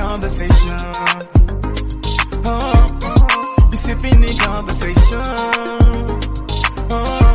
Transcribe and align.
conversation. 0.00 0.80
Uh, 2.42 3.68
we 3.70 3.76
sipping 3.76 4.22
in 4.24 4.36
conversation. 4.38 5.20
Uh, 6.90 7.34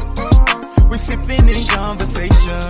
we 0.90 0.98
sipping 0.98 1.48
in 1.48 1.67
conversation. 1.67 2.62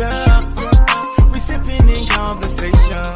Yeah, 0.00 1.30
we 1.32 1.38
sipping 1.40 1.88
in 1.96 2.06
conversation. 2.06 3.06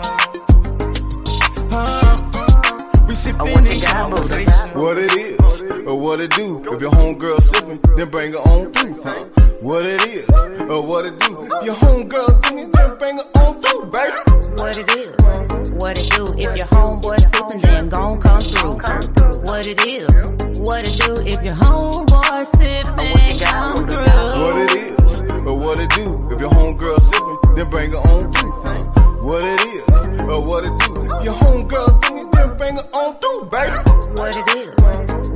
Uh, 1.73 3.07
we 3.09 3.15
sipping 3.15 3.67
in 3.73 3.81
conversation. 3.81 4.69
What 4.81 4.99
it 4.99 5.13
is, 5.15 5.40
or 5.87 5.99
what 5.99 6.21
it 6.21 6.31
do. 6.31 6.63
If 6.73 6.81
your 6.81 6.91
homegirl 6.91 7.43
sipping, 7.43 7.81
then 7.97 8.09
bring 8.09 8.33
her 8.33 8.39
on 8.39 8.73
through. 8.73 9.03
Huh? 9.03 9.25
What 9.61 9.85
it 9.85 10.05
is, 10.07 10.29
or 10.71 10.83
what 10.87 11.07
it 11.07 11.19
do. 11.21 11.43
If 11.43 11.65
your 11.67 11.75
homegirl 11.75 12.47
singing, 12.47 12.71
then 12.71 12.99
bring 12.99 13.19
her 13.19 13.25
on 13.35 13.63
through, 13.63 13.91
baby. 13.91 14.17
What 14.57 14.79
it 14.79 14.91
is, 14.97 15.11
what 15.75 15.99
it 15.99 16.11
do. 16.11 16.25
If 16.39 16.59
your 16.59 16.67
homeboy 16.69 17.35
sipping, 17.35 17.61
then 17.61 17.89
gon' 17.89 18.21
come 18.21 18.41
through. 18.41 18.79
What 19.43 19.67
it 19.67 19.87
is, 19.87 20.59
what 20.59 20.85
it 20.87 20.99
do. 20.99 21.15
If 21.27 21.43
your 21.45 21.55
homeboy 21.55 22.47
sipping, 22.57 23.39
come 23.47 23.77
through. 23.89 24.41
What 24.41 24.57
it 24.57 24.75
is, 24.77 25.21
or 25.47 25.59
what 25.59 25.81
it 25.81 25.91
do. 25.91 26.29
If 26.33 26.41
your 26.41 26.51
homegirl 26.51 27.01
sipping, 27.01 27.55
then 27.57 27.71
bring 27.71 27.91
her 27.93 27.99
on 27.99 28.33
through. 28.33 28.53
Huh? 28.63 28.90
What 29.31 29.45
it 29.45 29.61
is, 29.61 29.83
or 30.29 30.41
what 30.45 30.65
it 30.65 30.77
do. 30.81 30.93
Your 31.23 31.35
homegirl 31.35 32.05
singing, 32.05 32.31
then 32.31 32.57
bring 32.57 32.75
her 32.75 32.89
on 32.93 33.15
through, 33.21 33.43
baby. 33.55 33.77
What 34.19 34.37
it 34.37 34.49
is, 34.57 34.75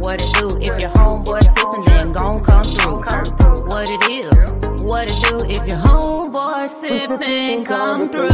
what 0.02 0.20
it 0.20 0.34
do. 0.34 0.46
If 0.58 0.80
your 0.82 0.90
homeboy 0.90 1.42
sipping, 1.54 1.84
then 1.84 2.10
gon' 2.12 2.40
come 2.42 2.64
through. 2.64 2.98
What 3.70 3.88
it 3.88 4.02
is, 4.10 4.32
what 4.82 5.08
it 5.08 5.22
do. 5.22 5.44
If 5.44 5.68
your 5.68 5.78
homeboy 5.78 6.68
sipping, 6.80 7.64
come 7.66 8.08
through. 8.10 8.28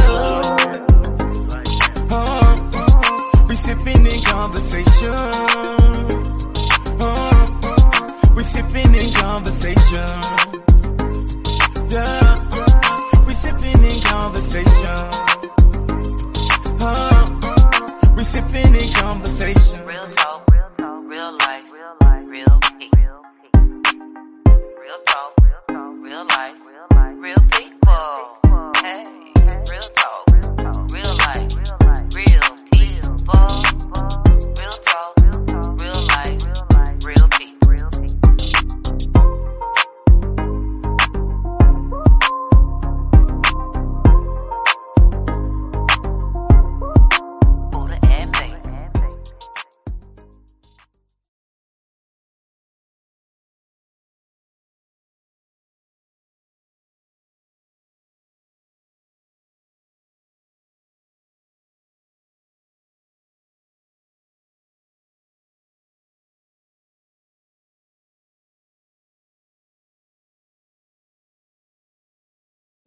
Uh, 2.09 3.45
we 3.47 3.55
sipping 3.55 4.05
in 4.07 4.21
conversation. 4.23 5.13
Uh, 6.99 8.33
we 8.35 8.43
sipping 8.43 8.95
in 8.95 9.13
conversation. 9.13 10.09
Yeah, 11.87 12.20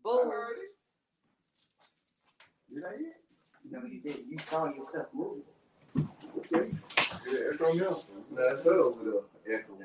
Boom. 0.04 0.30
Did 2.72 2.84
I 2.84 2.96
hear? 2.98 3.12
No, 3.70 3.86
you 3.86 4.00
didn't. 4.00 4.30
You 4.30 4.38
saw 4.38 4.66
yourself 4.66 5.06
move. 5.14 5.38
Okay. 6.38 6.70
Yeah, 7.26 7.38
echo 7.54 7.72
now. 7.72 8.02
That's 8.36 8.64
her 8.64 8.78
over 8.80 9.24
there, 9.46 9.58
echoing. 9.60 9.80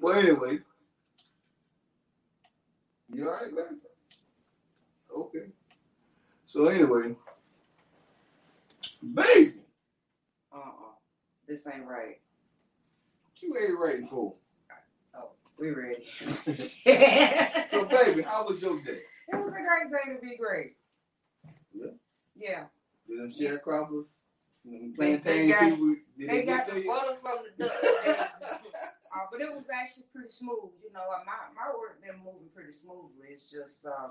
Well, 0.00 0.18
anyway. 0.18 0.60
You 3.12 3.28
alright, 3.28 3.52
man? 3.52 3.80
Okay. 5.14 5.46
So 6.46 6.66
anyway, 6.68 7.14
baby, 9.14 9.54
Uh-uh. 10.52 10.94
This 11.46 11.66
ain't 11.66 11.84
right. 11.86 12.20
what 13.24 13.42
you 13.42 13.56
ain't 13.56 13.78
writing 13.78 14.06
for? 14.06 14.34
We 15.60 15.70
ready. 15.70 16.06
So 17.68 17.84
baby, 17.84 18.22
how 18.22 18.46
was 18.46 18.62
your 18.62 18.80
day? 18.82 19.00
It 19.28 19.36
was 19.36 19.48
a 19.48 19.52
great 19.52 19.90
day 19.90 20.14
to 20.14 20.20
be 20.20 20.36
great. 20.36 20.76
Yeah? 21.74 21.86
Yeah. 22.36 22.64
Did 23.06 23.18
them 23.20 23.30
sharecroppers, 23.30 24.06
them 24.64 24.94
They- 24.98 25.16
they 25.16 25.18
plantain 25.18 25.48
got- 25.50 25.60
people, 25.70 25.86
did 25.88 26.00
They 26.18 26.26
they, 26.26 26.42
got 26.44 26.66
the 26.66 26.84
butter 26.86 27.16
from 27.20 27.38
the 27.58 27.64
duck. 27.64 28.30
Uh, 29.12 29.26
but 29.32 29.40
it 29.40 29.52
was 29.52 29.68
actually 29.74 30.04
pretty 30.14 30.28
smooth. 30.28 30.70
You 30.84 30.92
know, 30.94 31.00
my 31.26 31.32
my 31.56 31.76
work 31.76 32.00
been 32.00 32.16
moving 32.18 32.48
pretty 32.54 32.70
smoothly. 32.70 33.26
It's 33.30 33.50
just 33.50 33.84
um, 33.84 34.08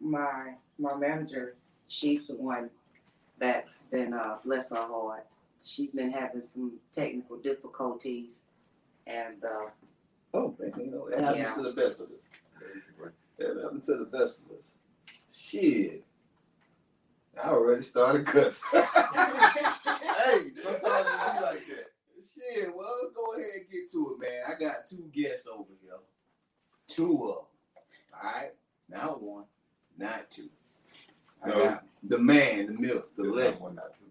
my 0.00 0.54
my 0.78 0.96
manager, 0.96 1.56
she's 1.88 2.26
the 2.26 2.32
one 2.34 2.70
that's 3.38 3.82
been 3.82 4.14
uh, 4.14 4.38
bless 4.46 4.70
her 4.70 4.76
heart. 4.76 5.26
She's 5.62 5.90
been 5.90 6.10
having 6.10 6.42
some 6.46 6.78
technical 6.90 7.36
difficulties, 7.36 8.44
and 9.06 9.44
uh, 9.44 9.66
Oh, 10.34 10.54
man, 10.58 10.72
you 10.78 10.86
know, 10.90 11.06
it 11.06 11.18
happens 11.20 11.48
Yeah. 11.48 11.54
to 11.54 11.62
the 11.62 11.72
best 11.72 12.00
of 12.00 12.08
us. 12.08 12.12
Basically. 12.60 13.10
It 13.38 13.62
happens 13.62 13.86
to 13.86 13.96
the 13.96 14.04
best 14.04 14.42
of 14.44 14.50
us. 14.58 14.74
Shit. 15.32 16.04
I 17.42 17.50
already 17.50 17.82
started 17.82 18.26
cussing. 18.26 18.68
hey, 18.72 18.82
sometimes 19.14 20.54
it 20.54 20.74
be 20.74 21.42
like 21.42 21.66
that. 21.66 21.86
Shit, 22.20 22.74
well, 22.76 22.94
let's 23.02 23.14
go 23.14 23.32
ahead 23.34 23.50
and 23.60 23.70
get 23.70 23.90
to 23.92 24.14
it, 24.14 24.20
man. 24.20 24.42
I 24.48 24.54
got 24.60 24.86
two 24.86 25.08
guests 25.12 25.46
over 25.46 25.70
here. 25.80 25.92
Two 26.88 27.30
of 27.30 27.36
them. 27.36 27.44
Alright? 28.24 28.54
Not 28.88 29.22
one, 29.22 29.44
not 29.96 30.30
two. 30.30 30.50
I 31.44 31.48
No. 31.48 31.54
got 31.64 31.84
the 32.02 32.18
man, 32.18 32.66
the 32.66 32.72
milk, 32.72 33.14
the 33.16 33.22
legend. 33.24 33.60
one, 33.60 33.74
not 33.76 33.94
two. 33.94 34.04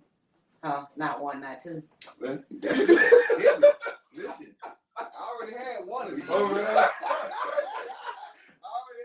uh, 0.64 0.86
not 0.96 1.22
one, 1.22 1.42
not 1.42 1.60
two. 1.62 1.84
Listen, 2.22 2.46
I 4.64 4.72
already 5.38 5.58
had 5.58 5.86
one 5.86 6.08
of 6.08 6.16
these. 6.16 6.26
Oh, 6.30 6.48
really? 6.50 6.66
I 6.66 6.66
already 6.66 6.90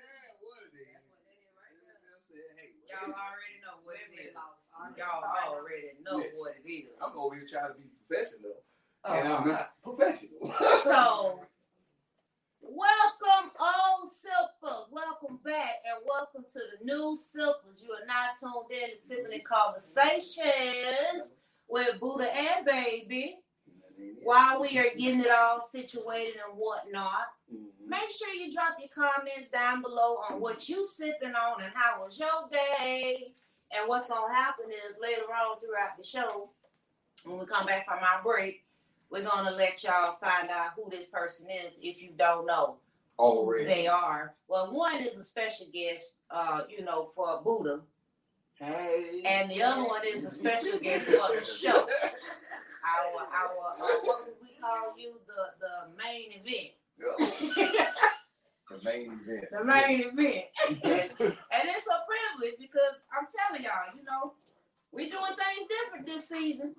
had 0.00 0.32
one 0.40 0.60
of 0.64 0.72
these. 0.72 0.96
Y'all 2.88 3.12
already 3.12 3.60
know 3.60 3.76
what 3.84 3.96
it 4.00 4.12
is. 4.16 4.32
Y'all 4.96 5.24
already 5.52 5.98
know 6.04 6.18
Yes. 6.20 6.34
what 6.40 6.54
it 6.56 6.68
is. 6.68 6.88
I'm 7.02 7.18
over 7.18 7.34
here 7.34 7.46
trying 7.50 7.72
to 7.72 7.78
be 7.78 7.84
professional, 8.06 8.56
uh-huh. 9.04 9.14
and 9.14 9.28
I'm 9.28 9.48
not 9.48 9.72
professional. 9.82 10.52
so, 10.84 11.40
welcome, 12.60 13.50
old 13.60 14.08
sippers. 14.08 14.88
Welcome 14.90 15.38
back, 15.44 15.82
and 15.84 16.04
welcome 16.06 16.44
to 16.50 16.58
the 16.58 16.84
new 16.84 17.14
sippers. 17.14 17.80
You 17.82 17.92
are 17.92 18.06
now 18.06 18.28
tuned 18.38 18.72
in 18.72 18.90
to 18.90 18.96
Sipping 18.96 19.32
and 19.32 19.44
Conversations 19.44 21.34
with 21.68 22.00
Buddha 22.00 22.28
and 22.34 22.64
Baby. 22.64 23.36
While 24.22 24.60
we 24.60 24.78
are 24.78 24.90
getting 24.96 25.20
it 25.20 25.30
all 25.30 25.60
situated 25.60 26.36
and 26.48 26.56
whatnot, 26.56 27.32
Mhm. 27.52 27.70
make 27.86 28.10
sure 28.10 28.28
you 28.32 28.52
drop 28.52 28.78
your 28.78 28.88
comments 28.88 29.48
down 29.48 29.82
below 29.82 30.16
on 30.28 30.40
what 30.40 30.68
you 30.68 30.84
sipping 30.84 31.34
on 31.34 31.62
and 31.62 31.74
how 31.74 32.02
was 32.02 32.18
your 32.18 32.48
day. 32.50 33.34
And 33.70 33.88
what's 33.88 34.06
gonna 34.06 34.32
happen 34.32 34.70
is 34.70 34.98
later 34.98 35.32
on 35.34 35.58
throughout 35.60 35.96
the 35.96 36.02
show, 36.04 36.50
when 37.24 37.38
we 37.38 37.46
come 37.46 37.66
back 37.66 37.86
from 37.86 37.98
our 38.00 38.22
break, 38.22 38.64
we're 39.10 39.24
gonna 39.24 39.50
let 39.50 39.82
y'all 39.82 40.16
find 40.16 40.50
out 40.50 40.72
who 40.74 40.88
this 40.90 41.08
person 41.08 41.50
is 41.50 41.78
if 41.82 42.00
you 42.02 42.10
don't 42.12 42.46
know 42.46 42.78
who 43.18 43.64
they 43.64 43.86
are. 43.86 44.34
Well, 44.48 44.72
one 44.72 45.00
is 45.02 45.16
a 45.16 45.22
special 45.22 45.66
guest, 45.66 46.14
uh, 46.30 46.64
you 46.68 46.82
know, 46.82 47.06
for 47.14 47.40
Buddha, 47.42 47.82
Hey. 48.54 49.22
and 49.24 49.50
the 49.50 49.62
other 49.62 49.84
one 49.84 50.04
is 50.06 50.24
a 50.24 50.30
special 50.30 50.78
guest 50.78 51.08
for 51.08 51.34
the 51.36 51.44
show. 51.44 51.88
Our 52.82 53.22
our 53.22 53.52
uh, 53.78 54.00
what 54.02 54.26
would 54.26 54.36
we 54.42 54.48
call 54.60 54.94
you 54.98 55.14
the 55.26 55.54
the 55.60 55.96
main 55.96 56.32
event. 56.32 56.72
The 58.70 58.90
main 58.90 59.20
event. 59.26 59.44
the 59.50 59.64
main 59.64 60.00
event. 60.00 60.44
and 60.70 61.68
it's 61.68 61.86
a 61.86 61.98
privilege 62.08 62.58
because 62.58 62.94
I'm 63.12 63.26
telling 63.36 63.64
y'all, 63.64 63.94
you 63.94 64.02
know, 64.04 64.32
we're 64.92 65.10
doing 65.10 65.36
things 65.36 65.68
different 65.68 66.06
this 66.06 66.28
season. 66.28 66.74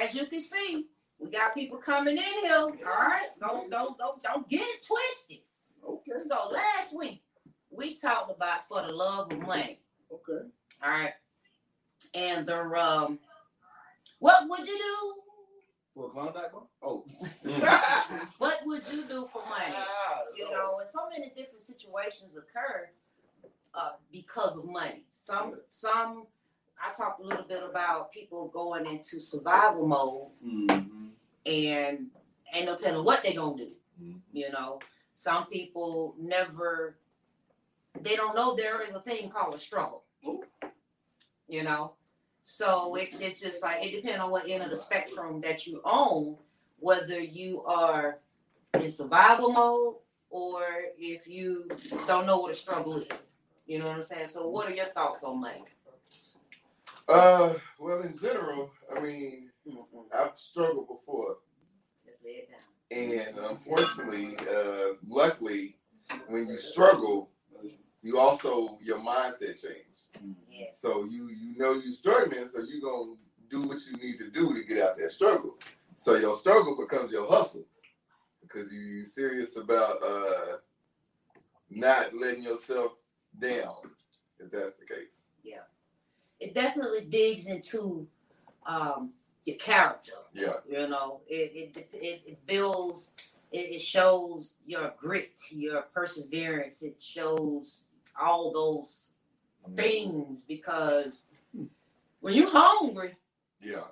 As 0.00 0.14
you 0.14 0.26
can 0.26 0.40
see, 0.40 0.86
we 1.18 1.30
got 1.30 1.54
people 1.54 1.78
coming 1.78 2.16
in 2.16 2.22
here. 2.42 2.54
All 2.54 2.70
right, 2.70 3.28
don't 3.40 3.70
don't 3.70 3.98
don't 3.98 4.20
don't 4.22 4.48
get 4.48 4.62
it 4.62 4.86
twisted. 4.86 5.44
Okay. 5.88 6.20
So 6.24 6.50
last 6.52 6.96
week 6.96 7.22
we 7.70 7.96
talked 7.96 8.30
about 8.30 8.66
for 8.68 8.82
the 8.82 8.92
love 8.92 9.32
of 9.32 9.40
money. 9.40 9.80
Okay. 10.12 10.46
All 10.84 10.90
right. 10.90 11.14
And 12.14 12.46
they're 12.46 12.76
um 12.76 13.18
what 14.18 14.48
would 14.48 14.66
you 14.66 14.76
do? 14.78 15.14
For 15.94 16.06
a 16.06 16.10
Klondike 16.10 16.52
bar? 16.52 16.62
Oh. 16.82 17.04
What 18.38 18.60
would 18.64 18.82
you 18.92 19.04
do 19.04 19.26
for 19.32 19.42
money? 19.48 19.74
You 20.36 20.50
know, 20.50 20.78
and 20.78 20.88
so 20.88 21.08
many 21.08 21.28
different 21.36 21.62
situations 21.62 22.32
occur 22.36 22.88
uh, 23.74 23.92
because 24.12 24.58
of 24.58 24.66
money. 24.68 25.04
Some 25.10 25.60
some 25.68 26.26
I 26.82 26.92
talked 26.92 27.20
a 27.20 27.24
little 27.24 27.44
bit 27.44 27.62
about 27.62 28.12
people 28.12 28.48
going 28.48 28.86
into 28.86 29.20
survival 29.20 29.86
mode 29.86 30.28
Mhm. 30.44 31.10
and 31.46 32.10
ain't 32.52 32.66
no 32.66 32.76
telling 32.76 33.04
what 33.04 33.22
they 33.22 33.34
gonna 33.34 33.56
do. 33.56 33.70
Mhm. 34.02 34.20
You 34.32 34.50
know, 34.50 34.80
some 35.14 35.46
people 35.46 36.14
never 36.18 36.96
they 38.00 38.16
don't 38.16 38.34
know 38.34 38.56
there 38.56 38.82
is 38.82 38.92
a 38.94 39.00
thing 39.00 39.30
called 39.30 39.54
a 39.54 39.58
struggle. 39.58 40.02
Ooh. 40.26 40.42
You 41.46 41.62
know, 41.62 41.94
so 42.44 42.94
it, 42.94 43.08
it's 43.20 43.40
just 43.40 43.62
like 43.62 43.82
it 43.82 43.90
depends 43.90 44.20
on 44.20 44.30
what 44.30 44.48
end 44.48 44.62
of 44.62 44.70
the 44.70 44.76
spectrum 44.76 45.40
that 45.40 45.66
you 45.66 45.80
own, 45.84 46.36
whether 46.78 47.18
you 47.18 47.62
are 47.64 48.18
in 48.74 48.90
survival 48.90 49.50
mode 49.50 49.94
or 50.28 50.62
if 50.98 51.26
you 51.26 51.66
don't 52.06 52.26
know 52.26 52.38
what 52.38 52.50
a 52.50 52.54
struggle 52.54 52.98
is. 52.98 53.36
You 53.66 53.78
know 53.78 53.86
what 53.86 53.96
I'm 53.96 54.02
saying? 54.02 54.26
So, 54.26 54.46
what 54.50 54.68
are 54.70 54.74
your 54.74 54.86
thoughts 54.86 55.24
on 55.24 55.40
money? 55.40 55.64
Uh, 57.08 57.54
well, 57.78 58.02
in 58.02 58.16
general, 58.16 58.70
I 58.94 59.00
mean. 59.00 59.50
I've 60.14 60.36
struggled 60.36 60.88
before, 60.88 61.38
Just 62.06 62.22
lay 62.22 62.32
it 62.32 62.50
down. 62.50 62.60
and 62.90 63.38
unfortunately, 63.38 64.36
uh, 64.38 64.94
luckily, 65.08 65.78
when 66.28 66.46
you 66.48 66.58
struggle, 66.58 67.30
you 68.04 68.18
also 68.18 68.78
your 68.82 68.98
mindset 68.98 69.60
changes. 69.60 70.10
Yes. 70.50 70.78
So 70.78 71.04
you 71.04 71.28
you 71.30 71.56
know 71.56 71.72
you 71.72 71.90
struggling, 71.90 72.46
so 72.46 72.60
you're 72.60 72.82
gonna 72.82 73.14
do 73.48 73.62
what 73.62 73.78
you 73.86 73.96
need 73.96 74.18
to 74.18 74.30
do 74.30 74.52
to 74.52 74.62
get 74.62 74.84
out 74.86 74.98
that 74.98 75.10
struggle. 75.10 75.54
So 75.96 76.16
your 76.16 76.34
struggle 76.34 76.76
becomes 76.76 77.10
your 77.10 77.26
hustle 77.26 77.64
because 78.42 78.70
you 78.70 78.80
you 78.80 79.04
serious 79.04 79.56
about 79.56 80.02
uh 80.02 80.58
not 81.70 82.14
letting 82.14 82.42
yourself 82.42 82.92
down 83.40 83.76
if 84.38 84.50
that's 84.52 84.76
the 84.76 84.84
case. 84.84 85.28
Yeah, 85.42 85.64
it 86.38 86.54
definitely 86.54 87.06
digs 87.06 87.46
into 87.46 88.06
um, 88.66 89.12
your 89.46 89.56
character. 89.56 90.12
Yeah. 90.34 90.54
You 90.68 90.88
know, 90.88 91.20
it 91.26 91.74
it 91.74 91.88
it, 91.94 92.22
it 92.26 92.46
builds. 92.46 93.12
It 93.56 93.80
shows 93.80 94.56
your 94.66 94.94
grit, 94.98 95.40
your 95.50 95.82
perseverance. 95.94 96.82
It 96.82 97.00
shows 97.00 97.86
all 98.20 98.52
those 98.52 99.12
things 99.76 100.42
because 100.42 101.22
hmm. 101.54 101.64
when 102.20 102.34
you're 102.34 102.50
hungry, 102.50 103.16
Yeah. 103.60 103.84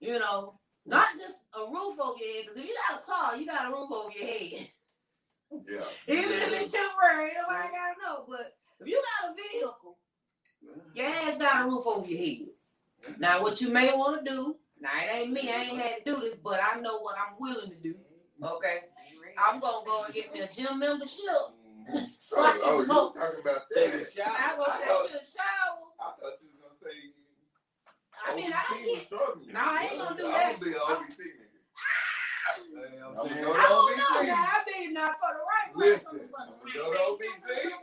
you 0.00 0.18
know, 0.18 0.58
not 0.84 1.08
just 1.16 1.38
a 1.54 1.70
roof 1.70 1.98
over 2.00 2.18
your 2.18 2.34
head. 2.34 2.44
Because 2.46 2.60
if 2.60 2.66
you 2.66 2.76
got 2.88 3.00
a 3.00 3.04
car, 3.04 3.36
you 3.36 3.46
got 3.46 3.66
a 3.66 3.68
roof 3.68 3.90
over 3.90 4.10
your 4.10 4.26
head. 4.26 4.68
Yeah. 5.52 5.84
Even 6.14 6.32
if 6.32 6.52
it's 6.52 6.74
temporary, 6.74 7.32
nobody 7.36 7.68
gotta 7.68 7.94
know. 8.02 8.24
But 8.28 8.56
if 8.80 8.86
you 8.86 9.02
got 9.20 9.30
a 9.30 9.34
vehicle, 9.34 9.98
your 10.94 11.06
ass 11.06 11.38
got 11.38 11.62
a 11.62 11.68
roof 11.68 11.84
over 11.86 12.06
your 12.06 12.18
head. 12.18 13.18
Now, 13.18 13.42
what 13.42 13.60
you 13.60 13.68
may 13.68 13.92
want 13.92 14.24
to 14.24 14.30
do, 14.30 14.56
now 14.80 14.90
it 14.94 15.14
ain't 15.14 15.32
me, 15.32 15.50
I 15.50 15.62
ain't 15.64 15.78
had 15.78 16.04
to 16.04 16.14
do 16.14 16.20
this, 16.20 16.36
but 16.36 16.60
I 16.62 16.80
know 16.80 17.00
what 17.00 17.16
I'm 17.16 17.34
willing 17.38 17.70
to 17.70 17.76
do. 17.76 17.94
Okay, 18.42 18.80
I'm 19.38 19.60
gonna 19.60 19.84
go 19.84 20.04
and 20.04 20.14
get 20.14 20.32
me 20.32 20.40
a 20.40 20.48
gym 20.48 20.78
membership. 20.78 21.28
So 22.18 22.40
I 22.40 22.50
Oh, 22.50 22.52
can 22.52 22.60
oh, 22.64 22.72
you 22.72 22.88
was 22.88 23.14
talking 23.14 23.40
about 23.42 23.62
Take 23.74 23.94
a 23.94 23.98
that. 23.98 24.12
shower. 24.12 24.36
I 24.38 24.56
go 24.56 24.62
I 24.62 24.78
take 24.78 24.88
thought- 24.88 25.10
a 25.10 25.22
shower. 25.24 25.82
I 26.00 26.02
thought 26.20 26.36
you 26.42 26.48
was 26.52 26.58
gonna 26.62 26.78
say 26.78 26.96
I 28.22 28.36
mean, 28.36 28.52
I 28.54 28.62
OBT 28.62 28.86
was 28.86 29.06
get. 29.10 29.52
No, 29.52 29.60
I 29.60 29.82
ain't 29.90 29.98
gonna 29.98 30.16
do 30.16 30.26
I'm 30.26 30.32
that. 30.32 30.52
gonna 30.54 30.64
be 30.64 30.70
an 30.72 30.82
OBT 30.86 31.20
nigga. 31.42 31.58
Ah! 31.74 32.54
You 32.62 32.78
I'm 33.02 33.14
saying? 33.28 33.42
gonna 33.44 33.58
I 33.58 33.66
don't 33.66 33.82
OBT. 33.82 33.98
know 33.98 34.22
that. 34.30 34.46
I 34.54 34.70
mean, 34.70 34.92
not 34.94 35.12
for 35.18 35.30
the 35.34 35.42
right 35.42 35.68
price. 35.74 36.06
Listen, 36.06 36.30
but- 36.30 36.46
I'm 36.46 36.72
go 36.72 36.92
to 36.94 37.00
OBT. 37.02 37.74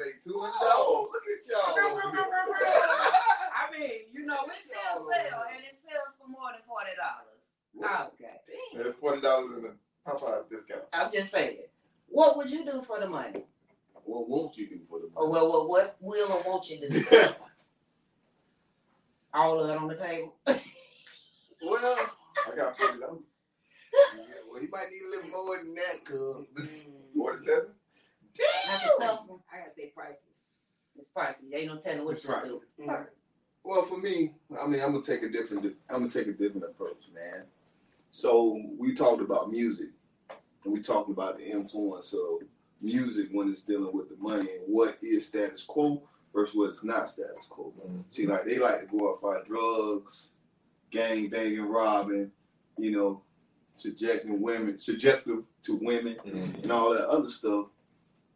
Make 0.00 0.16
two 0.24 0.40
hundred 0.40 0.58
dollars. 0.58 1.06
Look 1.12 1.26
at 1.30 1.42
y'all. 1.46 1.76
I 3.54 3.70
mean, 3.70 4.10
you 4.12 4.24
know, 4.26 4.42
it 4.48 4.58
still 4.60 4.96
sells, 4.96 5.46
and 5.54 5.62
it 5.62 5.76
sells 5.78 6.16
for 6.18 6.26
more 6.26 6.50
than 6.50 6.62
forty 6.66 6.90
dollars. 6.98 7.54
Okay. 7.78 8.40
Oh, 8.74 8.82
That's 8.82 8.98
forty 8.98 9.20
dollars 9.20 9.56
in 9.58 9.62
the 9.62 9.74
Popeyes 10.06 10.48
discount. 10.48 10.82
I'm 10.92 11.12
just 11.12 11.30
saying. 11.30 11.58
What 12.14 12.36
would 12.36 12.48
you 12.48 12.64
do 12.64 12.80
for 12.80 13.00
the 13.00 13.08
money? 13.08 13.44
What 14.04 14.28
won't 14.28 14.56
you 14.56 14.68
do 14.68 14.80
for 14.88 15.00
the 15.00 15.08
money? 15.12 15.30
well, 15.32 15.68
what, 15.68 15.68
what 15.68 15.96
will 16.00 16.32
or 16.32 16.42
won't 16.46 16.70
you 16.70 16.88
do? 16.88 17.04
All 19.34 19.60
of 19.60 19.68
it 19.68 19.76
on 19.76 19.88
the 19.88 19.96
table. 19.96 20.34
Well, 21.66 21.96
I 22.52 22.56
got 22.56 22.76
forty 22.76 23.00
dollars. 23.00 23.20
yeah, 24.18 24.34
well, 24.52 24.60
you 24.60 24.68
might 24.70 24.90
need 24.90 25.00
a 25.06 25.10
little 25.16 25.30
more 25.30 25.56
than 25.56 25.74
that, 25.76 26.04
cuz. 26.04 26.74
Forty-seven. 27.16 27.68
A 27.70 29.02
tough. 29.02 29.20
I 29.50 29.60
gotta 29.60 29.74
say 29.74 29.90
prices. 29.96 30.18
It's 30.94 31.08
pricey. 31.16 31.50
They 31.50 31.58
ain't 31.58 31.68
no 31.68 31.78
telling 31.78 32.04
what 32.04 32.16
That's 32.16 32.24
you 32.24 32.30
right. 32.30 32.44
do. 32.44 32.60
Well, 33.64 33.82
for 33.84 33.96
me, 33.96 34.32
I 34.60 34.66
mean, 34.66 34.82
I'm 34.82 34.92
gonna 34.92 35.02
take 35.02 35.22
a 35.22 35.28
different. 35.30 35.64
I'm 35.88 36.00
gonna 36.00 36.10
take 36.10 36.26
a 36.26 36.32
different 36.34 36.64
approach, 36.64 37.02
man. 37.14 37.44
So 38.10 38.60
we 38.78 38.94
talked 38.94 39.22
about 39.22 39.50
music, 39.50 39.88
and 40.64 40.72
we 40.72 40.80
talked 40.80 41.10
about 41.10 41.38
the 41.38 41.46
influence 41.46 42.12
of 42.12 42.46
music 42.80 43.28
when 43.32 43.50
it's 43.50 43.62
dealing 43.62 43.94
with 43.94 44.08
the 44.08 44.16
money 44.16 44.48
and 44.50 44.62
what 44.66 44.96
is 45.02 45.26
status 45.26 45.64
quo 45.64 46.02
versus 46.34 46.54
what 46.54 46.70
is 46.70 46.84
not 46.84 47.10
status 47.10 47.46
quo. 47.48 47.72
Mm-hmm. 47.86 48.00
See, 48.10 48.26
like 48.26 48.44
they 48.44 48.58
like 48.58 48.80
to 48.80 48.86
go 48.86 49.18
out 49.24 49.46
drugs, 49.46 50.30
gang 50.90 51.28
banging, 51.28 51.62
robbing, 51.62 52.30
you 52.78 52.90
know, 52.90 53.22
subjecting 53.76 54.40
women, 54.40 54.78
subjective 54.78 55.44
to 55.62 55.78
women, 55.82 56.16
mm-hmm. 56.26 56.62
and 56.62 56.72
all 56.72 56.92
that 56.94 57.08
other 57.08 57.28
stuff. 57.28 57.66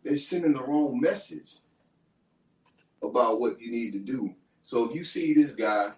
They're 0.05 0.17
sending 0.17 0.53
the 0.53 0.63
wrong 0.63 1.01
message 1.01 1.57
about 3.03 3.41
what 3.41 3.61
you 3.61 3.71
need 3.71 3.93
to 3.93 3.99
do. 3.99 4.35
So 4.63 4.89
if 4.89 4.95
you 4.95 5.05
see 5.05 5.35
this 5.35 5.55
guy 5.55 5.93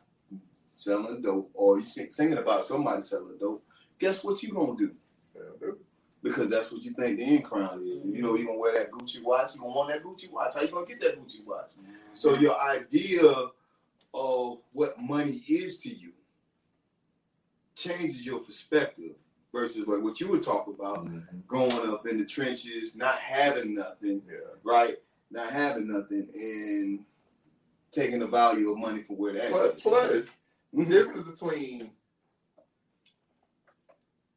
selling 0.75 1.23
dope, 1.23 1.51
or 1.55 1.79
you 1.79 1.85
sing, 1.85 2.09
singing 2.11 2.39
about 2.39 2.67
somebody 2.67 3.03
selling 3.03 3.37
dope, 3.39 3.65
guess 3.99 4.25
what 4.25 4.43
you 4.43 4.53
gonna 4.53 4.77
do? 4.77 4.95
Because 6.23 6.51
that's 6.51 6.71
what 6.71 6.83
you 6.83 6.93
think 6.93 7.19
the 7.19 7.25
end 7.25 7.45
crown 7.45 7.83
is. 7.83 8.05
You 8.05 8.21
know, 8.23 8.35
you 8.37 8.47
gonna 8.47 8.59
wear 8.59 8.75
that 8.75 8.91
Gucci 8.91 9.23
watch. 9.23 9.55
You 9.55 9.61
gonna 9.61 9.73
want 9.73 9.89
that 9.91 10.05
Gucci 10.05 10.31
watch. 10.31 10.55
How 10.55 10.61
you 10.61 10.69
gonna 10.69 10.87
get 10.87 11.01
that 11.01 11.19
Gucci 11.19 11.45
watch? 11.47 11.73
So 12.13 12.35
your 12.35 12.61
idea 12.61 13.23
of 14.13 14.59
what 14.73 15.01
money 15.01 15.43
is 15.49 15.79
to 15.79 15.89
you 15.89 16.13
changes 17.75 18.27
your 18.27 18.41
perspective 18.41 19.13
versus 19.53 19.87
like 19.87 20.03
what 20.03 20.21
you 20.21 20.29
were 20.29 20.39
talking 20.39 20.75
about, 20.79 21.07
mm-hmm. 21.07 21.39
growing 21.47 21.91
up 21.91 22.07
in 22.07 22.19
the 22.19 22.25
trenches, 22.25 22.95
not 22.95 23.19
having 23.19 23.75
nothing, 23.75 24.23
Yeah. 24.29 24.39
right? 24.63 24.97
Not 25.31 25.51
having 25.51 25.89
nothing, 25.93 26.29
and 26.35 27.05
taking 27.93 28.19
the 28.19 28.27
value 28.27 28.71
of 28.71 28.79
money 28.79 29.03
for 29.03 29.15
where 29.17 29.33
that 29.33 29.51
Plus, 29.51 29.77
is. 29.77 29.83
plus 29.83 30.31
the 30.73 30.85
difference 30.85 31.41
between 31.41 31.91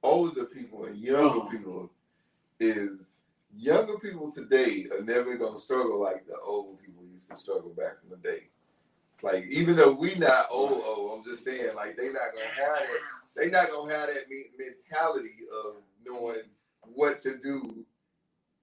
older 0.03 0.45
people 0.45 0.85
and 0.85 0.97
younger 0.97 1.39
Oh. 1.45 1.49
people 1.49 1.91
is 2.59 3.17
younger 3.55 3.97
people 3.99 4.31
today 4.31 4.87
are 4.91 5.01
never 5.03 5.35
gonna 5.37 5.59
struggle 5.59 6.01
like 6.01 6.25
the 6.27 6.37
old 6.39 6.79
people 6.79 7.03
used 7.13 7.29
to 7.31 7.37
struggle 7.37 7.69
back 7.71 7.97
in 8.03 8.09
the 8.09 8.17
day. 8.17 8.49
Like 9.21 9.45
even 9.45 9.75
though 9.75 9.91
we 9.93 10.15
not 10.15 10.47
old, 10.51 10.81
old, 10.85 11.17
I'm 11.19 11.23
just 11.23 11.45
saying 11.45 11.75
like 11.75 11.95
they 11.97 12.07
not 12.07 12.33
gonna 12.33 12.53
have 12.55 12.79
that. 12.79 12.87
They 13.35 13.49
not 13.49 13.69
gonna 13.71 13.93
have 13.93 14.07
that 14.07 14.29
me- 14.29 14.51
mentality 14.57 15.35
of 15.65 15.75
knowing 16.05 16.43
what 16.81 17.19
to 17.21 17.37
do 17.37 17.85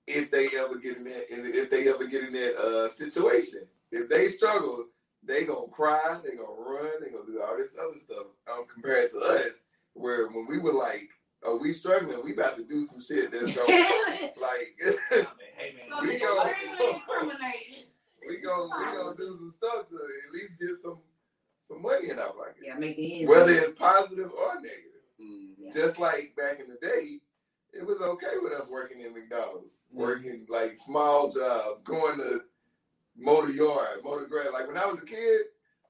if 0.07 0.31
they 0.31 0.49
ever 0.59 0.77
get 0.77 0.99
in 0.99 1.05
that 1.05 1.27
if 1.31 1.71
they 1.71 1.89
ever 1.89 2.07
get 2.07 2.25
in 2.25 2.33
that 2.35 2.57
uh, 2.57 2.89
situation. 2.89 3.61
If 3.93 4.09
they 4.09 4.29
struggle, 4.29 4.87
they 5.23 5.45
gonna 5.45 5.69
cry, 5.69 6.19
they 6.23 6.37
gonna 6.37 6.53
run, 6.57 6.91
they 7.01 7.11
gonna 7.11 7.27
do 7.27 7.43
all 7.43 7.57
this 7.57 7.77
other 7.79 7.97
stuff. 7.99 8.27
Um, 8.51 8.67
compared 8.73 9.11
to 9.13 9.21
us, 9.21 9.65
where 9.95 10.29
when 10.29 10.47
we 10.47 10.59
were 10.59 10.73
like, 10.73 11.09
"Oh, 11.43 11.57
we 11.57 11.73
struggling, 11.73 12.23
we 12.25 12.33
about 12.33 12.57
to 12.57 12.65
do 12.65 12.85
some 12.85 13.01
shit 13.01 13.31
that's 13.33 13.55
gonna 13.55 13.67
like." 14.41 14.81
Hey 15.61 15.75
man, 15.75 15.83
so 15.87 16.01
We 16.03 16.13
you're 16.19 16.21
go- 16.21 16.45
we 18.27 18.37
gonna 18.39 18.65
we 18.65 18.97
gonna 18.97 19.17
do 19.17 19.37
some 19.39 19.53
stuff 19.57 19.89
to 19.91 19.97
at 19.97 20.33
least 20.33 20.59
get 20.59 20.71
some 20.83 20.99
some 21.61 21.83
money 21.83 22.11
in 22.11 22.19
our 22.19 22.33
pocket, 22.33 22.57
Yeah, 22.65 22.75
make 22.77 22.97
the 22.97 23.21
ends. 23.21 23.29
whether 23.31 23.53
it's 23.53 23.73
positive 23.79 24.31
or 24.33 24.55
negative. 24.55 24.87
Mhm. 25.21 25.73
Just 25.73 25.99
like 25.99 26.35
back 26.37 26.61
in 26.61 26.69
the 26.69 26.77
day, 26.81 27.21
it 27.73 27.85
was 27.87 28.01
okay 28.01 28.39
with 28.43 28.53
us 28.55 28.69
working 28.71 29.01
in 29.03 29.13
McDonald's, 29.13 29.85
working 29.93 30.47
like 30.49 30.79
small 30.79 31.31
jobs, 31.31 31.83
going 31.83 32.17
to 32.19 32.43
motor 33.17 33.53
yard, 33.53 34.03
motor 34.03 34.27
grad. 34.27 34.53
Like 34.53 34.67
when 34.67 34.79
I 34.79 34.87
was 34.87 35.01
a 35.03 35.05
kid, 35.07 35.43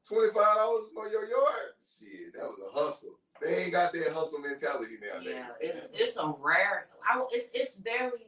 twenty 0.07 0.29
five 0.35 0.57
dollars 0.57 0.87
for 0.93 1.09
your 1.09 1.27
yard, 1.29 1.73
shit, 1.87 2.35
that 2.35 2.43
was 2.43 2.59
a 2.59 2.73
hustle. 2.79 3.19
They 3.41 3.57
ain't 3.65 3.73
got 3.73 3.93
that 3.93 4.13
hustle 4.13 4.41
mentality 4.41 4.97
nowadays. 5.01 5.35
Yeah, 5.35 5.47
it's 5.61 5.89
it's 5.95 6.17
a 6.17 6.35
rare. 6.39 6.87
I, 7.09 7.25
it's 7.33 7.51
it's 7.55 7.77
very 7.77 8.27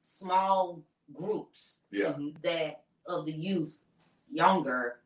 small 0.00 0.82
groups 1.12 1.78
Yeah. 1.90 2.14
that 2.42 2.82
of 3.06 3.26
the 3.26 3.32
youth 3.32 3.78
younger 4.30 5.00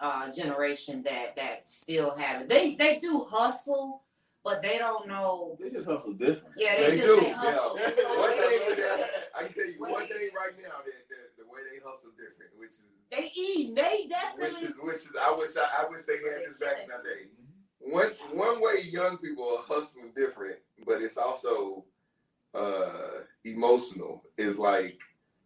uh, 0.00 0.30
generation 0.32 1.02
that 1.04 1.36
that 1.36 1.68
still 1.68 2.10
have 2.16 2.42
it. 2.42 2.48
They 2.48 2.74
they 2.76 2.98
do 2.98 3.26
hustle, 3.30 4.02
but 4.44 4.62
they 4.62 4.78
don't 4.78 5.06
know. 5.08 5.56
They 5.60 5.70
just 5.70 5.88
hustle 5.88 6.12
different. 6.12 6.54
Yeah, 6.56 6.76
they, 6.76 6.90
They 6.90 6.96
just 6.98 7.08
do. 7.08 7.20
they 7.20 7.28
Yeah. 7.30 7.56
One 7.68 7.78
thing 7.80 8.76
that 8.76 9.10
I 9.36 9.42
can 9.44 9.52
tell 9.54 9.66
you 9.66 9.80
one 9.80 10.06
thing 10.06 10.28
right 10.36 10.54
now 10.62 10.78
that, 10.84 11.08
that 11.08 11.36
the 11.38 11.44
way 11.44 11.60
they 11.72 11.80
hustle 11.84 12.10
different, 12.12 12.52
which 12.58 12.70
is 12.70 12.82
They 13.10 13.30
eat. 13.34 13.74
They 13.74 14.06
definitely. 14.08 14.44
which 14.50 14.70
is 14.70 14.76
which 14.80 14.94
is 14.96 15.16
I 15.20 15.30
wish 15.32 15.50
I, 15.56 15.84
I 15.84 15.88
wish 15.90 16.04
they 16.04 16.14
had 16.18 16.42
this 16.48 16.58
back 16.58 16.76
in 16.84 16.88
the 16.88 17.02
day. 17.02 17.28
One 17.86 18.10
one 18.32 18.60
way 18.62 18.82
young 18.90 19.18
people 19.18 19.44
are 19.58 19.62
hustling 19.74 20.12
different, 20.16 20.56
but 20.86 21.02
it's 21.02 21.16
also 21.18 21.84
uh 22.54 23.20
emotional 23.44 24.24
is 24.38 24.58
like 24.58 24.98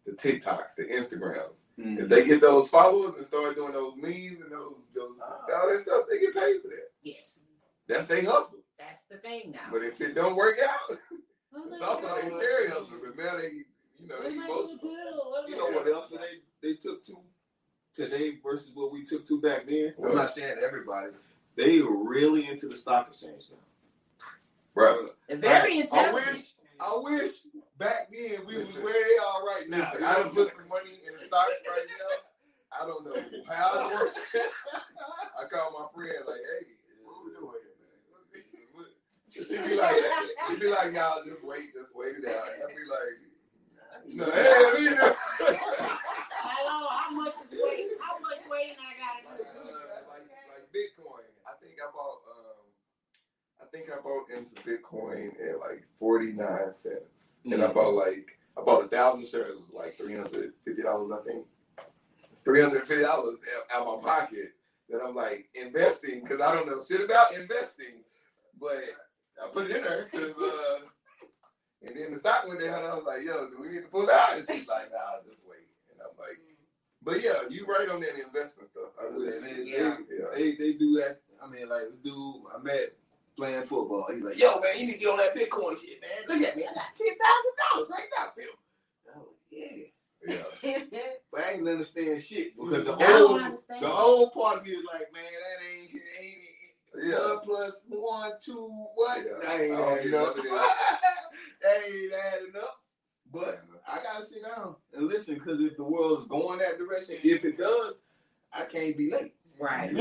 the 0.05 0.11
TikToks, 0.13 0.75
the 0.75 0.85
Instagrams. 0.85 1.65
Mm. 1.79 1.99
If 2.03 2.09
they 2.09 2.25
get 2.25 2.41
those 2.41 2.69
followers 2.69 3.15
and 3.17 3.25
start 3.25 3.55
doing 3.55 3.73
those 3.73 3.93
memes 3.97 4.41
and 4.41 4.51
those 4.51 4.83
those 4.95 5.17
Ah. 5.21 5.39
all 5.61 5.69
that 5.69 5.81
stuff, 5.81 6.05
they 6.09 6.19
get 6.19 6.33
paid 6.33 6.61
for 6.61 6.69
that. 6.69 6.89
Yes, 7.03 7.39
That's 7.87 8.07
they 8.07 8.23
hustle. 8.23 8.59
that's 8.77 9.03
the 9.03 9.17
thing 9.17 9.51
now. 9.51 9.69
But 9.71 9.83
if 9.83 9.99
it 9.99 10.15
don't 10.15 10.35
work 10.35 10.59
out, 10.59 10.97
Oh 11.55 11.63
it's 11.71 11.81
also 11.81 12.15
they 12.15 12.29
scary 12.29 12.67
hustle. 12.69 12.99
But 13.03 13.17
now 13.17 13.35
they 13.37 13.51
you 13.99 14.07
know 14.07 14.21
they 14.23 14.33
emotional. 14.33 14.77
You 15.47 15.57
know 15.57 15.71
what 15.71 15.87
else 15.87 16.09
that 16.11 16.21
they, 16.21 16.69
they 16.69 16.75
took 16.75 17.03
to 17.05 17.17
today 17.93 18.37
versus 18.41 18.71
what 18.73 18.93
we 18.93 19.03
took 19.03 19.25
to 19.27 19.41
back 19.41 19.65
then? 19.67 19.93
What? 19.97 20.11
I'm 20.11 20.15
not 20.15 20.29
saying 20.29 20.57
everybody. 20.63 21.07
They 21.55 21.79
are 21.79 21.91
really 22.09 22.47
into 22.49 22.67
the 22.67 22.75
stock 22.75 23.07
exchange 23.07 23.43
now. 23.51 23.57
Bro, 24.73 25.05
uh, 25.05 25.09
They're 25.27 25.37
very 25.37 25.77
I 25.77 25.81
intelligent. 25.81 26.33
wish 26.33 26.45
I 26.79 26.97
wish 27.01 27.31
back 27.77 28.09
then 28.11 28.45
we 28.47 28.57
was 28.57 28.67
where 28.79 28.93
they 28.93 29.17
are 29.19 29.45
right 29.45 29.63
now. 29.67 29.91
Listen, 29.93 30.03
I 30.07 30.13
done 30.15 30.29
put 30.29 30.53
some 30.53 30.67
money 30.67 30.99
in 31.07 31.13
the 31.13 31.19
stocks 31.25 31.51
right 31.67 31.87
now. 31.87 32.15
I 32.81 32.85
don't 32.85 33.03
know 33.05 33.21
how 33.49 33.89
it 33.89 33.93
works. 33.95 34.19
I 35.39 35.45
call 35.51 35.71
my 35.73 35.85
friend 35.93 36.23
like, 36.27 36.37
hey, 36.39 36.67
what 37.03 37.25
we 37.25 37.31
doing 37.31 37.59
here, 37.59 37.75
man? 37.81 38.85
She 39.29 39.69
be 39.69 39.75
like, 39.75 39.95
she 40.47 40.55
be 40.59 40.67
like, 40.67 40.93
y'all 40.93 41.23
just 41.25 41.43
wait, 41.43 41.73
just 41.73 41.93
wait 41.95 42.15
it 42.21 42.27
out. 42.29 42.45
I'd 42.45 42.75
be 42.75 42.85
like, 42.89 43.17
no, 44.15 44.25
hey, 44.31 44.83
you 44.83 44.95
know. 44.95 45.13
Hello, 46.39 46.87
how 46.89 47.11
much 47.11 47.33
is 47.35 47.51
weight? 47.51 47.89
How 47.99 48.17
much 48.21 48.39
weight 48.49 48.77
I 48.79 48.93
gotta 48.97 49.27
Uh, 49.27 49.37
do? 49.37 49.73
like, 50.07 50.23
like 50.29 50.65
Bitcoin. 50.71 51.25
I 51.45 51.53
think 51.61 51.75
I 51.83 51.91
bought 51.91 52.21
um 52.31 52.63
I 53.61 53.65
think 53.71 53.89
I 53.91 53.99
bought 54.01 54.29
into 54.29 54.55
Bitcoin 54.63 55.33
at 55.41 55.59
like 55.59 55.83
cents. 56.75 57.37
And 57.45 57.61
I 57.63 57.67
bought 57.67 57.93
like 57.93 58.27
I 58.57 58.61
bought 58.63 58.85
a 58.85 58.87
thousand 58.87 59.27
shares, 59.27 59.49
it 59.55 59.59
was 59.59 59.73
like 59.73 59.97
three 59.97 60.15
hundred 60.15 60.53
fifty 60.65 60.81
dollars, 60.83 61.11
I 61.13 61.23
think. 61.29 61.45
It's 62.31 62.41
three 62.41 62.61
hundred 62.61 62.87
fifty 62.87 63.03
dollars 63.03 63.39
out 63.73 63.85
of 63.85 64.03
my 64.03 64.09
pocket 64.09 64.53
that 64.89 65.01
I'm 65.05 65.15
like 65.15 65.49
investing 65.55 66.21
because 66.21 66.41
I 66.41 66.53
don't 66.55 66.67
know 66.67 66.81
shit 66.81 67.01
about 67.01 67.35
investing. 67.35 68.03
But 68.59 68.83
I 69.41 69.47
put 69.49 69.69
it 69.69 69.77
in 69.77 69.83
there 69.83 70.07
because 70.11 70.31
uh 70.31 70.79
and 71.85 71.95
then 71.95 72.13
the 72.13 72.19
stock 72.19 72.45
went 72.47 72.59
down 72.59 72.79
and 72.79 72.87
I 72.87 72.95
was 72.95 73.05
like, 73.05 73.23
yo, 73.23 73.49
do 73.49 73.61
we 73.61 73.69
need 73.69 73.83
to 73.83 73.87
pull 73.89 74.09
out? 74.09 74.33
And 74.35 74.41
she's 74.45 74.67
like, 74.67 74.91
nah, 74.91 75.23
just 75.25 75.39
wait. 75.49 75.63
And 75.91 76.01
I'm 76.01 76.17
like, 76.19 76.37
but 77.01 77.23
yeah, 77.23 77.47
you 77.49 77.65
right 77.65 77.87
on 77.87 78.01
that 78.01 78.19
investing 78.19 78.65
stuff. 78.65 78.91
I 79.01 79.15
wish. 79.17 79.35
They, 79.35 79.63
Yeah. 79.63 79.95
Yeah. 80.11 80.25
they, 80.35 80.55
they 80.55 80.73
do 80.73 80.95
that. 80.99 81.21
I 81.41 81.49
mean, 81.49 81.69
like 81.69 81.83
this 81.83 81.95
dude 82.03 82.35
I 82.53 82.61
met 82.61 82.93
playing 83.39 83.63
football. 83.63 84.07
He's 84.11 84.21
like, 84.21 84.37
"Yo, 84.37 84.59
man, 84.59 84.73
you 84.77 84.87
need 84.87 84.93
to 84.93 84.99
get 84.99 85.09
on 85.09 85.17
that 85.17 85.35
Bitcoin 85.35 85.79
shit, 85.79 86.01
man. 86.01 86.11
Look 86.27 86.47
at 86.47 86.57
me, 86.57 86.63
I 86.63 86.73
got 86.73 86.95
ten 86.95 87.15
thousand 87.15 87.55
dollars 87.71 87.89
right 87.89 88.09
now, 88.17 88.27
Bill." 88.35 88.45
I 89.15 89.17
was 89.17 89.27
like, 89.27 89.49
"Yeah," 89.49 89.89
Yeah. 90.61 90.79
but 91.31 91.41
I 91.41 91.51
ain't 91.53 91.67
understand 91.67 92.21
shit 92.21 92.55
because 92.57 92.83
the 92.83 92.93
I 92.93 92.97
don't 92.97 93.29
whole 93.29 93.39
understand. 93.39 93.83
the 93.83 93.87
whole 93.87 94.29
part 94.31 94.57
of 94.59 94.65
me 94.65 94.71
is 94.71 94.83
like, 94.91 95.11
"Man, 95.13 95.23
that 95.23 95.65
ain't 95.73 95.93
ain't." 95.93 97.11
Yeah. 97.11 97.35
One 97.35 97.39
plus 97.45 97.81
one, 97.87 98.31
two, 98.43 98.87
what? 98.95 99.23
Yeah. 99.23 99.47
That 99.47 99.61
ain't 99.61 99.75
I 99.75 99.97
adding 99.99 100.13
up. 100.15 100.35
none 100.35 100.39
of 100.39 100.43
that. 100.43 100.75
that 101.61 101.77
ain't 101.87 102.13
adding 102.13 102.55
up. 102.57 102.81
But 103.31 103.63
I 103.87 104.01
gotta 104.03 104.25
sit 104.25 104.43
down 104.43 104.75
and 104.93 105.07
listen 105.07 105.35
because 105.35 105.61
if 105.61 105.77
the 105.77 105.83
world 105.83 106.19
is 106.19 106.25
going 106.25 106.59
that 106.59 106.77
direction, 106.79 107.15
if 107.23 107.45
it 107.45 107.57
does, 107.57 107.99
I 108.51 108.65
can't 108.65 108.97
be 108.97 109.11
late. 109.11 109.33
Right. 109.59 109.91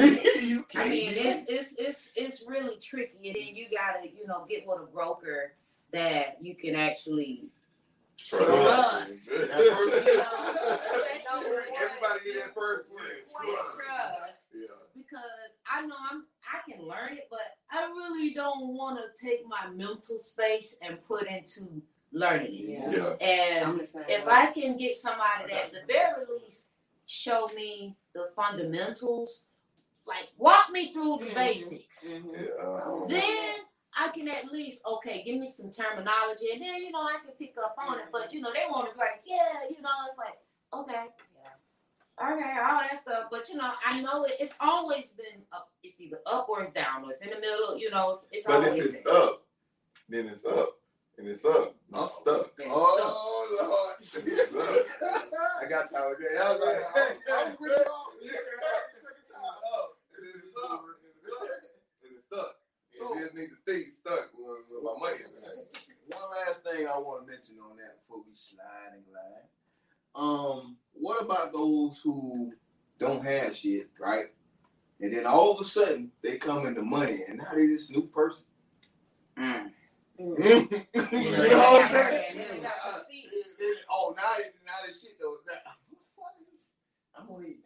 you 0.41 0.63
can't 0.69 0.87
I 0.87 0.91
mean, 0.91 1.13
it's 1.15 1.45
it's 1.49 1.75
it's 1.79 2.11
it's 2.15 2.45
really 2.47 2.79
tricky, 2.81 3.29
and 3.29 3.37
then 3.37 3.57
you 3.57 3.67
gotta 3.71 4.09
you 4.09 4.27
know 4.27 4.47
get 4.49 4.67
with 4.67 4.81
a 4.81 4.87
broker 4.87 5.53
that 5.93 6.39
you 6.41 6.55
can 6.55 6.75
actually 6.75 7.51
Trust. 8.25 9.29
That 9.29 9.39
You 10.07 10.17
know, 10.19 11.61
Everybody 11.81 12.21
get 12.25 12.45
that 12.45 12.55
first 12.55 12.91
word. 12.91 13.25
Trust. 13.31 13.79
trust. 13.79 14.33
Yeah. 14.55 14.67
because 14.95 15.21
I 15.71 15.83
know 15.87 15.95
I'm 16.11 16.25
I 16.43 16.71
can 16.71 16.87
learn 16.87 17.13
it, 17.13 17.29
but 17.31 17.57
I 17.71 17.85
really 17.85 18.33
don't 18.33 18.75
want 18.75 18.99
to 18.99 19.25
take 19.27 19.47
my 19.47 19.69
mental 19.71 20.19
space 20.19 20.77
and 20.83 20.99
put 21.07 21.27
into 21.27 21.83
learning 22.13 22.55
it. 22.55 22.69
Yeah. 22.71 22.91
Yeah. 22.91 23.27
And 23.27 23.65
I'm 23.65 23.79
the 23.79 23.87
same 23.87 24.03
if 24.09 24.27
way. 24.27 24.33
I 24.33 24.47
can 24.47 24.77
get 24.77 24.97
somebody 24.97 25.51
that 25.51 25.67
at 25.67 25.73
the 25.73 25.81
very 25.87 26.25
least 26.43 26.67
show 27.07 27.49
me 27.55 27.97
the 28.15 28.31
fundamentals, 28.35 29.43
like 30.09 30.29
walk 30.37 30.71
me 30.71 30.93
through 30.93 31.19
the 31.21 31.27
Mhm. 31.27 31.35
basics, 31.35 32.05
Mhm. 32.05 32.35
Yeah. 32.35 33.07
then 33.09 33.55
I 33.97 34.09
can 34.09 34.29
at 34.29 34.47
least 34.47 34.83
okay 34.87 35.23
give 35.23 35.39
me 35.39 35.47
some 35.47 35.71
terminology, 35.71 36.51
and 36.53 36.63
then 36.63 36.77
you 36.77 36.91
know 36.91 37.03
I 37.03 37.19
can 37.25 37.33
pick 37.33 37.55
up 37.59 37.75
on 37.79 37.99
it. 38.01 38.07
But 38.11 38.33
you 38.33 38.41
know 38.41 38.53
they 38.53 38.67
want 38.71 38.89
to 38.89 38.95
be 38.95 38.99
like 38.99 39.23
yeah, 39.25 39.65
you 39.69 39.81
know 39.83 39.91
it's 40.09 40.19
like 40.19 40.39
okay. 40.73 41.09
Okay, 42.21 42.59
all 42.59 42.81
that 42.81 42.99
stuff, 42.99 43.29
but 43.31 43.49
you 43.49 43.55
know, 43.55 43.73
I 43.87 44.01
know 44.01 44.25
it, 44.25 44.35
it's 44.41 44.53
always 44.59 45.13
been 45.13 45.47
up. 45.53 45.71
It's 45.85 46.01
either 46.01 46.21
up 46.27 46.49
or 46.49 46.63
it's 46.63 46.73
down, 46.73 47.05
or 47.05 47.11
it's 47.11 47.23
in 47.23 47.31
the 47.31 47.39
middle. 47.39 47.79
You 47.79 47.91
know, 47.91 48.11
it's, 48.11 48.27
it's 48.33 48.45
But 48.45 48.63
if 48.63 48.69
always 48.71 48.87
it's 48.87 49.05
there. 49.05 49.13
up, 49.15 49.47
then 50.09 50.27
it's 50.29 50.45
up. 50.45 50.81
And 51.17 51.29
it's 51.29 51.45
up. 51.45 51.77
Not 51.89 52.13
stuck. 52.13 52.51
Yeah, 52.59 52.71
Oh 52.73 53.95
Lord. 54.03 54.03
I 55.63 55.65
got 55.69 55.89
time 55.93 56.09
with 56.11 56.19
that. 56.19 56.43
I 56.43 56.53
was 56.57 56.61
like, 56.61 56.97
Hey, 56.97 57.19
I'm 57.33 57.47
hey, 57.51 57.57
with 57.61 57.71
hey. 57.77 57.85
y'all. 57.87 58.07
Yeah, 58.21 58.33
second 58.33 59.27
time 59.31 59.59
up. 59.75 59.91
And 60.19 60.27
it's 60.35 60.47
stuck. 60.51 60.83
And 60.83 61.07
it's 61.07 61.23
stuck. 61.23 61.49
And 62.03 62.13
it's 62.17 62.27
stuck. 62.27 62.51
So- 62.51 62.98
And 62.98 62.98
it 62.98 62.98
just 63.17 63.35
need 63.35 63.49
to 63.51 63.57
stay 63.57 63.91
stuck 63.91 64.31
with, 64.37 64.65
with 64.71 64.83
my 64.83 64.99
money. 64.99 65.23
One 66.09 66.23
last 66.47 66.63
thing 66.63 66.87
I 66.87 66.99
want 66.99 67.27
to 67.27 67.31
mention 67.31 67.57
on 67.63 67.77
that 67.77 67.99
before 68.01 68.23
we 68.27 68.35
slide 68.35 68.95
and 68.95 69.05
glide. 69.07 69.47
Um, 70.15 70.77
what 70.93 71.23
about 71.23 71.53
those 71.53 72.01
who 72.03 72.53
don't 72.99 73.25
have 73.25 73.55
shit, 73.55 73.89
right? 74.01 74.27
And 75.01 75.13
then 75.13 75.27
all 75.27 75.53
of 75.53 75.61
a 75.61 75.65
sudden 75.65 76.11
they 76.23 76.39
come 76.39 76.67
into 76.67 76.83
money 76.83 77.21
and 77.29 77.39
now 77.39 77.51
they 77.55 77.67
this 77.67 77.91
new 77.91 78.07
person. 78.09 78.47
Mm. 79.39 79.71
you 80.19 80.27
know 80.27 80.37
what 80.37 81.85
I'm 81.85 81.91
saying? 81.91 82.25
Yeah, 82.35 82.45
they 82.51 82.59
got 82.59 82.73
some 82.83 83.03
seat. 83.09 83.29
oh, 83.89 84.15
now 84.17 84.23
they 84.37 84.45
now 84.67 84.73
they 84.85 84.93
shit 84.93 85.17
though. 85.21 85.37
Now, 85.47 85.55
I'm 87.17 87.27
gonna 87.29 87.47
eat. 87.47 87.65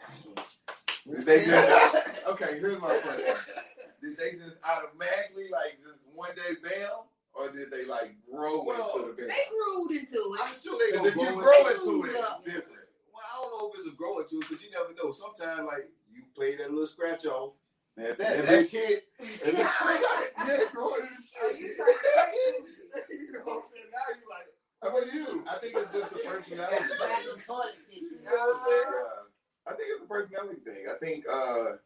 Did 1.11 1.27
they 1.27 1.45
just, 1.45 2.27
okay, 2.29 2.59
here's 2.61 2.81
my 2.81 2.89
question. 2.89 3.35
Did 4.03 4.19
they 4.19 4.33
just 4.37 4.59
automatically, 4.67 5.49
like, 5.51 5.79
just 5.83 5.99
one 6.13 6.35
day 6.35 6.59
bail? 6.63 7.07
Or 7.35 7.49
did 7.51 7.71
they, 7.71 7.87
like, 7.87 8.15
grow 8.31 8.63
Well, 8.65 8.93
into 8.97 9.07
the 9.09 9.13
bail? 9.15 9.29
They 9.29 9.45
grew 9.49 9.89
into 9.97 10.19
it. 10.37 10.41
I'm 10.43 10.53
sure 10.55 10.77
they 10.79 10.93
gonna 10.97 11.09
if 11.09 11.15
you 11.17 11.23
grow 11.33 11.41
grow 11.41 11.67
into 11.69 12.03
into 12.03 12.05
it. 12.05 12.11
it, 12.11 12.19
it's 12.21 12.45
different. 12.45 12.89
Well, 13.15 13.23
I 13.25 13.41
don't 13.41 13.51
know 13.57 13.71
if 13.73 13.79
it's 13.79 13.89
a 13.89 13.97
growing 13.97 14.27
to 14.29 14.37
it 14.37 14.41
because 14.49 14.65
you 14.65 14.71
never 14.71 14.93
know. 14.93 15.13
Sometimes 15.13 15.65
like 15.67 15.89
you 16.13 16.23
play 16.35 16.57
that 16.57 16.71
little 16.71 16.87
scratch 16.87 17.25
off. 17.27 17.55
Man, 17.97 18.15
that, 18.19 18.37
And 18.41 18.49
that 18.49 18.69
shit. 18.69 19.05
Yeah, 20.43 20.65
growing 20.73 21.03
into 21.07 21.23
shit. 21.23 21.61
you 21.61 21.67
you 23.11 23.33
know 23.33 23.41
what 23.45 23.63
I'm 23.63 23.69
saying? 23.71 23.89
Now 23.93 24.09
you 24.11 24.27
like, 24.29 24.49
How 24.83 24.89
about 24.91 25.13
you? 25.15 25.45
I 25.49 25.59
think 25.61 25.77
it's 25.77 25.93
just 25.93 26.11
the 26.13 26.19
personality 26.19 26.77
thing. 26.85 27.29
some 27.29 27.41
toilet 27.47 27.77
tissue. 27.87 28.01
you 28.01 28.25
know 28.25 28.33
what 28.33 28.57
I'm 28.57 28.67
saying? 28.67 28.93
I 29.67 29.71
think 29.75 29.89
it's 29.95 30.03
a 30.03 30.09
personality 30.09 30.61
thing. 30.65 30.83
I 30.91 30.97
think 30.99 31.25
uh, 31.31 31.77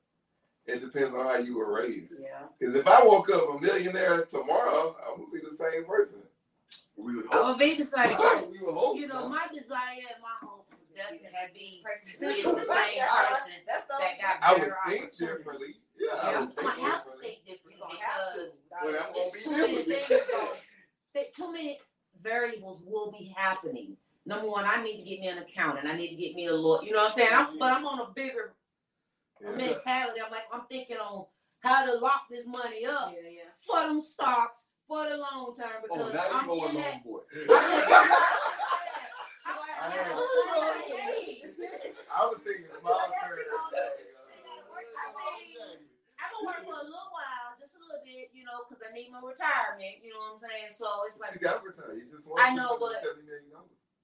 it 0.66 0.80
depends 0.80 1.14
on 1.14 1.25
how 1.26 1.37
you 1.37 1.56
were 1.58 1.73
raised. 1.73 2.14
Yeah. 2.20 2.42
Because 2.58 2.75
if 2.75 2.87
I 2.87 3.04
woke 3.04 3.30
up 3.30 3.54
a 3.54 3.61
millionaire 3.61 4.25
tomorrow, 4.25 4.96
I'm 5.06 5.18
gonna 5.20 5.30
be 5.32 5.40
the 5.49 5.54
same 5.54 5.85
person. 5.85 6.18
We 6.96 7.16
would 7.16 7.26
I'm 7.26 7.30
hope. 7.32 7.42
gonna 7.42 7.58
be 7.58 7.75
the 7.76 7.85
same 7.85 8.16
person. 8.16 8.50
we 8.52 8.58
would 8.61 8.75
hope. 8.75 8.96
You 8.96 9.06
know, 9.06 9.28
my 9.28 9.46
desire 9.52 9.99
and 9.99 10.20
my 10.23 10.46
hope 10.46 10.66
would 10.70 10.96
definitely 10.96 11.28
be 11.54 11.82
is 12.26 12.44
the 12.44 12.64
same 12.64 13.00
person 13.00 13.52
That's 13.66 13.85
the 13.85 13.94
that 13.99 14.20
got 14.20 14.42
I 14.42 14.54
better 14.58 14.76
would 14.85 14.92
think 14.92 15.04
opportunity. 15.04 15.37
differently. 15.38 15.75
Yeah, 15.99 16.06
Yeah, 16.14 16.20
I 16.23 16.35
I'm 16.35 16.40
would 16.46 16.54
think 16.56 16.68
gonna 16.68 16.80
have 16.82 17.04
to 17.04 17.11
differently. 17.12 17.26
think 17.28 17.46
differently 17.46 17.99
have 18.00 18.35
to. 18.35 18.40
because 18.40 18.61
Well, 18.70 18.94
I'm 18.94 19.12
gonna 19.12 19.26
It's 19.26 19.37
be 19.37 19.42
too 19.44 19.50
many 19.50 19.76
different. 19.85 20.06
things. 20.08 20.26
going- 20.32 21.26
Too 21.35 21.52
many 21.52 21.78
variables 22.20 22.82
will 22.85 23.11
be 23.12 23.32
happening. 23.37 23.96
Number 24.26 24.49
one, 24.49 24.64
I 24.66 24.82
need 24.82 24.99
to 24.99 25.04
get 25.08 25.20
me 25.20 25.28
an 25.28 25.38
accountant. 25.38 25.87
I 25.87 25.96
need 25.96 26.08
to 26.11 26.16
get 26.16 26.35
me 26.35 26.46
a 26.46 26.52
lawyer. 26.54 26.82
You 26.85 26.92
know 26.92 27.04
what 27.04 27.12
I'm 27.12 27.16
saying? 27.16 27.30
I'm, 27.32 27.58
but 27.58 27.73
I'm 27.73 27.87
on 27.87 28.00
a 28.00 28.11
bigger 28.12 28.52
Yeah. 29.43 29.50
mentality. 29.52 30.21
I'm 30.25 30.31
like, 30.31 30.45
I'm 30.52 30.62
thinking 30.71 30.97
on 30.99 31.26
how 31.61 31.85
to 31.87 31.95
lock 31.99 32.26
this 32.31 32.47
money 32.47 32.87
up 32.87 33.12
Yeah, 33.14 33.28
yeah. 33.28 33.43
for 33.66 33.81
them 33.88 34.00
stocks 34.00 34.66
for 34.87 35.09
the 35.09 35.16
long 35.16 35.55
term 35.57 35.83
Oh, 35.90 35.97
because 35.97 36.14
now 36.14 36.25
you 36.25 36.35
I'm 36.38 36.47
going 36.47 36.69
in 36.71 36.75
long 36.75 36.83
that. 36.85 37.05
boy. 37.05 37.21
I'm 37.26 37.37
just- 37.37 37.47
So 39.47 39.52
I, 39.52 39.62
I 39.62 39.87
I, 39.87 39.90
had- 39.90 40.11
was 40.14 40.26
like, 40.50 40.85
hey, 40.90 41.43
I 42.11 42.26
was 42.26 42.38
thinking 42.43 42.66
small 42.81 42.99
That's 42.99 43.35
term. 43.35 43.38
I 43.47 43.90
I'm 46.16 46.33
gonna 46.33 46.47
work 46.49 46.62
for 46.66 46.76
a 46.81 46.85
little 46.87 47.11
while, 47.14 47.55
just 47.61 47.76
a 47.76 47.81
little 47.83 48.02
bit, 48.05 48.31
you 48.35 48.43
know, 48.45 48.64
because 48.66 48.83
I 48.83 48.90
need 48.93 49.12
my 49.12 49.21
retirement. 49.23 50.02
You 50.02 50.11
know 50.16 50.21
what 50.26 50.38
I'm 50.38 50.43
saying? 50.43 50.71
So 50.75 50.87
it's 51.07 51.19
What 51.21 51.31
like, 51.31 51.38
you 51.38 51.45
got 51.47 51.62
for 51.62 51.73
time? 51.76 51.95
You 51.95 52.09
just 52.11 52.26
want 52.26 52.43
I 52.43 52.50
know, 52.55 52.76
but- 52.81 52.99
$270 53.05 53.26
million. 53.26 53.55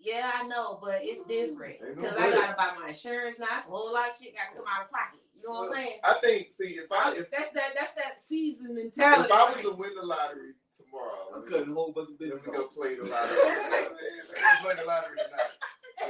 Yeah, 0.02 0.30
I 0.34 0.46
know, 0.46 0.78
but 0.82 1.00
it's 1.02 1.24
different 1.24 1.76
Ain't 1.86 1.96
no 1.96 2.02
because 2.02 2.18
I 2.18 2.30
gotta 2.30 2.54
buy 2.56 2.70
my 2.80 2.88
insurance 2.88 3.38
now. 3.38 3.46
It's 3.56 3.66
a 3.66 3.70
whole 3.70 3.92
lot 3.92 4.10
of 4.10 4.16
shit 4.16 4.34
got 4.34 4.50
to 4.52 4.56
come 4.58 4.66
out 4.66 4.84
of 4.84 4.90
pocket. 4.90 5.20
You 5.36 5.48
know 5.48 5.60
what 5.60 5.70
I'm 5.70 5.74
saying? 5.74 5.98
I 6.04 6.14
think. 6.22 6.50
See, 6.52 6.78
if 6.78 6.90
I 6.90 7.14
if, 7.16 7.30
That's 7.30 7.50
that. 7.50 7.74
That's 7.74 7.92
that 7.94 8.20
season 8.20 8.74
mentality. 8.74 9.28
if. 9.28 9.32
I 9.32 9.52
was 9.52 9.62
to 9.62 9.72
win 9.74 9.90
the 9.94 10.06
lottery 10.06 10.54
tomorrow, 10.76 11.34
I'm 11.34 11.42
cutting 11.42 11.70
a 11.70 11.74
whole 11.74 11.92
bunch 11.92 12.10
of 12.10 12.16
Let's 12.20 12.42
business 12.42 12.56
go 12.56 12.66
play 12.68 12.94
the 12.96 13.02
lottery. 13.08 13.38
Let's 13.38 14.62
play 14.62 14.74
the 14.74 14.84
lottery 14.84 15.16
tonight. 15.16 15.50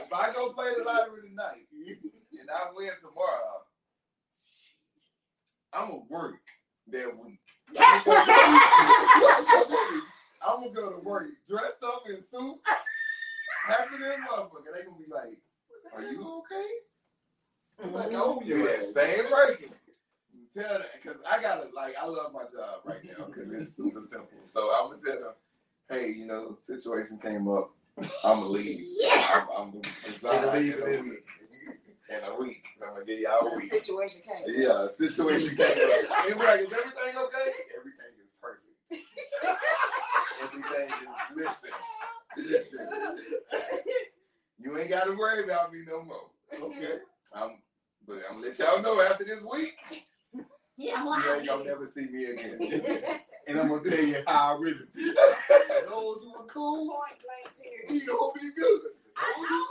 If 0.05 0.13
I 0.13 0.33
go 0.33 0.53
play 0.53 0.73
the 0.77 0.85
lottery 0.85 1.29
tonight 1.29 1.67
and 1.73 2.51
I 2.51 2.71
win 2.75 2.91
tomorrow, 3.01 3.65
I'm 5.73 5.89
gonna 5.89 6.03
work 6.09 6.41
that 6.89 7.13
week. 7.19 7.41
I'm 10.45 10.61
gonna 10.61 10.75
go 10.75 10.91
to 10.91 10.99
work 10.99 11.29
dressed 11.49 11.83
up 11.85 12.03
in 12.09 12.23
suit, 12.23 12.59
happy 13.67 13.97
than 13.99 14.21
motherfucker. 14.23 14.73
They 14.75 14.85
gonna 14.85 14.97
be 14.99 15.11
like, 15.13 15.39
"Are 15.95 16.03
you 16.03 16.43
okay?" 16.43 16.69
Mhm. 17.83 17.93
Like, 17.93 18.13
oh, 18.15 18.41
You 18.45 18.57
your 18.57 18.67
that 18.69 18.79
ass. 18.81 18.93
same 18.95 19.25
person. 19.27 19.71
Tell 20.55 20.79
that 20.79 20.87
because 21.03 21.17
I 21.29 21.41
gotta 21.41 21.69
like 21.75 21.97
I 21.97 22.07
love 22.07 22.33
my 22.33 22.43
job 22.45 22.83
right 22.85 23.03
now 23.05 23.25
because 23.27 23.51
it's 23.53 23.77
super 23.77 24.01
simple. 24.03 24.29
So 24.45 24.71
I'm 24.75 24.91
gonna 24.91 25.03
tell 25.03 25.21
them, 25.21 25.35
hey, 25.89 26.11
you 26.13 26.27
know, 26.27 26.59
situation 26.63 27.19
came 27.19 27.49
up. 27.49 27.71
I'm 28.25 28.41
gonna 28.41 28.47
leave. 28.49 28.81
Yeah. 29.01 29.45
I'm, 29.57 29.73
I'm 29.73 29.83
gonna 30.23 30.59
leave 30.59 30.75
in 30.77 30.81
it 30.83 31.01
a 31.01 31.03
week. 31.03 31.27
In 32.13 32.19
a 32.25 32.35
week, 32.37 32.67
I'm 32.83 32.93
gonna 32.93 33.05
give 33.07 33.21
y'all 33.21 33.47
a 33.47 33.51
The 33.51 33.57
week. 33.57 33.73
situation 33.73 34.21
came. 34.23 34.45
Yeah, 34.49 34.89
situation 34.91 35.57
came 35.57 35.67
up. 35.67 36.29
And 36.29 36.39
we're 36.39 36.45
like, 36.45 36.61
is 36.61 36.73
everything 36.73 37.17
okay? 37.17 37.53
Everything 37.79 38.13
is 38.21 38.29
perfect. 38.43 38.77
everything 40.43 40.89
is 40.89 41.09
listen, 41.35 41.71
listen. 41.71 41.71
You 44.61 44.79
ain't 44.79 44.91
gotta 44.91 45.13
worry 45.15 45.45
about 45.45 45.73
me 45.73 45.81
no 45.87 46.03
more. 46.03 46.31
Okay. 46.55 46.99
I'm 47.35 47.59
but 48.07 48.19
I'm 48.29 48.37
gonna 48.41 48.47
let 48.49 48.59
y'all 48.59 48.83
know 48.83 49.01
after 49.01 49.25
this 49.25 49.43
week, 49.43 49.77
Yeah, 50.77 51.03
you 51.05 51.15
ain't 51.35 51.47
gonna 51.47 51.65
never 51.65 51.87
see 51.87 52.07
me 52.07 52.25
again. 52.27 52.59
And 53.49 53.59
I'm 53.59 53.67
gonna 53.67 53.83
tell 53.83 53.99
you 54.05 54.23
how 54.25 54.55
I 54.55 54.61
really. 54.61 54.87
feel. 54.95 55.15
Those 55.91 56.23
who 56.23 56.31
are 56.39 56.47
cool, 56.47 56.87
Point 56.87 57.19
blank 57.27 57.51
period. 57.59 57.91
he 57.91 58.07
gonna 58.07 58.31
be 58.39 58.55
good. 58.55 58.81
I, 59.19 59.27
I, 59.27 59.35
don't 59.35 59.43
know. 59.43 59.67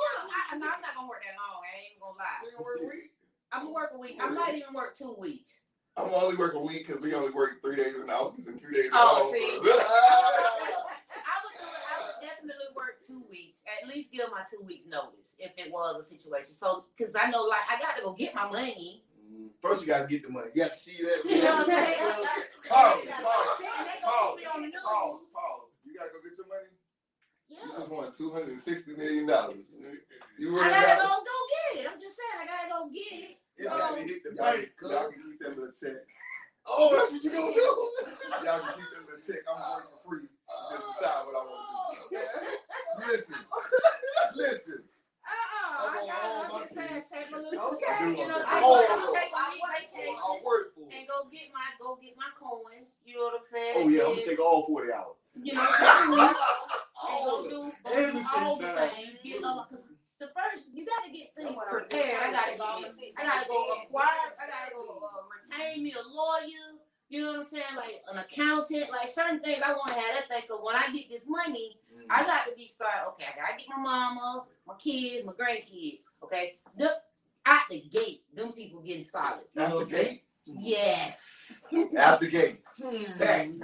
I, 0.52 0.58
no, 0.60 0.66
I'm 0.68 0.82
not 0.84 0.92
gonna 0.94 1.08
work 1.08 1.24
that 1.24 1.40
long. 1.40 1.64
I 1.64 1.88
ain't 1.88 1.96
gonna 2.04 2.20
lie. 2.20 2.44
We 2.44 2.52
gonna 2.52 2.66
work 2.68 2.80
a 2.84 2.88
week. 2.92 3.12
I'm 3.54 3.62
gonna 3.64 3.74
work 3.74 3.92
a 3.96 3.98
week. 3.98 4.18
I 4.20 4.28
might 4.28 4.56
even 4.60 4.74
work 4.76 4.94
two 4.94 5.16
weeks. 5.18 5.52
I'm 5.96 6.04
gonna 6.12 6.18
only 6.20 6.36
work 6.36 6.54
a 6.56 6.60
week 6.60 6.86
because 6.86 7.02
we 7.02 7.14
only 7.16 7.32
work 7.32 7.62
three 7.64 7.78
days 7.78 7.96
in 7.96 8.08
the 8.08 8.14
office 8.14 8.48
and 8.48 8.60
two 8.60 8.72
days 8.76 8.88
at 8.88 9.00
Oh, 9.00 9.24
home. 9.24 9.32
see. 9.32 9.56
so- 9.64 9.72
I 9.72 11.36
would 11.40 11.56
do 11.56 11.64
it. 11.64 11.84
I 11.88 11.96
would 12.04 12.20
definitely 12.20 12.76
work 12.76 13.00
two 13.12 13.24
weeks. 13.30 13.62
At 13.68 13.88
least 13.88 14.12
give 14.12 14.26
my 14.32 14.44
two 14.50 14.64
weeks 14.64 14.86
notice 14.88 15.36
if 15.40 15.52
it 15.58 15.72
was 15.72 16.00
a 16.00 16.04
situation. 16.08 16.54
So, 16.54 16.86
because 16.96 17.16
I 17.16 17.30
know, 17.30 17.44
like, 17.44 17.68
I 17.70 17.80
got 17.80 17.96
to 17.98 18.02
go 18.04 18.14
get 18.16 18.34
my 18.34 18.48
money. 18.50 19.04
Mm-hmm. 19.20 19.48
First, 19.62 19.82
you 19.82 19.88
gotta 19.88 20.08
get 20.08 20.24
the 20.24 20.30
money. 20.30 20.48
You 20.56 20.64
got 20.64 20.74
to 20.74 20.80
see 20.80 21.04
that. 21.04 21.22
You 21.30 21.42
know 21.44 21.56
what 21.56 21.70
I'm 21.70 21.86
saying? 21.86 22.00
Pause, 22.70 23.00
And 23.04 23.10
pause, 23.12 23.58
they 23.60 23.66
gonna 23.76 24.02
pause, 24.04 24.32
put 24.32 24.38
me 24.40 24.46
on 24.48 24.62
the 24.64 24.68
news. 24.72 24.84
pause, 24.86 25.20
pause. 25.36 25.68
You 25.84 25.92
gotta 25.98 26.10
go 26.12 26.20
get 26.24 26.36
your 26.40 26.48
money. 26.48 26.72
You 27.52 27.58
Yeah. 27.60 27.80
just 27.80 27.92
won 27.92 28.12
two 28.16 28.32
hundred 28.32 28.50
and 28.56 28.62
sixty 28.62 28.96
million 28.96 29.28
dollars. 29.28 29.76
You 30.40 30.56
I 30.56 30.56
really 30.56 30.70
gotta 30.72 30.88
got 30.88 31.04
go 31.04 31.20
go 31.20 31.38
get 31.52 31.84
it. 31.84 31.88
I'm 31.92 32.00
just 32.00 32.16
saying, 32.16 32.38
I 32.40 32.46
gotta 32.48 32.70
go 32.72 32.90
get 32.92 33.12
it. 33.12 33.38
It's 33.58 33.68
So- 33.70 33.78
gotta 33.78 34.02
hit 34.02 34.24
the 34.24 34.32
y'all, 34.36 34.52
bank. 34.56 34.72
y'all 34.82 35.12
can 35.12 35.20
keep 35.22 35.40
that 35.44 35.50
little 35.60 35.74
check. 35.76 36.00
Oh, 36.66 36.96
that's 36.96 37.12
what 37.12 37.24
you 37.24 37.32
gonna 37.32 37.52
do. 37.54 37.60
Y'all 37.60 38.60
can 38.60 38.74
keep 38.80 38.88
that 38.96 39.04
little 39.04 39.24
check. 39.26 39.42
I'm 39.52 39.60
working 39.60 39.92
for 39.92 40.00
free. 40.08 40.28
Just 40.72 40.86
decide 41.00 41.22
what 41.26 41.36
I 41.36 41.44
want 41.46 41.98
to 41.98 42.10
do. 42.10 42.18
Listen, 43.08 43.36
listen. 44.36 44.80
Uh-uh. 45.22 45.72
I 45.72 45.88
I'm 45.88 46.08
gotta, 46.08 46.28
on 46.28 46.46
I'm 46.46 46.52
my 46.52 46.60
just 46.62 46.74
saying, 46.76 47.04
take 47.12 47.32
my 47.32 47.38
little, 47.40 47.60
Okay. 47.78 48.12
you 48.12 48.28
know, 48.28 48.42
I'm 48.42 48.46
take, 48.46 48.64
on 48.64 48.84
my, 48.90 49.06
my- 49.06 49.16
take 49.16 49.32
a 49.32 49.44
week 49.52 49.64
vacation 49.96 50.16
I'll 50.22 50.42
work 50.44 50.76
for 50.76 50.84
and 50.92 51.04
go 51.08 51.18
get 51.32 51.48
my, 51.54 51.68
go 51.80 51.98
get 52.02 52.14
my 52.18 52.32
coins. 52.38 53.00
You 53.06 53.16
know 53.18 53.32
what 53.32 53.40
I'm 53.40 53.48
saying? 53.48 53.74
Oh 53.78 53.88
yeah, 53.90 54.04
I'm 54.04 54.20
gonna 54.20 54.24
take 54.26 54.40
all 54.40 54.66
forty 54.68 54.92
hours. 54.92 55.18
You 55.40 55.56
know, 55.56 55.66
take 55.78 55.88
a 55.88 56.12
week. 56.12 56.20
and 57.02 57.20
go 57.26 57.32
All 57.32 57.44
do, 57.44 57.50
of 57.68 57.74
go 57.84 57.90
Every 57.92 58.12
do 58.22 58.28
all 58.36 58.56
the 58.60 58.68
time. 58.68 58.90
things. 58.94 59.18
Get 59.24 59.44
all 59.44 59.68
because 59.70 59.86
the 60.20 60.30
first 60.38 60.68
you 60.74 60.86
got 60.86 61.02
to 61.06 61.10
get 61.10 61.34
things 61.34 61.50
That's 61.50 61.58
what 61.58 61.66
I'm 61.72 61.80
prepared. 61.88 62.20
I 62.22 62.30
got 62.30 62.46
to 62.46 62.94
saying. 62.94 62.94
get, 63.00 63.14
I 63.18 63.24
got 63.26 63.42
to 63.42 63.48
go 63.50 63.58
acquire. 63.74 64.28
I 64.38 64.46
got 64.52 64.62
to 64.70 64.76
go 64.76 65.02
uh, 65.02 65.26
retain 65.32 65.82
me 65.84 65.96
a 65.98 66.04
lawyer. 66.14 66.78
You 67.12 67.24
know 67.24 67.28
what 67.32 67.38
I'm 67.40 67.44
saying? 67.44 67.64
Like 67.76 68.02
an 68.12 68.18
accountant, 68.20 68.90
like 68.90 69.08
certain 69.10 69.42
things 69.42 69.62
I 69.66 69.74
want 69.74 69.90
to 69.90 69.94
have 70.00 70.14
that 70.16 70.30
thing. 70.30 70.44
Cause 70.50 70.60
when 70.64 70.76
I 70.78 70.92
get 70.94 71.10
this 71.10 71.26
money, 71.28 71.78
Mm. 71.94 72.06
I 72.10 72.24
got 72.24 72.46
to 72.46 72.56
be 72.56 72.66
started. 72.66 73.10
Okay, 73.10 73.26
I 73.26 73.36
gotta 73.36 73.58
get 73.60 73.68
my 73.68 73.84
mama, 73.84 74.46
my 74.66 74.76
kids, 74.76 75.26
my 75.26 75.34
grandkids. 75.34 76.00
Okay, 76.24 76.58
the, 76.78 76.90
out 77.46 77.64
the 77.70 77.82
gate, 77.82 78.24
them 78.34 78.54
people 78.54 78.80
getting 78.82 79.04
solid. 79.04 79.42
Out 79.60 79.78
the 79.78 79.86
I'm? 79.86 80.24
Yes. 80.46 81.62
Out 82.00 82.22
the 82.22 82.30
gate. 82.30 82.62
Hmm. 82.82 83.04
Tax. 83.20 83.60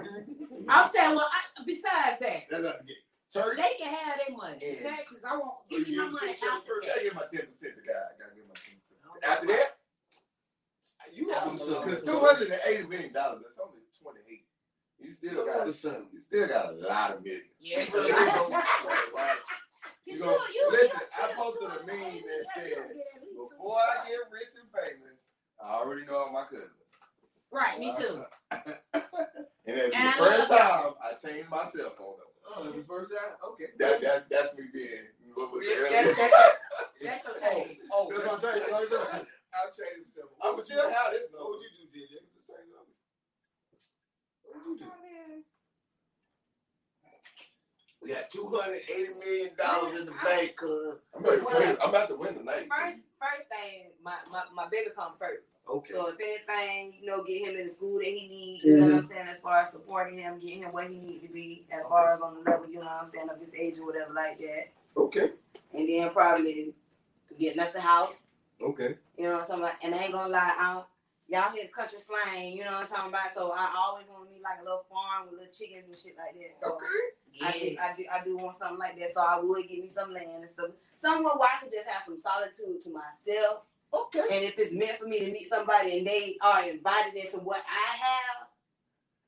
I'm 0.68 0.90
saying, 0.90 1.16
well, 1.16 1.30
I, 1.32 1.64
besides 1.66 2.20
that, 2.20 2.44
That's 2.52 2.66
out 2.66 2.80
the 2.80 2.84
gate. 2.86 2.98
Church. 3.34 3.58
they 3.58 3.82
can 3.84 3.94
have 3.94 4.20
their 4.28 4.36
money. 4.36 4.58
Yeah. 4.62 4.90
Taxes, 4.90 5.20
I 5.26 5.38
want 5.38 5.44
Oh, 5.46 5.62
give 5.70 5.88
you 5.88 5.98
my 6.02 6.10
money 6.10 6.32
after 6.32 6.68
first? 6.68 6.88
I 7.00 7.04
give 7.04 7.16
my 7.16 7.22
ten 7.32 7.46
percent 7.48 7.74
to 7.76 7.82
God. 7.88 8.12
I 8.12 8.20
gotta 8.20 8.36
give 8.36 8.48
my 8.48 8.56
ten 8.60 8.76
percent. 8.76 9.24
After 9.24 9.48
that, 9.48 9.77
You 11.18 11.30
have 11.34 11.44
don't 11.46 11.58
the 11.58 11.66
know. 11.66 11.72
son. 11.74 11.86
because 11.86 12.02
two 12.04 12.20
hundred 12.20 12.52
and 12.52 12.62
eighty 12.68 12.88
million 12.88 13.14
dollars, 13.14 13.42
that's 13.44 13.60
only 13.60 13.82
twenty 14.02 14.20
eight. 14.32 14.46
You 15.00 15.12
still 15.12 15.46
got 15.46 15.58
got 15.58 15.66
the 15.66 15.74
son. 15.74 16.08
you 16.14 16.20
still 16.20 16.48
got 16.48 16.74
a 16.74 16.78
lot 16.78 17.12
of 17.16 17.24
millions. 17.24 17.46
Yeah. 17.60 17.84
You 17.84 17.94
know, 17.94 18.50
right? 19.16 19.38
You 20.06 20.14
You 20.14 20.16
still, 20.16 20.28
know, 20.32 20.38
you, 20.54 20.68
listen, 20.72 21.00
I 21.22 21.34
posted 21.34 21.64
a 21.68 21.86
meme 21.86 22.22
that 22.24 22.46
said, 22.56 22.72
gotta 22.76 22.88
get 22.88 22.88
at 22.88 22.94
least 22.94 23.10
two. 23.24 23.48
Before 23.52 23.78
I 23.78 24.08
get 24.08 24.20
rich 24.32 24.54
and 24.62 24.70
famous, 24.72 25.20
I 25.64 25.74
already 25.74 26.06
know 26.06 26.18
all 26.18 26.32
my 26.32 26.44
cousins. 26.44 26.72
Right, 27.52 27.80
me 27.80 27.94
too. 27.98 28.24
And 29.70 29.76
that's 29.78 29.92
And 29.92 29.92
the 29.92 29.98
I 29.98 30.18
first 30.18 30.50
love- 30.50 30.60
time 30.60 30.94
I 31.04 31.12
changed 31.28 31.50
my 31.50 31.64
cell 31.76 31.92
phone 31.98 32.16
number. 32.16 32.40
Oh, 32.56 32.64
the 32.72 32.84
first 32.88 33.12
time? 33.12 33.36
Okay. 33.52 33.66
That, 33.80 34.00
that, 34.02 34.30
that's 34.30 34.56
me 34.58 34.64
being 34.74 34.88
what 35.36 35.52
was 35.52 35.62
it 35.62 35.68
Yeah, 35.68 35.76
earlier? 36.00 36.16
that's, 36.16 36.18
that's, 37.04 37.24
that's 37.26 37.26
your 37.44 37.52
Oh, 37.52 37.54
change. 37.54 37.78
oh, 37.92 38.10
oh. 38.10 38.38
That's 38.40 38.42
that's 38.42 38.92
what 38.92 39.28
I'm 39.64 39.74
saying. 39.74 40.04
Like 40.04 40.14
that. 40.14 40.44
I'll 40.44 40.58
change 40.58 40.62
myself. 40.62 40.62
I'm 40.62 40.66
still 40.66 40.90
you 40.90 40.96
have 40.96 41.12
this 41.14 41.28
What 41.34 41.50
would 41.50 41.62
you 41.62 41.72
do, 41.74 41.84
JJ? 41.90 42.14
Just 42.30 42.46
change 42.48 42.70
number. 42.70 42.94
What 44.44 44.62
would 44.68 44.80
you 44.80 44.86
do? 44.86 44.92
We 48.02 48.14
got 48.14 48.30
two 48.30 48.48
hundred 48.48 48.82
eighty 48.94 49.10
million 49.20 49.56
dollars 49.58 50.00
in 50.00 50.06
the 50.06 50.14
bank, 50.24 50.56
cuz. 50.56 51.00
I'm 51.16 51.24
about 51.26 51.36
to 51.50 51.58
win. 51.58 51.78
I'm 51.82 51.90
about 51.90 52.10
to 52.10 52.16
win 52.16 52.34
tonight. 52.36 52.68
First, 52.70 53.00
first 53.20 53.46
thing, 53.50 53.92
my, 54.04 54.14
my, 54.32 54.44
my 54.54 54.68
baby 54.70 54.92
come 54.96 55.14
first. 55.20 55.42
Okay. 55.70 55.94
So 55.94 56.08
if 56.10 56.16
anything, 56.22 56.94
you 57.02 57.08
know, 57.10 57.24
get 57.26 57.48
him 57.50 57.56
in 57.60 57.66
the 57.66 57.70
school 57.72 57.98
that 57.98 58.06
he 58.06 58.28
needs, 58.30 58.64
you 58.64 58.78
know 58.78 58.86
what 58.86 58.90
Mm-hmm. 58.92 59.00
I'm 59.00 59.08
saying, 59.10 59.28
as 59.28 59.42
far 59.42 59.58
as 59.58 59.72
supporting 59.72 60.18
him, 60.20 60.40
getting 60.40 60.60
him 60.64 60.72
where 60.72 60.88
he 60.88 61.00
need 61.00 61.22
to 61.28 61.34
be, 61.34 61.66
as 61.72 61.82
far 61.90 62.14
as 62.16 62.22
on 62.22 62.36
the 62.36 62.50
level, 62.50 62.70
you 62.70 62.76
know 62.80 62.86
what 62.86 63.04
I'm 63.04 63.12
saying, 63.14 63.30
of 63.30 63.40
his 63.40 63.54
age 63.54 63.78
or 63.80 63.88
whatever 63.88 64.14
like 64.14 64.40
that. 64.40 64.72
Okay. 64.96 65.32
And 65.74 65.90
then 65.90 66.10
probably 66.12 66.74
getting 67.38 67.60
us 67.60 67.76
a 67.76 67.82
house, 67.82 68.14
Okay. 68.62 68.96
you 69.18 69.24
know 69.26 69.34
what 69.34 69.42
I'm 69.42 69.48
talking 69.48 69.64
about. 69.64 69.76
And 69.84 69.96
I 69.96 70.04
ain't 70.04 70.14
gonna 70.14 70.34
lie, 70.34 70.56
I 70.58 70.74
don't, 70.74 70.86
y'all 71.28 71.52
hear 71.54 71.68
country 71.68 72.00
slang, 72.00 72.58
you 72.58 72.64
know 72.64 72.72
what 72.72 72.82
I'm 72.82 72.88
talking 72.88 73.10
about. 73.10 73.34
So 73.36 73.52
I 73.56 73.74
always 73.78 74.06
want 74.10 74.30
me 74.30 74.40
like 74.44 74.60
a 74.62 74.64
little 74.64 74.86
farm 74.90 75.30
with 75.30 75.40
little 75.40 75.54
chickens 75.54 75.86
and 75.88 75.98
shit 75.98 76.18
like 76.18 76.34
that. 76.36 76.58
So 76.62 76.78
I 77.42 77.52
do, 77.52 77.76
I 77.80 77.94
do, 77.96 78.04
I 78.12 78.24
do 78.24 78.38
want 78.38 78.58
something 78.58 78.80
like 78.80 78.98
that. 79.00 79.14
So 79.14 79.22
I 79.22 79.40
would 79.40 79.68
give 79.68 79.80
me 79.80 79.90
some 79.90 80.14
land 80.14 80.42
and 80.44 80.52
stuff, 80.52 80.72
somewhere 80.98 81.34
where 81.38 81.50
I 81.50 81.60
can 81.62 81.70
just 81.70 81.88
have 81.88 82.04
some 82.06 82.20
solitude 82.20 82.82
to 82.84 82.90
myself. 82.90 83.62
Okay. 83.94 84.26
And 84.32 84.44
if 84.44 84.58
it's 84.58 84.74
meant 84.74 85.00
for 85.00 85.06
me 85.06 85.20
to 85.20 85.32
meet 85.32 85.50
somebody 85.50 86.00
and 86.00 86.08
they 86.08 86.38
are 86.42 86.68
invited 86.68 87.16
into 87.16 87.38
what 87.38 87.64
I 87.68 87.98
have, 87.98 88.48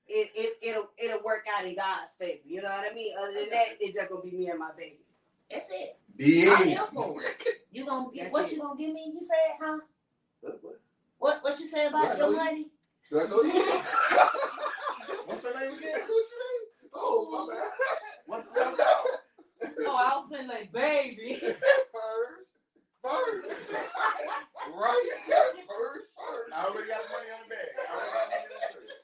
it 0.10 0.32
it 0.36 0.58
it'll 0.62 0.90
it'll 0.98 1.24
work 1.24 1.46
out 1.58 1.66
in 1.66 1.76
God's 1.76 2.16
favor. 2.18 2.42
You 2.46 2.62
know 2.62 2.70
what 2.70 2.92
I 2.92 2.94
mean? 2.96 3.14
Other 3.20 3.34
than 3.34 3.50
that, 3.52 3.78
it's 3.80 3.96
just 3.96 4.10
gonna 4.10 4.22
be 4.24 4.32
me 4.32 4.50
and 4.50 4.60
my 4.60 4.72
baby. 4.78 5.00
That's 5.52 5.68
it. 5.72 5.98
The 6.20 6.50
I'm 6.50 6.68
here 6.68 6.86
for 6.94 7.22
it. 7.24 7.48
You 7.72 7.86
gonna 7.86 8.12
get 8.14 8.24
That's 8.24 8.34
what 8.34 8.46
it. 8.46 8.52
you 8.52 8.60
gonna 8.62 8.78
give 8.78 8.94
me? 8.94 9.14
You 9.16 9.22
said, 9.24 9.56
huh? 9.62 9.78
What, 10.42 10.60
what? 10.62 10.76
What 11.18 11.44
what 11.44 11.60
you 11.62 11.68
say 11.68 11.86
about 11.86 12.18
know 12.20 12.32
your 12.32 12.32
you. 12.32 12.36
money? 12.44 12.66
Do 13.10 13.22
I 13.22 13.24
know 13.30 13.42
you? 13.42 13.52
What's 15.26 15.44
her 15.46 15.54
name 15.58 15.78
again? 15.78 16.00
What's 16.08 16.10
your 16.10 16.44
name? 16.44 16.68
Oh, 16.94 17.28
oh 17.32 17.48
my 17.48 17.54
bad. 17.54 17.72
What's 18.26 18.48
the 18.50 18.54
shout 18.60 18.80
out? 18.80 19.06
Oh, 19.88 19.96
I 19.96 20.16
was 20.18 20.28
feeling 20.30 20.48
like 20.50 20.74
baby. 20.74 21.36
First. 21.40 22.52
First. 23.02 23.48
right? 24.76 25.10
First. 25.32 25.68
First. 25.68 26.54
I 26.54 26.66
already 26.66 26.88
got 26.90 27.02
money 27.12 27.30
on 27.32 27.40
the 27.44 27.50
bag. 27.50 27.70
I 27.80 27.96
already 27.96 28.12
got 28.12 28.28
money 28.28 28.44
on 28.44 28.60
the 28.60 28.84
bag. 28.84 29.00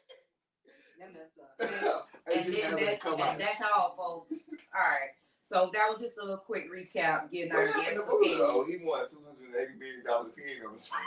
That 0.99 1.09
messed 1.13 1.39
up. 1.39 2.09
Hey, 2.27 2.41
and 2.41 2.53
then 2.53 2.75
that, 2.75 3.05
and 3.05 3.39
that's 3.39 3.61
all, 3.61 3.93
folks. 3.95 4.33
All 4.73 4.81
right. 4.81 5.13
So 5.45 5.69
that 5.73 5.85
was 5.93 6.01
just 6.01 6.17
a 6.17 6.21
little 6.21 6.41
quick 6.41 6.73
recap, 6.73 7.29
getting 7.29 7.51
our 7.51 7.65
well, 7.65 7.73
guests 7.77 8.01
opinion. 8.01 8.41
Oh, 8.41 8.65
he 8.65 8.81
won 8.81 9.05
two 9.05 9.21
hundred 9.21 9.45
and 9.45 9.61
eighty 9.61 9.77
million 9.77 10.01
dollars. 10.01 10.33
He 10.41 10.41
ain't 10.41 10.65
never 10.65 10.73
seen. 10.73 10.97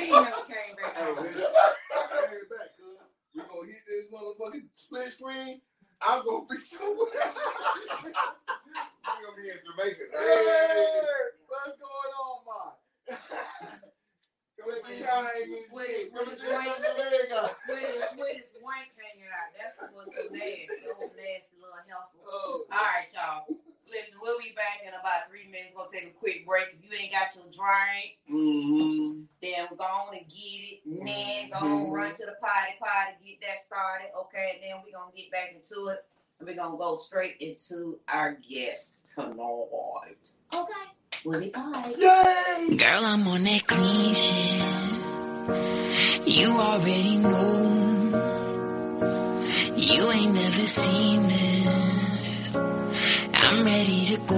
he 0.00 0.08
never 0.08 0.48
came 0.48 0.72
back. 0.80 0.96
Hey, 0.96 2.40
back, 2.48 2.72
cuz 2.80 2.96
we 3.36 3.44
gonna 3.44 3.68
hit 3.68 3.84
this 3.84 4.08
motherfucking 4.08 4.72
split 4.72 5.12
screen. 5.12 5.60
I'm 6.00 6.24
gonna 6.24 6.48
be 6.48 6.56
somewhere. 6.64 7.12
I'm 9.04 9.20
gonna 9.20 9.36
be 9.36 9.52
in 9.52 9.60
Jamaica. 9.60 10.00
Hey, 10.16 10.48
hey, 10.48 10.88
what's 11.44 11.76
going 11.76 12.12
on, 12.24 12.40
man? 12.48 12.72
With 18.16 18.40
his 18.40 18.48
wank 18.64 18.88
hanging 18.96 19.28
out. 19.28 19.52
That's 19.52 19.76
what's 19.92 20.16
so 20.16 20.32
nasty, 20.32 20.88
old 20.88 21.12
nasty 21.20 21.60
little 21.60 21.84
helpful. 21.84 22.24
Oh. 22.24 22.64
All 22.72 22.80
right, 22.80 23.12
y'all. 23.12 23.44
Listen, 23.94 24.18
we'll 24.20 24.38
be 24.40 24.52
back 24.56 24.82
in 24.82 24.88
about 24.90 25.30
three 25.30 25.46
minutes. 25.46 25.70
We're 25.72 25.86
gonna 25.86 25.94
take 25.94 26.10
a 26.10 26.18
quick 26.18 26.44
break. 26.44 26.74
If 26.74 26.82
you 26.82 26.90
ain't 26.98 27.12
got 27.12 27.30
your 27.36 27.44
drink, 27.54 28.18
mm-hmm. 28.26 29.22
then 29.40 29.68
go 29.78 29.84
on 29.84 30.14
and 30.16 30.26
get 30.26 30.62
it. 30.66 30.82
Mm-hmm. 30.82 31.52
Go 31.52 31.58
on, 31.62 31.92
run 31.92 32.10
mm-hmm. 32.10 32.14
to 32.14 32.26
the 32.26 32.34
potty 32.42 32.74
potty, 32.80 33.14
get 33.24 33.40
that 33.46 33.58
started. 33.62 34.08
Okay, 34.18 34.58
and 34.58 34.62
then 34.64 34.82
we're 34.82 34.98
gonna 34.98 35.12
get 35.16 35.30
back 35.30 35.54
into 35.54 35.88
it. 35.94 36.04
And 36.40 36.48
we're 36.48 36.56
gonna 36.56 36.76
go 36.76 36.96
straight 36.96 37.36
into 37.38 38.00
our 38.08 38.32
guest 38.32 39.14
tonight. 39.14 40.18
Okay. 40.52 40.90
We'll 41.24 41.38
be 41.38 41.50
back. 41.50 41.96
Yay! 41.96 42.76
Girl, 42.76 43.04
I'm 43.04 43.28
on 43.28 43.44
that 43.44 43.66
clean 43.66 44.12
shit. 44.14 44.60
You 46.26 46.58
already 46.58 47.18
know. 47.18 48.10
You 49.76 50.10
ain't 50.10 50.34
never 50.34 50.66
seen 50.66 51.26
it. 51.26 51.93
I'm 53.46 53.64
ready 53.64 54.06
to 54.06 54.16
go. 54.26 54.36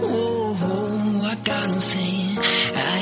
Whoa, 0.00 0.54
whoa 0.54 1.28
I 1.30 1.34
got 1.44 1.68
them 1.68 1.80
saying. 1.80 2.38
I 2.38 2.97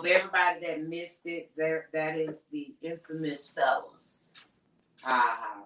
For 0.00 0.08
everybody 0.08 0.66
that 0.66 0.88
missed 0.88 1.22
it, 1.26 1.50
there 1.56 1.88
that 1.92 2.16
is 2.16 2.44
the 2.50 2.74
infamous 2.82 3.48
fellas. 3.48 4.32
Ah, 5.04 5.64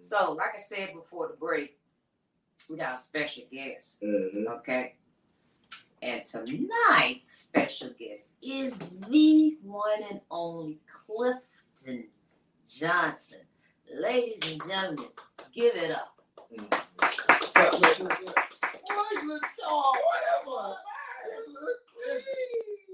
So 0.00 0.32
like 0.32 0.54
I 0.54 0.58
said 0.58 0.94
before 0.94 1.28
the 1.28 1.36
break, 1.36 1.78
we 2.68 2.76
got 2.76 2.94
a 2.94 2.98
special 2.98 3.44
guest. 3.50 4.02
Mm-hmm. 4.02 4.48
Okay. 4.48 4.94
And 6.02 6.24
tonight's 6.26 7.30
special 7.32 7.90
guest 7.98 8.32
is 8.42 8.78
the 9.08 9.56
one 9.62 10.02
and 10.10 10.20
only 10.30 10.78
Clifton 10.86 12.08
Johnson. 12.68 13.40
Ladies 13.92 14.40
and 14.50 14.60
gentlemen, 14.68 15.06
give 15.52 15.74
it 15.76 15.90
up. 15.90 16.20
Mm-hmm. 16.52 18.16
Boy, 18.16 19.22
you 19.22 19.28
look 19.28 19.46
so 19.46 19.68
whatever. 19.70 20.74
Look 21.48 21.80
clean. 22.04 22.85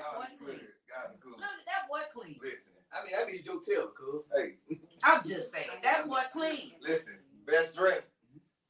God 0.00 0.28
is 0.32 0.40
good. 0.40 0.60
God 0.88 1.14
is 1.14 1.20
good. 1.20 1.32
Look 1.32 1.64
that 1.66 1.88
boy 1.88 2.00
clean. 2.12 2.36
Listen, 2.42 2.72
I 2.92 3.04
mean, 3.04 3.14
I 3.20 3.30
need 3.30 3.44
your 3.44 3.60
tail, 3.60 3.92
cool. 3.98 4.24
Hey. 4.34 4.78
I'm 5.02 5.22
just 5.26 5.52
saying, 5.52 5.68
that 5.82 6.08
boy 6.08 6.22
clean. 6.32 6.72
Listen, 6.80 7.14
best 7.46 7.76
dressed 7.76 8.12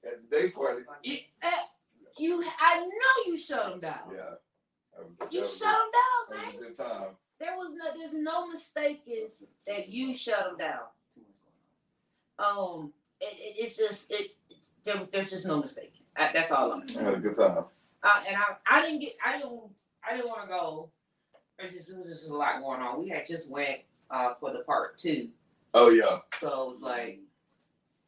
at 0.05 0.31
the 0.31 0.37
day 0.37 0.51
party. 0.51 0.83
You, 1.03 1.19
uh, 1.43 1.51
you 2.19 2.45
I 2.61 2.81
know 2.81 3.25
you 3.27 3.37
shut 3.37 3.71
them 3.71 3.81
down. 3.81 4.01
Yeah. 4.13 4.35
Was, 5.21 5.29
you 5.31 5.45
shut 5.45 5.77
them 5.77 5.91
down, 5.95 6.45
man. 6.45 6.61
Good 6.61 6.77
time. 6.77 7.09
There 7.39 7.55
was 7.57 7.75
no, 7.75 7.85
there's 7.97 8.15
no 8.15 8.49
mistaking 8.49 9.29
that 9.67 9.89
you 9.89 10.13
shut 10.13 10.45
them 10.45 10.59
down. 10.59 10.81
Um, 12.41 12.93
it, 13.21 13.37
it, 13.39 13.65
it's 13.65 13.77
just, 13.77 14.11
it's 14.11 14.41
there 14.85 14.97
was, 14.97 15.09
there's 15.09 15.31
just 15.31 15.47
no 15.47 15.61
mistaking. 15.61 16.03
That's 16.17 16.51
all 16.51 16.73
I'm 16.73 16.85
saying. 16.85 17.07
I 17.07 17.11
had 17.11 17.19
a 17.19 17.21
good 17.21 17.37
time. 17.37 17.65
Uh, 18.03 18.23
and 18.27 18.37
I, 18.37 18.79
I 18.79 18.83
didn't 18.83 19.01
get, 19.01 19.13
I 19.25 19.39
didn't, 19.39 19.61
I 20.09 20.17
didn't 20.17 20.29
want 20.29 20.43
to 20.43 20.49
go 20.49 20.91
it 21.59 21.73
just, 21.73 21.91
it 21.91 21.97
was 21.99 22.07
just 22.07 22.31
a 22.31 22.35
lot 22.37 22.61
going 22.61 22.81
on. 22.81 23.03
We 23.03 23.09
had 23.09 23.27
just 23.27 23.49
went 23.51 23.81
uh 24.11 24.35
for 24.41 24.53
the 24.53 24.61
part 24.61 24.97
two, 24.99 25.29
Oh 25.75 25.91
yeah, 25.91 26.19
so 26.39 26.49
it 26.65 26.69
was 26.69 26.83
like, 26.83 27.21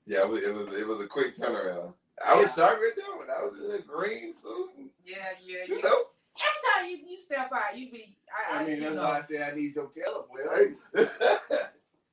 yeah. 0.06 0.20
It 0.20 0.28
was 0.28 0.42
it 0.42 0.54
was, 0.54 0.76
it 0.80 0.86
was 0.86 1.00
a 1.00 1.06
quick 1.06 1.34
turnaround. 1.36 1.92
I 2.26 2.38
was 2.40 2.54
shocked 2.54 2.80
right 2.80 2.92
there 2.96 3.16
when 3.18 3.30
I 3.30 3.42
was 3.42 3.58
in 3.58 3.80
a 3.80 3.82
green 3.82 4.32
suit. 4.32 4.90
yeah, 5.04 5.16
yeah, 5.44 5.64
You 5.66 5.76
yeah. 5.76 5.82
know, 5.88 6.02
Every 6.36 6.60
time 6.74 6.90
you, 6.90 7.10
you 7.10 7.16
step 7.18 7.50
out, 7.52 7.76
you 7.76 7.90
be, 7.90 8.16
I, 8.50 8.56
I, 8.58 8.60
I 8.62 8.64
mean, 8.66 8.76
you 8.76 8.82
that's 8.82 8.94
know, 8.94 9.02
why 9.02 9.18
I 9.18 9.22
say 9.22 9.42
I 9.42 9.54
need 9.54 9.74
your 9.74 9.88
telephone. 9.90 10.76
Well, 10.94 11.08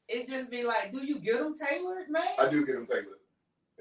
it 0.10 0.28
just 0.28 0.50
be 0.50 0.64
like, 0.64 0.92
do 0.94 1.04
you 1.06 1.20
get 1.20 1.40
them 1.40 1.54
tailored, 1.56 2.10
man? 2.10 2.24
I 2.40 2.50
do 2.50 2.66
get 2.66 2.76
them 2.76 2.86
tailored. 2.86 3.20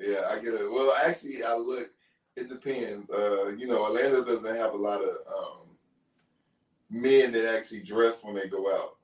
Yeah, 0.00 0.22
I 0.28 0.36
get 0.40 0.54
it. 0.54 0.70
Well, 0.70 0.92
actually, 1.06 1.42
I 1.44 1.54
look. 1.54 1.88
It 2.34 2.48
depends. 2.48 3.08
Uh, 3.10 3.48
you 3.56 3.66
know, 3.68 3.82
Orlando 3.84 4.24
doesn't 4.24 4.56
have 4.56 4.74
a 4.74 4.76
lot 4.76 5.00
of 5.02 5.08
um, 5.08 5.65
men 6.90 7.32
that 7.32 7.56
actually 7.56 7.80
dress 7.80 8.22
when 8.22 8.34
they 8.34 8.48
go 8.48 8.74
out. 8.74 8.96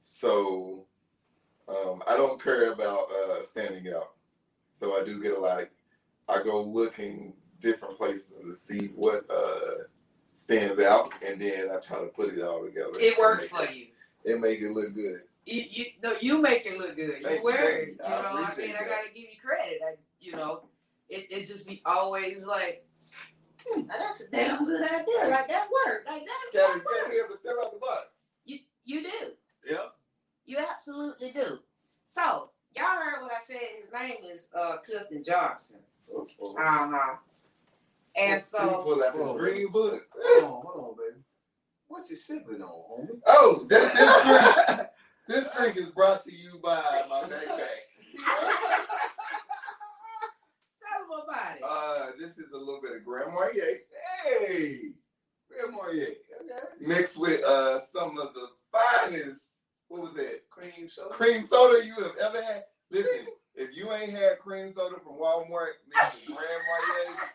So 0.00 0.86
um, 1.68 2.02
I 2.06 2.16
don't 2.16 2.42
care 2.42 2.72
about 2.72 3.08
uh, 3.10 3.44
standing 3.44 3.92
out. 3.92 4.12
So 4.72 5.00
I 5.00 5.04
do 5.04 5.22
get 5.22 5.36
a 5.36 5.40
lot. 5.40 5.64
I 6.28 6.42
go 6.42 6.62
looking 6.62 7.32
different 7.60 7.96
places 7.96 8.40
to 8.40 8.54
see 8.54 8.88
what 8.94 9.24
uh, 9.30 9.84
stands 10.34 10.80
out, 10.80 11.12
and 11.26 11.40
then 11.40 11.70
I 11.70 11.78
try 11.78 11.98
to 11.98 12.06
put 12.06 12.34
it 12.34 12.42
all 12.42 12.64
together. 12.64 12.90
It 12.94 13.18
works 13.18 13.48
for 13.48 13.64
you. 13.72 13.86
It, 14.24 14.32
it 14.32 14.40
make 14.40 14.60
it 14.60 14.72
look 14.72 14.94
good. 14.94 15.22
You, 15.46 15.64
you, 15.70 15.84
no, 16.02 16.16
you 16.20 16.42
make 16.42 16.66
it 16.66 16.76
look 16.76 16.96
good. 16.96 17.22
Thank 17.22 17.38
you 17.38 17.44
wear 17.44 17.78
it. 17.78 17.88
you. 17.88 18.04
I 18.04 18.08
know, 18.10 18.16
I 18.16 18.42
appreciate 18.42 18.66
mean, 18.66 18.76
I 18.76 18.88
gotta 18.88 19.08
give 19.08 19.22
you 19.22 19.40
credit. 19.42 19.78
I, 19.86 19.94
you 20.20 20.32
know, 20.32 20.62
it, 21.08 21.26
it 21.30 21.46
just 21.46 21.66
be 21.66 21.82
always 21.86 22.44
like, 22.46 22.84
hmm, 23.68 23.86
now 23.86 23.94
that's 23.98 24.20
a 24.22 24.30
damn 24.30 24.64
good 24.64 24.82
idea. 24.82 25.28
Like 25.30 25.48
that 25.48 25.68
worked. 25.86 26.06
Like 26.08 26.24
that, 26.24 26.44
Gotta, 26.52 26.74
that 26.78 26.84
gotta 26.84 27.00
worked. 27.02 27.10
be 27.10 27.16
able 27.18 27.28
to 27.34 27.38
step 27.38 27.54
out 27.64 27.72
the 27.72 27.78
box. 27.78 28.06
You, 28.44 28.58
you 28.84 29.02
do. 29.02 29.32
Yep. 29.70 29.92
You 30.46 30.58
absolutely 30.58 31.32
do. 31.32 31.58
So 32.04 32.50
y'all 32.76 32.84
heard 32.86 33.22
what 33.22 33.32
I 33.32 33.40
said. 33.44 33.58
His 33.80 33.90
name 33.92 34.16
is 34.30 34.48
uh, 34.56 34.76
Clifton 34.84 35.24
Johnson. 35.24 35.78
Uh-oh. 36.14 36.54
Uh 36.56 36.88
huh. 36.90 37.16
And 38.16 38.40
See, 38.40 38.56
so 38.58 38.82
pull 38.82 39.02
out 39.04 39.16
the 39.16 39.32
green 39.34 39.70
book. 39.72 40.02
Hold 40.22 40.44
on, 40.44 40.50
hold 40.64 40.84
on, 40.90 40.96
baby. 40.96 41.20
What 41.88 42.08
you 42.08 42.16
sipping 42.16 42.62
on, 42.62 42.68
homie? 43.06 43.20
Oh, 43.26 43.66
this, 43.68 43.92
this 43.92 44.24
drink. 44.66 44.88
This 45.28 45.54
drink 45.56 45.76
is 45.76 45.88
brought 45.90 46.22
to 46.24 46.32
you 46.32 46.58
by 46.62 46.80
my 47.10 47.22
backpack. 47.22 47.82
tell 50.80 51.02
him 51.02 51.10
about 51.24 51.56
it. 51.56 51.62
Uh, 52.06 52.12
this 52.18 52.38
is 52.38 52.52
a 52.52 52.56
little 52.56 52.80
bit 52.80 52.96
of 52.96 53.04
Grand 53.04 53.32
Marnier. 53.32 53.78
Hey, 54.24 54.90
Grand 55.50 55.74
Marnier. 55.74 56.08
Okay. 56.40 56.86
mixed 56.86 57.18
with 57.18 57.42
uh 57.42 57.80
some 57.80 58.18
of 58.18 58.34
the 58.34 58.48
finest. 58.70 59.40
What 59.88 60.02
was 60.02 60.12
that? 60.14 60.48
Cream 60.50 60.88
soda. 60.88 61.10
Cream 61.14 61.44
soda 61.44 61.84
you 61.84 61.94
have 62.04 62.16
ever 62.22 62.42
had. 62.42 62.64
Listen, 62.90 63.26
if 63.54 63.76
you 63.76 63.92
ain't 63.92 64.12
had 64.12 64.38
cream 64.38 64.72
soda 64.72 64.96
from 65.02 65.14
Walmart 65.14 65.72
mixed 65.88 66.26
with 66.28 66.36
Grand 66.36 66.62
Marnier, 66.68 67.30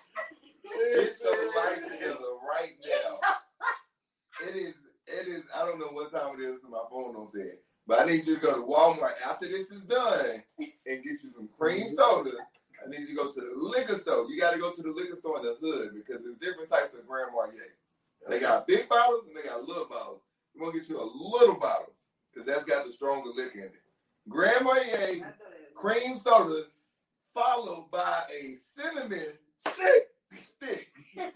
it's 0.63 1.23
your 1.23 1.55
life 1.57 1.91
together 1.91 2.19
right 2.49 2.73
now. 2.85 4.47
It 4.47 4.55
is. 4.55 4.75
It 5.07 5.27
is. 5.27 5.43
I 5.55 5.65
don't 5.65 5.79
know 5.79 5.87
what 5.87 6.11
time 6.11 6.39
it 6.39 6.43
is 6.43 6.55
because 6.55 6.71
my 6.71 6.83
phone 6.89 7.13
don't 7.13 7.29
say 7.29 7.41
it. 7.41 7.63
But 7.87 7.99
I 7.99 8.05
need 8.05 8.25
you 8.27 8.35
to 8.35 8.41
go 8.41 8.55
to 8.55 8.61
Walmart 8.65 9.13
after 9.27 9.47
this 9.47 9.71
is 9.71 9.83
done 9.83 10.43
and 10.59 10.69
get 10.85 11.03
you 11.05 11.17
some 11.35 11.49
cream 11.57 11.89
soda. 11.89 12.31
I 12.83 12.89
need 12.89 13.01
you 13.01 13.07
to 13.07 13.15
go 13.15 13.31
to 13.31 13.39
the 13.39 13.53
liquor 13.55 13.97
store. 13.97 14.27
You 14.29 14.39
got 14.39 14.53
to 14.53 14.59
go 14.59 14.71
to 14.71 14.81
the 14.81 14.91
liquor 14.91 15.15
store 15.15 15.37
in 15.39 15.45
the 15.45 15.55
hood 15.61 15.93
because 15.93 16.23
there's 16.23 16.37
different 16.37 16.69
types 16.69 16.93
of 16.93 17.07
Grand 17.07 17.31
Marnier. 17.33 17.75
They 18.27 18.39
got 18.39 18.67
big 18.67 18.87
bottles 18.89 19.25
and 19.27 19.35
they 19.35 19.47
got 19.47 19.67
little 19.67 19.85
bottles. 19.85 20.21
You 20.53 20.61
want 20.61 20.73
to 20.73 20.79
get 20.79 20.89
you 20.89 20.99
a 20.99 21.05
little 21.05 21.59
bottle 21.59 21.93
because 22.31 22.47
that's 22.47 22.65
got 22.65 22.85
the 22.85 22.91
stronger 22.91 23.29
liquor 23.35 23.59
in 23.59 23.65
it. 23.65 23.81
Grand 24.29 24.63
Marnier 24.63 25.33
cream 25.75 26.17
soda 26.17 26.63
followed 27.33 27.89
by 27.91 28.23
a 28.41 28.57
cinnamon 28.77 29.33
stick. 29.59 30.09
stick. 30.55 30.87
a 31.17 31.31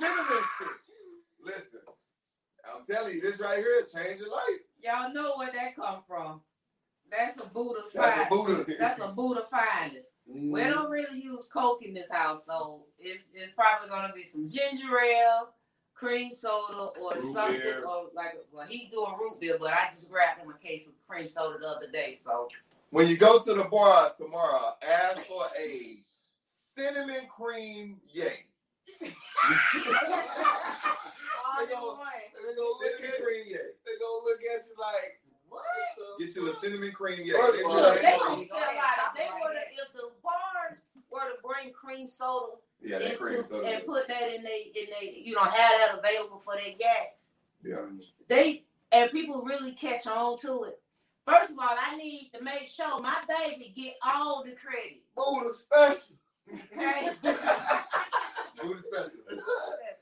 cinnamon 0.00 0.42
stick. 0.56 0.68
Listen, 1.44 1.80
I'm 2.66 2.84
telling 2.86 3.14
you, 3.14 3.20
this 3.20 3.40
right 3.40 3.58
here 3.58 3.82
changed 3.82 4.20
your 4.20 4.30
life. 4.30 4.60
Y'all 4.82 5.12
know 5.12 5.34
where 5.36 5.52
that 5.52 5.76
come 5.76 6.02
from. 6.06 6.40
That's 7.10 7.38
a 7.38 7.46
Buddha 7.46 7.80
That's 7.94 7.94
a 7.94 8.24
spot. 8.24 8.30
Buddha. 8.30 8.66
That's 8.78 9.00
a 9.00 9.08
Buddha 9.08 9.44
finest. 9.50 10.08
Mm. 10.30 10.50
We 10.50 10.60
don't 10.64 10.90
really 10.90 11.20
use 11.20 11.46
Coke 11.48 11.82
in 11.84 11.94
this 11.94 12.10
house, 12.10 12.44
so 12.46 12.82
it's 12.98 13.32
it's 13.34 13.52
probably 13.52 13.88
gonna 13.88 14.12
be 14.14 14.22
some 14.24 14.48
ginger 14.48 14.98
ale, 15.00 15.50
cream 15.94 16.32
soda, 16.32 16.90
or 17.00 17.12
Root 17.14 17.32
something, 17.32 17.60
beer. 17.60 17.84
or 17.84 18.06
like 18.14 18.36
well 18.52 18.66
he's 18.66 18.90
doing 18.90 19.12
root 19.20 19.40
beer, 19.40 19.56
but 19.60 19.70
I 19.72 19.88
just 19.90 20.10
grabbed 20.10 20.40
him 20.40 20.50
a 20.50 20.58
case 20.58 20.88
of 20.88 20.94
cream 21.08 21.28
soda 21.28 21.58
the 21.60 21.68
other 21.68 21.90
day, 21.90 22.12
so 22.12 22.48
When 22.90 23.06
you 23.08 23.16
go 23.16 23.38
to 23.38 23.54
the 23.54 23.64
bar 23.64 24.12
tomorrow, 24.16 24.74
ask 24.86 25.18
for 25.26 25.46
a 25.58 25.98
cinnamon 26.48 27.26
cream 27.28 28.00
yay. 28.12 28.46
They 31.58 31.64
in 31.64 31.70
gonna- 31.70 31.96
They 32.34 32.54
gonna 32.54 32.68
look 32.68 33.02
at 33.02 33.22
cream 33.22 33.44
yay. 33.46 33.56
They 33.84 33.92
gonna 33.98 34.24
look 34.24 34.40
at 34.54 34.62
you 34.66 34.74
like, 34.78 35.20
what? 35.48 35.62
Get 36.18 36.34
you 36.36 36.50
a 36.50 36.54
cinnamon 36.54 36.92
cream 36.92 37.20
yay. 37.24 37.32
First 37.32 37.52
They 37.54 37.62
of 37.62 37.66
be 37.66 37.72
all, 37.72 37.74
look, 37.76 37.88
like, 37.92 38.00
they 38.02 38.06
Hey, 38.10 38.18
gonna 38.18 38.44
sell 38.44 38.58
out. 38.58 38.66
If 38.66 38.76
stop 38.76 39.16
they 39.16 39.22
right 39.24 39.32
were 39.42 39.48
to, 39.48 39.54
there. 39.54 39.86
if 39.86 39.92
the 39.94 40.10
bars 40.22 40.82
were 41.10 41.20
to 41.30 41.36
bring 41.42 41.72
cream 41.72 42.06
soda 42.26 42.52
yeah, 42.82 42.98
into 43.00 43.44
soda. 43.44 43.66
and 43.68 43.86
put 43.86 44.08
that 44.08 44.34
in 44.34 44.42
they 44.42 44.70
in 44.74 44.86
they 45.00 45.22
you 45.24 45.34
know 45.34 45.42
have 45.42 45.52
that 45.52 45.98
available 45.98 46.38
for 46.38 46.54
their 46.54 46.74
yaks, 46.78 47.30
yeah. 47.64 47.76
they 48.28 48.64
and 48.92 49.10
people 49.10 49.42
really 49.42 49.72
catch 49.72 50.06
on 50.06 50.38
to 50.38 50.64
it. 50.64 50.80
First 51.26 51.52
of 51.52 51.58
all, 51.58 51.68
I 51.70 51.96
need 51.96 52.30
to 52.36 52.44
make 52.44 52.68
sure 52.68 53.00
my 53.00 53.18
baby 53.28 53.72
get 53.76 53.94
all 54.02 54.44
the 54.44 54.52
credit. 54.52 55.02
Buddha 55.16 55.54
special. 55.54 56.16
Okay. 56.48 57.08
Food 58.56 58.78
special. 58.86 59.10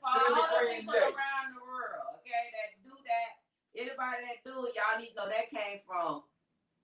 For 0.05 0.11
all 0.11 0.47
the 0.61 0.75
people 0.75 0.93
yay. 0.93 1.01
around 1.01 1.57
the 1.57 1.65
world, 1.65 2.13
okay, 2.21 2.45
that 2.53 2.77
do 2.83 2.93
that. 3.05 3.41
Anybody 3.75 4.21
that 4.21 4.43
do 4.45 4.65
it, 4.67 4.75
y'all 4.75 5.01
need 5.01 5.09
to 5.09 5.15
know 5.15 5.27
that 5.27 5.49
came 5.49 5.79
from 5.87 6.21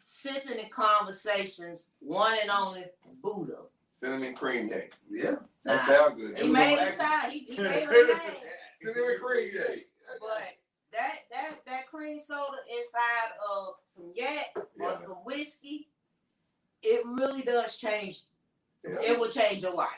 sipping 0.02 0.58
in 0.58 0.70
conversations, 0.70 1.88
one 2.00 2.38
and 2.42 2.50
only 2.50 2.86
Buddha. 3.22 3.58
Cinnamon 3.92 4.34
cream 4.34 4.70
yay. 4.70 4.90
Yeah. 5.10 5.36
That 5.66 5.76
Nah. 5.76 5.86
sound 5.86 6.18
good. 6.18 6.36
He 6.38 6.44
It 6.46 6.50
was 6.50 6.54
made 6.54 6.74
on 6.74 6.80
it 6.80 6.82
accident. 6.82 6.98
sound. 7.12 7.32
He, 7.34 7.40
he 7.40 7.56
gave 7.58 7.66
it 7.66 8.10
a. 8.10 8.86
Cinnamon 8.86 9.20
cream 9.22 9.50
yay. 9.54 9.84
But 10.20 10.44
that 10.94 11.16
that 11.30 11.66
that 11.68 11.88
cream 11.88 12.20
soda 12.20 12.58
inside 12.76 13.32
of 13.50 13.76
some 13.86 14.12
yak 14.16 14.56
or 14.80 14.96
some 14.96 15.18
whiskey, 15.26 15.90
it 16.82 17.06
really 17.06 17.44
does 17.44 17.78
change. 17.78 18.22
Yeah. 18.84 18.98
It 19.12 19.20
will 19.20 19.30
change 19.30 19.62
your 19.62 19.74
life. 19.76 19.90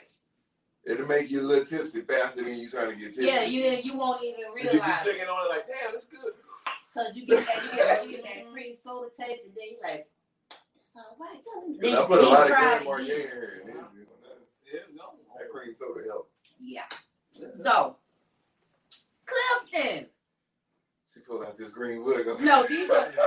It'll 0.85 1.07
make 1.07 1.31
you 1.31 1.39
a 1.39 1.43
little 1.47 1.65
tipsy 1.65 2.01
faster 2.01 2.43
than 2.43 2.57
you 2.59 2.69
trying 2.69 2.89
to 2.91 2.95
get 2.97 3.05
tipsy. 3.15 3.25
Yeah, 3.25 3.43
you 3.43 3.61
you 3.81 3.97
won't 3.97 4.21
even 4.23 4.39
You 4.41 4.53
be 4.63 4.69
realize 4.69 5.05
it. 5.07 5.11
shaking 5.11 5.29
on 5.29 5.45
it 5.45 5.49
like, 5.49 5.67
damn, 5.67 5.91
that's 5.93 6.05
good. 6.07 6.33
Cause 6.93 7.07
you 7.15 7.25
get 7.25 7.45
that, 7.45 7.63
you 7.63 7.71
get, 7.77 8.05
you 8.05 8.11
get 8.17 8.23
that 8.23 8.45
cream 8.51 8.75
soda 8.75 9.07
taste, 9.17 9.45
and 9.45 9.53
then 9.55 9.65
you 9.71 9.77
like, 9.81 10.07
that's 10.93 11.05
all 11.07 11.17
right. 11.19 11.39
Tell 11.43 11.67
me. 11.67 11.79
And 11.83 11.97
I 11.97 12.05
put 12.05 12.19
a 12.23 12.27
lot 12.27 12.41
of 12.43 12.47
try 12.47 12.59
Grand 12.61 12.81
it 12.81 12.85
Marnier 12.85 13.03
in 13.15 13.21
here. 13.21 13.61
and 13.61 13.69
it- 13.69 13.75
Yeah, 14.73 14.79
no. 14.95 15.03
That 15.39 15.49
cream 15.51 15.75
soda 15.75 16.01
help. 16.07 16.29
Yeah. 16.59 16.83
So, 17.53 17.97
Clifton. 19.25 20.07
She 21.11 21.19
pulled 21.21 21.43
out 21.45 21.57
this 21.57 21.69
green 21.69 22.03
wig. 22.03 22.25
No, 22.41 22.65
these 22.67 22.89
are 22.89 23.11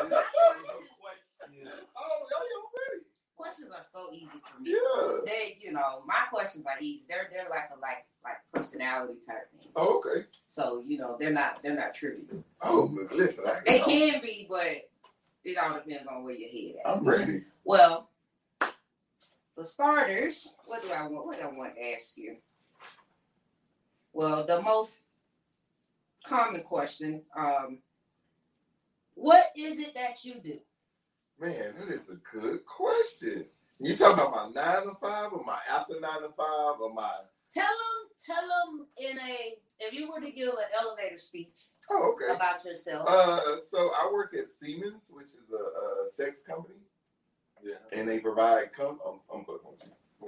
Oh, 1.98 2.26
y'all 2.30 2.46
y'all 2.50 2.70
ready? 2.90 3.04
questions 3.36 3.70
are 3.72 3.82
so 3.84 4.12
easy 4.12 4.38
for 4.42 4.60
me. 4.60 4.70
Yeah. 4.72 5.18
They, 5.24 5.58
you 5.60 5.72
know, 5.72 6.02
my 6.06 6.24
questions 6.30 6.66
are 6.66 6.76
easy. 6.80 7.04
They're 7.08 7.28
they're 7.32 7.48
like 7.48 7.70
a 7.76 7.80
like 7.80 8.04
like 8.24 8.36
personality 8.52 9.14
type 9.26 9.48
thing. 9.60 9.70
Oh, 9.76 9.98
okay. 9.98 10.26
So 10.48 10.82
you 10.86 10.98
know, 10.98 11.16
they're 11.18 11.32
not 11.32 11.62
they're 11.62 11.76
not 11.76 11.94
trivial. 11.94 12.44
Oh, 12.62 12.90
look, 12.92 13.12
listen. 13.12 13.44
I, 13.46 13.60
They 13.64 13.78
can 13.80 14.20
be, 14.20 14.46
but 14.48 14.88
it 15.46 15.56
all 15.58 15.74
depends 15.74 16.06
on 16.08 16.24
where 16.24 16.34
your 16.34 16.50
head 16.50 16.80
at. 16.84 16.90
I'm 16.90 17.04
ready. 17.04 17.44
Well, 17.64 18.10
for 19.54 19.64
starters, 19.64 20.48
what 20.66 20.82
do 20.82 20.92
I 20.92 21.06
want? 21.06 21.26
What 21.26 21.38
do 21.38 21.44
I 21.44 21.46
want 21.46 21.76
to 21.76 21.92
ask 21.94 22.16
you? 22.16 22.36
Well, 24.12 24.44
the 24.44 24.60
most 24.60 25.00
common 26.24 26.62
question: 26.62 27.22
um, 27.36 27.78
What 29.14 29.46
is 29.56 29.78
it 29.78 29.94
that 29.94 30.24
you 30.24 30.34
do? 30.42 30.58
Man, 31.40 31.74
that 31.78 31.88
is 31.88 32.10
a 32.10 32.16
good 32.36 32.66
question. 32.66 33.46
You 33.78 33.94
talking 33.94 34.24
about 34.24 34.52
my 34.54 34.62
nine 34.62 34.84
to 34.84 34.94
five 35.00 35.32
or 35.32 35.44
my 35.44 35.58
after 35.70 36.00
nine 36.00 36.22
to 36.22 36.28
five 36.36 36.80
or 36.80 36.92
my 36.92 37.12
Tell 37.52 37.64
them, 37.64 38.08
tell 38.26 38.42
them 38.48 38.86
in 38.98 39.18
a 39.18 39.54
if 39.80 39.92
you 39.92 40.10
were 40.10 40.20
to 40.20 40.30
give 40.30 40.48
an 40.50 40.64
elevator 40.80 41.18
speech 41.18 41.56
Oh, 41.90 42.12
okay. 42.14 42.34
about 42.34 42.64
yourself. 42.64 43.08
Uh, 43.08 43.60
so 43.64 43.90
I 43.96 44.08
work 44.12 44.34
at 44.34 44.48
Siemens, 44.48 45.04
which 45.10 45.26
is 45.28 45.50
a, 45.52 46.06
a 46.06 46.10
sex 46.10 46.42
company, 46.42 46.80
Yeah. 47.62 47.74
and 47.92 48.08
they 48.08 48.18
provide. 48.20 48.72
Com- 48.72 48.98
I'm, 49.06 49.20
I'm 49.32 49.44
fucking 49.44 49.60
with 49.70 49.80
you. 49.84 50.26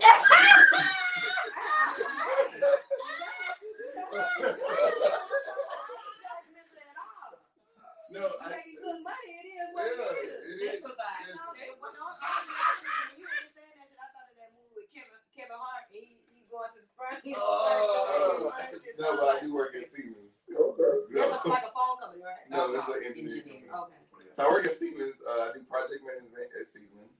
No, 8.08 8.24
I- 8.40 8.48
making 8.56 8.80
good 8.80 9.00
money. 9.04 9.30
It 9.36 9.46
is 9.52 9.68
what 9.76 9.84
it 9.84 10.00
Yeah, 10.00 10.08
is. 10.08 10.32
it 10.48 10.56
they 10.64 10.72
is. 10.72 10.80
provide. 10.80 11.28
It 11.28 11.36
is. 11.36 11.44
Okay, 11.52 11.70
well, 11.76 11.92
no, 11.92 12.08
when 12.08 13.20
you 13.20 13.28
were 13.28 13.48
saying 13.52 13.76
that 13.76 13.84
shit, 13.92 14.00
I 14.00 14.08
thought 14.16 14.32
of 14.32 14.36
that 14.40 14.50
movie 14.56 14.72
with 14.80 14.88
Kevin 14.96 15.20
Kevin 15.36 15.60
Hart. 15.60 15.92
and 15.92 16.00
He 16.00 16.16
he 16.16 16.17
going 16.50 16.68
to 16.72 16.80
the 16.80 16.86
sperm. 16.86 17.20
Oh, 17.36 18.52
no, 18.98 19.16
but 19.16 19.28
I 19.36 19.40
do 19.40 19.54
work 19.54 19.74
at 19.74 19.90
Siemens. 19.92 20.42
Okay. 20.50 20.82
That's 21.14 21.30
No, 21.30 21.40
a, 21.44 21.48
like 21.48 21.62
a 21.62 21.70
phone 21.72 21.98
company, 22.00 22.22
right? 22.24 22.50
no, 22.50 22.74
it's 22.74 22.88
an 22.88 22.94
engineering 23.06 23.38
Engineering. 23.40 23.70
company. 23.70 23.96
Okay. 24.14 24.28
So 24.34 24.42
I 24.44 24.48
work 24.50 24.64
at 24.66 24.74
Siemens. 24.78 25.14
Uh, 25.26 25.30
I 25.42 25.52
do 25.54 25.60
project 25.70 26.00
management 26.06 26.50
at 26.58 26.66
Siemens, 26.66 27.12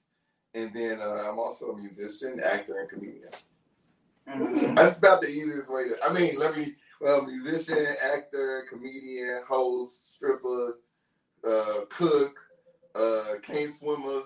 and 0.55 0.75
then 0.75 1.01
uh, 1.01 1.29
I'm 1.31 1.39
also 1.39 1.71
a 1.73 1.79
musician, 1.79 2.41
actor, 2.41 2.81
and 2.81 2.89
comedian. 2.89 3.31
Mhm. 4.29 4.77
That's 4.77 4.99
about 4.99 5.21
the 5.23 5.29
easiest 5.29 5.71
way 5.71 5.89
to. 5.89 5.97
I 6.05 6.13
mean, 6.13 6.39
let 6.39 6.57
me. 6.57 6.75
Well, 7.01 7.23
musician, 7.25 7.87
actor, 8.13 8.67
comedian, 8.69 9.43
host, 9.49 10.15
stripper, 10.15 10.79
uh, 11.49 11.81
cook, 11.89 12.37
uh, 12.95 13.35
cane 13.43 13.73
swimmer. 13.73 14.23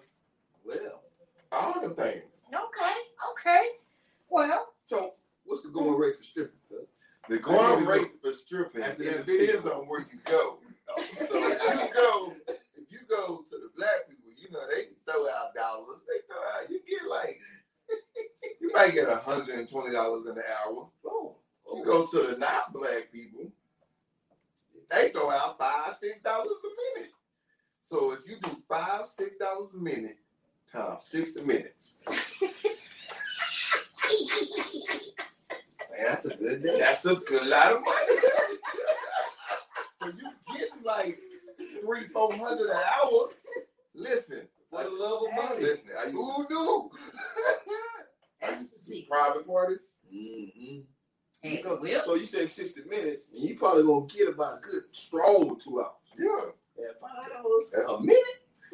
Well, 0.65 1.03
All 1.53 1.81
the 1.83 1.91
things. 1.91 2.23
Okay, 2.53 2.95
okay. 3.31 3.67
Well, 4.31 4.72
so 4.93 5.15
what's 5.45 5.63
the 5.63 5.71
going 5.71 5.95
rate 5.99 6.17
for 6.19 6.23
stripping? 6.23 6.59
cuz? 6.69 6.87
The 7.29 7.39
going 7.39 7.79
need 7.79 7.85
to 7.85 7.91
rate 7.91 8.11
for 8.23 8.35
stripping 8.35 8.83
After 8.83 9.03
it 9.03 9.07
that 9.17 9.27
depends 9.27 9.63
video. 9.63 9.81
on 9.81 9.87
where 9.89 10.01
you 10.01 10.19
go. 10.25 10.59
So 11.29 11.37
if 11.39 11.63
you 11.81 11.95
go, 11.95 12.33
if 12.77 12.91
you 12.91 12.99
go 13.09 13.43
to 13.49 13.57
the 13.57 13.71
black 13.75 14.07
people, 14.09 14.31
you 14.37 14.51
know 14.51 14.61
they 14.69 14.89
throw 15.11 15.27
out 15.31 15.55
dollars. 15.55 16.03
They 16.07 16.21
throw 16.27 16.37
out. 16.37 16.69
You 16.71 16.81
get 16.87 17.09
like, 17.09 17.41
you 18.61 18.71
might 18.75 18.93
get 18.93 19.09
hundred 19.23 19.59
and 19.61 19.69
twenty 19.69 19.95
dollars 19.95 20.27
an 20.27 20.37
hour. 20.39 20.89
Oh, 21.07 21.37
If 21.67 21.79
you 21.79 21.85
oh. 21.85 21.85
go 21.85 22.07
to 22.07 22.33
the 22.33 22.39
not 22.39 22.75
black 22.75 23.11
people, 23.11 23.51
they 24.91 25.09
throw 25.09 25.31
out 25.31 25.59
five, 25.59 25.97
six 26.01 26.21
dollars 26.21 26.49
a 26.65 26.99
minute. 26.99 27.13
So 27.83 28.13
if 28.13 28.29
you 28.29 28.37
do 28.43 28.63
five, 28.69 29.07
six 29.09 29.37
dollars 29.39 29.71
a 29.75 29.79
minute 29.79 30.19
times 30.71 31.05
sixty 31.05 31.41
minutes, 31.41 31.97
man, 35.91 36.01
that's 36.01 36.25
a 36.27 36.37
good 36.37 36.63
day. 36.63 36.79
that's 36.79 37.05
a 37.07 37.15
good 37.17 37.47
lot 37.47 37.73
of 37.73 37.81
money. 37.85 38.21
so 40.01 40.07
you 40.09 40.57
get 40.57 40.69
like 40.85 41.19
three, 41.85 42.09
four 42.09 42.33
hundred 42.35 42.71
an 42.71 42.77
hour. 42.77 43.29
Listen, 43.95 44.43
For 44.71 44.85
the 44.85 44.91
love 44.91 45.23
of 45.29 45.35
money. 45.51 45.63
listen. 45.63 45.91
I 45.99 46.05
used 46.05 46.15
Who 46.17 46.47
knew? 46.49 46.91
I 48.43 48.47
that's 48.49 48.61
used 48.63 48.73
the 48.75 48.79
to 48.79 48.85
do 48.85 48.91
secret. 48.93 49.09
private 49.11 49.47
parties. 49.47 49.89
Mm-hmm. 50.13 50.79
Hey, 51.43 51.57
You 51.59 51.63
go- 51.63 51.79
Will, 51.81 52.03
So 52.05 52.15
you 52.15 52.27
say 52.27 52.47
60 52.47 52.83
minutes, 52.89 53.29
and 53.35 53.49
you 53.49 53.59
probably 53.59 53.83
gonna 53.85 54.07
get 54.07 54.29
about 54.29 54.59
a 54.59 54.61
good 54.61 54.83
strong 54.93 55.59
two 55.63 55.81
hours. 55.83 55.93
Yeah, 56.19 56.87
At 56.89 57.01
five 57.01 57.31
dollars 57.33 57.73
a 57.75 58.01
minute. 58.01 58.25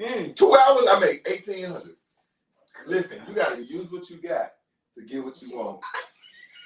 Mm. 0.00 0.36
two 0.36 0.54
hours. 0.54 0.84
I 0.88 1.00
make 1.00 1.26
eighteen 1.28 1.64
hundred. 1.64 1.96
Listen, 2.86 3.20
you 3.28 3.34
got 3.34 3.56
to 3.56 3.62
use 3.64 3.90
what 3.90 4.08
you 4.08 4.16
got 4.18 4.52
to 4.98 5.06
get 5.06 5.24
what 5.24 5.40
you 5.42 5.56
want. 5.56 5.84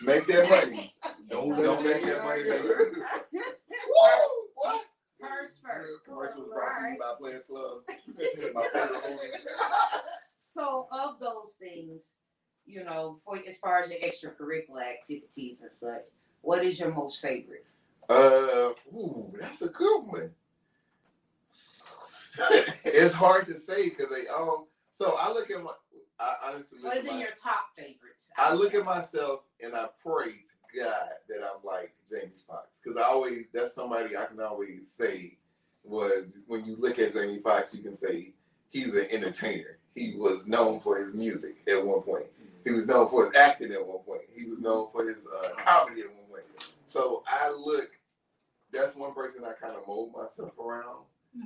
Make 0.05 0.27
that 0.27 0.49
money. 0.49 0.95
Don't 1.29 1.51
don't 1.51 1.85
make 1.85 2.03
that 2.03 2.25
money. 2.25 2.43
Make. 2.49 2.63
Woo! 2.63 4.49
What? 4.55 4.85
Purse 5.21 5.59
first. 5.65 6.05
Commercial 6.05 6.43
was 6.43 6.51
brought 6.53 6.79
to 6.81 6.91
you 6.91 6.99
by 6.99 7.13
Players 7.19 7.45
Club. 7.45 7.83
My 8.55 8.69
favorite 8.73 9.01
movie. 9.09 9.29
So 10.37 10.89
of 10.91 11.21
those 11.21 11.55
things, 11.59 12.11
you 12.67 12.85
know, 12.85 13.19
for 13.25 13.39
as 13.47 13.59
far 13.59 13.81
as 13.81 13.91
your 13.91 14.01
extracurricular 14.01 14.83
activities 14.83 15.63
and 15.63 15.73
such, 15.73 16.03
what 16.41 16.65
is 16.65 16.81
your 16.81 16.93
most 16.93 17.21
favorite? 17.21 17.65
Uh, 18.09 18.73
ooh, 18.95 19.33
that's 19.41 19.63
a 19.63 19.69
good 19.69 20.03
one. 20.03 20.31
it's 22.85 23.15
hard 23.15 23.47
to 23.47 23.55
say 23.55 23.91
because 23.91 24.09
they 24.11 24.27
all. 24.27 24.69
So 24.91 25.17
I 25.19 25.33
look 25.33 25.51
at 25.51 25.63
my. 25.63 25.71
I 26.23 26.35
honestly 26.45 26.79
look 26.79 26.89
What 26.89 26.99
is 26.99 27.07
in 27.07 27.15
my, 27.15 27.21
your 27.21 27.31
top 27.31 27.77
favorites? 27.77 28.31
I 28.39 28.55
look 28.55 28.75
at 28.75 28.85
myself 28.85 29.41
and 29.63 29.75
I 29.75 29.89
pray 30.03 30.31
to 30.31 30.81
God 30.81 31.11
that 31.29 31.39
I'm 31.39 31.65
like 31.65 31.93
Jamie 32.09 32.33
Foxx 32.47 32.81
because 32.83 32.97
I 32.97 33.03
always 33.03 33.47
that's 33.53 33.75
somebody 33.75 34.17
I 34.17 34.27
can 34.27 34.41
always 34.41 34.91
say 34.91 35.37
was 35.85 36.39
when 36.47 36.65
you 36.65 36.77
look 36.79 36.99
at 36.99 37.13
Jamie 37.13 37.41
Foxx 37.41 37.75
you 37.75 37.83
can 37.83 37.97
say 37.97 38.33
he's 38.71 38.95
an 38.95 39.07
entertainer. 39.11 39.79
He 39.95 40.15
was 40.17 40.47
known 40.47 40.81
for 40.81 40.97
his 40.97 41.15
music 41.15 41.57
at 41.69 41.85
one 41.85 42.01
point. 42.03 42.27
He 42.65 42.71
was 42.71 42.87
known 42.87 43.09
for 43.09 43.27
his 43.27 43.37
acting 43.37 43.73
at 43.73 43.85
one 43.87 43.99
point. 43.99 44.23
He 44.35 44.49
was 44.49 44.61
known 44.61 44.89
for 44.93 45.07
his 45.07 45.17
uh, 45.17 45.49
comedy 45.59 46.03
at 46.03 46.09
one 46.09 46.27
point. 46.31 46.73
So 46.87 47.23
I 47.27 47.51
look. 47.51 47.91
That's 48.73 48.97
one 48.97 49.13
person 49.13 49.43
I 49.45 49.53
kind 49.53 49.77
of 49.77 49.87
mold 49.87 50.13
myself 50.17 50.59
around 50.59 51.05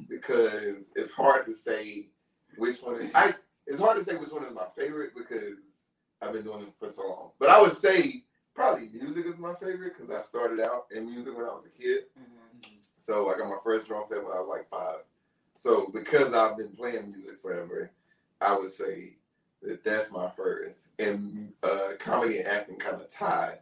because 0.09 0.85
it's 0.95 1.11
hard 1.11 1.45
to 1.47 1.55
say 1.55 2.07
which 2.57 2.81
one. 2.83 3.01
Is, 3.01 3.11
I 3.15 3.35
it's 3.67 3.81
hard 3.81 3.99
to 3.99 4.05
say 4.05 4.17
which 4.17 4.31
one 4.31 4.45
is 4.45 4.55
my 4.55 4.67
favorite 4.77 5.13
because 5.17 5.57
I've 6.23 6.33
been 6.33 6.45
doing 6.45 6.63
it 6.63 6.73
for 6.79 6.89
so 6.89 7.09
long. 7.09 7.31
But 7.39 7.49
I 7.51 7.61
would 7.61 7.77
say 7.77 8.25
probably 8.55 8.89
music 8.93 9.27
is 9.27 9.39
my 9.39 9.55
favorite 9.55 9.95
because 9.97 10.11
I 10.11 10.23
started 10.23 10.61
out 10.61 10.87
in 10.95 11.07
music 11.07 11.37
when 11.37 11.45
I 11.45 11.51
was 11.51 11.65
a 11.67 11.83
kid. 11.83 12.05
So 12.99 13.29
I 13.29 13.39
got 13.39 13.49
my 13.49 13.59
first 13.63 13.87
drum 13.87 14.05
set 14.07 14.25
when 14.25 14.33
I 14.33 14.41
was 14.41 14.49
like 14.49 14.69
five. 14.71 15.01
So 15.59 15.91
because 15.93 16.35
I've 16.35 16.57
been 16.57 16.71
playing 16.71 17.09
music 17.09 17.41
forever, 17.41 17.91
I 18.41 18.57
would 18.57 18.71
say 18.71 19.15
that 19.63 19.85
that's 19.85 20.11
my 20.13 20.31
first. 20.31 20.89
And 20.99 21.53
uh, 21.63 21.93
comedy 21.99 22.39
and 22.39 22.49
acting 22.49 22.77
kind 22.77 23.01
of 23.01 23.11
tied 23.11 23.59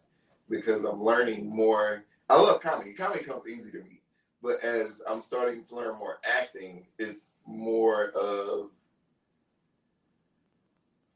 because 0.49 0.85
I'm 0.85 1.03
learning 1.03 1.49
more. 1.49 2.05
I 2.29 2.41
love 2.41 2.61
comedy. 2.61 2.93
Comedy 2.93 3.25
comes 3.25 3.49
easy 3.49 3.71
to 3.73 3.79
me. 3.79 4.01
But 4.43 4.63
as 4.63 5.01
I'm 5.09 5.23
starting 5.23 5.65
to 5.65 5.77
learn 5.77 5.99
more 5.99 6.21
acting, 6.39 6.87
it's 6.99 7.33
more 7.47 8.11
of 8.11 8.71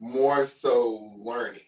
more 0.00 0.46
so 0.46 1.12
learning. 1.18 1.60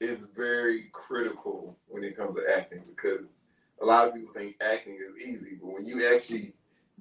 is 0.00 0.26
very 0.34 0.88
critical 0.92 1.76
when 1.88 2.02
it 2.04 2.16
comes 2.16 2.34
to 2.34 2.56
acting 2.56 2.82
because 2.88 3.26
a 3.82 3.84
lot 3.84 4.08
of 4.08 4.14
people 4.14 4.32
think 4.32 4.56
acting 4.62 4.94
is 4.94 5.26
easy, 5.26 5.58
but 5.60 5.72
when 5.74 5.84
you 5.84 6.02
actually 6.14 6.54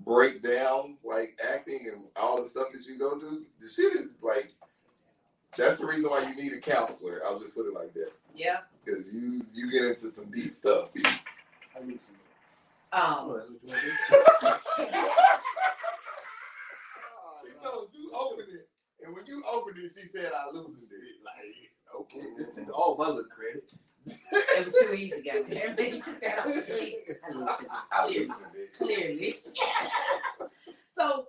break 0.06 0.42
down 0.42 0.98
like 1.04 1.40
acting 1.54 1.88
and 1.92 2.04
all 2.18 2.42
the 2.44 2.50
stuff 2.50 2.68
that 2.74 2.86
you 2.86 2.98
go 3.00 3.18
through, 3.20 3.46
the 3.62 3.70
shit 3.70 3.94
is 3.96 4.08
like 4.22 4.52
that's 5.58 5.78
the 5.78 5.86
reason 5.86 6.10
why 6.10 6.22
you 6.30 6.36
need 6.36 6.54
a 6.54 6.60
counselor. 6.60 7.22
I'll 7.26 7.40
just 7.40 7.56
put 7.56 7.66
it 7.68 7.74
like 7.74 7.94
that 7.96 8.12
Yeah. 8.36 8.58
because 8.86 9.06
you 9.12 9.42
you 9.54 9.72
get 9.72 9.84
into 9.86 10.10
some 10.12 10.26
deep 10.32 10.54
stuff. 10.54 10.90
I 11.06 11.84
need 11.86 12.00
some. 12.00 12.16
Um, 12.92 13.02
Oh, 13.02 13.38
that's 13.38 13.50
what 13.50 13.62
you 13.64 13.68
want 13.70 14.62
to 14.78 14.86
do? 14.86 14.90
She 17.44 17.50
told 17.64 17.90
you 17.94 18.12
open 18.14 18.46
it, 18.50 18.69
and 19.10 19.18
when 19.18 19.26
you 19.26 19.44
opened 19.52 19.78
it, 19.84 19.92
she 19.92 20.08
said 20.08 20.32
I 20.32 20.52
loosened 20.54 20.84
it. 20.92 21.26
Like 21.26 21.70
Okay, 22.02 22.22
just 22.38 22.60
take 22.60 22.72
all 22.72 22.96
my 22.98 23.08
little 23.08 23.24
credit. 23.24 23.72
it 24.06 24.64
was 24.64 24.74
too 24.74 24.94
easy, 24.96 25.22
guys. 25.22 25.46
Everybody 25.52 26.02
took 26.02 26.22
that 26.22 26.40
off 26.40 26.46
the 26.46 26.62
plate. 26.62 27.18
I 27.92 28.08
loosened 28.08 28.56
it. 28.56 28.70
I 28.72 28.78
Clearly. 28.78 29.16
Clearly. 29.18 29.40
so, 30.88 31.28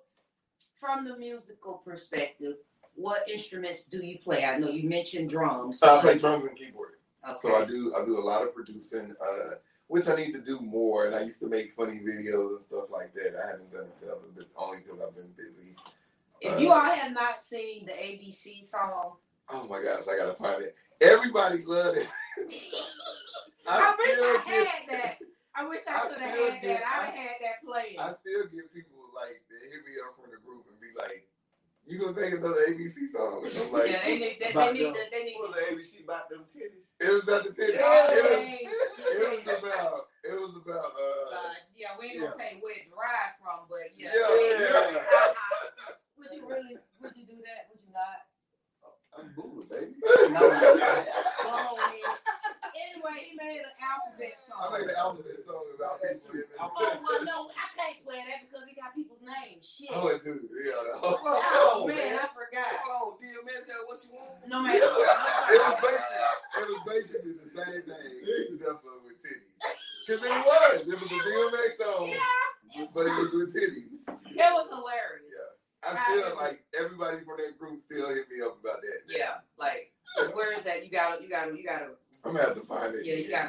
from 0.79 1.07
the 1.07 1.17
musical 1.17 1.83
perspective, 1.85 2.57
what 2.95 3.29
instruments 3.29 3.85
do 3.85 4.05
you 4.05 4.19
play? 4.19 4.45
I 4.45 4.59
know 4.59 4.69
you 4.69 4.89
mentioned 4.89 5.31
drums. 5.31 5.83
I 5.83 6.01
play 6.01 6.19
drums 6.19 6.45
and 6.45 6.57
keyboard. 6.57 6.95
Okay. 7.27 7.39
So 7.41 7.57
I 7.57 7.65
do 7.65 7.95
I 7.97 8.05
do 8.05 8.19
a 8.19 8.21
lot 8.21 8.43
of 8.43 8.55
producing, 8.55 9.15
uh, 9.21 9.55
which 9.89 10.09
I 10.09 10.15
need 10.17 10.33
to 10.33 10.41
do 10.41 10.61
more. 10.61 11.07
And 11.07 11.15
I 11.15 11.23
used 11.23 11.41
to 11.41 11.49
make 11.49 11.73
funny 11.73 12.01
videos 12.01 12.57
and 12.57 12.65
stuff 12.65 12.85
like 12.91 13.15
that. 13.15 13.41
I 13.43 13.51
haven't 13.51 13.73
done 13.73 13.85
it 13.85 13.97
forever, 14.01 14.21
but 14.37 14.47
only 14.57 14.79
because 14.79 15.01
I've 15.01 15.17
been 15.17 15.33
busy. 15.37 15.75
If 16.41 16.61
you 16.61 16.71
all 16.73 16.81
have 16.81 17.13
not 17.13 17.41
seen 17.41 17.87
the 17.87 17.93
ABC 17.93 18.65
song, 18.65 19.17
Oh 19.53 19.67
my 19.69 19.83
gosh, 19.83 20.05
I 20.09 20.17
gotta 20.17 20.35
find 20.35 20.63
it. 20.63 20.77
Everybody 21.01 21.63
loved 21.65 21.99
it. 21.99 22.09
I, 23.69 23.95
wish 23.99 24.13
still 24.15 24.25
I 24.31 24.45
get- 24.47 24.67
had 24.67 24.89
that. 24.91 25.19
I 25.55 25.67
wish 25.69 25.81
I 25.89 25.95
I 25.97 26.01
could 26.09 26.19
have 26.23 26.31
had 26.39 26.63
get- 26.63 26.81
that. 26.81 26.87
I 26.87 27.03
I- 27.03 27.11
had 27.11 27.37
that 27.43 27.57
playing. 27.67 27.99
I 27.99 28.13
still 28.15 28.45
get 28.47 28.73
people 28.73 29.11
like 29.15 29.43
they 29.51 29.59
hit 29.75 29.83
me 29.85 29.99
up 30.07 30.15
from 30.15 30.31
the 30.31 30.39
group 30.47 30.67
and 30.71 30.79
be 30.81 30.95
like, 30.97 31.27
"You 31.87 31.99
gonna 31.99 32.15
make 32.15 32.33
another 32.33 32.63
ABC 32.71 33.11
song?" 33.11 33.43
And 33.45 33.51
I'm 33.59 33.73
like, 33.73 33.91
yeah, 33.91 34.05
they 34.05 34.19
need. 34.19 34.37
They, 34.41 34.53
they 34.55 34.73
need. 34.73 34.85
them. 34.87 34.95
To, 34.95 35.03
they 35.11 35.25
need. 35.25 35.37
Was 35.43 35.51
the 35.55 35.75
ABC 35.75 36.05
about 36.05 36.31
them 36.31 36.45
titties? 36.47 36.95
"It 37.03 37.11
was 37.11 37.23
about 37.25 37.43
the 37.45 37.51
titties. 37.51 37.75
Yeah. 37.75 38.07
It, 38.11 38.23
was, 38.23 39.03
it 39.03 39.19
was 39.19 39.59
about. 39.59 40.07
It 40.25 40.35
was 40.39 40.55
about. 40.63 40.91
Uh, 40.95 41.35
Uh, 41.35 41.53
yeah, 41.75 41.89
we 41.99 42.07
ain't 42.15 42.21
gonna 42.23 42.39
say 42.39 42.59
where 42.63 42.75
it 42.79 42.87
derived 42.87 43.37
from, 43.43 43.67
but 43.69 43.91
yeah. 43.99 44.15
Yeah, 44.15 44.95
yeah. 44.95 45.03
Uh-uh. 45.11 45.95
Would 46.21 46.29
you 46.37 46.45
really? 46.45 46.77
Would 47.01 47.17
you 47.17 47.25
do 47.25 47.41
that? 47.49 47.73
Would 47.73 47.81
you 47.81 47.93
not? 47.97 48.29
I'm 49.17 49.33
booing, 49.35 49.67
baby. 49.67 49.97
No. 50.31 50.39
Go 50.39 51.51
on 51.51 51.91
in. 51.97 52.05
Anyway, 52.71 53.17
he 53.27 53.33
made 53.37 53.65
an 53.65 53.75
alphabet 53.83 54.37
song. 54.39 54.61
I 54.63 54.79
made 54.79 54.87
an 54.93 54.97
alphabet 55.01 55.41
song 55.45 55.65
about 55.75 55.99
That's 56.05 56.29
people. 56.31 56.47
in- 56.47 56.61
Oh, 56.61 56.71
well, 57.03 57.25
no, 57.25 57.39
I 57.57 57.67
can't 57.75 57.99
play 58.07 58.21
that 58.29 58.47
because 58.47 58.69
it 58.69 58.77
got 58.79 58.95
people's 58.95 59.21
names. 59.25 59.65
Shit. 59.67 59.91
Oh, 59.91 60.07
do. 60.23 60.47
Yeah. 60.63 61.01
Oh, 61.03 61.19
Oh, 61.25 61.87
man, 61.89 61.97
man. 61.97 62.21
I 62.23 62.29
forgot. 62.31 62.71
Hold 62.87 63.19
on, 63.19 63.19
DMX 63.19 63.67
got 63.67 63.83
what 63.89 63.99
you 64.05 64.11
want? 64.15 64.37
No, 64.47 64.63
man. 64.63 64.77
it 64.79 64.85
was 64.87 65.81
basically 65.83 66.23
it 66.61 66.67
was 66.71 66.83
basically 66.87 67.35
the 67.41 67.49
same 67.51 67.83
thing 67.89 68.13
except 68.53 68.79
for 68.85 68.95
with 69.03 69.19
titties. 69.25 69.59
Cause 70.07 70.23
it 70.23 70.31
was. 70.31 70.87
It 70.87 70.97
was 71.01 71.11
a 71.11 71.19
DMX 71.19 71.71
song, 71.83 72.15
but 72.95 73.07
it 73.11 73.15
was 73.19 73.31
with 73.35 73.51
titties. 73.57 73.99
It 74.07 74.53
was 74.55 74.69
hilarious. 74.71 75.27
I 75.83 75.97
still 76.13 76.37
like 76.37 76.63
everybody 76.79 77.25
from 77.25 77.39
that 77.39 77.59
group 77.59 77.81
still 77.81 78.09
hit 78.11 78.29
me 78.29 78.45
up 78.45 78.59
about 78.61 78.83
that. 78.83 79.01
Yeah, 79.09 79.41
like 79.59 79.93
where 80.35 80.53
is 80.53 80.61
that? 80.63 80.85
You 80.85 80.91
gotta, 80.91 81.23
you 81.23 81.29
gotta, 81.31 81.57
you 81.57 81.65
gotta. 81.65 81.97
I'm 82.23 82.33
gonna 82.37 82.45
have 82.45 82.55
to 82.55 82.61
find 82.61 82.95
it. 82.95 83.07
Yeah, 83.07 83.49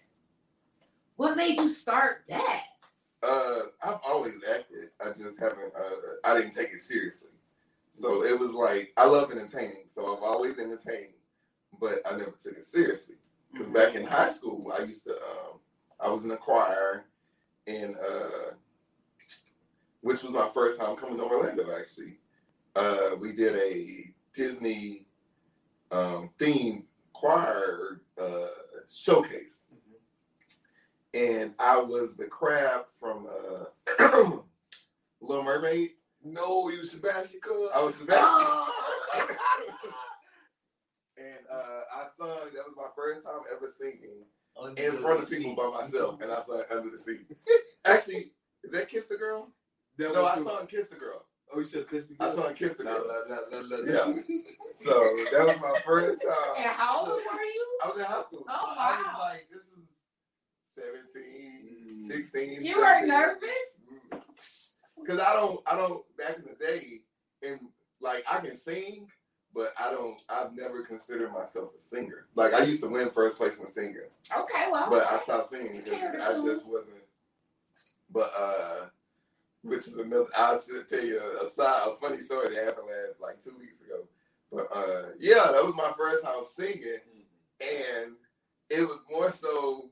What 1.17 1.37
made 1.37 1.57
you 1.59 1.69
start 1.69 2.25
that? 2.29 2.63
Uh, 3.23 3.61
I've 3.83 4.01
always 4.07 4.35
acted. 4.51 4.91
I 5.01 5.11
just 5.11 5.39
haven't. 5.39 5.73
Uh, 5.77 5.91
I 6.25 6.35
didn't 6.35 6.53
take 6.53 6.73
it 6.73 6.81
seriously. 6.81 7.31
So 7.95 8.25
it 8.25 8.39
was 8.39 8.53
like 8.53 8.93
I 8.97 9.07
love 9.07 9.31
entertaining. 9.31 9.85
So 9.91 10.15
I've 10.17 10.23
always 10.23 10.59
entertained, 10.59 11.15
but 11.81 12.01
I 12.05 12.13
never 12.13 12.35
took 12.43 12.57
it 12.59 12.65
seriously. 12.65 13.17
Because 13.53 13.69
back 13.69 13.95
in 13.95 14.05
high 14.05 14.31
school, 14.33 14.73
I 14.77 14.83
used 14.83 15.05
to. 15.05 15.13
Um, 15.13 15.61
I 16.01 16.09
was 16.11 16.25
in 16.25 16.31
a 16.33 16.37
choir, 16.37 17.05
and 17.69 17.95
uh, 17.97 18.55
which 20.03 20.23
was 20.23 20.33
my 20.33 20.51
first 20.53 20.79
time 20.81 20.97
coming 20.97 21.17
to 21.19 21.25
Orlando. 21.25 21.75
Actually, 21.79 22.19
uh, 22.77 23.11
we 23.19 23.33
did 23.33 23.55
a 23.57 24.13
Disney 24.35 25.07
um, 25.93 26.31
themed 26.39 26.83
choir 27.15 28.01
uh, 28.21 28.47
showcase 28.93 29.67
and 31.15 31.55
I 31.61 31.79
was 31.81 32.17
the 32.17 32.25
crab 32.27 32.87
from 32.99 33.29
uh, 33.29 33.67
Little 35.21 35.45
Mermaid. 35.45 35.91
No, 36.25 36.69
you 36.71 36.85
Sebastian 36.85 37.39
Cub. 37.41 37.55
I 37.73 37.81
was 37.81 37.95
Sebastian, 37.95 38.25
Oh, 38.27 39.37
and 41.17 41.39
uh, 41.53 41.81
I 41.95 42.07
sung. 42.19 42.27
That 42.53 42.65
was 42.67 42.75
my 42.77 42.89
first 42.97 43.23
time 43.25 43.41
ever 43.55 43.71
singing 43.73 44.25
in 44.77 44.93
front 45.01 45.23
of 45.23 45.31
people 45.31 45.55
by 45.55 45.83
myself, 45.83 46.21
and 46.21 46.33
I 46.33 46.43
sung 46.43 46.63
Under 46.69 46.91
the 46.91 46.99
Sea. 46.99 47.19
Actually, 47.85 48.33
is 48.65 48.73
that 48.73 48.89
Kiss 48.89 49.07
the 49.07 49.17
Girl? 49.17 49.51
That 49.99 50.15
No, 50.15 50.23
was 50.25 50.33
I 50.37 50.41
you. 50.41 50.49
sung 50.49 50.67
Kiss 50.67 50.89
the 50.89 50.97
Girl. 50.97 51.25
Oh, 51.55 51.61
you 51.61 51.65
said 51.65 51.89
Kiss 51.89 52.07
the 52.07 52.17
I 52.19 52.27
Girl? 52.35 52.37
sung 52.43 52.55
Kiss 52.55 52.75
the 52.77 52.83
La, 52.85 52.95
Girl. 52.95 53.07
la, 53.29 53.37
la, 53.37 53.59
la, 53.61 53.77
la, 53.77 53.85
Yeah. 53.87 54.05
la. 54.07 54.15
So 54.75 54.99
that 55.31 55.47
was 55.47 55.61
my 55.61 55.81
first 55.87 56.23
time. 56.23 56.55
and 56.57 56.67
how 56.67 57.01
old 57.03 57.09
were 57.11 57.41
you? 57.43 57.79
I 57.85 57.89
was 57.89 57.99
in 57.99 58.05
high 58.05 58.23
school. 58.23 58.45
Oh, 58.49 58.53
So 58.75 58.81
I 58.81 58.91
wow. 58.91 59.13
was 59.13 59.21
like, 59.21 59.49
this 59.53 59.67
is 59.67 59.79
17, 60.75 62.01
Mm. 62.03 62.09
16. 62.09 62.65
You 62.65 62.77
were 62.79 62.83
17. 62.85 63.09
nervous? 63.09 64.25
Because 65.01 65.21
I 65.21 65.33
don't, 65.35 65.61
I 65.67 65.77
don't. 65.77 66.05
Back 66.17 66.37
in 66.39 66.45
the 66.45 66.57
day, 66.65 67.03
and 67.47 67.61
like 68.01 68.25
I 68.31 68.41
can 68.41 68.57
sing, 68.57 69.07
but 69.55 69.69
I 69.79 69.91
don't. 69.93 70.17
I've 70.29 70.53
never 70.55 70.83
considered 70.83 71.33
myself 71.33 71.71
a 71.77 71.81
singer. 71.81 72.27
Like 72.35 72.55
I 72.55 72.65
used 72.65 72.83
to 72.83 72.89
win 72.89 73.11
first 73.11 73.37
place 73.37 73.59
in 73.61 73.67
singing, 73.69 73.99
Okay, 74.37 74.67
well. 74.73 74.91
but 74.91 75.07
I 75.07 75.19
stopped 75.21 75.51
singing 75.51 75.77
because 75.85 75.99
Carry 75.99 76.21
I 76.23 76.33
on. 76.35 76.45
just 76.45 76.67
wasn't. 76.67 76.97
But 78.11 78.33
uh, 78.39 78.87
which 79.65 79.89
is 79.89 79.97
another. 79.97 80.27
I'll 80.37 80.61
tell 80.89 81.05
you 81.05 81.21
a, 81.21 81.47
a 81.47 81.97
funny 81.97 82.23
story 82.23 82.55
that 82.55 82.65
happened 82.65 82.87
last 82.87 83.21
like 83.21 83.43
two 83.43 83.57
weeks 83.59 83.81
ago. 83.81 84.07
But 84.53 84.69
uh, 84.75 85.11
yeah, 85.19 85.51
that 85.51 85.65
was 85.65 85.75
my 85.75 85.93
first 85.97 86.23
time 86.23 86.45
singing, 86.47 87.01
and 87.61 88.13
it 88.71 88.83
was 88.83 89.01
more 89.11 89.33
so 89.33 89.91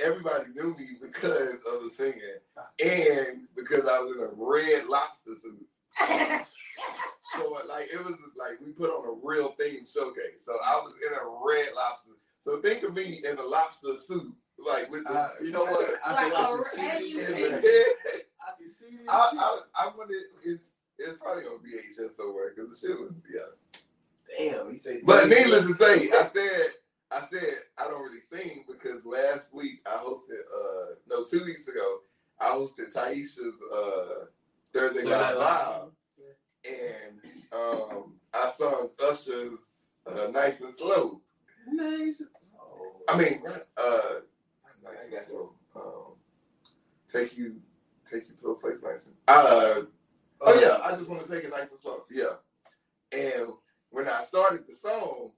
everybody 0.00 0.50
knew 0.54 0.76
me 0.76 0.86
because 1.00 1.54
of 1.72 1.82
the 1.82 1.90
singing 1.90 2.20
and 2.84 3.48
because 3.56 3.84
I 3.86 3.98
was 3.98 4.16
in 4.16 4.22
a 4.22 4.28
red 4.32 4.86
lobster 4.86 5.34
suit. 5.40 5.66
So 7.36 7.58
like 7.68 7.88
it 7.92 8.04
was 8.04 8.14
like 8.38 8.58
we 8.64 8.72
put 8.72 8.90
on 8.90 9.06
a 9.06 9.26
real 9.26 9.48
theme 9.58 9.86
showcase. 9.86 10.44
So 10.44 10.52
I 10.64 10.80
was 10.82 10.94
in 11.06 11.12
a 11.12 11.24
red 11.44 11.68
lobster. 11.74 12.12
So 12.44 12.60
think 12.60 12.82
of 12.84 12.94
me 12.94 13.20
in 13.28 13.38
a 13.38 13.42
lobster 13.42 13.98
suit, 13.98 14.32
like 14.66 14.90
with 14.90 15.04
the 15.04 15.10
Uh, 15.10 15.30
you 15.42 15.50
know 15.52 15.64
what? 15.64 15.94
I 16.06 16.14
can 16.14 16.32
Like, 16.32 16.40
actually 16.40 17.10
a- 17.10 17.12
see 17.12 17.20
and 17.20 17.24
this 17.24 17.28
in 17.30 17.42
the 17.42 17.50
head. 17.50 18.22
I 18.40 18.58
can 18.58 18.68
see 18.68 18.96
this. 18.96 19.06
I, 19.08 19.28
shit. 19.30 19.38
I, 19.40 19.60
I 19.76 19.86
wanted 19.96 20.22
it's 20.44 20.64
it's 20.98 21.16
probably 21.18 21.44
on 21.44 21.58
VHS 21.60 22.12
somewhere 22.16 22.52
because 22.54 22.80
the 22.80 22.88
shit 22.88 22.98
was 22.98 23.12
yeah. 23.32 24.50
Damn, 24.52 24.70
he 24.72 24.76
said. 24.76 25.00
But 25.04 25.28
needless 25.28 25.66
to 25.66 25.74
say, 25.74 26.10
I 26.10 26.24
said 26.24 26.66
I 27.10 27.20
said 27.22 27.54
I 27.78 27.84
don't 27.84 28.02
really 28.02 28.20
sing 28.30 28.64
because 28.68 29.04
last 29.04 29.54
week 29.54 29.80
I 29.86 29.96
hosted 29.98 30.40
uh 30.54 30.94
no 31.08 31.24
two 31.24 31.44
weeks 31.44 31.66
ago 31.68 31.98
I 32.40 32.50
hosted 32.50 32.92
Taisha's 32.92 33.38
uh 33.74 34.26
Thursday 34.74 35.04
Night 35.04 35.34
Live 35.34 35.90
and 36.64 37.20
um 37.52 38.14
I 38.34 38.50
sung 38.50 38.90
Usher's 39.02 39.58
uh, 40.06 40.28
Nice 40.32 40.60
and 40.60 40.72
Slow. 40.74 41.20
Nice. 41.68 42.20
I 43.08 43.16
mean 43.16 43.42
uh 43.76 44.00
nice 44.94 45.12
and 45.12 45.26
slow. 45.26 45.52
Um 45.76 46.14
take 47.12 47.36
you 47.36 47.56
take 48.10 48.28
you 48.28 48.34
to 48.40 48.50
a 48.50 48.54
place 48.54 48.82
nice 48.82 49.06
and 49.06 49.16
uh 49.28 49.82
oh 50.40 50.60
yeah, 50.60 50.78
I 50.82 50.96
just 50.96 51.08
want 51.08 51.22
to 51.22 51.28
take 51.28 51.44
it 51.44 51.50
nice 51.50 51.70
and 51.70 51.78
slow. 51.78 52.04
Yeah. 52.10 52.36
And 53.12 53.48
when 53.90 54.08
I 54.08 54.24
started 54.24 54.66
the 54.68 54.74
song, 54.74 55.32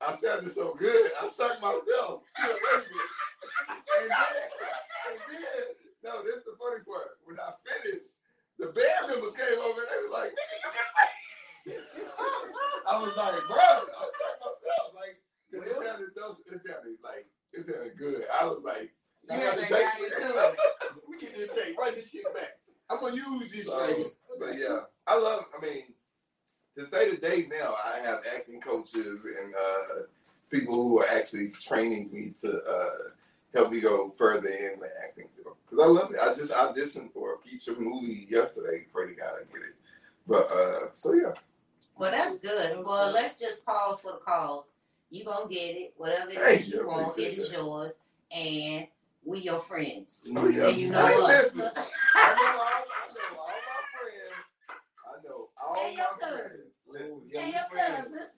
I 0.00 0.14
sounded 0.14 0.54
so 0.54 0.74
good, 0.74 1.10
I 1.20 1.26
shocked 1.26 1.62
myself. 1.62 2.22
and 2.38 2.54
then, 3.98 4.30
and 5.10 5.18
then, 5.26 5.64
no, 6.04 6.22
this 6.22 6.36
is 6.36 6.44
the 6.46 6.54
funny 6.58 6.82
part. 6.86 7.18
When 7.26 7.38
I 7.38 7.50
finished, 7.66 8.22
the 8.58 8.66
band 8.70 9.10
members 9.10 9.34
came 9.34 9.58
over 9.58 9.82
and 9.82 9.90
they 9.90 10.00
was 10.06 10.14
like, 10.14 10.30
nigga, 10.30 10.54
you 10.54 10.70
can 10.70 10.88
sing. 10.94 11.82
I 12.90 12.94
was 13.02 13.14
like, 13.18 13.42
bro, 13.50 13.66
I 13.90 14.04
shocked 14.06 14.42
myself. 14.42 14.88
Like, 14.94 15.18
it 15.50 15.66
sounded, 15.66 16.14
dope. 16.14 16.38
it 16.46 16.60
sounded 16.62 16.98
like, 17.02 17.26
it 17.52 17.66
sounded 17.66 17.96
good. 17.98 18.24
I 18.40 18.46
was 18.46 18.60
like, 18.64 18.92
You 19.28 19.34
I 19.34 19.36
had 19.36 19.44
gotta 19.56 19.60
to 19.62 19.66
take 19.66 19.82
got 19.82 19.98
into 20.00 20.16
it. 20.16 20.36
Let 20.36 21.08
me 21.08 21.18
get 21.18 21.34
this 21.34 21.56
tape. 21.56 21.78
Write 21.78 21.94
this 21.94 22.10
shit 22.10 22.24
back. 22.34 22.58
I'm 22.90 23.00
gonna 23.00 23.16
use 23.16 23.52
this. 23.52 23.66
So, 23.66 23.78
right 23.80 23.96
but 24.38 24.58
yeah, 24.58 24.80
I 25.06 25.18
love. 25.18 25.44
I 25.56 25.64
mean, 25.64 25.82
to 26.76 26.86
say 26.86 27.10
today 27.10 27.46
now, 27.50 27.74
I 27.84 27.98
have 28.00 28.20
acting 28.34 28.60
coaches 28.60 29.06
and 29.24 29.54
uh, 29.54 30.02
people 30.50 30.74
who 30.74 31.00
are 31.00 31.06
actually 31.08 31.50
training 31.50 32.10
me 32.12 32.32
to 32.42 32.62
uh, 32.62 33.10
help 33.54 33.70
me 33.72 33.80
go 33.80 34.14
further 34.16 34.48
in 34.48 34.80
the 34.80 34.88
acting 35.04 35.28
field 35.36 35.56
because 35.68 35.84
I 35.84 35.88
love 35.88 36.10
it. 36.12 36.18
I 36.20 36.32
just 36.34 36.52
auditioned 36.52 37.12
for 37.12 37.34
a 37.34 37.38
feature 37.38 37.74
movie 37.78 38.26
yesterday. 38.30 38.86
Pray 38.92 39.08
to 39.08 39.14
God 39.14 39.32
I 39.40 39.52
get 39.52 39.62
it. 39.62 39.74
But 40.26 40.50
uh, 40.52 40.88
so 40.94 41.14
yeah, 41.14 41.32
Well, 41.96 42.10
that's 42.10 42.38
good. 42.38 42.78
Well, 42.84 43.12
let's 43.12 43.36
just 43.36 43.64
pause 43.64 44.00
for 44.00 44.12
the 44.12 44.18
cause. 44.18 44.64
You 45.10 45.24
gonna 45.24 45.48
get 45.48 45.76
it. 45.76 45.94
Whatever 45.96 46.30
it 46.30 46.34
is 46.34 46.38
Thank 46.42 46.60
is 46.60 46.68
you, 46.68 46.80
you 46.80 46.86
want, 46.86 47.10
appreciate 47.10 47.38
it 47.38 47.40
is 47.42 47.52
yours. 47.52 47.92
And 48.30 48.86
we 49.24 49.40
your 49.40 49.58
friends. 49.58 50.28
oh 50.36 50.48
yeah. 50.48 50.68
And 50.68 50.76
you 50.76 50.90
know 50.90 51.06
Hey, 51.06 51.14
us. 51.16 51.54
listen, 51.54 51.70
I 52.14 52.34
know 52.36 52.60
all, 52.60 52.84
I 52.92 53.08
know 53.14 53.38
all 53.40 53.48
my 53.48 53.80
friends. 53.96 54.36
I 55.04 55.14
know 55.24 55.48
all 55.56 55.76
And 55.86 55.96
your 55.96 56.06
my 56.12 56.28
friends. 56.28 56.76
Listen, 56.88 57.22
Yeah, 57.32 57.40
and 57.40 57.52
your 57.52 57.62
friends. 57.70 58.08
cousins. 58.12 58.30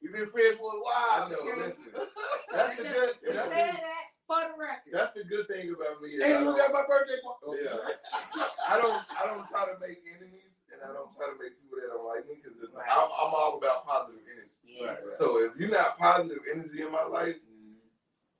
You've 0.00 0.12
been 0.14 0.28
friends 0.30 0.56
for 0.58 0.70
a 0.70 0.78
while. 0.78 1.10
I 1.26 1.28
know. 1.30 1.40
nigga. 1.42 1.56
Listen, 1.66 1.84
that's 2.52 2.76
the 2.76 2.82
good. 2.84 3.12
That's 3.26 3.38
said 3.50 3.74
the, 3.74 3.80
that 3.82 4.04
for 4.28 4.40
the 4.46 4.54
record. 4.54 4.92
that's 4.92 5.12
the 5.18 5.24
good 5.24 5.46
thing 5.48 5.74
about 5.74 5.98
me. 6.02 6.14
is 6.14 6.22
I 6.22 6.26
Hey, 6.28 6.32
don't- 6.38 6.44
look 6.46 6.58
at 6.60 6.72
my 6.72 6.84
birthday. 6.86 7.18
boy. 7.24 7.34
Oh, 7.42 7.56
yeah. 7.58 7.74
I 8.70 8.78
don't 8.78 9.02
I 9.18 9.26
don't 9.26 9.46
try 9.50 9.66
to 9.66 9.74
make 9.82 9.98
enemies 10.06 10.54
and 10.70 10.78
I 10.78 10.94
don't 10.94 11.10
try 11.18 11.26
to 11.26 11.36
make 11.42 11.58
people 11.58 11.78
that 11.82 11.90
don't 11.90 12.06
like 12.06 12.22
me 12.30 12.38
because 12.38 12.54
Right. 12.70 12.86
I'm, 12.90 13.10
I'm 13.10 13.32
all 13.34 13.58
about 13.58 13.82
positive 13.86 14.22
energy. 14.30 14.53
Yes. 14.80 15.16
So 15.18 15.38
if 15.44 15.52
you're 15.58 15.70
not 15.70 15.98
positive 15.98 16.38
energy 16.52 16.82
in 16.82 16.90
my 16.92 17.04
life, 17.04 17.36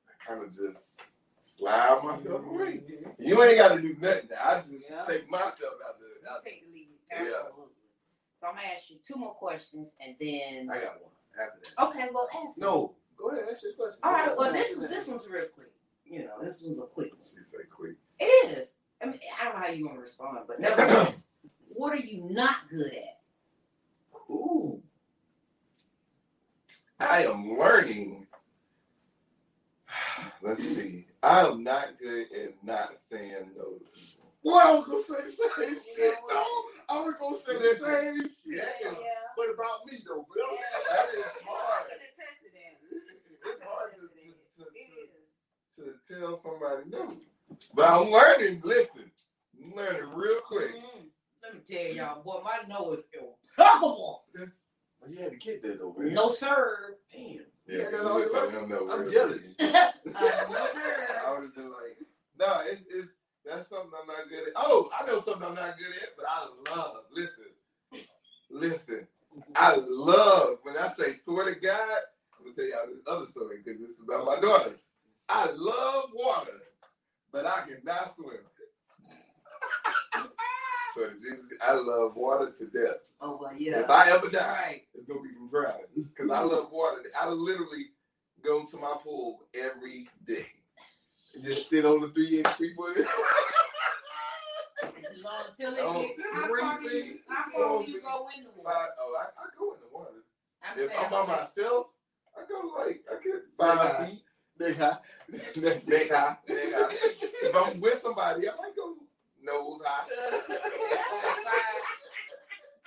I 0.09 0.26
kind 0.28 0.43
of 0.43 0.51
just 0.51 1.01
slide 1.43 2.01
myself 2.05 2.45
away. 2.47 2.80
You 3.18 3.43
ain't 3.43 3.59
got 3.59 3.74
to 3.76 3.80
do 3.82 3.97
nothing. 4.01 4.30
I 4.43 4.61
just 4.61 4.91
Yeah. 4.91 5.05
take 5.07 5.30
myself 5.30 5.74
out 5.87 5.99
the. 6.01 6.30
I'll 6.30 6.41
take 6.43 6.64
the 6.66 6.72
lead. 6.72 6.89
Yeah. 7.11 7.18
Absolutely. 7.22 7.64
So 8.41 8.49
I'm 8.49 8.55
gonna 8.57 8.66
ask 8.76 8.91
you 8.91 8.97
two 9.07 9.16
more 9.16 9.35
questions 9.35 9.93
and 10.05 10.16
then 10.20 10.68
I 10.70 10.74
got 10.80 11.01
one 11.03 11.11
after 11.41 11.61
that. 11.76 11.89
Okay, 11.89 12.09
well 12.12 12.28
ask 12.45 12.59
me. 12.59 12.62
No, 12.66 12.95
go 13.16 13.30
ahead. 13.30 13.45
Ask 13.51 13.62
your 13.62 13.72
question. 13.72 14.01
All 14.03 14.12
right, 14.12 14.37
well 14.37 14.53
this 14.53 14.72
is 14.72 14.87
this 14.89 15.09
one's 15.09 15.26
real 15.28 15.47
quick. 15.47 15.70
You 16.05 16.20
know, 16.26 16.43
this 16.43 16.61
was 16.61 16.78
a 16.78 16.82
quick 16.82 17.12
one. 17.12 17.22
She 17.24 17.43
say 17.43 17.64
quick. 17.70 17.97
It 18.20 18.59
is. 18.59 18.68
I 19.03 19.07
mean, 19.07 19.18
I 19.41 19.45
don't 19.45 19.55
know 19.55 19.61
how 19.66 19.72
you 19.72 19.87
want 19.87 19.97
to 19.97 20.01
respond, 20.03 20.39
but 20.47 20.61
nevertheless, 20.61 21.22
what 21.68 21.93
are 21.95 21.97
you 21.97 22.28
not 22.30 22.68
good 22.68 22.93
at? 22.93 23.20
Ooh. 24.30 24.82
I 27.11 27.24
am 27.24 27.59
learning. 27.59 28.26
Let's 30.42 30.62
see. 30.62 31.07
I 31.22 31.46
am 31.46 31.62
not 31.62 31.98
good 31.98 32.26
at 32.32 32.64
not 32.64 32.96
saying 32.98 33.50
no. 33.57 33.78
Well, 34.42 34.59
I 34.59 34.78
was 34.78 34.86
gonna 34.86 35.20
say 35.20 35.26
the 35.26 35.32
same 35.32 35.78
shit 35.96 36.14
though. 36.28 36.62
I 36.88 37.05
was 37.05 37.14
gonna 37.18 37.36
say 37.36 37.55
the 37.55 37.76
same 37.80 38.22
shit. 38.22 38.68
Yeah. 38.82 38.92
But 39.36 39.55
about 39.55 39.86
me 39.86 39.98
though, 40.07 40.26
but 40.28 40.36
yeah. 40.52 40.96
that 40.96 41.09
is 41.14 41.24
hard. 41.46 41.90
It's 43.46 43.62
hard 43.64 43.92
to, 43.96 44.00
to, 44.62 44.66
to, 45.76 45.92
to, 45.92 46.20
tell 46.20 46.38
somebody 46.38 46.90
no. 46.90 47.16
But 47.74 47.88
I'm 47.88 48.11
learning. 48.11 48.61
Listen, 48.64 49.11
I'm 49.62 49.74
learning 49.74 50.11
real 50.14 50.40
quick. 50.40 50.74
Mm-hmm. 50.74 51.07
Let 51.42 51.55
me 51.55 51.61
tell 51.66 51.94
y'all, 51.94 52.22
boy, 52.22 52.40
my 52.44 52.61
no 52.68 52.92
is 52.92 53.09
impossible. 53.12 54.24
That's 54.34 54.63
well, 55.05 55.14
you 55.14 55.22
had 55.22 55.32
to 55.32 55.38
get 55.38 55.62
that 55.62 55.78
though, 55.78 55.94
man. 55.98 56.14
No 56.14 56.28
sir. 56.28 56.96
Damn. 57.12 57.22
Yeah, 57.22 57.38
Yeah, 57.66 57.84
because 57.90 58.05
no, 58.05 58.16
we 58.16 58.24
no, 58.24 58.32
let 58.32 58.50
him 58.55 58.68
know 58.68 58.90
I'm 58.90 59.11
jealous. 59.11 59.55
Uh, 60.07 60.20
no 60.50 60.59
I 60.59 61.32
would 61.32 61.44
have 61.44 61.55
been 61.55 61.70
like, 61.70 61.96
no, 62.38 62.61
it, 62.66 62.80
it's 62.90 63.09
that's 63.44 63.68
something 63.68 63.90
I'm 64.00 64.07
not 64.07 64.28
good 64.28 64.48
at. 64.48 64.52
Oh, 64.55 64.90
I 64.98 65.07
know 65.07 65.20
something 65.20 65.42
I'm 65.42 65.55
not 65.55 65.76
good 65.78 65.94
at, 66.02 66.11
but 66.16 66.26
I 66.28 66.76
love. 66.76 66.96
Listen, 67.12 67.46
listen, 68.50 69.07
I 69.57 69.76
love 69.76 70.59
when 70.62 70.76
I 70.76 70.88
say 70.88 71.16
swear 71.24 71.52
to 71.52 71.59
God. 71.61 72.00
I'm 72.38 72.44
gonna 72.44 72.55
tell 72.55 72.66
y'all 72.66 72.86
this 72.86 73.02
other 73.11 73.26
story 73.26 73.59
because 73.64 73.80
this 73.80 73.90
is 73.90 74.02
about 74.02 74.26
my 74.26 74.38
daughter. 74.40 74.76
I 75.28 75.50
love 75.57 76.11
water, 76.14 76.62
but 77.32 77.46
I 77.46 77.62
cannot 77.66 78.14
swim. 78.14 78.36
so 80.95 81.11
Jesus, 81.18 81.49
I 81.62 81.74
love 81.74 82.16
water 82.16 82.53
to 82.59 82.66
death. 82.66 82.99
Oh 83.20 83.38
well, 83.40 83.53
yeah. 83.57 83.80
If 83.80 83.90
I 83.90 84.11
ever 84.12 84.28
die, 84.28 84.62
Right. 84.62 84.82
it's 84.95 85.07
gonna 85.07 85.22
be 85.22 85.32
from 85.34 85.49
drowning 85.49 85.86
because 85.97 86.30
I 86.30 86.40
love 86.42 86.70
water. 86.72 87.03
I 87.20 87.28
literally 87.28 87.86
go 88.42 88.64
to 88.64 88.76
my 88.76 88.95
pool 89.03 89.40
every 89.55 90.09
day. 90.24 90.47
and 91.34 91.45
Just 91.45 91.68
sit 91.68 91.84
on 91.84 92.01
the 92.01 92.09
three 92.09 92.38
inch 92.38 92.47
three 92.57 92.74
foot. 92.74 92.97
Long 95.22 95.45
till 95.59 95.74
it 95.74 95.80
Oh, 95.82 96.03
get. 96.03 96.16
How 96.32 96.49
far 96.61 96.80
do 96.82 96.88
you? 96.88 97.18
How 97.28 97.45
oh, 97.57 97.78
far 97.78 97.86
do 97.86 97.90
you 97.92 98.01
go 98.03 98.28
in 98.36 98.45
the 98.45 98.51
water? 98.57 98.76
Five, 98.78 98.88
oh, 99.01 99.16
I, 99.18 99.24
I 99.24 99.47
go 99.59 99.74
in 99.74 99.80
the 99.80 99.97
water. 99.97 100.11
I'm 100.62 100.78
If 100.78 100.88
saying, 100.90 101.01
I'm 101.05 101.11
by 101.11 101.26
myself, 101.36 101.86
I 102.36 102.42
go 102.49 102.72
like 102.78 103.03
I 103.11 103.14
get 103.22 103.42
Five 103.59 103.78
five 103.78 104.09
feet. 104.11 104.22
Big 104.59 104.76
high. 104.76 104.97
That's 105.57 105.86
high. 105.86 105.90
Big 105.90 106.11
high. 106.11 106.36
if 106.47 107.57
I'm 107.57 107.80
with 107.80 108.01
somebody, 108.03 108.49
I 108.49 108.53
might 108.57 108.76
go 108.76 108.95
nose 109.45 109.80
high. 109.84 110.09
side. 111.45 111.82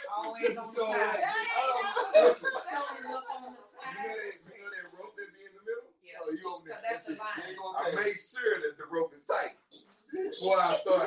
Always 0.10 0.58
on 0.58 0.74
the 0.74 0.82
side. 0.82 1.22
Um, 1.22 1.78
listen, 2.14 2.49
Shoulders 2.66 3.08
up 3.14 3.26
on 3.30 3.41
the 3.43 3.53
you 3.53 4.03
know 4.03 4.18
that, 4.18 4.34
you 4.41 4.58
know 4.58 4.70
that 4.74 4.86
rope 4.97 5.14
that 5.18 5.30
be 5.38 5.41
in 5.45 5.53
the 5.53 5.64
middle? 5.64 5.89
Yeah. 6.01 6.18
Oh, 6.22 6.30
you 6.34 6.45
over 6.49 6.66
there. 6.66 6.82
So 6.82 6.86
that's 6.89 7.03
the 7.05 7.14
line. 7.22 7.38
You 7.38 7.53
ain't 7.53 7.60
gonna 7.62 7.78
I 7.78 7.84
pass. 7.93 8.01
make 8.01 8.18
sure 8.18 8.53
that 8.66 8.74
the 8.82 8.88
rope 8.89 9.14
is 9.14 9.24
tight 9.30 9.53
before 10.10 10.58
I 10.58 10.78
start 10.82 11.05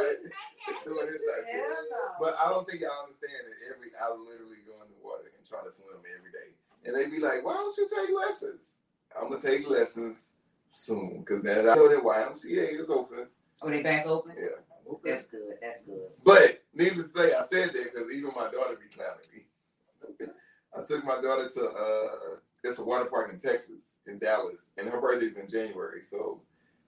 doing 0.86 1.08
this 1.10 1.22
type 1.26 1.44
of. 1.50 2.22
But 2.22 2.38
I 2.38 2.46
don't 2.50 2.64
think 2.68 2.82
y'all 2.86 3.02
understand 3.02 3.34
that 3.50 3.58
every 3.74 3.90
I 3.98 4.06
literally 4.14 4.62
go 4.62 4.78
in 4.84 4.88
the 4.94 5.00
water 5.02 5.26
and 5.34 5.42
try 5.42 5.60
to 5.66 5.70
swim 5.72 5.98
every 6.06 6.30
day. 6.30 6.54
And 6.86 6.94
they 6.94 7.10
be 7.10 7.18
like, 7.20 7.42
why 7.44 7.54
don't 7.58 7.74
you 7.76 7.88
take 7.90 8.14
lessons? 8.14 8.78
I'm 9.16 9.28
gonna 9.28 9.42
take 9.42 9.68
lessons 9.68 10.32
soon 10.70 11.20
because 11.26 11.42
now 11.42 11.54
that 11.62 11.68
I 11.70 11.74
know 11.74 11.88
that 11.90 12.02
YMCA 12.04 12.78
is 12.80 12.90
open. 12.90 13.26
Oh, 13.62 13.68
they 13.68 13.82
back 13.82 14.06
open? 14.06 14.32
Yeah. 14.38 14.62
That's 15.04 15.26
good. 15.28 15.54
That's 15.60 15.84
good. 15.84 16.08
But 16.24 16.62
needless 16.74 17.12
to 17.12 17.18
say, 17.18 17.34
I 17.34 17.44
said 17.46 17.72
that 17.72 17.92
because 17.92 18.08
even 18.12 18.30
my 18.36 18.50
daughter 18.50 18.76
be 18.76 18.94
clowning 18.94 19.20
me. 19.34 20.26
I 20.76 20.82
took 20.84 21.04
my 21.04 21.20
daughter 21.20 21.48
to 21.48 21.68
uh 21.68 22.36
it's 22.62 22.78
a 22.78 22.84
water 22.84 23.06
park 23.06 23.32
in 23.32 23.40
Texas, 23.40 23.82
in 24.06 24.18
Dallas, 24.18 24.70
and 24.78 24.88
her 24.88 25.00
birthday's 25.00 25.36
in 25.36 25.48
January. 25.48 26.02
So 26.02 26.40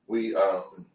we 0.07 0.35
um 0.37 0.87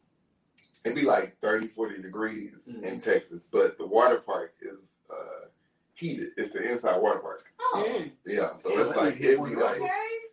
it'd 0.86 0.96
be 0.98 1.04
like 1.04 1.38
30, 1.42 1.68
40 1.68 2.02
degrees 2.02 2.74
in 2.82 3.00
Texas, 3.00 3.50
but 3.52 3.78
the 3.78 3.86
water 3.86 4.20
park 4.20 4.54
is 4.62 4.86
uh 5.10 5.48
heated. 5.96 6.30
It's 6.38 6.56
an 6.56 6.64
inside 6.64 6.98
water 7.02 7.20
park. 7.20 7.46
Mm. 7.76 8.12
Yeah. 8.26 8.56
So 8.56 8.70
Yeah, 8.72 8.82
it's 8.82 8.96
like 8.96 9.16
need 9.16 9.16
to 9.16 9.22
get 9.22 9.32
it'd 9.34 9.46
be 9.46 9.56
like 9.56 9.80
those. 9.80 9.90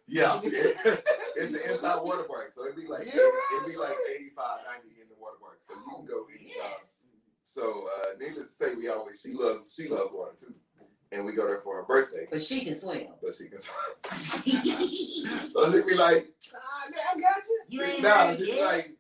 yeah, 0.07 0.41
it's 0.45 1.53
an 1.55 1.71
inside 1.73 2.03
water 2.03 2.23
park, 2.25 2.53
so 2.55 2.65
it'd 2.65 2.77
be 2.77 2.87
like 2.87 3.07
Yeah, 3.07 3.21
it'd 3.57 3.73
be 3.73 3.77
like 3.79 3.97
85, 4.15 4.59
90 4.85 5.01
in 5.01 5.09
the 5.09 5.15
water 5.21 5.37
park, 5.41 5.59
so 5.67 5.75
you 5.75 5.97
can 5.97 6.05
go 6.07 6.27
anytime. 6.29 6.53
Yes. 6.79 7.07
So 7.55 7.87
uh, 8.01 8.07
needless 8.21 8.49
to 8.49 8.55
say, 8.55 8.75
we 8.75 8.89
always 8.89 9.21
she 9.21 9.33
loves 9.33 9.73
she 9.77 9.89
loves 9.89 10.11
water 10.13 10.33
too, 10.39 10.55
and 11.13 11.25
we 11.25 11.33
go 11.35 11.47
there 11.47 11.61
for 11.61 11.77
her 11.77 11.83
birthday, 11.85 12.27
But 12.31 12.43
she 12.43 12.65
can 12.65 12.75
swim. 12.75 13.07
but 13.23 13.33
she 13.35 13.49
can 13.49 13.61
swim. 13.61 13.79
so 15.51 15.71
she'd 15.73 15.87
be 15.87 15.95
like, 15.95 16.33
Ah, 16.55 16.89
man, 16.91 17.01
I 17.15 17.21
got 17.21 17.43
you. 17.49 17.63
You 17.69 17.83
ain't 17.85 18.03
"Nah," 18.03 18.25
ready 18.25 18.45
she 18.45 18.53
be 18.53 18.61
like, 18.61 18.97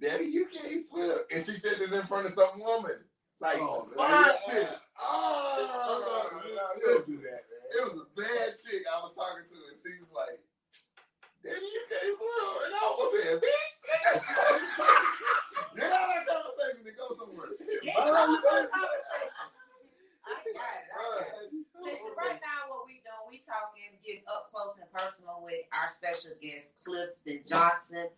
"Daddy, 0.00 0.24
you 0.26 0.46
can't 0.52 0.84
swim," 0.84 1.18
and 1.34 1.44
she 1.44 1.52
said 1.52 1.78
this 1.78 1.92
in 1.92 2.04
front 2.08 2.26
of 2.26 2.32
some 2.34 2.58
woman, 2.58 2.98
like 3.40 3.58
Oh, 3.60 3.88
fine 3.96 4.10
man. 4.10 4.34
chick. 4.50 4.68
Oh, 5.00 5.54
Oh, 5.86 6.32
no, 6.34 6.46
it 6.74 6.82
don't 6.84 6.98
was- 6.98 7.06
do 7.06 7.16
that, 7.18 7.42
man. 7.46 7.62
It 7.70 7.84
was 7.84 8.02
a 8.02 8.06
bad 8.20 8.48
chick 8.58 8.82
I 8.90 8.98
was 9.04 9.14
talking 9.14 9.44
to, 9.46 9.54
and 9.70 9.78
she 9.78 10.00
was 10.02 10.10
like, 10.16 10.40
Daddy, 11.44 11.62
you 11.62 11.82
can't 11.86 12.16
swim. 12.18 12.64
And 12.66 12.74
I 12.74 12.76
was 12.98 13.22
said, 13.22 13.38
bitch. 13.38 13.76
Get 15.76 15.92
out 15.92 16.08
of 16.08 16.14
that 16.16 16.26
conversation 16.26 16.82
and 16.88 16.96
go 16.96 17.06
somewhere. 17.14 17.54
I 17.96 18.04
got 18.04 18.28
it. 18.30 18.40
I 18.44 18.80
got 20.54 21.14
it. 21.20 21.52
Listen, 21.80 22.06
right 22.18 22.40
now 22.42 22.68
what 22.68 22.86
we 22.86 22.94
doing, 22.94 23.28
we 23.30 23.38
talking, 23.38 23.98
getting 24.04 24.22
up 24.28 24.50
close 24.52 24.76
and 24.80 24.90
personal 24.92 25.40
with 25.42 25.60
our 25.72 25.88
special 25.88 26.32
guest, 26.42 26.74
Clifton 26.84 27.40
Johnson. 27.46 28.08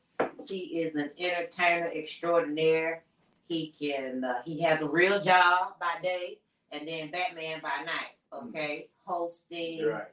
He 0.48 0.80
is 0.82 0.94
an 0.96 1.10
entertainer 1.18 1.90
extraordinaire. 1.94 3.04
He 3.48 3.74
can, 3.78 4.24
uh, 4.24 4.42
he 4.44 4.60
has 4.62 4.82
a 4.82 4.88
real 4.88 5.20
job 5.20 5.74
by 5.78 5.96
day 6.02 6.38
and 6.72 6.86
then 6.88 7.10
Batman 7.10 7.60
by 7.62 7.84
night. 7.84 8.16
Okay, 8.32 8.88
hosting, 9.04 9.78
You're 9.78 9.92
right. 9.92 10.08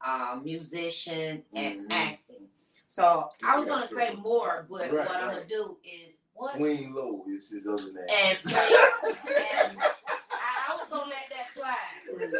uh, 0.00 0.40
musician, 0.42 1.44
and 1.54 1.82
Mhm. 1.82 1.90
acting. 1.90 2.48
So 2.88 3.28
I 3.44 3.56
was 3.56 3.66
gonna 3.66 3.86
sure. 3.86 3.98
say 3.98 4.14
more, 4.14 4.66
but 4.70 4.90
Right, 4.90 4.92
what 5.06 5.16
I'm 5.16 5.28
gonna 5.34 5.44
do 5.44 5.78
is 5.84 6.17
what 6.38 6.54
Swing 6.56 6.92
low 6.94 7.24
is 7.28 7.50
his 7.50 7.66
other 7.66 7.92
name. 7.92 8.06
and 8.08 8.38
swing. 8.38 8.54
and 8.56 9.78
I, 9.78 10.70
I 10.70 10.74
was 10.76 10.86
gonna 10.90 11.10
let 11.10 11.28
that 11.30 11.46
slide 11.52 12.22
and 12.22 12.32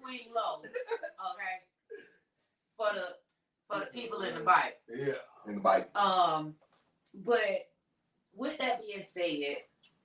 swing 0.00 0.20
low. 0.34 0.60
Okay. 0.60 1.56
For 2.76 2.88
the 2.94 3.06
for 3.68 3.80
the 3.80 3.86
people 3.86 4.22
in 4.22 4.34
the 4.34 4.40
bike. 4.40 4.78
yeah. 4.88 5.14
In 5.48 5.56
the 5.56 5.60
bike. 5.60 5.90
Um, 5.96 6.54
but 7.14 7.40
with 8.34 8.58
that 8.58 8.80
being 8.80 9.02
said, 9.02 9.56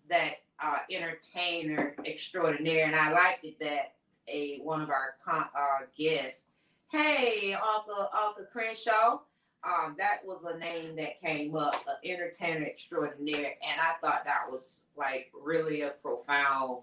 that 0.10 0.34
uh, 0.64 0.78
entertainer 0.90 1.96
extraordinaire, 2.06 2.86
and 2.86 2.96
I 2.96 3.12
liked 3.12 3.44
it 3.46 3.60
that 3.60 3.94
a 4.28 4.60
one 4.64 4.82
of 4.82 4.90
our 4.90 5.16
con- 5.26 5.50
uh, 5.58 5.86
guests, 5.98 6.46
hey, 6.92 7.54
Uncle 7.54 8.10
Uncle 8.14 8.46
Crenshaw, 8.52 9.20
um, 9.64 9.96
that 9.98 10.20
was 10.26 10.44
a 10.44 10.58
name 10.58 10.96
that 10.98 11.22
came 11.22 11.56
up, 11.56 11.76
an 11.88 11.96
entertainer 12.10 12.66
extraordinaire, 12.66 13.54
and 13.62 13.80
I 13.82 13.94
thought 14.02 14.26
that 14.26 14.50
was 14.52 14.86
like 14.98 15.32
really 15.40 15.82
a 15.82 15.92
profound, 16.02 16.80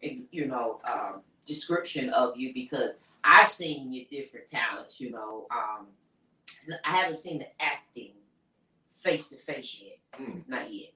you 0.00 0.46
know, 0.46 0.80
um, 0.90 1.20
description 1.46 2.10
of 2.10 2.36
you 2.36 2.52
because 2.54 2.90
I've 3.24 3.48
seen 3.48 3.92
your 3.92 4.04
different 4.10 4.48
talents, 4.48 5.00
you 5.00 5.10
know. 5.10 5.46
Um, 5.50 5.86
I 6.84 6.92
haven't 6.96 7.16
seen 7.16 7.38
the 7.40 7.48
acting 7.60 8.12
face 8.94 9.28
to 9.28 9.36
face 9.36 9.78
yet, 9.82 9.98
Mm. 10.20 10.46
not 10.46 10.72
yet, 10.72 10.90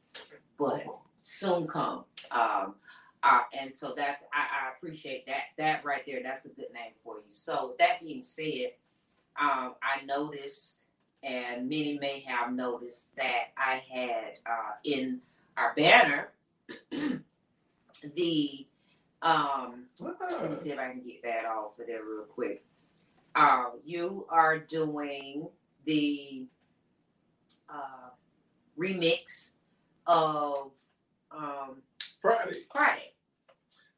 but 0.58 0.84
soon 1.20 1.66
come. 1.66 2.04
Um, 2.30 2.74
uh, 3.22 3.40
and 3.58 3.74
so 3.74 3.94
that 3.96 4.20
I, 4.32 4.66
I 4.68 4.76
appreciate 4.76 5.26
that. 5.26 5.42
That 5.58 5.84
right 5.84 6.02
there, 6.06 6.22
that's 6.22 6.44
a 6.44 6.50
good 6.50 6.72
name 6.72 6.92
for 7.02 7.16
you. 7.16 7.24
So 7.30 7.74
that 7.80 8.00
being 8.00 8.22
said, 8.22 8.72
um, 9.40 9.74
I 9.82 10.04
noticed, 10.04 10.84
and 11.22 11.68
many 11.68 11.98
may 11.98 12.20
have 12.26 12.52
noticed 12.52 13.14
that 13.16 13.48
I 13.56 13.82
had 13.90 14.38
uh, 14.46 14.72
in 14.84 15.20
our 15.56 15.74
banner 15.74 16.28
the 18.14 18.66
um, 19.22 19.86
let 20.00 20.50
me 20.50 20.56
see 20.56 20.70
if 20.70 20.78
I 20.78 20.90
can 20.90 21.02
get 21.02 21.22
that 21.24 21.46
off 21.46 21.78
of 21.78 21.86
there 21.86 22.02
real 22.04 22.24
quick. 22.24 22.64
Um, 23.34 23.80
you 23.84 24.26
are 24.28 24.58
doing 24.58 25.48
the 25.84 26.46
uh, 27.68 28.10
remix 28.78 29.52
of 30.06 30.70
um, 31.30 31.82
Friday. 32.20 32.58
Friday. 32.70 33.12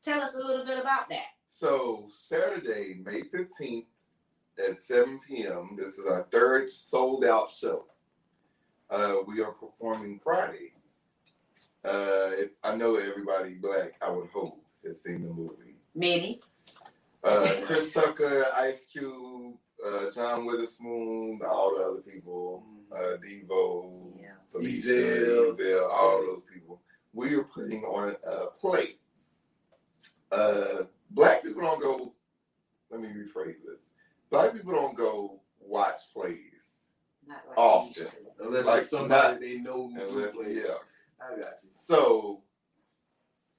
Tell 0.02 0.20
us 0.20 0.34
a 0.34 0.38
little 0.38 0.64
bit 0.64 0.78
about 0.78 1.08
that. 1.10 1.26
So 1.46 2.06
Saturday, 2.10 3.00
May 3.04 3.22
15th 3.22 3.86
at 4.58 4.80
7 4.80 5.20
p.m. 5.26 5.76
This 5.76 5.98
is 5.98 6.06
our 6.06 6.26
third 6.32 6.70
sold 6.70 7.24
out 7.24 7.50
show. 7.50 7.84
Uh, 8.90 9.16
we 9.26 9.40
are 9.42 9.52
performing 9.52 10.20
Friday. 10.22 10.72
Uh, 11.84 12.32
if 12.34 12.50
I 12.64 12.74
know 12.76 12.96
everybody 12.96 13.54
black, 13.54 13.92
I 14.02 14.10
would 14.10 14.28
hope 14.30 14.60
has 14.84 15.02
seen 15.02 15.22
the 15.22 15.28
movie. 15.32 15.76
Many. 15.94 16.40
Uh, 17.22 17.52
Chris 17.64 17.92
Tucker, 17.92 18.46
Ice 18.56 18.86
Cube, 18.86 19.54
uh, 19.86 20.10
John 20.14 20.46
Witherspoon, 20.46 21.40
all 21.48 21.76
the 21.76 21.84
other 21.84 22.00
people, 22.00 22.64
uh, 22.92 23.16
Debo, 23.24 24.12
Yeah. 24.20 24.28
Felicia, 24.52 24.88
Ezal. 24.88 25.56
Ezal, 25.58 25.90
all 25.90 26.22
those 26.22 26.42
people. 26.52 26.80
We 27.12 27.34
are 27.34 27.44
putting 27.44 27.82
on 27.84 28.16
a 28.26 28.46
play. 28.58 28.96
Uh, 30.30 30.84
black 31.10 31.42
people 31.42 31.62
don't 31.62 31.80
go. 31.80 32.12
Let 32.90 33.00
me 33.00 33.08
rephrase 33.08 33.56
this. 33.66 33.87
Black 34.30 34.52
people 34.52 34.72
don't 34.72 34.96
go 34.96 35.40
watch 35.60 36.12
plays 36.12 36.82
Not 37.26 37.42
like 37.48 37.58
Often. 37.58 37.92
they 37.94 38.00
used 38.00 38.12
to. 38.38 38.44
Unless 38.44 38.64
Like, 38.66 38.80
it's 38.82 38.90
somebody 38.90 39.32
not- 39.32 39.40
they 39.40 39.58
know 39.58 39.88
who 39.88 40.00
unless, 40.00 40.34
plays. 40.34 40.56
yeah. 40.66 40.74
I 41.20 41.30
got 41.40 41.62
you. 41.64 41.70
So, 41.72 42.42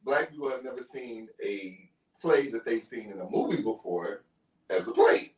black 0.04 0.32
people 0.32 0.50
have 0.50 0.64
never 0.64 0.84
seen 0.84 1.30
a 1.44 1.90
play 2.22 2.50
that 2.50 2.66
they've 2.66 2.86
seen 2.86 3.12
in 3.12 3.20
a 3.20 3.30
movie 3.30 3.62
before 3.62 4.24
as 4.70 4.88
a 4.88 4.92
play. 4.92 5.34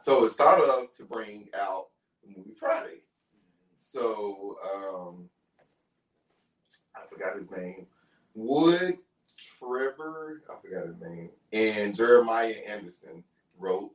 So 0.00 0.24
it's 0.24 0.34
thought 0.34 0.60
of 0.62 0.90
to 0.96 1.04
bring 1.04 1.48
out 1.54 1.88
the 2.22 2.28
movie 2.36 2.54
Friday. 2.54 3.00
So 3.76 4.58
um, 4.64 5.28
I 6.94 7.06
forgot 7.06 7.36
his 7.38 7.50
name. 7.50 7.86
Wood 8.34 8.98
Trevor, 9.58 10.42
I 10.48 10.54
forgot 10.60 10.86
his 10.86 11.00
name, 11.00 11.30
and 11.52 11.94
Jeremiah 11.94 12.54
Anderson 12.66 13.24
wrote, 13.58 13.92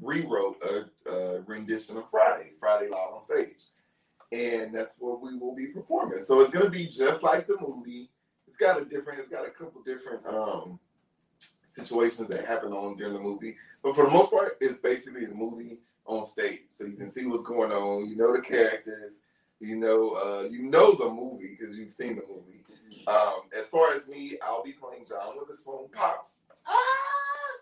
rewrote 0.00 0.56
a, 0.62 1.10
a 1.10 1.40
rendition 1.42 1.96
of 1.96 2.10
Friday, 2.10 2.52
Friday 2.58 2.88
Live 2.88 3.14
on 3.14 3.22
Stage. 3.22 3.64
And 4.32 4.74
that's 4.74 4.96
what 4.98 5.20
we 5.22 5.36
will 5.36 5.54
be 5.54 5.66
performing. 5.66 6.20
So 6.20 6.40
it's 6.40 6.50
gonna 6.50 6.70
be 6.70 6.86
just 6.86 7.22
like 7.22 7.46
the 7.46 7.56
movie. 7.60 8.10
It's 8.48 8.58
got 8.58 8.80
a 8.80 8.84
different, 8.84 9.20
it's 9.20 9.28
got 9.28 9.46
a 9.46 9.50
couple 9.50 9.82
different 9.82 10.26
um 10.26 10.78
situations 11.68 12.28
that 12.28 12.46
happen 12.46 12.72
on 12.72 12.96
during 12.96 13.14
the 13.14 13.20
movie. 13.20 13.56
But 13.82 13.94
for 13.94 14.04
the 14.06 14.10
most 14.10 14.32
part, 14.32 14.56
it's 14.60 14.80
basically 14.80 15.26
the 15.26 15.34
movie 15.34 15.78
on 16.06 16.26
stage. 16.26 16.62
So 16.70 16.86
you 16.86 16.96
can 16.96 17.10
see 17.10 17.26
what's 17.26 17.44
going 17.44 17.70
on, 17.70 18.08
you 18.08 18.16
know 18.16 18.34
the 18.34 18.42
characters, 18.42 19.20
you 19.60 19.76
know, 19.76 20.12
uh, 20.12 20.48
you 20.48 20.62
know 20.64 20.94
the 20.94 21.08
movie 21.08 21.56
because 21.58 21.76
you've 21.76 21.90
seen 21.90 22.16
the 22.16 22.22
movie. 22.28 22.64
Um, 23.06 23.42
as 23.56 23.66
far 23.66 23.92
as 23.94 24.08
me, 24.08 24.38
I'll 24.42 24.64
be 24.64 24.72
playing 24.72 25.06
John 25.08 25.34
spoon 25.54 25.88
pops. 25.92 26.38
Oh, 26.66 27.58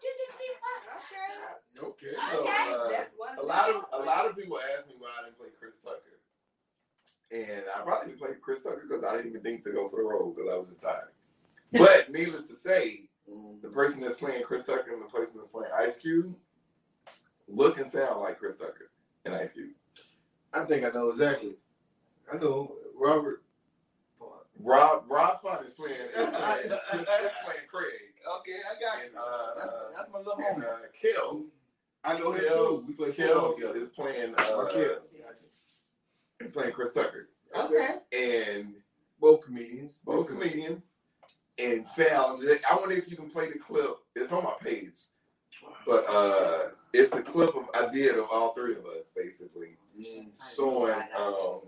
Okay. 1.05 1.77
So, 1.77 1.87
Okay, 1.89 2.07
uh, 2.21 2.89
that's 2.89 3.11
one. 3.17 3.37
a 3.39 3.43
lot 3.43 3.69
of 3.69 3.85
a 3.93 4.05
lot 4.05 4.27
of 4.27 4.37
people 4.37 4.59
ask 4.77 4.87
me 4.87 4.95
why 4.99 5.09
I 5.21 5.25
didn't 5.25 5.39
play 5.39 5.49
Chris 5.59 5.75
Tucker, 5.83 6.21
and 7.33 7.65
I 7.77 7.83
probably 7.83 8.09
didn't 8.11 8.21
play 8.21 8.31
Chris 8.41 8.63
Tucker 8.63 8.85
because 8.89 9.05
I 9.05 9.17
didn't 9.17 9.31
even 9.31 9.43
think 9.43 9.65
to 9.65 9.73
go 9.73 9.89
for 9.89 9.97
the 9.97 10.03
role 10.09 10.33
because 10.33 10.51
I 10.53 10.57
was 10.57 10.69
just 10.69 10.83
tired. 10.83 11.09
But 11.73 12.13
needless 12.13 12.47
to 12.47 12.55
say, 12.55 13.09
the 13.61 13.69
person 13.69 14.01
that's 14.01 14.19
playing 14.19 14.45
Chris 14.45 14.67
Tucker 14.67 14.93
and 14.93 15.03
the 15.03 15.07
person 15.09 15.39
that's 15.39 15.51
playing 15.51 15.73
Ice 15.77 15.99
Cube 15.99 16.33
look 17.49 17.79
and 17.79 17.91
sound 17.91 18.21
like 18.21 18.39
Chris 18.39 18.57
Tucker 18.57 18.91
and 19.25 19.35
Ice 19.35 19.51
Cube. 19.53 19.71
I 20.53 20.65
think 20.67 20.85
I 20.85 20.91
know 20.91 21.11
exactly. 21.11 21.55
I 22.33 22.37
know 22.37 22.73
Robert. 22.97 23.43
Rob 24.61 25.05
Rob 25.09 25.43
Font 25.43 25.67
is 25.67 25.75
playing, 25.75 25.97
is 26.01 26.13
playing, 26.15 26.67
is 26.71 27.33
playing 27.45 27.67
Craig. 27.69 28.14
Okay, 28.39 28.53
I 28.53 28.81
got 28.81 29.03
And, 29.05 29.13
you. 29.13 29.19
uh, 29.19 29.55
That's, 29.57 29.97
that's 29.97 30.11
my 30.13 30.19
little 30.19 30.35
And, 30.39 30.63
homie. 30.63 30.67
uh, 30.67 30.77
Kells, 31.01 31.59
I 32.05 32.19
know 32.19 32.33
him 32.33 32.41
too. 32.49 32.85
We 32.89 32.95
play 32.95 33.13
football 33.13 33.53
Kells 33.55 33.77
is 33.77 33.89
playing 33.91 34.35
uh, 34.37 34.43
Markel. 34.57 34.99
is 36.41 36.53
playing 36.53 36.73
Chris 36.73 36.93
Tucker, 36.93 37.29
Okay. 37.55 37.97
and 38.13 38.75
Both 39.21 39.45
comedians. 39.47 39.99
both 40.05 40.27
comedians 40.29 40.85
and 41.59 41.87
sound. 41.87 42.43
I 42.71 42.77
wonder 42.77 42.95
if 42.97 43.09
you 43.11 43.17
can 43.17 43.31
play 43.31 43.51
the 43.51 43.59
clip. 43.59 43.97
It's 44.15 44.33
on 44.33 44.45
my 44.45 44.55
page, 44.61 45.01
but 45.87 46.05
uh, 46.09 46.71
it's 46.93 47.13
a 47.15 47.23
clip 47.23 47.55
of 47.55 47.65
I 47.75 47.93
did 47.93 48.19
of 48.19 48.27
all 48.33 48.53
three 48.55 48.73
of 48.77 48.85
us 48.87 49.11
basically 49.17 49.77
Mm. 49.97 50.27
showing. 50.57 50.93
Um, 51.17 51.61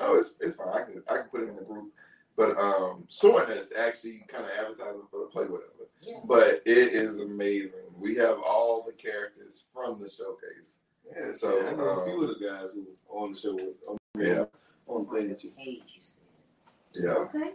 oh, 0.00 0.16
it's 0.18 0.34
it's 0.40 0.56
fine. 0.56 0.68
I 0.74 0.82
can 0.82 1.02
I 1.08 1.18
can 1.18 1.28
put 1.28 1.42
it 1.42 1.48
in 1.50 1.54
the 1.56 1.62
group, 1.62 1.92
but 2.38 2.56
um, 2.58 3.04
showing 3.10 3.50
us 3.50 3.66
actually 3.76 4.22
kind 4.28 4.44
of 4.44 4.50
advertising 4.52 5.02
for 5.10 5.20
the 5.20 5.26
play 5.26 5.44
whatever. 5.44 5.88
Yeah. 6.00 6.20
But 6.24 6.62
it 6.64 6.92
is 6.94 7.18
amazing. 7.20 7.72
We 7.98 8.14
have 8.16 8.38
all 8.46 8.84
the 8.86 8.92
characters 8.92 9.64
from 9.74 10.00
the 10.00 10.08
showcase. 10.08 10.78
Yeah, 11.04 11.32
So, 11.32 11.60
so 11.60 11.66
I 11.68 11.74
know 11.74 11.84
a 11.84 12.02
um, 12.04 12.08
few 12.08 12.22
of 12.22 12.38
the 12.38 12.46
guys 12.46 12.70
who 12.72 12.86
were 13.08 13.20
on 13.20 13.32
the 13.32 13.38
show. 13.38 13.54
With, 13.56 13.74
on, 13.88 13.96
Yeah, 14.16 14.44
on 14.86 15.04
the 15.04 15.10
thing 15.18 15.28
that 15.30 15.42
you. 15.42 15.50
Page, 15.50 15.82
you 15.96 16.02
said. 16.02 17.04
yeah, 17.04 17.10
Okay. 17.10 17.54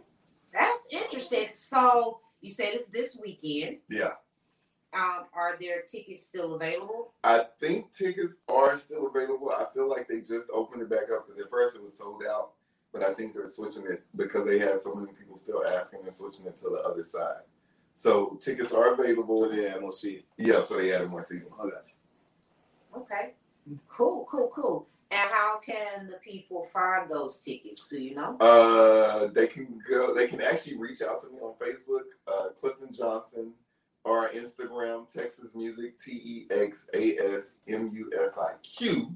That's 0.53 0.87
interesting. 0.91 1.47
So 1.55 2.19
you 2.41 2.49
said 2.49 2.73
it's 2.73 2.87
this 2.89 3.17
weekend. 3.19 3.77
yeah. 3.89 4.11
Um, 4.93 5.23
are 5.33 5.57
there 5.59 5.81
tickets 5.89 6.23
still 6.27 6.53
available? 6.53 7.13
I 7.23 7.45
think 7.59 7.93
tickets 7.93 8.35
are 8.47 8.77
still 8.77 9.07
available. 9.07 9.49
I 9.49 9.65
feel 9.73 9.89
like 9.89 10.07
they 10.07 10.19
just 10.19 10.49
opened 10.53 10.83
it 10.83 10.89
back 10.91 11.09
up 11.11 11.25
because 11.25 11.41
at 11.41 11.49
first 11.49 11.75
it 11.75 11.83
was 11.83 11.97
sold 11.97 12.21
out, 12.29 12.51
but 12.93 13.03
I 13.03 13.13
think 13.13 13.33
they're 13.33 13.47
switching 13.47 13.85
it 13.87 14.03
because 14.15 14.45
they 14.45 14.59
had 14.59 14.79
so 14.79 14.93
many 14.93 15.11
people 15.13 15.37
still 15.37 15.65
asking 15.67 16.01
and 16.03 16.13
switching 16.13 16.45
it 16.45 16.57
to 16.59 16.69
the 16.69 16.87
other 16.87 17.03
side. 17.03 17.41
So 17.95 18.37
tickets 18.39 18.71
are 18.71 18.93
available. 18.93 19.43
So 19.43 19.49
they 19.49 19.69
had 19.69 19.81
more 19.81 19.91
seats. 19.91 20.23
Yeah, 20.37 20.61
so 20.61 20.77
they 20.77 20.93
added 20.93 21.09
more 21.09 21.23
seating. 21.23 21.47
I 21.59 21.63
got. 21.63 21.83
Okay. 22.95 23.33
Cool, 23.87 24.25
cool, 24.29 24.51
cool. 24.55 24.87
And 25.11 25.29
how 25.31 25.59
can 25.59 26.07
the 26.07 26.17
people 26.17 26.63
find 26.63 27.09
those 27.09 27.39
tickets? 27.39 27.87
Do 27.87 27.99
you 27.99 28.15
know? 28.15 28.37
Uh, 28.37 29.27
they 29.27 29.47
can 29.47 29.79
go. 29.89 30.13
They 30.15 30.27
can 30.27 30.41
actually 30.41 30.77
reach 30.77 31.01
out 31.01 31.21
to 31.21 31.29
me 31.29 31.39
on 31.39 31.53
Facebook, 31.59 32.03
uh, 32.27 32.49
Clifton 32.59 32.91
Johnson, 32.91 33.51
or 34.03 34.29
Instagram, 34.29 35.11
Texas 35.11 35.53
Music, 35.53 35.99
T 35.99 36.11
E 36.11 36.47
X 36.49 36.89
A 36.95 37.17
S 37.35 37.55
M 37.67 37.91
U 37.93 38.11
S 38.23 38.37
I 38.39 38.53
Q. 38.63 39.15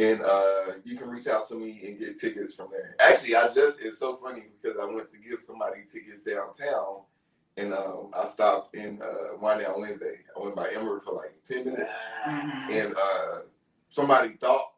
And 0.00 0.22
uh, 0.22 0.72
you 0.84 0.96
can 0.96 1.08
reach 1.10 1.26
out 1.26 1.46
to 1.48 1.54
me 1.54 1.80
and 1.86 1.98
get 1.98 2.18
tickets 2.18 2.54
from 2.54 2.68
there. 2.72 2.96
Actually, 3.00 3.34
I 3.36 3.48
just 3.48 3.78
it's 3.80 3.98
so 3.98 4.16
funny 4.16 4.44
because 4.62 4.78
I 4.80 4.84
went 4.86 5.10
to 5.10 5.18
give 5.18 5.42
somebody 5.42 5.82
tickets 5.92 6.24
downtown, 6.24 7.02
and 7.58 7.74
um, 7.74 8.08
I 8.14 8.26
stopped 8.26 8.74
in 8.74 9.02
uh, 9.02 9.36
Wine 9.38 9.60
Down 9.62 9.78
Wednesday. 9.80 10.20
I 10.34 10.40
went 10.42 10.56
by 10.56 10.70
Emery 10.70 11.00
for 11.04 11.12
like 11.14 11.34
ten 11.46 11.64
minutes, 11.66 11.92
and 12.26 12.94
uh, 12.96 13.40
somebody 13.90 14.30
thought 14.40 14.72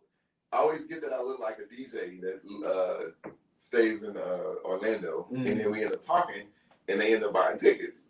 I 0.53 0.57
always 0.57 0.87
get 0.87 1.03
that 1.03 1.12
I 1.12 1.23
look 1.23 1.39
like 1.39 1.59
a 1.59 1.73
DJ 1.73 2.20
that 2.23 2.41
uh, 2.68 3.29
stays 3.59 4.03
in 4.03 4.16
uh, 4.16 4.55
Orlando, 4.64 5.29
Mhm. 5.31 5.49
and 5.51 5.61
then 5.61 5.70
we 5.70 5.85
end 5.85 5.93
up 5.93 6.03
talking, 6.03 6.49
and 6.89 7.01
they 7.01 7.14
end 7.14 7.23
up 7.23 7.33
buying 7.33 7.59
tickets. 7.59 8.09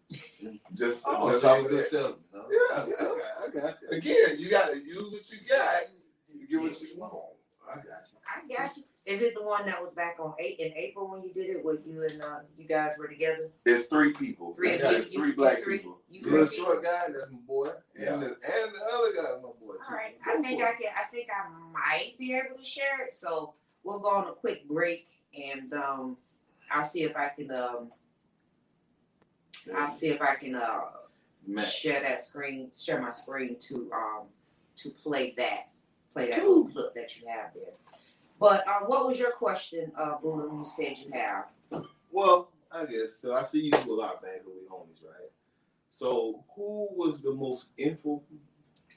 Just, 0.74 1.04
Oh, 1.06 1.28
just 1.30 1.42
so 1.42 1.48
off 1.50 1.58
you 1.58 1.64
of 1.66 1.70
good 1.70 1.80
that. 1.80 1.88
selling, 1.88 2.14
huh? 2.34 2.42
Yeah. 2.50 2.82
Okay, 2.84 3.04
okay, 3.04 3.20
I 3.44 3.60
got 3.60 3.82
you. 3.82 3.88
Again, 3.90 4.36
you 4.38 4.48
gotta 4.50 4.76
use 4.78 5.12
what 5.12 5.30
you 5.30 5.38
got. 5.46 5.82
You 6.52 6.60
get 6.60 6.70
what 6.70 6.80
you 6.82 6.88
want. 6.98 7.12
I 7.66 7.76
got 7.76 7.84
you. 7.86 8.18
I 8.58 8.62
got 8.62 8.76
you. 8.76 8.82
Is 9.06 9.22
it 9.22 9.34
the 9.34 9.42
one 9.42 9.64
that 9.66 9.80
was 9.80 9.92
back 9.92 10.16
on 10.20 10.34
eight 10.38 10.58
in 10.60 10.70
April 10.76 11.08
when 11.10 11.22
you 11.22 11.32
did 11.32 11.48
it? 11.48 11.64
With 11.64 11.80
you 11.86 12.02
and 12.02 12.20
uh, 12.20 12.40
you 12.58 12.68
guys 12.68 12.92
were 12.98 13.08
together? 13.08 13.50
It's 13.64 13.86
three 13.86 14.12
people. 14.12 14.54
Three 14.54 14.72
It's 14.72 14.84
of 14.84 15.10
you- 15.12 15.18
three 15.18 15.32
black 15.32 15.58
three? 15.62 15.78
people. 15.78 15.98
You 16.10 16.22
The 16.22 16.28
three 16.28 16.38
people? 16.46 16.64
short 16.64 16.84
guy, 16.84 17.04
that's 17.08 17.30
my 17.32 17.38
boy. 17.48 17.70
Yeah. 17.98 18.12
And, 18.12 18.22
the, 18.22 18.26
and 18.26 18.34
the 18.74 18.84
other 18.92 19.12
guy, 19.16 19.30
my 19.36 19.48
boy. 19.48 19.54
Too. 19.60 19.78
All 19.90 19.96
right. 19.96 20.18
I 20.26 20.40
think 20.42 20.62
I 20.62 20.72
can. 20.72 20.92
I 20.94 21.10
think 21.10 21.28
I 21.30 21.48
might 21.72 22.18
be 22.18 22.34
able 22.34 22.58
to 22.58 22.64
share 22.64 23.02
it. 23.06 23.12
So 23.14 23.54
we'll 23.82 24.00
go 24.00 24.10
on 24.10 24.28
a 24.28 24.32
quick 24.34 24.68
break, 24.68 25.08
and 25.34 25.72
um, 25.72 26.18
I'll 26.70 26.82
see 26.82 27.04
if 27.04 27.16
I 27.16 27.30
can. 27.30 27.50
Um, 27.50 27.90
I'll 29.74 29.88
see 29.88 30.08
if 30.10 30.20
I 30.20 30.34
can 30.34 30.54
uh, 30.56 31.64
share 31.64 32.02
that 32.02 32.20
screen, 32.20 32.70
share 32.78 33.00
my 33.00 33.08
screen 33.10 33.56
to 33.68 33.90
um 33.94 34.26
to 34.76 34.90
play 34.90 35.32
that, 35.38 35.68
play 36.12 36.30
that 36.30 36.38
little 36.46 36.68
clip 36.68 36.94
that 36.94 37.16
you 37.20 37.26
have 37.28 37.52
there. 37.54 37.72
But 38.38 38.66
uh, 38.66 38.80
what 38.86 39.06
was 39.06 39.18
your 39.18 39.30
question, 39.32 39.92
uh, 39.96 40.16
Bruno? 40.20 40.58
You 40.58 40.64
said 40.64 40.98
you 40.98 41.12
have. 41.12 41.46
Well, 42.10 42.50
I 42.70 42.84
guess 42.86 43.16
so. 43.20 43.34
I 43.34 43.42
see 43.42 43.60
you 43.60 43.70
do 43.70 43.92
a 43.92 43.94
lot 43.94 44.14
of 44.16 44.20
things 44.22 44.42
with 44.44 44.54
we 44.56 44.68
homies, 44.68 45.02
right? 45.04 45.30
So, 45.90 46.44
who 46.56 46.88
was 46.96 47.20
the 47.22 47.32
most 47.34 47.68
info 47.76 48.22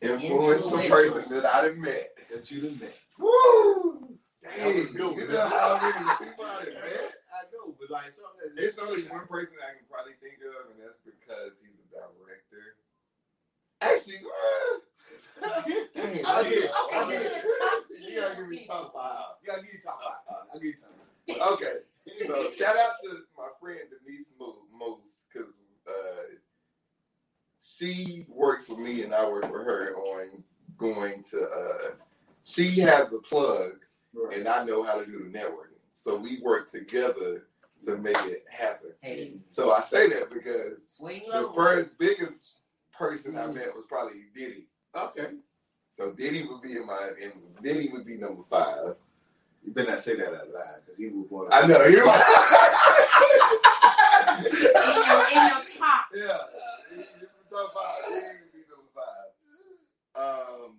Influential 0.01 0.51
Influential. 0.51 1.13
person 1.13 1.41
that 1.41 1.45
I 1.55 1.61
done 1.67 1.81
met. 1.81 2.11
that 2.31 2.51
you 2.51 2.61
done 2.61 2.79
met? 2.79 2.99
Woo! 3.17 4.17
That 4.43 4.57
Dang, 4.57 4.75
you 4.75 4.93
know 4.93 5.47
how 5.47 5.79
many 5.81 6.31
people 6.31 6.45
I 6.45 6.65
done 6.65 6.73
met? 6.83 7.11
I 7.31 7.41
know, 7.51 7.75
but 7.79 7.89
like 7.89 8.11
something 8.11 8.51
It's 8.57 8.77
only 8.79 9.03
one 9.07 9.27
person 9.27 9.55
I 9.63 9.75
can 9.79 9.87
probably 9.89 10.19
think 10.19 10.39
of, 10.43 10.71
and 10.71 10.79
that's 10.83 10.99
because 11.03 11.59
he's 11.63 11.79
a 11.79 12.11
director. 12.19 12.75
Actually, 13.81 14.27
dang, 15.41 16.25
I 16.25 16.39
Okay, 16.41 16.49
get, 16.61 16.71
I 16.73 17.03
okay, 17.03 17.23
get, 17.23 17.31
top 17.33 17.83
you 18.07 18.21
gotta 18.21 18.35
give 18.35 18.47
me 18.49 18.57
tier 18.57 18.67
top 18.67 18.93
five. 18.93 19.23
You 19.41 19.47
gotta 19.47 19.61
give 19.63 19.73
you 19.73 19.79
top 19.83 19.99
five. 20.27 20.37
I 20.53 20.57
give 20.57 20.63
you 20.65 20.73
top 21.37 21.51
Okay, 21.53 21.73
so 22.27 22.51
shout 22.51 22.75
out 22.77 22.93
to 23.03 23.19
my 23.37 23.47
friend 23.59 23.79
Denise 24.05 24.27
Mo- 24.39 24.57
Most 24.77 25.25
because 25.31 25.49
uh, 25.87 26.35
she 27.61 28.25
works 28.29 28.69
with 28.69 28.79
me 28.79 29.03
and 29.03 29.13
I 29.13 29.27
work 29.27 29.43
with 29.43 29.51
her 29.65 29.95
on 29.95 30.43
going 30.77 31.23
to. 31.31 31.41
Uh, 31.43 31.91
she 32.43 32.79
has 32.81 33.11
a 33.13 33.17
plug 33.19 33.71
Right. 34.13 34.37
and 34.37 34.47
I 34.47 34.63
know 34.63 34.81
how 34.83 34.97
to 34.99 35.05
do 35.05 35.19
the 35.29 35.37
networking, 35.37 35.79
so 35.97 36.15
we 36.15 36.39
work 36.41 36.69
together 36.69 37.47
to 37.83 37.97
make 37.97 38.15
it 38.23 38.45
happen. 38.49 38.91
Hey, 39.01 39.33
So 39.47 39.73
I 39.73 39.81
say 39.81 40.07
that 40.09 40.29
because 40.31 40.79
swing 40.87 41.23
the 41.29 41.41
low. 41.41 41.53
first 41.53 41.97
biggest 41.99 42.55
person 42.97 43.35
I 43.37 43.47
met 43.47 43.75
was 43.75 43.83
probably 43.89 44.21
Diddy. 44.33 44.67
Okay. 44.95 45.27
So 45.89 46.11
Diddy 46.11 46.45
would 46.45 46.61
be 46.61 46.73
in 46.77 46.85
my, 46.85 47.09
and 47.21 47.33
Diddy 47.63 47.89
would 47.91 48.05
be 48.05 48.17
number 48.17 48.43
five. 48.49 48.95
You 49.63 49.71
better 49.71 49.91
not 49.91 50.01
say 50.01 50.15
that 50.15 50.27
out 50.27 50.49
loud 50.53 50.81
because 50.85 50.97
he 50.99 51.07
was 51.07 51.25
born. 51.27 51.49
I 51.51 51.65
know 51.65 51.83
you. 51.85 52.03
in 54.37 54.51
your, 55.05 55.21
in 55.31 55.47
your 55.47 55.63
top. 55.79 56.05
Yeah, 56.13 56.37
he- 56.91 57.01
he 57.01 57.25
top 57.49 57.73
five. 57.73 58.09
Diddy 58.09 58.25
would 58.41 58.51
be 58.53 58.63
number 58.69 58.91
five. 58.93 59.31
Um, 60.15 60.71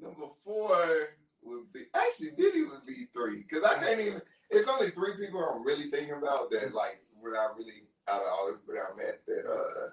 number 0.00 0.26
four 0.44 1.08
would 1.42 1.72
be 1.72 1.84
actually 1.94 2.30
Diddy 2.30 2.62
would 2.64 2.86
be 2.86 3.06
three 3.12 3.42
because 3.42 3.62
I 3.64 3.78
can't 3.78 4.00
even. 4.00 4.22
It's 4.50 4.68
only 4.68 4.90
three 4.90 5.16
people 5.18 5.44
I'm 5.44 5.64
really 5.64 5.90
thinking 5.90 6.14
about 6.14 6.50
that, 6.52 6.72
like, 6.72 7.02
when 7.20 7.34
I 7.34 7.48
really, 7.58 7.82
out 8.06 8.22
of 8.22 8.28
all 8.28 8.46
the 8.52 8.58
people 8.58 8.74
that 8.74 8.92
I 8.92 8.96
met, 8.96 9.20
that, 9.26 9.44
uh, 9.50 9.90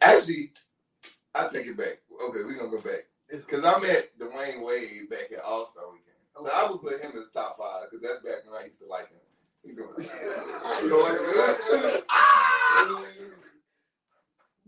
actually, 0.00 0.52
I 1.34 1.48
take 1.48 1.66
it 1.66 1.76
back. 1.76 1.98
Okay, 2.12 2.40
we're 2.44 2.54
gonna 2.58 2.70
go 2.70 2.80
back. 2.80 3.06
Because 3.30 3.64
I 3.64 3.78
met 3.78 4.18
Dwyane 4.18 4.64
Wade 4.64 5.08
back 5.08 5.30
at 5.32 5.44
All 5.44 5.66
Star 5.66 5.84
Weekend. 5.92 6.06
So 6.36 6.48
I 6.48 6.70
would 6.70 6.80
put 6.80 7.00
him 7.00 7.12
as 7.20 7.30
top 7.30 7.58
five, 7.58 7.90
because 7.90 8.02
that's 8.02 8.24
back 8.24 8.44
when 8.50 8.60
I 8.60 8.66
used 8.66 8.80
to 8.80 8.86
like 8.86 9.08
him. 9.10 9.18
He 9.64 9.72
doing 9.72 9.88
you 9.98 10.88
know 10.90 10.98
what? 10.98 12.04
Ah! 12.10 12.96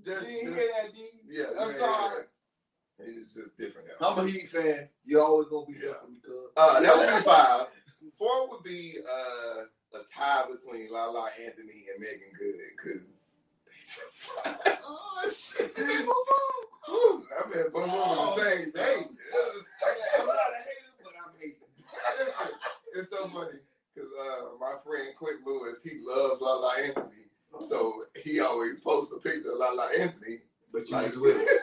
Just- 0.04 0.30
You 0.30 0.52
hear 0.52 0.68
that, 0.82 0.92
D? 0.94 1.00
Yeah, 1.30 1.44
I'm 1.58 1.72
sorry. 1.74 2.24
It's 2.98 3.34
just 3.34 3.56
different 3.56 3.88
now. 4.00 4.08
I'm 4.10 4.18
a 4.26 4.28
Heat 4.28 4.48
fan. 4.48 4.88
You're 5.04 5.22
always 5.22 5.48
gonna 5.48 5.66
be 5.66 5.74
for 5.74 6.08
me, 6.08 6.18
cuz. 6.22 6.34
Uh, 6.56 6.80
that 6.80 6.96
would 6.96 7.06
be 7.18 7.22
five. 7.24 7.66
Four 8.18 8.48
would 8.50 8.62
be 8.62 8.98
uh, 9.00 9.62
a 9.98 10.02
tie 10.14 10.44
between 10.50 10.90
Lala 10.92 11.30
Anthony 11.44 11.86
and 11.92 12.00
Meagan 12.00 12.30
Good 12.38 12.54
because 12.76 13.31
Oh 14.84 15.30
shit! 15.32 15.72
I 15.78 15.80
mean, 15.86 16.06
both 16.06 16.28
of 16.88 17.50
them 17.52 17.70
Oh, 17.74 18.34
the 18.36 18.42
same 18.42 18.72
thing. 18.72 19.16
I'm 20.18 20.26
not 20.26 20.36
a 20.36 20.62
hater, 20.64 20.92
but 21.02 21.12
I'm 21.24 21.32
hating. 21.38 21.54
It's 22.94 23.10
so 23.10 23.26
funny 23.28 23.58
because 23.94 24.10
uh, 24.20 24.44
my 24.60 24.74
friend 24.84 25.08
Quick 25.18 25.36
Lewis, 25.46 25.78
he 25.84 26.00
loves 26.02 26.40
Lala 26.40 26.74
Anthony, 26.84 27.26
so 27.68 28.04
he 28.22 28.40
always 28.40 28.80
posts 28.80 29.12
a 29.16 29.20
picture 29.20 29.52
of 29.52 29.58
Lala 29.58 29.88
Anthony. 29.98 30.40
But 30.72 30.88
you 30.88 30.96
Like, 30.96 31.14
with 31.16 31.36
it. 31.36 31.60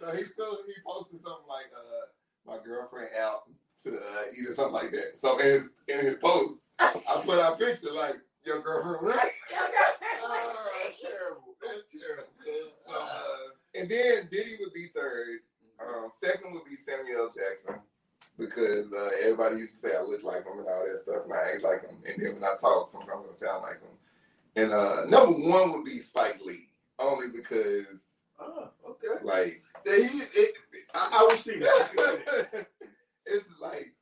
so 0.00 0.12
he 0.16 0.22
posted, 0.38 0.66
he 0.66 0.74
posted 0.86 1.20
something 1.20 1.48
like, 1.48 1.66
uh, 1.76 2.06
"My 2.46 2.58
girlfriend 2.64 3.08
out 3.20 3.42
to 3.82 3.96
uh, 3.96 4.22
eat 4.32 4.48
or 4.48 4.54
something 4.54 4.74
like 4.74 4.90
that." 4.92 5.18
So 5.18 5.38
in 5.38 5.46
his 5.46 5.70
in 5.88 6.00
his 6.00 6.14
post, 6.14 6.60
I 6.78 7.22
put 7.24 7.38
our 7.40 7.56
picture 7.56 7.92
like 7.92 8.16
your 8.46 8.60
girlfriend, 8.60 9.06
right? 9.14 9.32
Oh, 10.28 10.54
that's 10.82 11.02
terrible. 11.02 11.54
That's 11.62 11.92
terrible. 11.92 12.32
So, 12.86 12.94
uh, 12.94 13.80
and 13.80 13.88
then 13.88 14.28
Diddy 14.30 14.56
would 14.60 14.72
be 14.72 14.86
third. 14.94 15.40
Um, 15.80 16.10
second 16.14 16.54
would 16.54 16.64
be 16.64 16.76
Samuel 16.76 17.30
Jackson 17.36 17.80
because 18.38 18.92
uh, 18.92 19.10
everybody 19.22 19.56
used 19.58 19.74
to 19.82 19.88
say 19.88 19.96
I 19.96 20.02
look 20.02 20.22
like 20.22 20.44
him 20.46 20.58
and 20.60 20.68
all 20.68 20.84
that 20.86 21.00
stuff, 21.00 21.24
and 21.24 21.32
I 21.34 21.52
ain't 21.54 21.62
like 21.62 21.82
him. 21.82 21.96
And 22.08 22.22
then 22.22 22.34
when 22.34 22.44
I 22.44 22.54
talk, 22.60 22.88
sometimes 22.88 23.24
I 23.28 23.34
sound 23.34 23.62
like 23.62 23.80
him. 23.80 23.96
And 24.54 24.72
uh, 24.72 25.04
number 25.06 25.36
one 25.48 25.72
would 25.72 25.84
be 25.84 26.00
Spike 26.00 26.40
Lee, 26.44 26.68
only 26.98 27.26
because 27.28 28.04
Oh, 28.40 28.68
okay. 28.88 29.24
like 29.24 29.60
Yeah, 29.84 29.96
he, 29.96 30.18
it, 30.18 30.54
I, 30.94 31.08
I 31.12 31.24
would 31.26 31.38
see 31.38 31.58
that. 31.58 32.66
it's 33.26 33.48
like 33.60 33.92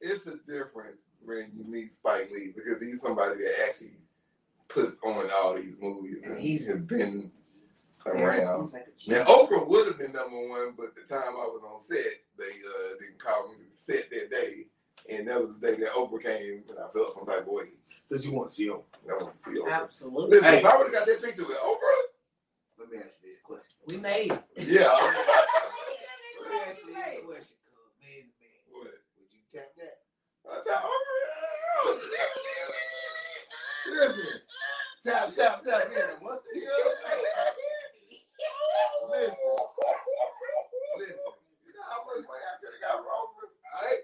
it's 0.00 0.26
a 0.26 0.36
difference 0.50 1.08
when 1.24 1.50
you 1.56 1.64
meet 1.64 1.92
Spike 1.98 2.30
Lee 2.32 2.52
because 2.54 2.80
he's 2.80 3.00
somebody 3.02 3.42
that 3.42 3.52
actually 3.68 3.92
puts 4.68 4.98
on 5.02 5.26
all 5.42 5.54
these 5.54 5.76
movies 5.80 6.22
and 6.24 6.38
he's 6.38 6.66
has 6.66 6.80
been 6.80 7.30
around. 8.06 8.72
Now 9.06 9.24
Oprah 9.24 9.66
would 9.66 9.86
have 9.88 9.98
been 9.98 10.12
number 10.12 10.48
one, 10.48 10.74
but 10.76 10.94
the 10.94 11.02
time 11.02 11.28
I 11.36 11.46
was 11.46 11.62
on 11.66 11.80
set, 11.80 12.04
they 12.38 12.44
uh, 12.44 12.94
didn't 13.00 13.18
call 13.18 13.48
me 13.50 13.56
to 13.70 13.76
set 13.76 14.10
that 14.10 14.30
day, 14.30 14.66
and 15.10 15.26
that 15.28 15.40
was 15.46 15.58
the 15.58 15.66
day 15.68 15.76
that 15.80 15.92
Oprah 15.94 16.22
came, 16.22 16.62
and 16.68 16.78
I 16.78 16.88
felt 16.92 17.12
some 17.14 17.26
type 17.26 17.42
of 17.46 17.48
way. 17.48 17.64
Cause 18.10 18.24
you 18.24 18.32
want 18.32 18.50
to 18.50 18.56
see 18.56 18.66
him. 18.68 18.78
I 19.10 19.22
want 19.22 19.38
to 19.38 19.44
see 19.44 19.58
Oprah. 19.58 19.72
Absolutely. 19.82 20.30
Listen, 20.38 20.52
Hey. 20.52 20.58
if 20.60 20.64
I 20.64 20.76
would 20.76 20.86
have 20.86 20.94
got 20.94 21.06
that 21.06 21.22
picture 21.22 21.46
with 21.46 21.58
Oprah, 21.58 22.02
Let 22.78 22.90
me 22.90 22.98
ask 23.04 23.22
you 23.22 23.28
this 23.30 23.40
question. 23.42 23.78
We 23.86 23.96
made 23.98 24.32
it. 24.32 24.42
yeah. 24.56 24.88
Let 26.40 26.50
me 26.50 26.58
ask 26.70 26.86
you 26.86 26.94
this 26.94 27.24
question, 27.26 27.56
cuz 27.66 27.92
man 28.00 28.22
to 28.24 28.32
man. 28.40 28.64
What? 28.72 28.94
Would 29.18 29.30
you 29.32 29.40
tap 29.52 29.68
that? 29.76 29.98
I 30.50 30.62
tell 30.64 30.78
Oprah. 30.88 31.98
Listen, 33.98 34.40
Tap, 35.04 35.34
tap, 35.34 35.64
tap. 35.64 35.84
Yeah, 35.92 36.14
what's 36.20 36.44
the 36.44 36.60
deal? 36.60 36.70
listen, 39.10 39.36
listen. 40.98 41.16
You 41.66 41.72
know 41.74 41.86
how 41.88 42.04
much 42.06 42.22
money 42.26 42.44
I 42.44 42.58
could 42.60 42.74
have 42.74 42.82
got 42.82 42.96
from 42.98 43.10
Oprah? 43.10 43.50
Hey, 43.80 43.96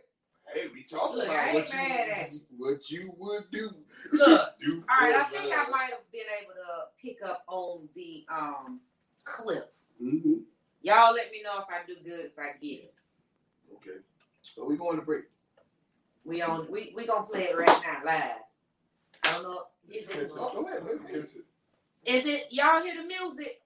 hey, 0.62 0.68
we 0.72 0.82
talking 0.84 1.18
Look, 1.18 1.26
about 1.28 1.36
I 1.36 1.54
what 1.54 1.68
you, 1.70 1.76
mad 1.78 2.08
at 2.08 2.32
you. 2.32 2.40
what 2.56 2.90
you 2.90 3.12
would 3.18 3.44
do. 3.52 3.70
Look, 4.12 4.48
do 4.60 4.84
all 4.88 5.06
right, 5.08 5.14
I 5.16 5.24
think 5.24 5.52
I 5.52 5.68
might 5.70 5.90
have 5.90 6.10
been 6.12 6.26
able 6.42 6.54
to 6.54 6.86
pick 7.02 7.18
up 7.24 7.44
on 7.48 7.88
the 7.94 8.24
um 8.32 8.80
clip. 9.24 9.72
Mhm. 10.02 10.42
Y'all 10.82 11.14
let 11.14 11.30
me 11.32 11.42
know 11.42 11.58
if 11.60 11.66
I 11.68 11.86
do 11.86 11.96
good 12.04 12.26
if 12.26 12.38
I 12.38 12.52
get 12.60 12.84
it. 12.84 12.94
Okay. 13.76 13.98
So 14.54 14.64
we 14.64 14.76
going 14.76 14.96
to 14.96 15.02
break. 15.02 15.24
We 16.24 16.40
on 16.42 16.70
we 16.70 16.92
we 16.96 17.06
gonna 17.06 17.26
play 17.26 17.44
it 17.44 17.56
right 17.58 17.66
now 17.84 18.00
live. 18.04 18.30
I 19.26 19.32
don't 19.32 19.42
know. 19.44 19.62
Is 19.92 20.08
it 20.08 20.32
Go 20.34 20.66
ahead, 20.66 20.84
baby. 20.86 21.26
is 22.04 22.26
it 22.26 22.46
y'all 22.50 22.82
hear 22.82 22.94
the 22.96 23.04
music? 23.06 23.60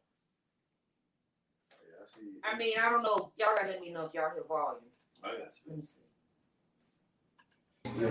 Yeah, 1.71 1.95
I 2.03 2.07
see. 2.09 2.23
I 2.45 2.59
mean, 2.59 2.75
I 2.81 2.91
don't 2.91 3.03
know. 3.03 3.33
Y'all 3.39 3.55
gotta 3.57 3.69
let 3.69 3.81
me 3.81 3.91
know 3.91 4.07
if 4.07 4.14
y'all 4.14 4.31
hear 4.35 4.45
volume. 4.49 4.83
I 5.23 5.29
got 5.29 5.39
you. 5.39 5.45
Let 5.69 5.77
me 5.79 5.83
see. 5.83 6.01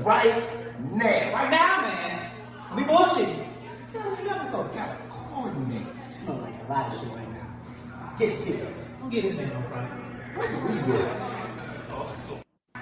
Right 0.04 0.44
now. 0.92 1.34
Right 1.34 1.52
now, 1.52 1.82
man. 1.82 2.32
We 2.76 2.84
bullshitting. 2.84 3.46
Gotta 3.94 4.98
coordinate. 5.10 5.88
Smell 6.10 6.38
like 6.38 6.54
a 6.68 6.72
lot 6.72 6.94
of 6.94 7.00
shit 7.00 7.10
right 7.16 7.32
now. 7.32 8.16
Get 8.18 8.32
your 8.34 8.42
tickets. 8.58 8.90
Don't 9.00 9.10
get 9.10 9.24
this 9.24 9.34
man 9.34 9.50
no 9.50 9.62
problem. 9.70 10.04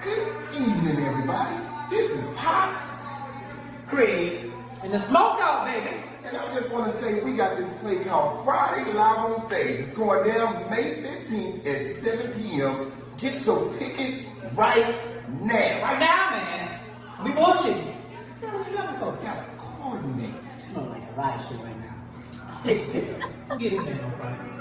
Good 0.02 0.28
evening, 0.54 1.04
everybody. 1.06 1.56
This 1.90 2.10
is 2.10 2.30
Pops. 2.36 2.96
Craig 3.88 4.45
and 4.82 4.92
the 4.92 4.98
smoke 4.98 5.38
out, 5.40 5.66
baby. 5.66 5.96
And 6.24 6.36
I 6.36 6.44
just 6.54 6.72
want 6.72 6.90
to 6.90 6.98
say 6.98 7.22
we 7.22 7.36
got 7.36 7.56
this 7.56 7.72
play 7.80 8.02
called 8.04 8.44
Friday 8.44 8.92
Live 8.92 9.18
on 9.18 9.40
Stage. 9.40 9.80
It's 9.80 9.94
going 9.94 10.26
down 10.26 10.68
May 10.70 11.02
15th 11.02 11.66
at 11.66 11.96
7 12.02 12.32
p.m. 12.40 12.92
Get 13.18 13.44
your 13.46 13.72
tickets 13.74 14.26
right 14.54 14.94
now. 15.40 15.82
Right 15.82 15.98
now, 16.00 16.30
man. 16.30 16.80
We 17.24 17.30
bullshitting. 17.30 17.94
What 18.40 18.70
you 18.70 18.76
looking 18.76 18.96
for? 18.96 19.12
Gotta 19.22 19.46
coordinate. 19.58 20.34
Smell 20.56 20.84
like 20.86 21.02
a 21.14 21.20
lot 21.20 21.40
of 21.40 21.48
shit 21.48 21.58
right 21.58 21.80
now. 21.80 22.60
Get 22.64 22.80
your 22.80 22.92
tickets. 22.92 23.42
Get 23.58 23.70
this 23.70 23.84
man 23.84 23.96
no 23.96 24.10
problem. 24.16 24.60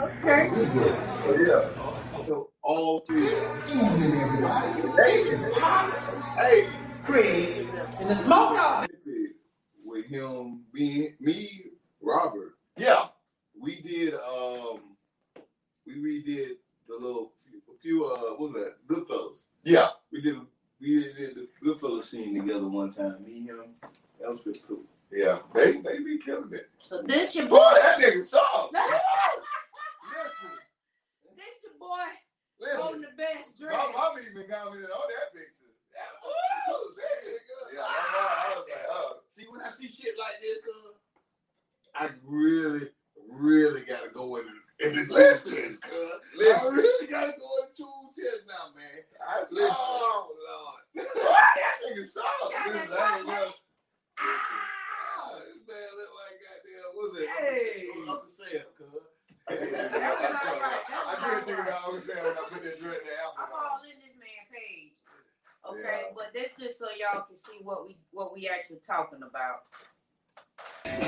Oh, 1.28 1.36
yeah. 1.40 2.26
So 2.26 2.50
all 2.64 3.02
three. 3.08 3.20
Good 3.20 3.76
evening, 3.76 4.22
everybody. 4.22 4.82
This 4.82 5.46
is 5.46 5.58
Pops. 5.60 6.20
Hey. 6.36 6.70
Craig 7.06 7.68
and 8.00 8.10
the 8.10 8.16
smoke 8.16 8.58
out, 8.58 8.88
With 10.06 10.12
him 10.22 10.62
being 10.74 11.14
me, 11.20 11.72
Robert, 12.02 12.56
Yeah. 12.78 13.08
we 13.60 13.82
did 13.82 14.14
um 14.16 14.80
we 15.86 15.94
redid 15.96 16.58
the 16.88 16.96
little 17.00 17.32
few, 17.44 17.62
few 17.82 18.06
uh 18.06 18.36
what 18.36 18.40
was 18.40 18.54
that? 18.54 18.76
Goodfellas. 18.88 19.48
Yeah. 19.64 19.90
We 20.12 20.22
did 20.22 20.40
we 20.80 21.04
did 21.04 21.36
the 21.36 21.48
Goodfellas 21.64 22.04
scene 22.04 22.36
together 22.40 22.68
one 22.68 22.92
time. 22.92 23.24
Me 23.26 23.38
and 23.50 23.50
him. 23.50 23.76
That 24.20 24.30
was 24.30 24.40
pretty 24.42 24.60
cool. 24.68 24.84
Yeah. 25.12 25.40
They 25.56 25.74
they 25.82 25.98
be 26.00 26.18
killing 26.20 26.54
it. 26.54 26.70
So 26.82 27.02
this 27.02 27.36
your 27.36 27.48
Boy, 27.48 27.58
boy. 27.58 27.74
that 27.82 28.00
nigga 28.00 28.24
soft. 28.26 28.74
this 28.74 29.02
your 31.64 31.74
boy 31.80 32.04
Listen, 32.60 32.80
holding 32.80 33.02
the 33.02 33.08
best 33.18 33.58
drink. 33.58 33.74
My 33.74 33.92
mom 33.92 34.18
even 34.20 34.48
commented 34.50 34.90
on 34.92 35.08
that 35.10 35.34
picture. 35.34 35.72
That 35.94 36.14
was 36.24 36.96
Yeah, 37.74 37.82
my 37.82 37.86
mom, 37.86 37.92
I 38.14 38.54
was 38.56 38.66
like, 38.70 38.86
oh. 38.92 39.22
See 39.36 39.44
when 39.52 39.60
I 39.62 39.68
see 39.70 39.90
shit 39.90 40.16
like 40.18 40.40
this, 40.42 40.60
cuz 40.64 40.96
I 41.96 42.10
really, 42.24 42.88
really 43.30 43.82
gotta 43.84 44.10
go 44.10 44.38
in 44.38 44.46
the 44.48 44.88
in 44.88 44.96
the 44.96 45.06
two 45.08 45.14
Listen. 45.16 45.56
test, 45.64 45.82
cuz. 45.82 46.12
I 46.40 46.68
really 46.72 47.08
gotta 47.08 47.34
go 47.34 47.44
in 47.44 47.68
the 47.68 47.76
two 47.76 48.12
test 48.16 48.48
now, 48.48 48.72
man. 48.76 49.04
I 49.28 49.44
listen. 49.52 49.76
Oh 49.78 50.32
Lord. 50.40 50.84
that 50.96 51.76
nigga 51.88 52.08
soft. 52.08 52.28
Yeah, 52.52 52.64
Listen, 52.68 52.94
I 52.94 53.18
ain't 53.20 53.28
soft. 53.28 53.60
Ah, 54.20 55.40
this 55.48 55.60
man 55.68 55.90
look 56.00 56.12
like 56.16 56.38
goddamn, 56.44 56.90
what's 56.96 57.20
it? 57.20 57.28
Hey. 57.28 57.88
Uncle 58.08 58.30
Sam, 58.30 58.66
cuz. 58.78 59.04
I 59.48 59.56
That 59.56 60.12
was 60.16 60.48
all 60.48 60.60
right. 60.62 60.84
That 60.88 61.46
think 61.46 61.60
all 61.60 61.64
right. 61.64 61.68
about 61.68 61.86
Uncle 61.86 62.02
Sam 62.08 62.24
when 62.24 62.38
I 62.38 62.44
put 62.50 62.64
that 62.64 62.80
dread 62.80 63.00
in 63.02 63.08
the 63.08 63.16
I'm 63.40 63.52
all 63.52 63.82
in 63.84 63.98
this 64.00 64.16
man 64.20 64.44
page. 64.52 64.85
Okay, 65.70 65.82
Yeah. 65.82 66.14
but 66.16 66.32
that's 66.34 66.54
just 66.60 66.78
so 66.80 66.86
y'all 67.00 67.22
can 67.24 67.36
see 67.36 67.58
what 67.64 67.88
we 67.88 67.98
what 68.12 68.34
we 68.34 68.48
actually 68.48 68.80
talking 68.86 69.20
about. 69.24 69.64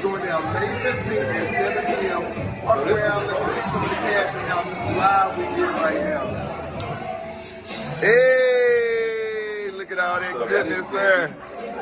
Going 0.01 0.25
down 0.25 0.43
May 0.53 0.67
15th 0.81 1.33
at 1.35 1.75
7 1.75 1.85
p.m. 2.01 2.65
Walk 2.65 2.77
around, 2.77 3.27
let 3.27 3.37
me 3.47 3.61
some 3.61 3.83
of 3.83 3.89
the 3.89 3.95
cast 3.95 4.35
and 4.35 4.47
how 4.49 4.61
live 4.97 5.37
we 5.37 5.43
get 5.55 5.71
right 5.81 6.01
now. 6.03 6.25
Hey, 7.99 9.71
look 9.71 9.91
at 9.91 9.99
all 9.99 10.19
that 10.19 10.47
goodness 10.49 10.87
there. 10.87 11.35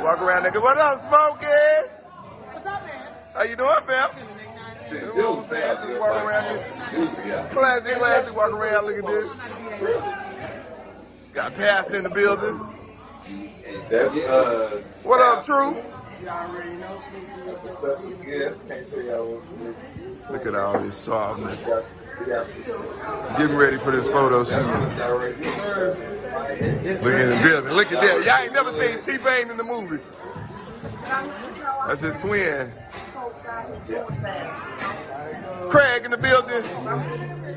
Walk 0.04 0.22
around, 0.22 0.44
nigga. 0.44 0.62
What 0.62 0.78
up, 0.78 1.00
Smokey? 1.00 1.46
What's 2.52 2.66
up, 2.66 2.84
man? 2.84 3.08
How 3.34 3.44
you 3.44 3.56
doing, 3.56 3.84
fam? 3.88 4.10
You 4.92 5.00
know 5.02 5.32
what 5.32 5.40
I'm 5.40 5.44
saying? 5.46 5.78
Just 5.78 6.00
walk 6.00 6.24
around 6.24 6.46
here. 6.56 7.48
Classic, 7.52 7.98
classic. 7.98 8.36
Walk 8.36 8.52
around, 8.52 8.86
look 8.86 9.00
at 9.00 9.08
this. 9.08 10.25
Got 11.36 11.54
passed 11.54 11.92
in 11.92 12.04
the 12.04 12.10
building. 12.10 12.62
That's 13.90 14.16
uh. 14.20 14.82
What 15.04 15.20
up, 15.20 15.44
True? 15.44 15.76
You 16.22 16.30
already 16.30 16.70
know 16.78 16.98
That's 17.46 17.62
a 17.62 17.68
special 17.74 18.14
guest. 18.24 18.66
Can't 18.70 18.90
tell 18.90 19.02
y'all 19.02 19.36
what. 19.36 20.32
Look 20.32 20.46
at 20.46 20.56
all 20.56 20.80
this 20.80 20.98
softness. 20.98 21.60
We 21.60 22.26
got, 22.26 22.48
we 22.56 22.64
got 22.64 23.38
Getting 23.38 23.58
ready 23.58 23.78
for 23.78 23.92
this 23.92 24.08
photo 24.08 24.46
shoot. 24.46 24.52
that's 24.52 24.88
the 24.88 24.96
director. 24.96 26.16
Look 27.04 27.14
in 27.14 27.30
the 27.30 27.40
building. 27.44 27.74
Look 27.74 27.92
at 27.92 28.02
that. 28.02 28.26
Y'all 28.26 28.42
ain't 28.42 28.54
never 28.54 28.72
seen 28.72 29.18
T-Pain 29.18 29.52
in 29.52 29.58
the 29.58 29.64
movie. 29.66 30.02
That's 31.86 32.00
his 32.00 32.16
twin. 32.22 32.72
Craig 35.70 36.06
in 36.06 36.12
the 36.12 36.18
building. 36.18 36.64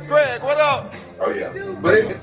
Craig, 0.09 0.43
what 0.43 0.59
up? 0.59 0.93
Oh 1.21 1.31
yeah. 1.31 1.53
But 1.81 1.95
it, 1.95 2.19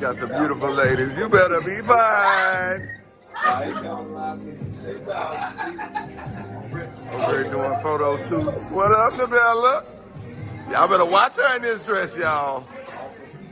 Got 0.00 0.18
the 0.18 0.26
beautiful 0.26 0.72
ladies. 0.72 1.16
You 1.16 1.28
better 1.28 1.60
be 1.60 1.80
fine. 1.82 2.88
Over 7.12 7.30
here 7.30 7.44
doing 7.44 7.80
photo 7.80 8.16
shoots. 8.16 8.70
What 8.72 8.90
up, 8.90 9.12
Nabella? 9.12 9.84
Y'all 10.70 10.88
better 10.88 11.04
watch 11.04 11.36
her 11.36 11.56
in 11.56 11.62
this 11.62 11.84
dress, 11.84 12.16
y'all. 12.16 12.66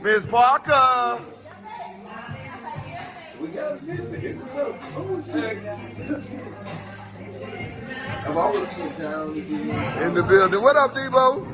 Miss 0.01 0.25
Parker. 0.25 1.21
We 3.39 3.47
got 3.49 3.81
music. 3.83 4.35
What's 4.41 4.55
up? 4.57 4.75
Oh, 4.97 5.21
shit. 5.21 5.63
I've 8.25 8.35
always 8.37 8.67
been 8.67 8.87
in 8.87 8.93
town. 8.95 9.37
in 10.03 10.13
the 10.13 10.23
building. 10.23 10.61
What 10.61 10.75
up, 10.75 10.93
Debo? 10.93 11.53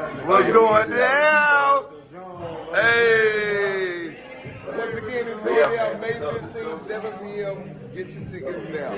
What's 0.00 0.50
going 0.50 0.90
down? 0.90 1.84
Hey. 2.72 4.16
Once 4.66 4.94
again, 4.96 5.28
it's 5.28 5.40
going 5.44 5.76
down 5.76 6.00
May 6.00 6.12
15th, 6.12 6.88
7 6.88 7.18
p.m. 7.18 7.76
Get 7.94 8.08
your 8.08 8.24
tickets 8.24 8.72
now. 8.72 8.92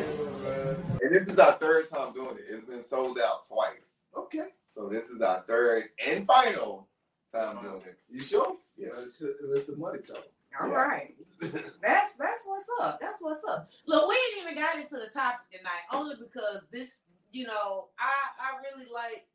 and 1.02 1.12
this 1.12 1.26
is 1.26 1.36
our 1.40 1.54
third 1.54 1.90
time 1.90 2.12
doing 2.12 2.36
it. 2.36 2.44
It's 2.48 2.64
been 2.64 2.84
sold 2.84 3.18
out 3.18 3.48
twice. 3.48 3.80
Okay. 4.16 4.50
So 4.72 4.88
this 4.88 5.06
is 5.08 5.20
our 5.22 5.42
third 5.48 5.86
and 6.06 6.24
final 6.24 6.86
time 7.32 7.60
doing 7.62 7.82
it. 7.84 8.00
You 8.08 8.20
sure? 8.20 8.58
Yeah, 8.76 8.90
let's, 8.96 9.20
let's 9.42 9.66
the 9.66 9.74
money 9.74 9.98
talk. 10.02 10.24
All 10.60 10.68
right. 10.68 11.16
That's 11.40 12.14
that's 12.14 12.42
what's 12.44 12.70
up. 12.80 13.00
That's 13.00 13.18
what's 13.20 13.42
up. 13.50 13.68
Look, 13.86 14.08
we 14.08 14.14
ain't 14.14 14.44
even 14.44 14.62
got 14.62 14.76
into 14.76 14.94
the 14.94 15.10
topic 15.12 15.46
tonight, 15.50 15.82
only 15.92 16.14
because 16.14 16.60
this, 16.70 17.00
you 17.32 17.48
know, 17.48 17.88
I 17.98 18.12
I 18.38 18.76
really 18.76 18.88
like 18.92 19.26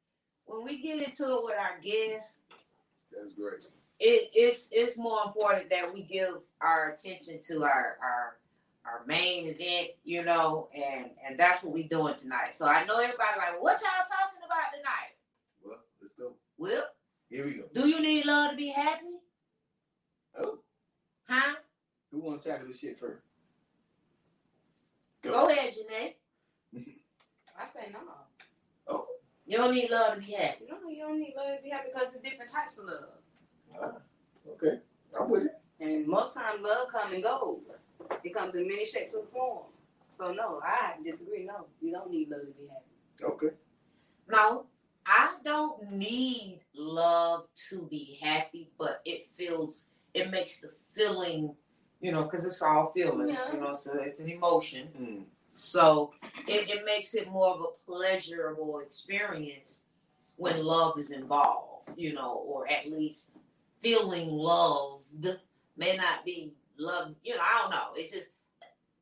when 0.48 0.64
we 0.64 0.82
get 0.82 0.98
into 1.08 1.24
it 1.26 1.44
with 1.44 1.56
our 1.56 1.80
guests. 1.82 2.38
That's 3.12 3.34
great. 3.34 3.64
It, 4.00 4.30
it's 4.34 4.70
it's 4.72 4.98
more 4.98 5.20
important 5.26 5.70
that 5.70 5.92
we 5.94 6.04
give 6.04 6.36
our 6.62 6.92
attention 6.92 7.40
to 7.48 7.64
our 7.64 7.98
our 8.02 8.38
our 8.86 9.06
main 9.06 9.48
event, 9.48 9.90
you 10.04 10.24
know, 10.24 10.70
and 10.76 11.12
and 11.26 11.38
that's 11.40 11.64
what 11.64 11.74
we're 11.74 11.88
doing 11.88 12.16
tonight. 12.16 12.54
So 12.54 12.66
I 12.68 12.86
know 12.86 12.96
everybody 13.00 13.38
like, 13.38 13.62
what 13.62 13.80
y'all 13.82 14.06
talking 14.08 14.40
about 14.46 14.72
tonight? 14.76 15.16
Well, 15.64 15.80
let's 16.02 16.14
go. 16.14 16.34
Well, 16.58 16.86
Here 17.30 17.46
we 17.46 17.54
go. 17.54 17.64
do 17.74 17.88
you 17.88 18.00
need 18.02 18.26
love 18.26 18.52
to 18.52 18.58
be 18.58 18.70
happy? 18.70 19.20
Oh, 20.38 20.60
Huh? 21.28 21.56
who 22.12 22.20
want 22.20 22.42
to 22.42 22.50
tackle 22.50 22.68
this 22.68 22.80
shit 22.80 22.98
first? 23.00 23.22
Go 25.24 25.50
ahead, 25.50 25.74
Janae. 25.74 26.14
I 27.60 27.66
say 27.74 27.90
no. 27.92 28.00
You 29.48 29.58
don't 29.58 29.74
need 29.74 29.90
love 29.90 30.16
to 30.16 30.20
be 30.20 30.34
happy. 30.34 30.66
No, 30.70 30.90
you 30.90 31.02
don't 31.04 31.20
need 31.20 31.34
love 31.38 31.58
to 31.58 31.64
be 31.64 31.70
happy 31.70 31.90
because 31.94 32.14
it's 32.14 32.22
different 32.24 32.52
types 32.52 32.78
of 32.78 32.86
love. 32.86 33.06
ah, 33.82 33.94
okay. 34.52 34.80
I'm 35.20 35.30
with 35.30 35.44
it. 35.44 35.60
And 35.80 36.06
most 36.08 36.34
times 36.34 36.60
love 36.62 36.90
come 36.92 37.14
and 37.14 37.24
go. 37.24 37.60
It 38.24 38.34
comes 38.36 38.56
in 38.56 38.68
many 38.68 38.86
shapes 38.86 39.14
and 39.14 39.28
forms. 39.30 39.68
So 40.18 40.32
no, 40.34 40.60
I 40.64 40.96
disagree. 41.04 41.46
No, 41.46 41.66
you 41.82 41.92
don't 41.92 42.12
need 42.12 42.30
love 42.30 42.42
to 42.42 42.48
be 42.48 42.68
happy. 42.68 43.34
Okay. 43.34 43.56
No, 44.28 44.66
I 45.06 45.36
don't 45.46 45.92
need 45.92 46.60
love 46.76 47.46
to 47.70 47.88
be 47.88 48.20
happy, 48.22 48.70
but 48.78 49.02
it 49.06 49.28
feels 49.38 49.88
it 50.14 50.30
makes 50.32 50.60
the 50.60 50.72
feeling, 50.94 51.56
you 52.02 52.12
know, 52.12 52.24
because 52.24 52.44
it's 52.44 52.62
all 52.62 52.92
feelings, 52.92 53.38
Yeah. 53.40 53.54
you 53.54 53.60
know, 53.62 53.74
so 53.74 53.98
it's 54.02 54.20
an 54.20 54.30
emotion. 54.30 54.90
Mm. 55.00 55.24
So 55.58 56.14
it, 56.48 56.70
it 56.70 56.86
makes 56.86 57.16
it 57.16 57.30
more 57.30 57.50
of 57.50 57.62
a 57.62 57.86
pleasurable 57.86 58.80
experience 58.80 59.84
when 60.38 60.64
love 60.64 61.00
is 61.00 61.12
involved, 61.12 61.92
you 61.98 62.14
know, 62.14 62.44
or 62.46 62.70
at 62.70 62.92
least 62.92 63.32
feeling 63.82 64.30
loved 64.30 65.28
may 65.78 65.96
not 65.98 66.24
be 66.26 66.56
love, 66.78 67.16
you 67.24 67.36
know, 67.36 67.42
I 67.42 67.62
don't 67.62 67.72
know. 67.72 67.88
It 67.96 68.12
just 68.12 68.30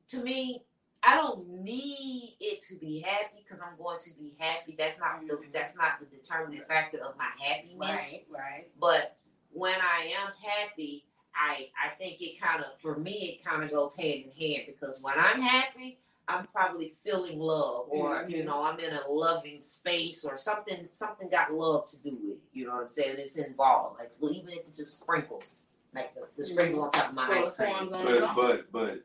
to 0.09 0.23
me, 0.23 0.63
I 1.03 1.15
don't 1.15 1.47
need 1.47 2.35
it 2.39 2.61
to 2.63 2.75
be 2.75 2.99
happy 2.99 3.43
because 3.43 3.61
I'm 3.61 3.77
going 3.77 3.99
to 4.01 4.09
be 4.17 4.33
happy. 4.39 4.75
That's 4.77 4.99
not 4.99 5.21
the 5.27 5.33
mm-hmm. 5.33 5.51
that's 5.53 5.77
not 5.77 5.99
the 5.99 6.05
determining 6.05 6.61
factor 6.61 6.97
of 6.97 7.15
my 7.17 7.29
happiness. 7.45 8.19
Right, 8.29 8.39
right. 8.39 8.67
But 8.79 9.17
when 9.51 9.75
I 9.75 10.13
am 10.19 10.31
happy, 10.41 11.05
I 11.35 11.67
I 11.75 11.95
think 11.97 12.21
it 12.21 12.41
kind 12.41 12.63
of 12.63 12.79
for 12.79 12.97
me 12.97 13.39
it 13.39 13.45
kind 13.47 13.63
of 13.63 13.69
goes 13.71 13.95
hand 13.95 14.23
in 14.25 14.31
hand 14.31 14.63
because 14.67 15.01
when 15.03 15.15
I'm 15.17 15.41
happy, 15.41 15.99
I'm 16.27 16.47
probably 16.47 16.95
feeling 17.03 17.39
love 17.39 17.85
or 17.89 18.25
you 18.27 18.37
Mhm. 18.43 18.45
know 18.45 18.63
I'm 18.63 18.79
in 18.79 18.93
a 18.93 19.07
loving 19.07 19.61
space 19.61 20.25
or 20.25 20.35
something 20.37 20.87
something 20.91 21.29
got 21.29 21.53
love 21.53 21.85
to 21.87 21.97
do 21.97 22.11
with 22.21 22.37
it. 22.37 22.43
You 22.53 22.65
know 22.67 22.73
what 22.75 22.81
I'm 22.83 22.87
saying? 22.87 23.17
It's 23.19 23.35
involved. 23.35 23.99
Like 23.99 24.11
well, 24.19 24.31
even 24.31 24.49
if 24.49 24.59
it 24.59 24.73
just 24.73 24.99
sprinkles, 24.99 25.57
like 25.93 26.13
the, 26.15 26.27
the 26.37 26.43
sprinkle 26.43 26.83
on 26.83 26.91
top 26.91 27.09
of 27.09 27.13
my 27.15 27.27
ice 27.39 27.55
cream. 27.55 27.69
forms 27.69 27.93
on 27.93 28.07
its 28.07 28.19
But 28.21 28.35
but 28.35 28.71
but 28.71 29.03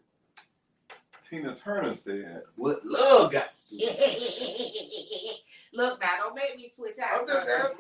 Tina 1.29 1.55
Turner 1.55 1.95
said 1.95 2.43
What 2.57 2.85
love 2.85 3.33
got? 3.33 3.51
look 5.73 6.01
now, 6.01 6.17
don't 6.19 6.35
make 6.35 6.57
me 6.57 6.67
switch 6.67 6.99
out. 6.99 7.21
I'm 7.21 7.27
just. 7.27 7.49
I'm 7.49 7.77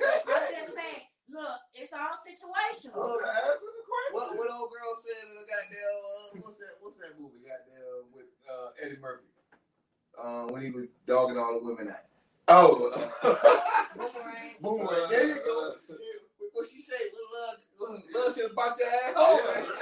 just 0.54 0.74
saying. 0.74 1.02
Look, 1.32 1.60
it's 1.74 1.92
all 1.92 2.16
situational. 2.26 3.18
I'm 4.10 4.18
just 4.18 4.22
asking 4.22 4.36
the 4.36 4.36
question. 4.36 4.38
What 4.38 4.38
what 4.38 4.50
old 4.50 4.70
girl 4.70 4.94
said 4.98 5.28
in 5.28 5.34
the 5.34 5.46
goddamn 5.46 5.96
uh, 6.02 6.40
what's 6.42 6.58
that 6.58 6.74
what's 6.80 6.98
that 6.98 7.12
movie 7.20 7.42
goddamn 7.46 8.10
with 8.14 8.26
uh, 8.48 8.68
Eddie 8.84 8.98
Murphy? 9.00 9.26
Uh, 10.20 10.44
when 10.50 10.62
he 10.62 10.70
was 10.70 10.86
dogging 11.06 11.38
all 11.38 11.54
the 11.58 11.64
women 11.64 11.88
out. 11.88 12.04
Oh, 12.48 12.90
Boomerang. 13.96 14.54
Boomerang. 14.60 15.08
There 15.08 15.26
you 15.28 15.34
go. 15.44 15.74
What 16.52 16.66
she 16.66 16.80
say? 16.80 16.96
What 17.78 17.90
love? 17.90 18.02
Love 18.14 18.34
should 18.34 18.42
have 18.44 18.54
bought 18.56 18.76
your 18.78 18.88
ass 18.88 19.14
home. 19.16 19.40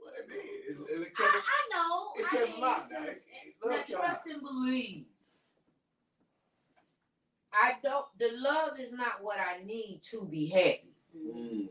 Well, 0.00 0.12
it 0.18 0.28
did. 0.30 0.38
It, 0.38 0.76
it, 0.88 1.00
it 1.02 1.12
I, 1.18 1.22
came- 1.22 1.42
I 1.42 1.60
know. 1.74 2.12
it 2.16 2.26
I 2.26 2.36
came 2.46 2.54
mean, 2.56 2.64
out, 2.64 2.90
now. 2.90 3.02
It- 3.04 3.22
now 3.90 3.98
trust 3.98 4.26
and 4.26 4.40
believe. 4.40 5.04
I 7.52 7.72
don't. 7.82 8.06
The 8.18 8.30
love 8.38 8.78
is 8.80 8.92
not 8.92 9.22
what 9.22 9.38
I 9.38 9.62
need 9.64 10.00
to 10.12 10.24
be 10.24 10.46
happy. 10.46 10.89
Mm. 11.16 11.68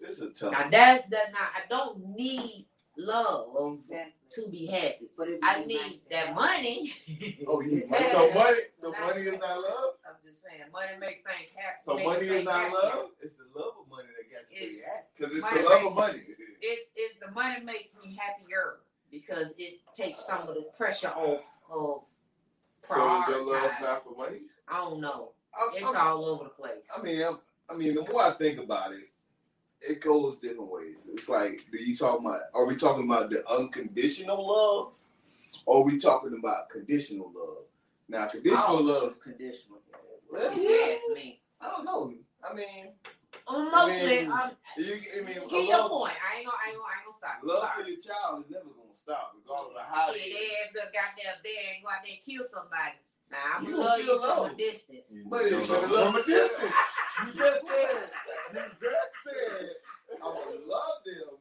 This 0.00 0.18
is 0.18 0.20
a 0.22 0.30
tough. 0.30 0.52
Now 0.52 0.68
that's 0.70 1.04
that. 1.10 1.32
Now 1.32 1.48
I 1.54 1.66
don't 1.68 2.16
need 2.16 2.66
love 2.96 3.78
Exactly. 3.78 4.12
to 4.32 4.50
be 4.50 4.66
happy. 4.66 5.08
But 5.16 5.28
it 5.28 5.40
I 5.42 5.64
need 5.64 5.80
nice 5.80 5.94
that 6.10 6.26
have. 6.28 6.34
money. 6.36 6.92
Oh, 7.46 7.60
you 7.60 7.70
need 7.76 7.84
so 7.90 8.18
money. 8.18 8.34
money, 8.34 8.60
so 8.76 8.90
money 8.92 9.20
is 9.22 9.32
not 9.38 9.60
love. 9.60 9.94
I'm 10.06 10.16
just 10.26 10.42
saying, 10.42 10.60
money 10.72 10.92
makes 11.00 11.20
things 11.22 11.50
happen. 11.54 11.80
So 11.84 11.94
money 11.98 12.26
is 12.26 12.44
not 12.44 12.54
happier. 12.62 12.72
love 12.82 13.06
It's 13.20 13.34
the 13.34 13.58
love 13.58 13.74
of 13.80 13.88
money 13.90 14.08
that 14.18 14.30
gets 14.30 14.50
you 14.50 14.66
It's- 14.66 14.82
where 15.18 15.30
you 15.36 15.40
because 15.42 15.54
it's 15.56 15.62
the 15.64 15.68
love 15.70 15.86
of 15.86 15.94
money. 15.96 16.22
It's 16.64 16.90
it's 16.94 17.16
the 17.18 17.28
money 17.32 17.60
makes 17.64 17.96
me 18.02 18.16
happier 18.16 18.78
because 19.10 19.52
it 19.58 19.80
takes 19.94 20.24
some 20.24 20.46
of 20.48 20.54
the 20.54 20.66
pressure 20.78 21.08
off 21.08 21.42
of 21.70 22.02
So 22.88 22.94
is 23.22 23.28
your 23.28 23.44
love 23.52 23.70
prioritizing. 23.72 23.80
not 23.82 24.04
for 24.04 24.14
money? 24.16 24.38
I 24.68 24.76
don't 24.78 25.00
know. 25.00 25.32
I'm- 25.58 25.70
It's 25.74 25.84
I'm- 25.86 25.96
all 26.06 26.24
over 26.24 26.44
the 26.44 26.50
place. 26.50 26.88
I 26.96 27.02
mean, 27.02 27.20
I'm, 27.22 27.38
I 27.72 27.76
mean, 27.76 27.94
the 27.94 28.02
more 28.10 28.22
I 28.22 28.32
think 28.32 28.58
about 28.58 28.92
it, 28.92 29.08
it 29.80 30.00
goes 30.00 30.38
different 30.38 30.70
ways. 30.70 30.96
It's 31.12 31.28
like, 31.28 31.60
do 31.72 31.82
you 31.82 31.96
talking 31.96 32.26
about? 32.26 32.40
Are 32.54 32.66
we 32.66 32.76
talking 32.76 33.04
about 33.04 33.30
the 33.30 33.48
unconditional 33.48 34.46
love, 34.46 34.92
or 35.66 35.80
are 35.80 35.84
we 35.84 35.98
talking 35.98 36.36
about 36.38 36.68
conditional 36.68 37.32
love? 37.34 37.64
Now, 38.08 38.26
conditional 38.26 38.76
All 38.76 38.82
love. 38.82 39.08
is 39.10 39.18
conditional. 39.18 39.78
Well, 40.30 40.52
If 40.52 40.58
you 40.58 40.92
ask 40.92 41.02
me. 41.14 41.40
I 41.60 41.68
don't 41.70 41.84
know. 41.84 42.12
I 42.42 42.54
mean, 42.54 42.90
Um, 43.46 43.70
mostly, 43.70 44.22
mean, 44.22 44.32
um, 44.32 44.50
you, 44.76 44.98
I 45.14 45.20
mean, 45.22 45.34
get 45.48 45.68
your 45.68 45.78
love, 45.78 45.90
point. 45.90 46.12
I 46.18 46.38
ain't 46.38 46.46
gonna, 46.46 46.58
I 46.58 46.68
ain't 46.70 46.78
gonna, 46.78 46.90
I 46.90 46.94
ain't 46.98 47.06
gonna 47.06 47.16
stop. 47.16 47.36
you. 47.42 47.48
love 47.48 47.62
Sorry. 47.62 47.84
for 47.84 47.90
your 47.90 48.00
child 48.00 48.32
is 48.44 48.50
never 48.50 48.70
gonna 48.74 48.94
stop, 48.98 49.32
regardless 49.38 49.76
of 49.78 49.86
how. 49.86 50.12
Shit, 50.12 50.22
it 50.26 50.32
they 50.34 50.46
ass 50.58 50.70
look 50.74 50.92
out 50.98 51.14
there, 51.14 51.34
they 51.44 51.54
ain't 51.70 51.84
go 51.84 51.90
out 51.90 52.02
there 52.02 52.12
and 52.18 52.22
kill 52.24 52.42
somebody. 52.50 52.98
Now 53.32 53.38
I'm 53.56 53.64
You 53.64 53.70
gonna 53.72 53.82
love 53.84 54.00
still 54.02 54.14
you 54.14 54.20
from 54.20 54.50
a 54.50 54.54
distance. 54.56 55.14
But 55.26 55.50
You 55.50 55.58
it's 55.58 55.68
don't 55.68 55.84
a 55.84 55.88
know. 55.88 55.94
love 55.94 56.12
From 56.14 56.22
a 56.22 56.26
distance. 56.26 56.72
You 57.24 57.32
just 57.32 57.60
said, 57.66 58.10
you 58.52 58.60
just 58.80 59.12
said, 59.24 59.68
I 60.22 60.26
would 60.28 60.66
love 60.66 60.98
them 61.04 61.38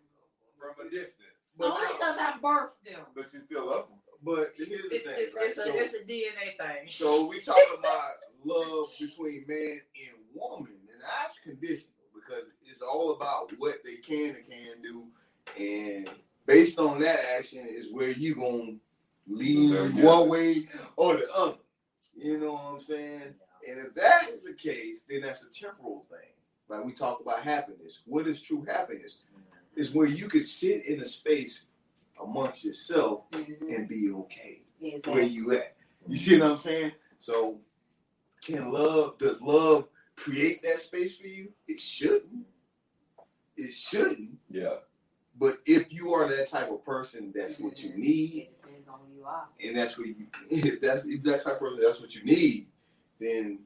from 0.58 0.88
a 0.88 0.89
distance, 0.89 1.56
But 1.58 1.72
Only 1.72 1.88
because 1.94 2.18
I 2.18 2.34
birthed 2.42 2.80
them. 2.86 3.02
but 3.16 3.34
you 3.34 3.39
still 3.42 3.66
love 3.68 3.88
them. 3.89 3.98
But 4.24 4.52
here's 4.56 4.70
the 4.89 4.96
It's, 4.96 5.06
thing, 5.06 5.14
it's, 5.18 5.36
right? 5.36 5.46
it's, 5.48 5.58
a, 5.58 5.64
So- 5.66 5.74
it's 5.76 5.94
a 5.96 6.04
DNA 6.06 6.58
thing. 6.58 6.88
So 6.89 7.28
we 7.28 7.42
talking 7.42 7.64
about 7.78 8.12
love 8.46 8.88
between 9.00 9.44
man 9.48 9.82
and 10.00 10.18
woman, 10.34 10.72
and 10.92 11.02
that's 11.02 11.39
conditional. 11.39 11.89
Because 12.14 12.46
it's 12.66 12.82
all 12.82 13.12
about 13.16 13.52
what 13.58 13.84
they 13.84 13.96
can 13.96 14.36
and 14.36 14.48
can't 14.48 14.84
do, 14.84 15.08
and 15.60 16.08
based 16.46 16.78
on 16.78 17.00
that 17.00 17.20
action 17.38 17.66
is 17.68 17.92
where 17.92 18.12
you 18.12 18.36
gonna 18.36 18.76
lean 19.28 20.02
one 20.04 20.30
way 20.30 20.68
or 20.98 21.16
the 21.16 21.28
other. 21.36 21.58
You 22.22 22.38
know 22.38 22.53
what 22.53 22.63
I'm 22.74 22.80
saying? 22.80 23.34
And 23.67 23.80
if 23.80 23.93
that 23.95 24.30
is 24.32 24.45
the 24.45 24.53
case, 24.53 25.03
then 25.09 25.22
that's 25.22 25.43
a 25.43 25.49
temporal 25.49 26.05
thing. 26.09 26.19
Like 26.69 26.86
we 26.86 26.93
talk 26.93 27.19
about 27.19 27.41
happiness. 27.41 28.01
What 28.05 28.28
is 28.28 28.39
true 28.39 28.63
happiness? 28.63 29.19
Is 29.76 29.93
where 29.93 30.07
you 30.07 30.28
could 30.28 30.45
sit 30.45 30.86
in 30.86 31.01
a 31.01 31.05
space 31.05 31.63
amongst 32.22 32.63
yourself 32.63 33.30
mm-hmm. 33.32 33.74
and 33.74 33.88
be 33.88 34.11
okay 34.11 34.61
where 35.05 35.24
you 35.24 35.53
at. 35.53 35.76
You 36.07 36.17
see 36.17 36.39
what 36.39 36.51
I'm 36.51 36.57
saying? 36.57 36.91
So 37.17 37.59
can 38.43 38.72
love 38.72 39.17
does 39.17 39.41
love 39.41 39.88
create 40.15 40.61
that 40.63 40.80
space 40.80 41.17
for 41.17 41.28
you? 41.28 41.49
It 41.67 41.80
shouldn't. 41.80 42.45
It 43.57 43.74
shouldn't. 43.74 44.38
Yeah. 44.49 44.76
But 45.39 45.57
if 45.65 45.91
you 45.91 46.13
are 46.13 46.28
that 46.28 46.49
type 46.49 46.72
of 46.72 46.84
person, 46.84 47.32
that's 47.34 47.59
what 47.59 47.82
you 47.82 47.89
mm-hmm. 47.91 48.01
need, 48.01 48.49
It 48.51 48.61
depends 48.61 48.61
on 48.94 49.00
who 49.08 49.20
you 49.20 49.26
are. 49.26 49.48
and 49.64 49.76
that's 49.76 49.98
what 49.98 50.08
you 50.08 50.16
if 50.50 50.82
that's 50.82 51.06
if 51.06 51.22
that 51.24 51.44
type 51.44 51.54
of 51.54 51.60
person 51.60 51.80
that's 51.82 52.02
what 52.02 52.16
you 52.16 52.24
need, 52.24 52.68
then 53.20 53.60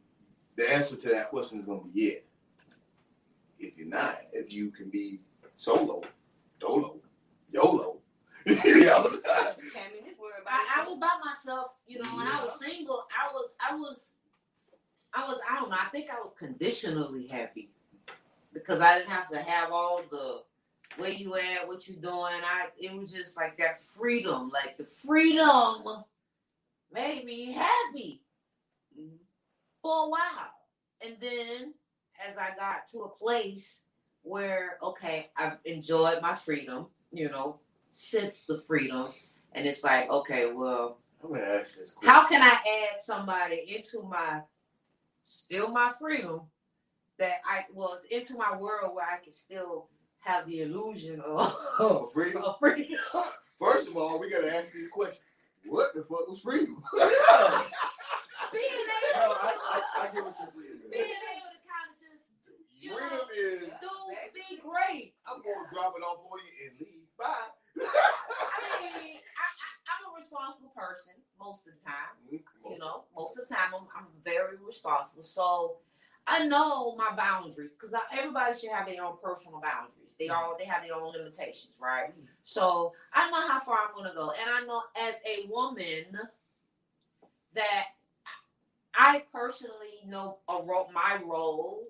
the 0.56 0.74
answer 0.74 0.96
to 0.96 1.10
that 1.10 1.30
question 1.30 1.60
is 1.60 1.66
gonna 1.66 1.82
be 1.94 2.02
yeah. 2.02 2.20
If 3.58 3.78
you're 3.78 3.88
not, 3.88 4.18
if 4.34 4.54
you 4.54 4.70
can 4.70 4.90
be 4.90 5.20
solo, 5.58 6.02
dolo, 6.60 6.98
YOLO. 7.52 7.98
You 8.46 8.56
can't 8.56 8.74
be 8.76 8.80
just 10.06 10.20
worried 10.20 10.44
I, 10.46 10.82
I 10.82 10.86
was 10.86 11.00
by 11.00 11.10
myself, 11.26 11.72
you 11.88 12.02
know, 12.02 12.10
when 12.12 12.28
I 12.28 12.44
was 12.44 12.60
single, 12.60 13.06
I 13.18 13.32
was 13.32 13.50
I 13.60 13.76
was 13.76 14.12
I 15.14 15.26
was 15.26 15.40
I 15.50 15.56
don't 15.56 15.70
know, 15.70 15.78
I 15.80 15.90
think 15.90 16.10
I 16.12 16.20
was 16.20 16.36
conditionally 16.38 17.28
happy. 17.28 17.70
Because 18.54 18.80
I 18.80 18.98
didn't 18.98 19.10
have 19.10 19.28
to 19.30 19.38
have 19.38 19.72
all 19.72 20.04
the 20.10 20.44
where 20.98 21.12
you 21.12 21.36
at, 21.36 21.68
what 21.68 21.88
you 21.88 21.96
doing. 21.96 22.14
I 22.14 22.68
it 22.80 22.94
was 22.94 23.12
just 23.12 23.38
like 23.38 23.58
that 23.58 23.82
freedom, 23.82 24.52
like 24.54 24.78
the 24.78 24.86
freedom 24.86 25.84
made 26.94 27.26
me 27.26 27.52
happy 27.52 28.22
for 29.82 30.06
a 30.06 30.10
while. 30.10 30.52
And 31.06 31.16
then 31.20 31.74
as 32.28 32.38
I 32.38 32.56
got 32.58 32.88
to 32.92 33.00
a 33.02 33.10
place 33.10 33.80
where, 34.24 34.78
okay, 34.82 35.30
I've 35.38 35.58
enjoyed 35.66 36.22
my 36.22 36.36
freedom, 36.36 36.88
you 37.12 37.30
know, 37.30 37.60
since 37.92 38.46
the 38.46 38.58
freedom, 38.58 39.10
and 39.52 39.68
it's 39.68 39.84
like, 39.84 40.10
okay, 40.10 40.52
well, 40.52 40.98
I'm 41.24 41.30
gonna 41.30 41.44
ask 41.44 41.78
this 41.78 41.92
question. 41.92 42.10
how 42.10 42.28
can 42.28 42.42
I 42.42 42.56
add 42.56 43.00
somebody 43.00 43.76
into 43.78 44.04
my 44.08 44.42
still 45.26 45.70
my 45.70 45.92
freedom 46.00 46.42
that 47.18 47.38
I 47.50 47.66
was 47.74 48.02
into 48.12 48.36
my 48.36 48.58
world 48.58 48.96
where 48.96 49.06
I 49.06 49.24
can 49.24 49.34
still 49.34 49.90
have 50.26 50.46
the 50.48 50.62
illusion 50.62 51.22
of, 51.22 51.56
Oh, 51.80 52.10
freedom? 52.14 52.44
of 52.44 52.58
freedom? 52.60 52.98
First 53.60 53.88
of 53.88 53.96
all, 53.96 54.20
we 54.20 54.30
gotta 54.30 54.54
ask 54.54 54.74
these 54.74 54.90
questions. 54.90 55.24
What 55.66 55.94
the 55.96 56.02
fuck 56.02 56.28
was 56.28 56.42
freedom? 56.42 56.84
Being 58.54 58.86
No, 59.16 59.22
able, 59.26 59.36
I, 59.42 59.54
I, 59.74 59.82
I 60.02 60.14
get 60.14 60.24
what 60.24 60.36
you're 60.40 60.54
saying. 60.54 60.92
being 60.92 61.18
able 61.34 61.50
to 61.50 61.62
kind 61.66 61.90
of 61.90 61.98
just 61.98 62.30
you 62.80 62.92
know, 62.92 62.98
Freedom 62.98 63.28
is 63.34 63.68
do 63.82 63.90
be 64.34 64.62
great. 64.62 65.14
I'm 65.26 65.42
gonna 65.42 65.66
drop 65.74 65.96
it 65.98 66.04
off 66.04 66.20
on 66.30 66.40
you 66.46 66.54
and 66.70 66.74
leave. 66.80 67.08
Bye. 67.18 67.50
I 67.80 68.78
mean, 68.84 69.18
I, 69.18 69.46
I, 69.50 69.68
I'm 69.90 70.14
a 70.14 70.16
responsible 70.16 70.72
person 70.76 71.14
most 71.40 71.66
of 71.68 71.74
the 71.74 71.82
time. 71.82 72.14
Mm-hmm. 72.32 72.72
You 72.74 72.78
know, 72.80 73.06
most 73.16 73.40
of 73.40 73.48
the 73.48 73.56
time 73.56 73.74
I'm, 73.74 73.88
I'm 73.98 74.08
very 74.24 74.58
responsible. 74.62 75.24
So 75.24 75.78
I 76.28 76.46
know 76.46 76.96
my 76.96 77.16
boundaries 77.16 77.74
because 77.74 77.94
everybody 78.12 78.58
should 78.58 78.72
have 78.72 78.88
their 78.88 79.04
own 79.04 79.18
personal 79.24 79.62
boundaries. 79.62 80.16
They 80.18 80.28
mm. 80.28 80.36
all 80.36 80.56
they 80.58 80.66
have 80.66 80.84
their 80.84 80.96
own 80.96 81.14
limitations, 81.14 81.74
right? 81.80 82.10
Mm. 82.10 82.26
So 82.44 82.94
I 83.14 83.30
know 83.30 83.42
how 83.48 83.60
far 83.60 83.78
I'm 83.88 83.94
going 83.94 84.10
to 84.10 84.16
go, 84.16 84.32
and 84.32 84.50
I 84.50 84.66
know 84.66 84.82
as 85.00 85.16
a 85.26 85.48
woman 85.48 86.18
that 87.54 87.86
I 88.96 89.24
personally 89.32 90.02
know 90.08 90.40
a 90.50 90.62
role, 90.64 90.90
my 90.94 91.20
role 91.24 91.84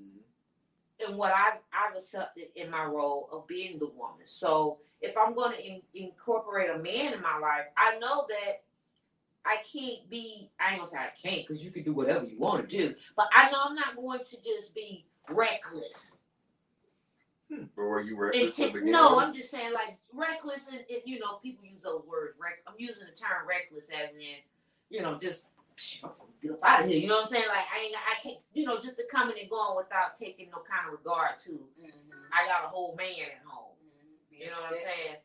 mm. 0.00 1.06
and 1.06 1.18
what 1.18 1.32
I've 1.32 1.60
I've 1.72 1.96
accepted 1.96 2.46
in 2.56 2.70
my 2.70 2.84
role 2.84 3.28
of 3.30 3.46
being 3.46 3.78
the 3.78 3.86
woman. 3.86 4.24
So 4.24 4.78
if 5.02 5.16
I'm 5.18 5.34
going 5.34 5.56
to 5.56 5.62
in, 5.62 5.82
incorporate 5.94 6.70
a 6.70 6.78
man 6.78 7.12
in 7.12 7.20
my 7.20 7.38
life, 7.38 7.66
I 7.76 7.98
know 7.98 8.26
that 8.28 8.62
I 9.44 9.56
can't 9.70 10.08
be. 10.08 10.50
I 10.60 10.70
ain't 10.70 10.78
gonna 10.78 10.90
say 10.90 10.98
I 10.98 11.10
can't 11.20 11.46
because 11.46 11.64
you 11.64 11.70
can 11.70 11.82
do 11.82 11.92
whatever 11.92 12.24
you 12.24 12.38
want 12.38 12.68
to 12.68 12.76
do, 12.76 12.94
but 13.16 13.28
I 13.34 13.50
know 13.50 13.58
I'm 13.64 13.74
not 13.74 13.96
going 13.96 14.20
to 14.20 14.36
just 14.42 14.74
be 14.74 15.04
reckless. 15.28 16.16
Hmm, 17.52 17.64
but 17.76 17.82
were 17.82 18.00
you 18.00 18.12
And 18.12 18.20
reckless 18.20 18.56
to 18.56 18.66
t- 18.66 18.72
begin 18.72 18.92
no. 18.92 19.18
I'm 19.18 19.34
just 19.34 19.50
saying 19.50 19.72
like 19.72 19.98
reckless, 20.12 20.68
and 20.68 20.78
and, 20.88 21.02
you 21.04 21.18
know 21.18 21.36
people 21.42 21.64
use 21.64 21.82
those 21.82 22.02
words. 22.08 22.36
Rec- 22.40 22.62
I'm 22.66 22.74
using 22.78 23.06
the 23.06 23.16
term 23.16 23.46
reckless 23.48 23.90
as 23.90 24.14
in, 24.14 24.40
you 24.90 25.02
know, 25.02 25.18
just 25.18 25.46
I'm 26.04 26.10
finna 26.10 26.58
out 26.62 26.82
of 26.82 26.88
here. 26.88 26.98
You 26.98 27.08
know 27.08 27.16
what 27.16 27.26
I'm 27.26 27.32
saying? 27.32 27.48
Like 27.48 27.66
I 27.66 27.84
ain't, 27.84 27.96
I 27.96 28.22
can't, 28.22 28.38
you 28.54 28.64
know, 28.64 28.78
just 28.78 28.96
to 28.98 29.04
coming 29.10 29.36
and 29.40 29.50
going 29.50 29.76
without 29.76 30.16
taking 30.16 30.50
no 30.50 30.62
kind 30.62 30.86
of 30.86 30.92
regard 30.92 31.38
to. 31.40 31.60
I 32.32 32.46
got 32.46 32.64
a 32.64 32.68
whole 32.68 32.94
man 32.96 33.08
at 33.08 33.44
home. 33.44 33.74
Mm-hmm. 33.76 34.42
You 34.42 34.46
know 34.50 34.62
what 34.62 34.72
I'm 34.72 34.78
saying? 34.78 35.16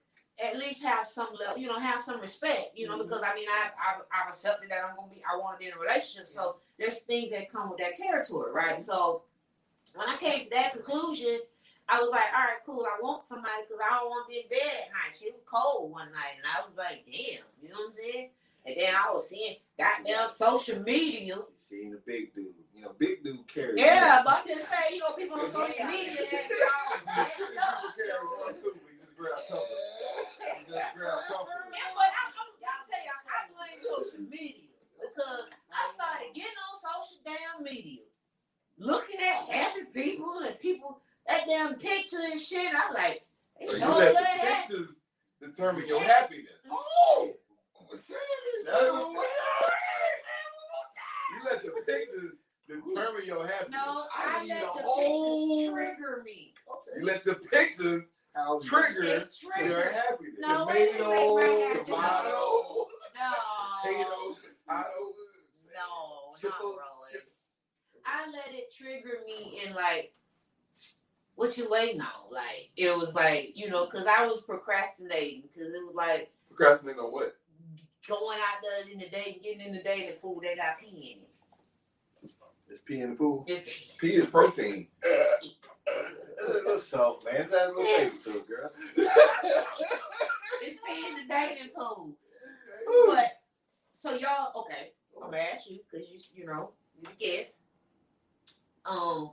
At 0.43 0.57
least 0.57 0.83
have 0.83 1.05
some 1.05 1.29
level, 1.39 1.57
you 1.57 1.67
know, 1.67 1.79
have 1.79 1.99
some 2.01 2.21
respect, 2.21 2.71
you 2.75 2.87
know, 2.87 2.93
mm-hmm. 2.93 3.07
because 3.07 3.23
I 3.23 3.33
mean, 3.33 3.47
I've, 3.49 3.71
I've, 3.73 4.01
I've 4.13 4.29
accepted 4.29 4.69
that 4.69 4.79
I'm 4.87 4.95
gonna 4.95 5.09
be, 5.09 5.23
I 5.25 5.35
want 5.37 5.57
to 5.57 5.59
be 5.59 5.71
in 5.71 5.73
a 5.75 5.79
relationship, 5.79 6.29
so 6.29 6.57
there's 6.77 6.99
things 6.99 7.31
that 7.31 7.51
come 7.51 7.71
with 7.71 7.79
that 7.79 7.95
territory, 7.95 8.51
right? 8.53 8.79
So 8.79 9.23
when 9.95 10.07
I 10.07 10.15
came 10.17 10.43
to 10.43 10.49
that 10.51 10.73
conclusion, 10.73 11.39
I 11.89 12.01
was 12.01 12.11
like, 12.11 12.29
all 12.35 12.45
right, 12.45 12.61
cool, 12.65 12.85
I 12.85 13.01
want 13.01 13.25
somebody 13.25 13.63
because 13.65 13.81
I 13.81 13.95
don't 13.95 14.09
want 14.09 14.27
to 14.27 14.29
be 14.29 14.41
in 14.41 14.49
bed 14.49 14.59
at 14.59 14.91
night. 14.91 15.17
She 15.17 15.31
was 15.31 15.41
cold 15.45 15.91
one 15.91 16.11
night, 16.11 16.35
and 16.37 16.45
I 16.45 16.61
was 16.61 16.75
like, 16.77 17.05
damn, 17.05 17.41
you 17.63 17.69
know 17.69 17.81
what 17.81 17.85
I'm 17.85 17.91
saying? 17.91 18.29
And 18.67 18.75
then 18.75 18.93
I 18.93 19.13
was 19.13 19.29
seeing 19.29 19.55
goddamn 19.79 20.29
social 20.29 20.81
media. 20.83 21.37
Seeing 21.55 21.91
the 21.91 22.01
big 22.05 22.35
dude. 22.35 22.47
You 22.75 22.81
know, 22.81 22.91
big 22.99 23.23
dude 23.23 23.47
carries. 23.47 23.79
Yeah, 23.79 24.21
but 24.25 24.43
I'm 24.43 24.47
just 24.47 24.67
saying, 24.69 24.95
you 24.95 24.99
know, 24.99 25.13
people 25.13 25.39
on 25.39 25.49
social 25.49 25.73
Yeah. 25.79 25.89
media 25.89 26.17
that 29.17 29.47
People 29.47 29.65
carry 29.65 29.65
one 29.65 29.65
too, 29.65 29.65
but 29.65 30.57
you 30.57 30.65
just 30.65 30.67
grab. 30.67 30.67
You 30.67 30.73
just 30.73 30.95
grab 30.97 31.19
comfort. 31.27 31.65
Yeah, 31.73 31.89
but 31.97 32.09
I, 32.09 32.23
I'm, 32.37 32.49
I'll 32.61 32.85
tell 32.85 33.01
you, 33.01 33.13
I 33.13 33.39
blame 33.49 33.79
social 33.81 34.23
media 34.29 34.69
because 35.01 35.43
I 35.73 35.81
started 35.93 36.29
getting 36.35 36.59
on 36.61 36.73
social 36.77 37.19
damn 37.25 37.63
media, 37.63 38.05
looking 38.77 39.19
at 39.21 39.49
happy 39.49 39.83
people 39.93 40.41
and 40.45 40.57
people 40.59 41.01
that 41.27 41.45
damn 41.47 41.75
picture 41.75 42.21
and 42.29 42.39
shit. 42.39 42.71
I'm 42.73 42.93
like, 42.93 43.23
they 43.59 43.67
So 43.67 43.87
you 43.87 43.93
let 43.93 44.13
the 44.13 44.25
happy. 44.25 44.73
pictures 44.73 44.89
determine 45.41 45.87
your 45.87 46.01
happiness. 46.01 46.61
Oh! 46.71 47.33
That's 47.91 48.09
what- 48.09 49.25
You 51.33 51.43
let 51.45 51.61
the 51.63 51.69
pictures 51.87 52.33
determine 52.67 53.25
your 53.25 53.47
happiness. 53.47 53.71
No, 53.71 54.05
I 54.15 54.41
I, 54.41 54.45
let 54.45 54.57
a 54.63 54.65
the 54.65 54.83
whole- 54.83 55.57
pictures 55.57 55.73
trigger 55.73 56.21
me. 56.25 56.53
You 56.97 57.05
let 57.05 57.23
the 57.23 57.35
pictures 57.35 58.03
How 58.37 58.59
trigger 58.59 59.03
It 59.03 59.35
your 59.41 59.51
trigger. 59.53 59.91
happiness. 59.91 60.35
No, 60.39 60.67
wait, 60.67 60.89
wait, 60.93 60.99
wait, 60.99 60.99
Tomatoes, 60.99 61.35
wait. 61.35 61.85
Tomatoes, 61.87 62.87
No, 63.15 63.33
potatoes, 63.81 64.37
potatoes, 64.67 65.15
no, 65.73 65.81
not 66.29 66.39
chips, 66.39 66.53
really. 66.61 67.11
chips. 67.11 67.43
I 68.05 68.27
let 68.29 68.53
it 68.53 68.71
trigger 68.71 69.21
me 69.25 69.61
in 69.65 69.73
like, 69.73 70.13
what 71.33 71.57
you 71.57 71.67
waiting 71.69 71.99
on? 72.01 72.31
Like 72.31 72.69
it 72.77 72.95
was 72.95 73.15
like 73.15 73.53
you 73.55 73.69
know, 73.69 73.87
cause 73.87 74.05
I 74.07 74.25
was 74.27 74.41
procrastinating, 74.41 75.43
cause 75.55 75.65
it 75.67 75.85
was 75.85 75.95
like 75.95 76.29
Procrastinating 76.49 77.01
on 77.01 77.11
what? 77.11 77.35
going 78.07 78.37
out 78.39 78.61
there 78.61 78.91
in 78.91 78.99
the 78.99 79.09
day, 79.09 79.39
getting 79.43 79.61
in 79.61 79.73
the 79.73 79.81
day, 79.83 80.05
and 80.05 80.09
the 80.13 80.19
food 80.19 80.41
they 80.43 80.55
got 80.55 80.79
pee 80.79 81.17
in 81.17 81.23
it. 81.23 82.31
Let's 82.69 82.81
pee 82.81 83.01
in 83.01 83.11
the 83.11 83.15
pool. 83.15 83.45
It's, 83.47 83.85
Pea 83.97 84.13
is 84.15 84.25
protein. 84.27 84.87
A 85.87 86.49
little 86.51 86.79
salt, 86.79 87.25
man. 87.25 87.47
That's 87.51 87.65
a 87.65 87.67
little 87.69 87.83
Yes. 87.83 88.25
baby 88.25 88.37
food, 88.39 88.47
girl. 88.47 88.71
it's 90.61 90.83
in 90.89 91.15
the 91.15 91.33
dating 91.33 91.69
pool. 91.77 92.13
But 93.07 93.31
so 93.93 94.13
y'all, 94.15 94.51
okay, 94.61 94.93
I'm 95.15 95.31
gonna 95.31 95.43
ask 95.51 95.69
you 95.69 95.79
because 95.89 96.07
you 96.09 96.19
you 96.35 96.45
know 96.45 96.73
you 97.01 97.09
guess. 97.19 97.61
Um, 98.85 99.31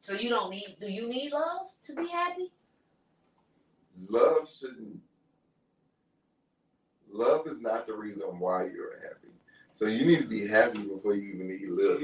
so 0.00 0.12
you 0.14 0.28
don't 0.28 0.50
need? 0.50 0.76
Do 0.80 0.90
you 0.90 1.08
need 1.08 1.32
love 1.32 1.68
to 1.84 1.94
be 1.94 2.06
happy? 2.08 2.52
Love 4.08 4.50
shouldn't. 4.50 5.00
Love 7.10 7.46
is 7.46 7.60
not 7.60 7.86
the 7.86 7.94
reason 7.94 8.38
why 8.38 8.64
you're 8.66 9.00
happy. 9.02 9.28
So 9.74 9.86
you 9.86 10.04
need 10.04 10.18
to 10.18 10.26
be 10.26 10.46
happy 10.46 10.82
before 10.82 11.14
you 11.14 11.34
even 11.34 11.48
need 11.48 11.62
love. 11.68 12.02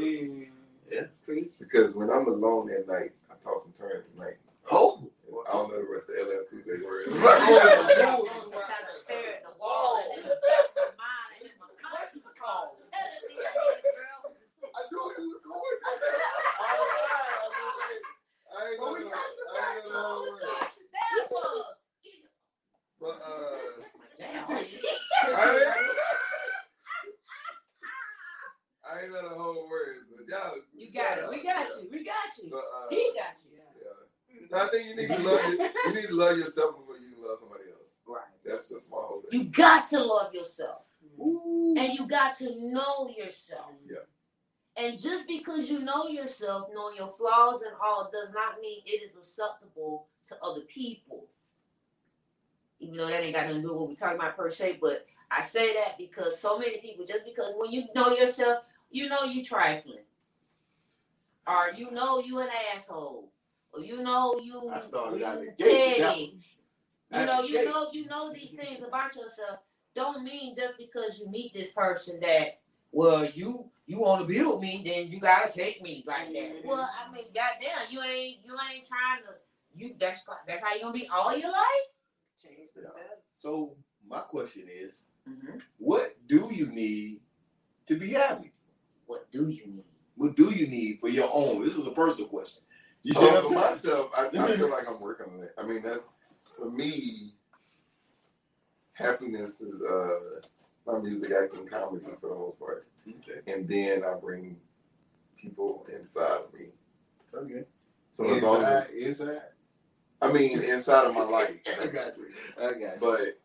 Yeah. 0.90 1.06
Because 1.26 1.94
when 1.94 2.10
I'm 2.10 2.26
alone 2.28 2.70
at 2.70 2.86
night, 2.86 3.12
tossing 3.42 3.72
turns 3.72 4.08
tonight. 4.08 4.36
Oh. 4.70 5.10
I 5.48 5.52
don't 5.52 5.70
know 5.70 5.78
the 5.82 5.88
rest 5.90 6.08
of 6.10 6.16
LL 6.16 6.44
Cool 6.50 6.60
J 6.60 6.84
words. 6.84 7.08
Sometimes 7.14 7.26
I 7.26 8.94
stare 8.94 9.34
at 9.36 9.44
the 9.44 9.50
wall. 9.58 9.98
I 9.98 10.38
I 18.32 18.76
I 18.84 18.86
I 25.34 26.08
Ain't 29.02 29.12
know 29.12 29.28
the 29.28 29.34
whole 29.34 29.68
words, 29.68 30.06
but 30.16 30.28
y'all. 30.28 30.56
You 30.76 30.92
got 30.92 31.18
it. 31.18 31.24
We 31.28 31.42
got 31.42 31.68
you. 31.68 31.88
We 31.90 32.04
got 32.04 32.14
you. 32.38 32.56
Uh, 32.56 32.88
he 32.90 33.12
got 33.16 33.34
you. 33.42 33.58
Yeah. 34.50 34.62
I 34.62 34.66
think 34.68 34.88
you 34.88 34.96
need 34.96 35.08
to 35.08 35.22
love 35.22 35.40
you, 35.48 35.70
you 35.86 35.94
need 35.94 36.08
to 36.08 36.14
love 36.14 36.36
yourself 36.36 36.76
before 36.76 36.96
you 36.98 37.26
love 37.26 37.38
somebody 37.40 37.64
else. 37.70 37.96
Right. 38.06 38.22
That's 38.44 38.68
just 38.68 38.90
my 38.90 38.98
whole 38.98 39.22
thing. 39.22 39.40
You 39.40 39.46
got 39.46 39.86
to 39.88 40.04
love 40.04 40.34
yourself. 40.34 40.82
Mm-hmm. 41.04 41.22
Ooh. 41.22 41.74
And 41.78 41.94
you 41.94 42.06
got 42.06 42.34
to 42.38 42.44
know 42.72 43.10
yourself. 43.16 43.72
Yeah. 43.88 43.98
And 44.76 45.00
just 45.00 45.26
because 45.28 45.68
you 45.68 45.80
know 45.80 46.08
yourself, 46.08 46.68
knowing 46.74 46.96
your 46.96 47.08
flaws 47.08 47.62
and 47.62 47.74
all, 47.82 48.10
does 48.12 48.32
not 48.32 48.60
mean 48.60 48.80
it 48.86 49.02
is 49.02 49.16
acceptable 49.16 50.06
to 50.28 50.36
other 50.42 50.62
people. 50.62 51.26
Even 52.78 52.96
though 52.96 53.06
that 53.06 53.22
ain't 53.22 53.34
got 53.34 53.46
nothing 53.46 53.62
to 53.62 53.68
do 53.68 53.72
with 53.72 53.80
what 53.80 53.88
we're 53.90 53.94
talking 53.94 54.18
about 54.18 54.36
per 54.36 54.50
se, 54.50 54.78
but 54.80 55.06
I 55.30 55.40
say 55.40 55.74
that 55.74 55.96
because 55.98 56.38
so 56.38 56.58
many 56.58 56.78
people, 56.78 57.06
just 57.06 57.24
because 57.24 57.54
when 57.56 57.70
you 57.70 57.84
know 57.94 58.14
yourself, 58.14 58.64
you 58.92 59.08
know 59.08 59.24
you 59.24 59.44
trifling. 59.44 60.04
Or 61.46 61.70
you 61.76 61.90
know 61.90 62.20
you 62.20 62.38
an 62.40 62.48
asshole. 62.74 63.30
Or 63.72 63.80
you 63.80 64.02
know 64.02 64.38
you 64.42 64.70
I 64.72 64.80
started 64.80 65.22
out 65.22 65.40
the 65.40 65.46
you 65.46 65.52
gate. 65.58 65.98
petty. 65.98 66.38
You 67.12 67.26
know, 67.26 67.42
you 67.42 67.64
know, 67.66 67.88
you 67.92 68.06
know 68.06 68.32
these 68.32 68.52
things 68.52 68.82
about 68.82 69.14
yourself. 69.16 69.58
Don't 69.94 70.24
mean 70.24 70.54
just 70.56 70.78
because 70.78 71.18
you 71.18 71.28
meet 71.28 71.52
this 71.52 71.72
person 71.72 72.18
that, 72.20 72.60
well, 72.90 73.26
you 73.34 73.68
you 73.86 73.98
want 73.98 74.22
to 74.22 74.26
be 74.26 74.40
with 74.40 74.60
me, 74.60 74.82
then 74.84 75.08
you 75.08 75.20
gotta 75.20 75.50
take 75.52 75.82
me 75.82 76.04
like 76.06 76.32
that. 76.32 76.62
Well, 76.64 76.88
I 76.88 77.12
mean, 77.12 77.24
goddamn, 77.34 77.88
you 77.90 78.00
ain't 78.02 78.38
you 78.44 78.52
ain't 78.72 78.86
trying 78.86 79.22
to 79.26 79.34
you. 79.76 79.94
That's 79.98 80.24
that's 80.46 80.62
how 80.62 80.74
you 80.74 80.82
gonna 80.82 80.92
be 80.94 81.08
all 81.08 81.36
your 81.36 81.50
life. 81.50 81.88
Change 82.42 82.70
for 82.74 82.80
the 82.80 82.88
better. 82.88 83.18
So 83.38 83.74
my 84.08 84.20
question 84.20 84.64
is, 84.72 85.02
Mm-hmm. 85.28 85.58
what 85.78 86.16
do 86.26 86.48
you 86.52 86.66
need 86.66 87.20
to 87.86 87.94
be 87.96 88.10
happy? 88.10 88.51
What 89.06 89.30
do 89.32 89.48
you 89.48 89.66
need? 89.66 89.84
What 90.16 90.36
do 90.36 90.50
you 90.54 90.66
need 90.66 91.00
for 91.00 91.08
your 91.08 91.28
own? 91.32 91.62
This 91.62 91.74
is 91.76 91.86
a 91.86 91.90
personal 91.90 92.28
question. 92.28 92.62
You 93.02 93.12
see 93.14 93.20
So 93.20 93.32
what 93.34 93.44
for 93.44 93.54
myself, 93.54 94.10
I, 94.16 94.26
I 94.26 94.52
feel 94.56 94.70
like 94.70 94.88
I'm 94.88 95.00
working 95.00 95.26
on 95.32 95.42
it. 95.42 95.54
I 95.58 95.62
mean, 95.66 95.82
that's 95.82 96.08
for 96.56 96.70
me. 96.70 97.34
Happiness 98.92 99.60
is 99.60 99.80
uh, 99.82 100.40
my 100.86 100.98
music, 100.98 101.32
acting, 101.32 101.66
comedy 101.66 102.04
for 102.20 102.28
the 102.28 102.34
most 102.34 102.58
part, 102.58 102.86
Okay. 103.08 103.40
and 103.52 103.66
then 103.66 104.04
I 104.04 104.14
bring 104.14 104.56
people 105.36 105.86
inside 105.92 106.42
of 106.42 106.52
me. 106.54 106.66
Okay. 107.34 107.64
So 108.12 108.24
as 108.32 108.42
long 108.42 108.62
as 108.62 108.90
inside, 108.90 109.28
inside. 109.28 109.42
I 110.20 110.30
mean, 110.30 110.60
inside 110.62 111.06
of 111.06 111.14
my 111.14 111.24
life, 111.24 111.56
I 111.82 111.86
got 111.86 112.16
you. 112.18 112.26
I 112.60 112.72
got 112.74 112.78
you. 112.78 112.96
but 113.00 113.40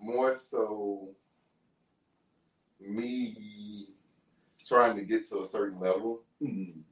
more 0.00 0.36
so 0.36 1.08
me 2.80 3.86
trying 4.66 4.96
to 4.96 5.02
get 5.02 5.28
to 5.30 5.40
a 5.40 5.46
certain 5.46 5.80
level 5.80 6.22
Mhm. 6.42 6.82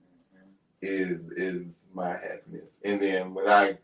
is 0.82 1.30
is 1.32 1.86
my 1.94 2.10
happiness. 2.10 2.78
And 2.84 3.00
then 3.00 3.34
when 3.34 3.48
I, 3.48 3.78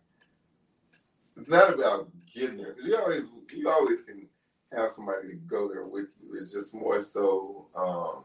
it's 1.37 1.49
not 1.49 1.75
about 1.75 2.09
getting 2.33 2.57
there. 2.59 2.77
You 2.83 2.97
always 2.97 3.25
you 3.53 3.69
always 3.71 4.03
can 4.03 4.29
have 4.73 4.93
somebody 4.93 5.29
to 5.29 5.35
go 5.37 5.69
there 5.69 5.85
with 5.85 6.09
you. 6.23 6.39
It's 6.41 6.53
just 6.53 6.75
more 6.75 7.01
so 7.01 7.67
um, 7.75 8.25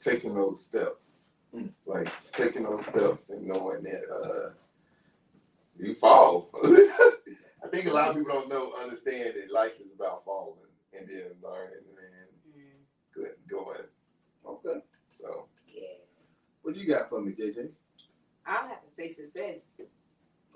taking 0.00 0.34
those 0.34 0.64
steps, 0.64 1.28
Mm. 1.54 1.70
like 1.86 2.08
taking 2.32 2.64
those 2.64 2.84
steps 2.86 3.30
and 3.30 3.46
knowing 3.46 3.84
that 3.84 4.02
uh, 4.10 4.50
you 5.78 5.94
fall. 5.94 6.50
I 6.64 7.68
think 7.70 7.86
a 7.86 7.92
lot 7.92 8.08
of 8.10 8.16
people 8.16 8.32
don't 8.32 8.48
know 8.48 8.72
understand 8.82 9.34
that 9.36 9.52
life 9.52 9.72
is 9.80 9.92
about 9.94 10.24
falling 10.24 10.58
and 10.92 11.08
then 11.08 11.30
learning 11.42 11.84
and 13.16 13.24
good 13.24 13.34
going. 13.48 13.80
Okay. 14.46 14.80
So 15.08 15.46
Yeah. 15.72 15.82
What 16.62 16.76
you 16.76 16.86
got 16.86 17.08
for 17.08 17.20
me, 17.20 17.32
JJ? 17.32 17.68
I'll 18.46 18.68
have 18.68 18.80
to 18.82 18.94
say 18.96 19.12
success. 19.12 19.60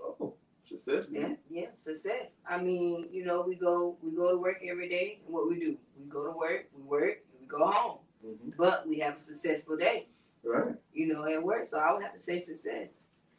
Oh, 0.01 0.35
success. 0.65 1.09
Yeah, 1.11 1.35
yeah, 1.51 1.67
success. 1.77 2.33
I 2.49 2.61
mean, 2.63 3.09
you 3.11 3.25
know, 3.25 3.43
we 3.43 3.55
go 3.57 3.97
we 4.03 4.11
go 4.13 4.31
to 4.31 4.37
work 4.39 4.59
every 4.69 4.89
day, 4.89 5.21
and 5.25 5.33
what 5.35 5.49
we 5.49 5.59
do, 5.59 5.77
we 5.99 6.07
go 6.09 6.25
to 6.25 6.37
work, 6.37 6.67
we 6.77 6.83
work, 6.83 7.19
and 7.33 7.41
we 7.41 7.47
go 7.47 7.67
home. 7.67 7.99
Mhm. 8.25 8.57
But 8.57 8.87
we 8.89 8.99
have 9.01 9.15
a 9.17 9.19
successful 9.19 9.77
day, 9.77 10.09
Right. 10.43 10.75
you 10.93 11.07
know, 11.07 11.25
at 11.25 11.43
work. 11.43 11.67
So 11.67 11.79
I 11.79 11.93
would 11.93 12.03
have 12.03 12.15
to 12.15 12.21
say 12.23 12.41
success. 12.41 12.89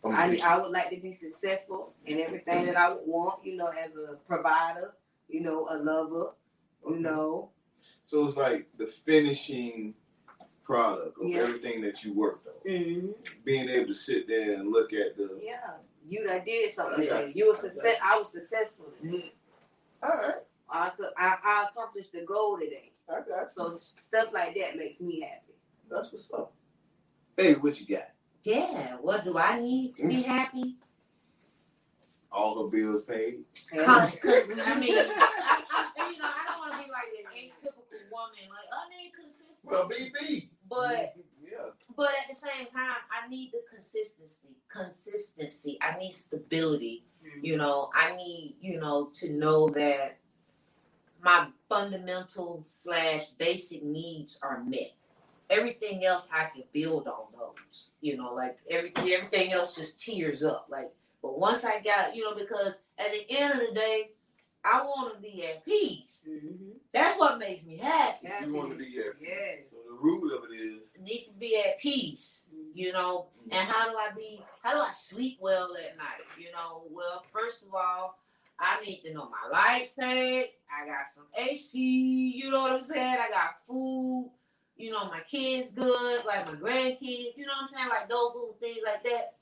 I'm 0.04 0.14
I 0.32 0.40
I 0.44 0.58
would 0.58 0.72
like 0.72 0.90
to 0.92 0.98
be 0.98 1.12
successful 1.12 1.94
in 2.06 2.20
everything 2.22 2.66
that 2.68 2.78
I 2.78 2.90
would 2.94 3.06
want, 3.06 3.44
you 3.46 3.56
know, 3.58 3.68
as 3.68 3.92
a 3.96 4.16
provider, 4.28 4.96
you 5.28 5.42
know, 5.42 5.68
a 5.70 5.78
lover, 5.78 6.34
you 6.88 7.00
know. 7.00 7.52
So 8.06 8.26
it's 8.26 8.38
like 8.38 8.68
the 8.78 8.88
finishing 8.88 9.94
product 10.64 11.18
of 11.22 11.30
Yeah. 11.30 11.40
everything 11.40 11.82
that 11.82 12.04
you 12.04 12.14
worked 12.14 12.48
on. 12.48 12.54
Mm-hmm. 12.72 13.08
Being 13.44 13.70
able 13.70 13.88
to 13.88 13.94
sit 13.94 14.28
there 14.28 14.54
and 14.54 14.72
look 14.72 14.94
at 14.94 15.18
the. 15.18 15.40
Yeah, 15.42 15.58
you 16.08 16.26
done 16.26 16.44
did 16.46 16.74
something. 16.74 17.04
You. 17.04 17.32
You 17.34 17.50
were 17.50 17.56
success. 17.56 17.98
I 18.04 18.18
was 18.18 18.32
successful. 18.32 18.86
Today. 19.02 19.18
Mm-hmm. 20.04 20.12
All 20.12 20.18
right. 20.18 20.36
I 20.70 20.90
could. 20.90 21.10
I, 21.18 21.36
I 21.44 21.66
accomplished 21.72 22.14
the 22.14 22.22
goal 22.22 22.58
today. 22.60 22.92
I 23.10 23.20
got 23.22 23.26
you. 23.26 23.48
So 23.56 23.78
stuff 23.80 24.34
like 24.34 24.56
that 24.56 24.78
makes 24.78 25.00
me 25.02 25.22
happy. 25.22 25.54
That's 25.90 26.12
what's 26.12 26.32
up. 26.34 26.54
Baby, 27.36 27.60
what 27.60 27.80
you 27.80 27.96
got? 27.96 28.10
Yeah. 28.44 28.98
What 29.02 29.24
do 29.24 29.38
I 29.38 29.60
need 29.60 29.96
to 29.96 30.08
be 30.08 30.22
happy? 30.22 30.78
All 32.32 32.64
her 32.64 32.70
bills 32.70 33.04
paid. 33.04 33.40
I 33.74 33.78
mean, 33.78 33.88
I, 33.88 35.64
I, 35.72 36.12
you 36.12 36.18
know, 36.20 36.26
I 36.26 36.46
don't 36.46 36.60
want 36.60 36.74
to 36.74 36.78
be 36.86 36.92
like 36.92 37.10
an 37.18 37.26
atypical 37.34 38.08
woman. 38.20 38.50
Like, 38.50 38.70
I 38.72 38.84
need 38.92 39.12
consistency. 39.16 39.60
Well, 39.64 39.90
BB. 39.90 40.50
But 40.70 41.16
Yeah. 41.42 41.72
but 41.96 42.10
at 42.22 42.28
the 42.30 42.36
same 42.36 42.68
time, 42.68 42.98
I 43.12 43.28
need 43.28 43.52
the 43.52 43.64
consistency. 43.70 44.50
Consistency. 44.68 45.78
I 45.82 45.98
need 45.98 46.12
stability. 46.12 47.06
Mm-hmm. 47.26 47.46
You 47.46 47.58
know, 47.58 47.90
I 47.96 48.16
need 48.16 48.56
you 48.62 48.80
know 48.80 49.10
to 49.16 49.30
know 49.32 49.70
that 49.70 50.18
my 51.22 51.48
fundamental 51.68 52.62
slash 52.64 53.26
basic 53.38 53.84
needs 53.84 54.40
are 54.42 54.64
met. 54.64 54.92
Everything 55.50 56.06
else 56.06 56.30
I 56.32 56.46
can 56.46 56.64
build 56.72 57.08
on 57.08 57.26
those. 57.38 57.90
You 58.02 58.18
know, 58.18 58.34
like 58.34 58.60
everything 58.70 59.10
everything 59.10 59.52
else 59.54 59.76
just 59.76 60.00
tears 60.00 60.44
up. 60.44 60.68
Like, 60.70 60.92
but 61.22 61.40
once 61.40 61.66
I 61.66 61.82
got 61.82 62.16
you 62.16 62.24
know, 62.24 62.36
because 62.36 62.76
at 62.98 63.12
the 63.12 63.26
end 63.30 63.60
of 63.60 63.68
the 63.68 63.74
day, 63.74 64.12
I 64.72 64.82
want 64.82 65.16
to 65.16 65.20
be 65.20 65.46
at 65.46 65.66
peace. 65.66 66.26
Mm-hmm. 66.30 66.72
That's 66.94 67.18
what 67.18 67.40
makes 67.40 67.66
me 67.66 67.78
happy. 67.78 68.28
You 68.46 68.54
want 68.54 68.72
to 68.72 68.78
be 68.78 68.96
happy. 68.96 69.18
Yes. 69.22 69.60
So 69.72 69.78
the 69.88 69.98
root 70.00 70.38
of 70.38 70.44
it 70.52 70.56
is. 70.56 70.80
need 71.02 71.26
to 71.26 71.34
be 71.40 71.58
at 71.58 71.80
peace, 71.80 72.44
you 72.74 72.92
know. 72.92 73.28
And 73.52 73.68
how 73.68 73.90
do 73.90 73.98
I 73.98 74.10
be? 74.16 74.42
How 74.62 74.74
do 74.74 74.80
I 74.80 74.92
sleep 74.92 75.40
well 75.42 75.70
at 75.76 75.98
night? 75.98 76.22
You 76.38 76.52
know, 76.52 76.84
well, 76.92 77.24
first 77.34 77.64
of 77.64 77.74
all, 77.74 78.20
I 78.60 78.80
need 78.86 79.02
to 79.06 79.14
know 79.14 79.30
my 79.30 79.50
lights 79.52 79.94
paid. 79.94 80.50
I 80.70 80.86
got 80.86 81.06
some 81.14 81.26
AC. 81.36 81.80
You 81.80 82.52
know 82.52 82.62
what 82.62 82.72
I'm 82.72 82.82
saying? 82.82 83.18
I 83.20 83.30
got 83.30 83.66
food. 83.68 84.32
You 84.78 84.92
know, 84.92 85.06
my 85.06 85.20
kids 85.22 85.72
good, 85.72 86.26
like 86.26 86.46
my 86.46 86.54
grandkids. 86.54 87.36
You 87.36 87.46
know 87.46 87.54
what 87.54 87.64
I'm 87.64 87.68
saying? 87.68 87.90
Like 87.90 88.08
those 88.08 88.34
little 88.36 88.56
things 88.60 88.80
like 88.86 89.04
that. 89.04 89.34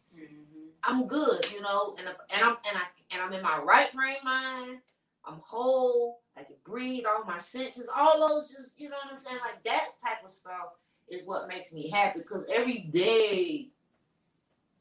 I'm 0.84 1.06
good, 1.06 1.52
you 1.52 1.62
know, 1.62 1.96
and 2.00 2.08
and 2.08 2.44
I'm 2.44 2.58
and 2.68 2.78
I 2.78 2.84
and 3.12 3.22
I'm 3.22 3.34
in 3.34 3.42
my 3.42 3.60
right 3.60 3.90
frame 3.90 4.18
mind. 4.24 4.80
I'm 5.28 5.40
whole. 5.46 6.22
I 6.38 6.44
can 6.44 6.56
breathe. 6.64 7.06
All 7.06 7.26
my 7.26 7.38
senses, 7.38 7.90
all 7.96 8.30
those, 8.30 8.50
just 8.52 8.80
you 8.80 8.90
know 8.90 8.96
what 9.04 9.12
I'm 9.12 9.18
saying, 9.18 9.40
like 9.42 9.64
that 9.66 10.00
type 10.04 10.24
of 10.24 10.32
stuff 10.32 10.78
is 11.10 11.26
what 11.26 11.48
makes 11.48 11.74
me 11.74 11.90
happy. 11.90 12.20
Because 12.20 12.46
every 12.54 12.80
day 12.92 13.70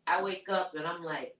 I 0.06 0.22
wake 0.22 0.48
up 0.48 0.74
and 0.74 0.86
I'm 0.86 1.02
like, 1.02 1.36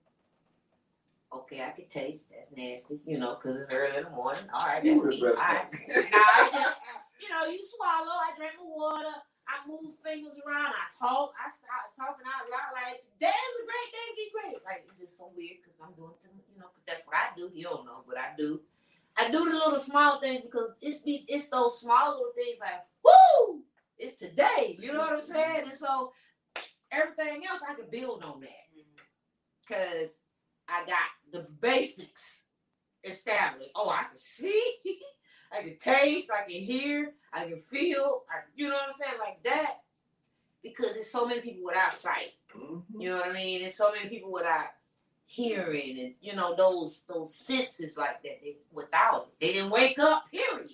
okay, 1.33 1.61
I 1.63 1.69
can 1.71 1.87
taste. 1.87 2.27
That's 2.29 2.51
nasty, 2.55 2.99
you 3.05 3.17
know, 3.17 3.35
because 3.35 3.61
it's 3.61 3.71
early 3.71 3.97
in 3.97 4.03
the 4.03 4.09
morning. 4.09 4.43
All 4.53 4.67
right, 4.67 4.83
that's 4.83 5.03
me. 5.03 5.21
best 5.21 5.37
All 5.37 5.43
right. 5.43 5.67
Now, 6.11 6.27
I 6.27 6.49
just, 6.51 6.75
you 7.21 7.29
know, 7.29 7.45
you 7.45 7.59
swallow. 7.61 8.17
I 8.17 8.31
drink 8.37 8.53
my 8.59 8.67
water. 8.67 9.15
I 9.47 9.63
move 9.63 9.95
fingers 10.03 10.35
around. 10.43 10.75
I 10.75 10.91
talk. 10.91 11.31
I 11.39 11.47
start 11.47 11.95
talking 11.95 12.27
out 12.27 12.51
loud. 12.51 12.75
Like 12.75 12.99
today 12.99 13.31
was 13.31 13.57
a 13.63 13.65
great 13.67 13.89
day. 13.95 14.07
Be 14.19 14.27
great. 14.35 14.59
Like 14.67 14.83
it's 14.83 14.99
just 14.99 15.15
so 15.15 15.31
weird 15.31 15.63
because 15.63 15.79
I'm 15.79 15.95
doing, 15.95 16.11
to, 16.19 16.27
you 16.51 16.59
know, 16.59 16.67
because 16.67 16.83
that's 16.83 17.03
what 17.07 17.15
I 17.15 17.31
do. 17.31 17.47
You 17.55 17.71
don't 17.71 17.87
know, 17.87 18.03
but 18.03 18.19
I 18.19 18.35
do. 18.35 18.59
I 19.17 19.31
do 19.31 19.45
the 19.45 19.55
little 19.55 19.79
small 19.79 20.19
things 20.19 20.43
because 20.43 20.71
it's 20.81 20.99
be 20.99 21.25
it's 21.27 21.47
those 21.47 21.79
small 21.79 22.11
little 22.11 22.33
things 22.35 22.59
like 22.59 22.85
woo. 23.03 23.61
It's 23.97 24.15
today. 24.15 24.77
You 24.79 24.93
know 24.93 24.99
what 24.99 25.13
I'm 25.13 25.21
saying? 25.21 25.63
And 25.63 25.73
so 25.73 26.11
everything 26.91 27.45
else 27.47 27.61
I 27.67 27.73
can 27.73 27.89
build 27.89 28.23
on 28.23 28.41
that 28.41 28.67
because 29.67 30.15
I 30.67 30.85
got 30.85 30.97
the 31.31 31.47
basics 31.61 32.43
established. 33.03 33.71
Oh, 33.75 33.89
I 33.89 34.03
can 34.03 34.15
see, 34.15 34.75
I 35.51 35.61
can 35.63 35.77
taste, 35.77 36.29
I 36.31 36.49
can 36.49 36.61
hear, 36.61 37.13
I 37.33 37.45
can 37.45 37.59
feel. 37.59 38.23
I, 38.29 38.39
you 38.55 38.69
know 38.69 38.75
what 38.75 38.87
I'm 38.87 38.93
saying? 38.93 39.19
Like 39.19 39.43
that. 39.43 39.77
Because 40.63 40.93
there's 40.93 41.11
so 41.11 41.25
many 41.25 41.41
people 41.41 41.65
without 41.65 41.93
sight. 41.93 42.33
Mm-hmm. 42.55 42.99
You 42.99 43.11
know 43.11 43.17
what 43.17 43.29
I 43.29 43.33
mean? 43.33 43.59
There's 43.61 43.77
so 43.77 43.91
many 43.91 44.09
people 44.09 44.31
without 44.31 44.65
hearing 45.27 45.99
and 45.99 46.13
you 46.21 46.35
know 46.35 46.55
those 46.55 47.03
those 47.09 47.35
senses 47.35 47.97
like 47.97 48.23
that. 48.23 48.39
They 48.41 48.57
without 48.71 49.29
it, 49.41 49.45
they 49.45 49.53
didn't 49.53 49.71
wake 49.71 49.99
up. 49.99 50.25
Period. 50.31 50.69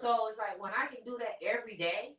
So 0.00 0.28
it's 0.28 0.38
like 0.38 0.60
when 0.60 0.72
I 0.72 0.86
can 0.92 1.04
do 1.04 1.18
that 1.20 1.38
every 1.46 1.76
day, 1.76 2.16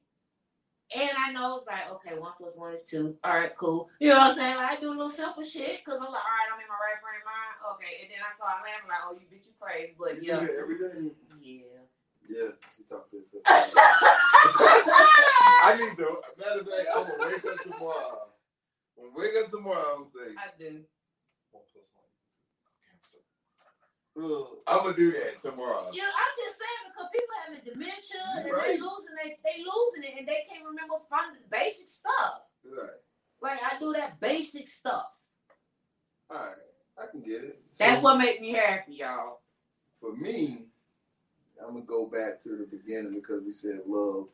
And 0.96 1.12
I 1.20 1.34
know 1.34 1.58
it's 1.58 1.68
like, 1.68 1.92
okay, 2.00 2.18
one 2.18 2.32
plus 2.38 2.56
one 2.56 2.74
is 2.74 2.84
two. 2.84 3.18
All 3.26 3.36
right, 3.36 3.54
cool. 3.58 3.90
You 4.00 4.08
know 4.10 4.18
what 4.20 4.32
I'm 4.32 4.36
saying? 4.36 4.56
Like, 4.56 4.78
I 4.78 4.82
do 4.82 4.88
a 4.90 4.96
little 4.96 5.10
simple 5.10 5.44
shit 5.44 5.84
because 5.84 6.00
I'm 6.00 6.08
like, 6.08 6.24
all 6.24 6.36
right, 6.40 6.48
I'm 6.54 6.62
in 6.64 6.68
my 6.72 6.80
right 6.80 6.96
frame 7.04 7.20
of 7.20 7.28
mind. 7.28 7.76
Okay. 7.76 7.94
And 8.04 8.10
then 8.12 8.24
I 8.24 8.32
start 8.32 8.64
laughing 8.64 8.88
like, 8.88 9.04
oh, 9.04 9.20
you 9.20 9.28
bitch, 9.28 9.48
you 9.52 9.54
crazy. 9.60 9.96
But 10.00 10.24
You 10.24 10.32
yeah. 10.32 10.48
every 10.64 10.80
day. 10.80 11.12
Yeah. 11.44 11.84
Yeah, 12.30 12.52
she 12.76 12.84
talked 12.88 13.12
to 13.12 13.20
herself. 13.20 13.44
I 15.68 15.76
need 15.80 15.96
to. 16.00 16.08
Matter 16.40 16.60
of 16.64 16.68
fact, 16.68 16.88
I'm 16.96 17.04
gonna 17.04 17.20
wake 17.20 17.44
up 17.46 17.60
tomorrow. 17.64 18.32
When 18.96 19.12
I 19.12 19.16
wake 19.16 19.36
up 19.44 19.52
tomorrow, 19.52 19.92
I'm 19.96 20.08
gonna 20.08 20.12
say 20.12 20.36
I 20.40 20.48
do. 20.60 20.84
one 21.52 21.64
plus 21.72 21.88
one. 21.96 22.08
I'm 24.18 24.80
gonna 24.84 24.96
do 24.96 25.12
that 25.12 25.42
tomorrow. 25.42 25.90
You 25.94 26.02
know, 26.02 26.08
I'm 26.10 26.36
just 26.46 26.58
saying 26.58 26.92
because 26.92 27.08
people 27.14 27.36
having 27.46 27.64
dementia 27.64 28.22
and 28.38 28.52
right. 28.52 28.66
they 28.66 28.74
losing 28.80 29.16
they 29.24 29.38
they 29.46 29.60
losing 29.60 30.04
it 30.04 30.16
and 30.20 30.28
they 30.28 30.46
can't 30.50 30.66
remember 30.66 30.96
finding 31.10 31.40
the 31.42 31.48
basic 31.56 31.88
stuff. 31.88 32.46
Right. 32.66 32.90
Like 33.42 33.60
I 33.64 33.78
do 33.80 33.94
that 33.94 34.20
basic 34.20 34.68
stuff. 34.68 35.06
All 36.32 36.38
right, 36.38 36.56
I 37.02 37.06
can 37.12 37.22
get 37.22 37.44
it. 37.44 37.62
That's 37.78 37.98
So, 38.00 38.04
what 38.04 38.18
make 38.18 38.42
me 38.42 38.52
happy, 38.54 38.96
y'all. 38.96 39.42
For 40.02 40.16
me, 40.16 40.66
I'm 41.62 41.74
gonna 41.74 41.86
go 41.86 42.08
back 42.08 42.42
to 42.42 42.50
the 42.50 42.66
beginning 42.70 43.14
because 43.14 43.44
we 43.46 43.54
said 43.54 43.82
love 43.86 44.28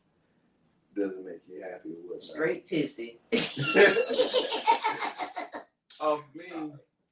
doesn't 0.96 1.26
make 1.26 1.42
you 1.50 1.62
happy 1.62 1.90
or 1.90 2.08
whatnot. 2.08 2.24
Straight 2.24 2.70
pissy. 2.70 3.18
Of 6.00 6.22
me, 6.36 6.46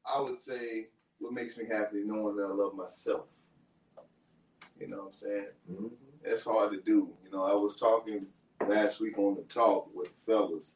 I 0.06 0.20
would 0.20 0.38
say 0.38 0.88
what 1.22 1.34
makes 1.34 1.56
me 1.58 1.66
happy 1.72 2.02
knowing 2.04 2.36
that 2.36 2.44
I 2.44 2.54
love 2.54 2.76
myself. 2.76 3.26
You 4.80 4.88
know 4.88 4.98
what 4.98 5.08
I'm 5.08 5.14
saying? 5.14 5.48
Mm-hmm. 5.72 5.88
That's 6.26 6.44
hard 6.44 6.72
to 6.72 6.82
do. 6.82 7.10
You 7.24 7.32
know, 7.32 7.44
I 7.44 7.54
was 7.54 7.76
talking 7.78 8.26
last 8.68 9.00
week 9.00 9.18
on 9.18 9.36
the 9.36 9.44
talk 9.44 9.90
with 9.94 10.08
the 10.08 10.32
fellas, 10.32 10.76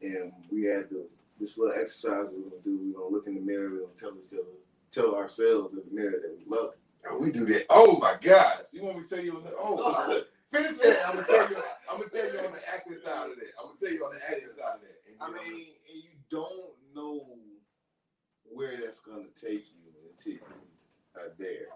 and 0.00 0.32
we 0.50 0.64
had 0.64 0.88
the 0.90 1.06
this 1.40 1.58
little 1.58 1.74
exercise 1.74 2.28
we 2.32 2.38
are 2.40 2.50
gonna 2.50 2.62
do. 2.64 2.78
We're 2.80 3.00
gonna 3.00 3.14
look 3.14 3.26
in 3.26 3.34
the 3.34 3.40
mirror, 3.40 3.70
we're 3.70 3.80
gonna 3.80 3.98
tell 3.98 4.14
each 4.16 4.32
other, 4.32 4.46
tell 4.92 5.14
ourselves 5.16 5.72
in 5.72 5.82
the 5.84 5.94
mirror 5.94 6.18
that 6.22 6.36
we 6.38 6.44
love. 6.46 6.70
Oh, 7.10 7.18
we 7.18 7.32
do 7.32 7.44
that. 7.46 7.66
Oh 7.68 7.98
my 7.98 8.16
gosh! 8.20 8.72
You 8.72 8.82
want 8.82 8.98
me 8.98 9.02
to 9.02 9.08
tell 9.08 9.24
you 9.24 9.36
on 9.36 9.42
the 9.42 9.52
oh 9.58 10.22
finish 10.52 10.76
that? 10.78 11.08
I'm 11.08 11.16
gonna 11.16 11.26
tell 11.26 11.50
you. 11.50 11.56
I'm 11.90 11.98
gonna 11.98 12.10
tell 12.10 12.32
you 12.32 12.38
on 12.46 12.52
the 12.52 12.68
acting 12.72 12.98
side 13.04 13.30
of 13.30 13.36
that. 13.36 13.52
I'm 13.58 13.66
gonna 13.66 13.78
tell 13.80 13.92
you 13.92 14.04
on 14.04 14.14
the 14.14 14.22
acting 14.22 14.54
side 14.54 14.74
of 14.76 14.80
that. 14.82 15.02
And, 15.08 15.16
I 15.20 15.26
you 15.26 15.34
know, 15.34 15.42
mean, 15.42 15.66
and 15.92 16.02
you 16.04 16.10
don't 16.30 16.74
know 16.94 17.26
where 18.54 18.78
that's 18.80 19.00
gonna 19.00 19.28
take 19.34 19.66
you 19.68 19.92
until 20.10 20.32
you 20.32 20.40
are 21.16 21.32
there. 21.38 21.68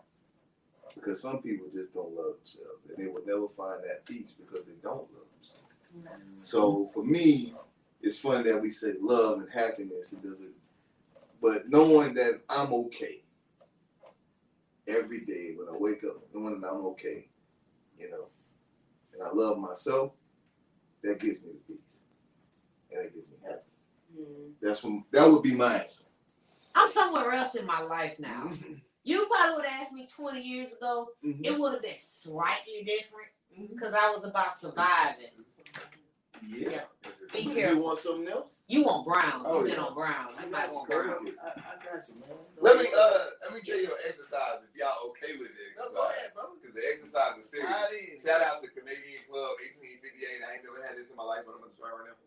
Because 0.94 1.20
some 1.20 1.42
people 1.42 1.66
just 1.74 1.92
don't 1.92 2.14
love 2.14 2.36
themselves, 2.38 2.86
and 2.88 2.96
they 2.96 3.10
will 3.10 3.22
never 3.26 3.48
find 3.56 3.84
that 3.84 4.04
peace 4.06 4.32
because 4.32 4.64
they 4.64 4.72
don't 4.82 5.08
love 5.12 5.28
themselves. 5.36 5.66
Mm-hmm. 5.96 6.40
So 6.40 6.90
for 6.94 7.04
me, 7.04 7.54
it's 8.00 8.18
funny 8.18 8.50
that 8.50 8.60
we 8.60 8.70
say 8.70 8.94
love 9.00 9.40
and 9.40 9.50
happiness. 9.50 10.12
It 10.12 10.22
doesn't, 10.22 10.54
but 11.42 11.68
knowing 11.68 12.14
that 12.14 12.40
I'm 12.48 12.72
okay 12.72 13.22
every 14.88 15.20
day 15.20 15.54
when 15.56 15.68
I 15.68 15.78
wake 15.78 16.04
up, 16.04 16.22
knowing 16.32 16.60
that 16.60 16.68
I'm 16.68 16.86
okay, 16.86 17.28
you 17.98 18.10
know, 18.10 18.26
and 19.12 19.22
I 19.22 19.32
love 19.32 19.58
myself, 19.58 20.12
that 21.02 21.20
gives 21.20 21.42
me 21.42 21.50
the 21.52 21.74
peace, 21.74 22.00
and 22.90 23.00
that 23.00 23.14
gives 23.14 23.26
me 23.28 23.36
happiness. 23.42 23.64
Mm-hmm. 24.18 24.50
That's 24.62 24.82
when 24.82 25.04
that 25.10 25.30
would 25.30 25.42
be 25.42 25.52
my 25.52 25.80
answer. 25.80 26.04
I'm 26.76 26.86
somewhere 26.88 27.32
else 27.32 27.54
in 27.54 27.66
my 27.66 27.80
life 27.80 28.18
now. 28.18 28.52
You 29.02 29.26
probably 29.30 29.56
would 29.56 29.64
have 29.64 29.82
asked 29.82 29.92
me 29.94 30.06
20 30.06 30.40
years 30.40 30.74
ago. 30.74 31.08
Mhm. 31.24 31.40
It 31.46 31.58
would 31.58 31.72
have 31.72 31.82
been 31.82 31.96
slightly 31.96 32.82
different 32.84 33.30
because 33.72 33.94
I 33.94 34.10
was 34.10 34.24
about 34.24 34.52
surviving. 34.52 35.30
Yeah. 36.42 36.84
Be 37.32 37.46
careful. 37.46 37.76
You 37.76 37.82
want 37.82 37.98
something 38.00 38.28
else? 38.28 38.60
You 38.68 38.82
want 38.84 39.06
brown. 39.06 39.42
Oh, 39.46 39.60
you 39.64 39.72
been 39.72 39.80
yeah. 39.80 39.88
on 39.88 39.94
brown. 39.94 40.28
You 40.42 40.50
might 40.50 40.70
want 40.70 40.90
Go 40.90 41.02
brown. 41.02 41.22
ahead. 41.26 41.38
I, 41.56 41.80
got 41.80 42.02
you, 42.08 42.14
man. 42.20 42.36
Let 42.60 42.76
me 42.76 42.86
uh 42.92 43.24
let 43.46 43.54
me 43.54 43.60
tell 43.64 43.78
you 43.80 43.88
an 43.88 44.02
exercise 44.04 44.60
if 44.66 44.76
y'all 44.76 45.10
okay 45.16 45.32
with 45.38 45.48
it. 45.48 45.70
No, 45.78 45.90
go 45.96 46.04
ahead, 46.12 46.34
brother. 46.34 46.60
Because 46.60 46.76
the 46.76 46.84
exercise 46.92 47.40
is 47.40 47.50
serious. 47.50 47.70
How 47.72 47.88
it 47.88 48.20
is. 48.20 48.22
Shout 48.22 48.42
out 48.42 48.60
to 48.62 48.68
Canadian 48.68 49.24
Club 49.30 49.56
1858. 49.58 50.44
I 50.44 50.60
ain't 50.60 50.64
never 50.66 50.82
had 50.84 50.98
this 51.00 51.08
in 51.08 51.16
my 51.16 51.24
life, 51.24 51.48
but 51.48 51.56
I'm 51.56 51.64
gonna 51.64 51.78
try 51.78 51.88
right 51.94 52.10
now. 52.10 52.18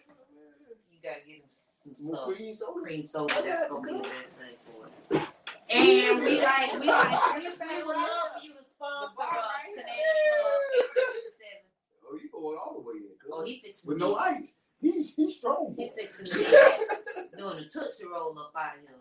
You 0.89 0.97
gotta 1.03 1.21
get 1.21 1.37
him 1.43 1.47
some 1.95 2.07
More 2.07 2.15
stuff. 2.17 2.35
cream 2.35 2.53
soda? 2.53 2.81
Cream 2.81 3.05
soda. 3.05 3.33
I 3.37 3.41
That's 3.41 3.59
got 3.61 3.69
gonna 3.69 3.87
be 3.87 3.93
you. 3.97 4.01
the 4.03 4.09
best 4.09 4.33
thing 4.35 4.55
for 4.65 4.87
it. 5.15 5.27
And 5.71 6.19
we 6.19 6.41
like, 6.41 6.73
we 6.79 6.87
like, 6.87 7.35
we, 7.37 7.43
we 7.43 7.83
would 7.83 7.95
love 7.95 8.33
for 8.33 8.43
you 8.43 8.53
to 8.53 8.63
sponsor 8.65 9.21
us, 9.21 9.63
Canadian 9.69 10.05
Club 10.41 10.61
1857. 10.97 12.09
Oh, 12.11 12.17
you 12.21 12.29
going 12.31 12.57
all 12.57 12.73
the 12.73 12.79
way 12.81 12.95
in? 12.97 13.15
Oh, 13.31 13.43
he 13.45 13.59
fixing 13.63 13.87
With 13.89 13.97
no 13.99 14.15
ice. 14.15 14.55
He's 14.81 15.13
he's 15.13 15.35
strong. 15.37 15.75
He 15.77 15.91
fixing 15.95 16.25
the 16.25 16.87
doing 17.37 17.57
the 17.57 17.63
Tootsie 17.65 18.05
Roll 18.11 18.37
up 18.39 18.53
out 18.57 18.77
of 18.77 18.87
here. 18.87 18.97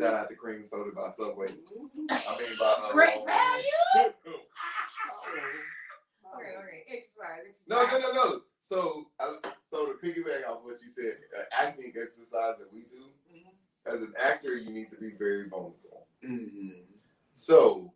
Shout 0.00 0.14
out 0.14 0.28
to 0.30 0.34
Cream 0.34 0.64
Soda 0.66 0.90
by 0.90 1.10
Subway. 1.10 1.46
I 2.10 2.38
mean 2.38 2.48
by 2.58 2.64
uh, 2.78 2.92
Great 2.92 3.24
value. 3.24 3.64
Oh, 3.96 4.12
Okay, 6.36 6.54
okay. 6.58 6.82
Exercise, 6.88 7.66
No, 7.68 7.86
no, 7.86 7.98
no, 8.00 8.12
no. 8.12 8.40
So, 8.64 9.08
I, 9.20 9.36
so 9.66 9.92
to 9.92 9.92
piggyback 9.92 10.48
off 10.48 10.60
what 10.62 10.78
you 10.82 10.90
said, 10.90 11.18
uh, 11.38 11.42
acting 11.52 11.92
exercise 12.00 12.54
that 12.58 12.72
we 12.72 12.80
do, 12.80 13.10
as 13.86 14.00
an 14.00 14.14
actor, 14.18 14.56
you 14.56 14.70
need 14.70 14.90
to 14.90 14.96
be 14.96 15.10
very 15.10 15.46
vulnerable. 15.46 16.06
Mhm. 16.24 16.82
So, 17.34 17.92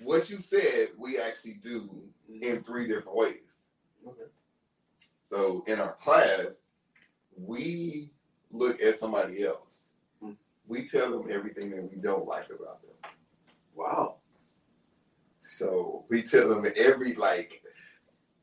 what 0.00 0.28
you 0.28 0.40
said, 0.40 0.88
we 0.98 1.18
actually 1.18 1.54
do 1.54 2.10
in 2.28 2.64
three 2.64 2.88
different 2.88 3.16
ways. 3.16 3.68
Okay. 4.04 4.28
So, 5.22 5.62
in 5.68 5.78
our 5.78 5.92
class, 5.92 6.70
we 7.36 8.10
look 8.50 8.82
at 8.82 8.98
somebody 8.98 9.44
else. 9.44 9.92
Mm. 10.20 10.36
We 10.66 10.88
tell 10.88 11.12
them 11.12 11.30
everything 11.30 11.70
that 11.70 11.88
we 11.88 11.96
don't 12.00 12.26
like 12.26 12.50
about 12.50 12.82
them. 12.82 13.12
Wow. 13.76 14.16
So 15.44 16.04
we 16.08 16.22
tell 16.22 16.48
them 16.48 16.66
every 16.76 17.14
like 17.14 17.62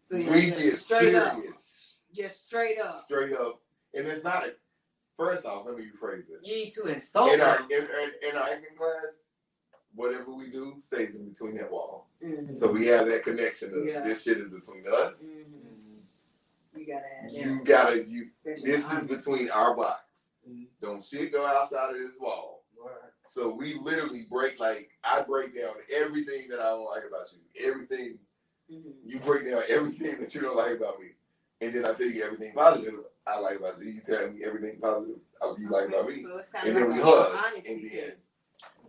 So 0.10 0.18
we 0.18 0.24
get 0.52 0.58
straight 0.76 1.02
serious, 1.14 1.18
up. 1.18 1.42
Just 2.14 2.46
straight 2.48 2.80
up. 2.80 3.00
straight 3.02 3.34
up, 3.34 3.62
and 3.94 4.08
it's 4.08 4.24
not. 4.24 4.46
A, 4.46 4.54
first 5.18 5.46
off, 5.46 5.66
let 5.66 5.78
me 5.78 5.84
rephrase 5.86 6.28
this. 6.28 6.42
You 6.44 6.56
need 6.56 6.72
to 6.72 6.84
insult 6.86 7.32
In 7.34 7.42
our 7.42 7.60
in, 7.62 7.72
in, 7.82 8.30
in 8.30 8.36
our 8.38 8.50
acting 8.50 8.78
class, 8.78 9.22
whatever 9.96 10.34
we 10.34 10.50
do 10.52 10.76
stays 10.84 11.16
in 11.16 11.28
between 11.30 11.56
that 11.58 11.72
wall. 11.72 12.08
Mhm. 12.24 12.58
So 12.58 12.72
we 12.72 12.88
have 12.88 13.08
that 13.08 13.24
connection 13.24 13.74
of 13.78 13.86
Yeah. 13.86 14.02
this 14.02 14.24
shit 14.24 14.38
is 14.38 14.50
between 14.52 14.86
us. 14.88 15.24
Mhm. 15.26 16.02
You 16.76 16.86
gotta 16.86 17.06
add 17.24 17.32
You 17.32 17.56
that. 17.58 17.64
gotta 17.66 18.04
you. 18.08 18.30
Especially 18.46 18.72
This 18.72 18.92
is 18.94 19.04
between 19.08 19.50
our 19.50 19.76
box. 19.76 20.30
Mhm. 20.48 20.68
Don't 20.82 21.04
shit 21.04 21.32
go 21.32 21.46
outside 21.46 21.96
of 21.96 21.98
this 22.00 22.20
wall. 22.20 22.66
Right. 22.78 22.94
So 23.28 23.50
we 23.50 23.74
literally 23.74 24.26
break 24.26 24.60
like 24.60 24.92
I 25.04 25.22
break 25.24 25.56
down 25.56 25.74
everything 25.92 26.48
that 26.50 26.60
I 26.60 26.70
don't 26.70 26.86
like 26.86 27.06
about 27.06 27.32
you. 27.34 27.40
Everything 27.68 28.20
Mhm. 28.72 28.94
you 29.06 29.20
break 29.20 29.46
down 29.46 29.64
everything 29.70 30.20
that 30.20 30.34
you 30.34 30.42
don't 30.42 30.56
like 30.56 30.78
about 30.78 31.00
me, 31.00 31.10
and 31.62 31.74
then 31.74 31.86
I 31.86 31.94
tell 31.94 32.08
you 32.08 32.24
everything 32.24 32.54
positive 32.54 33.06
I 33.28 33.40
like 33.40 33.58
about 33.58 33.80
you. 33.80 33.86
You 33.92 34.02
tell 34.02 34.30
me 34.30 34.44
everything 34.44 34.80
positive 34.80 35.18
you 35.58 35.70
like 35.70 35.88
about 35.90 36.08
me, 36.08 36.24
So 36.24 36.42
and 36.64 36.76
then 36.78 36.90
like 36.90 36.98
we 36.98 37.02
hug, 37.04 37.56
and 37.58 37.66
then 37.66 37.90
test. 37.90 38.22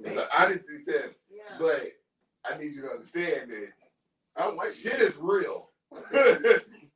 it's 0.05 0.17
an 0.17 0.29
honesty 0.39 0.85
test. 0.85 1.21
Yeah. 1.31 1.43
But 1.59 1.93
I 2.45 2.57
need 2.59 2.75
you 2.75 2.83
to 2.83 2.91
understand 2.91 3.51
that 3.51 3.69
I 4.37 4.47
like 4.51 4.73
shit 4.73 5.01
is 5.01 5.15
real. 5.17 5.71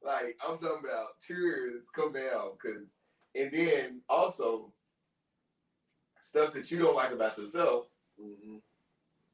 like 0.03 0.39
I'm 0.47 0.59
talking 0.59 0.85
about 0.85 1.21
tears 1.21 1.85
come 1.95 2.13
down, 2.13 2.53
cause, 2.63 2.87
and 3.35 3.51
then 3.53 4.01
also 4.09 4.73
stuff 6.23 6.53
that 6.55 6.71
you 6.71 6.79
don't 6.79 6.95
like 6.97 7.13
about 7.13 7.37
yourself 7.39 7.87
Mm-hmm. 8.21 8.57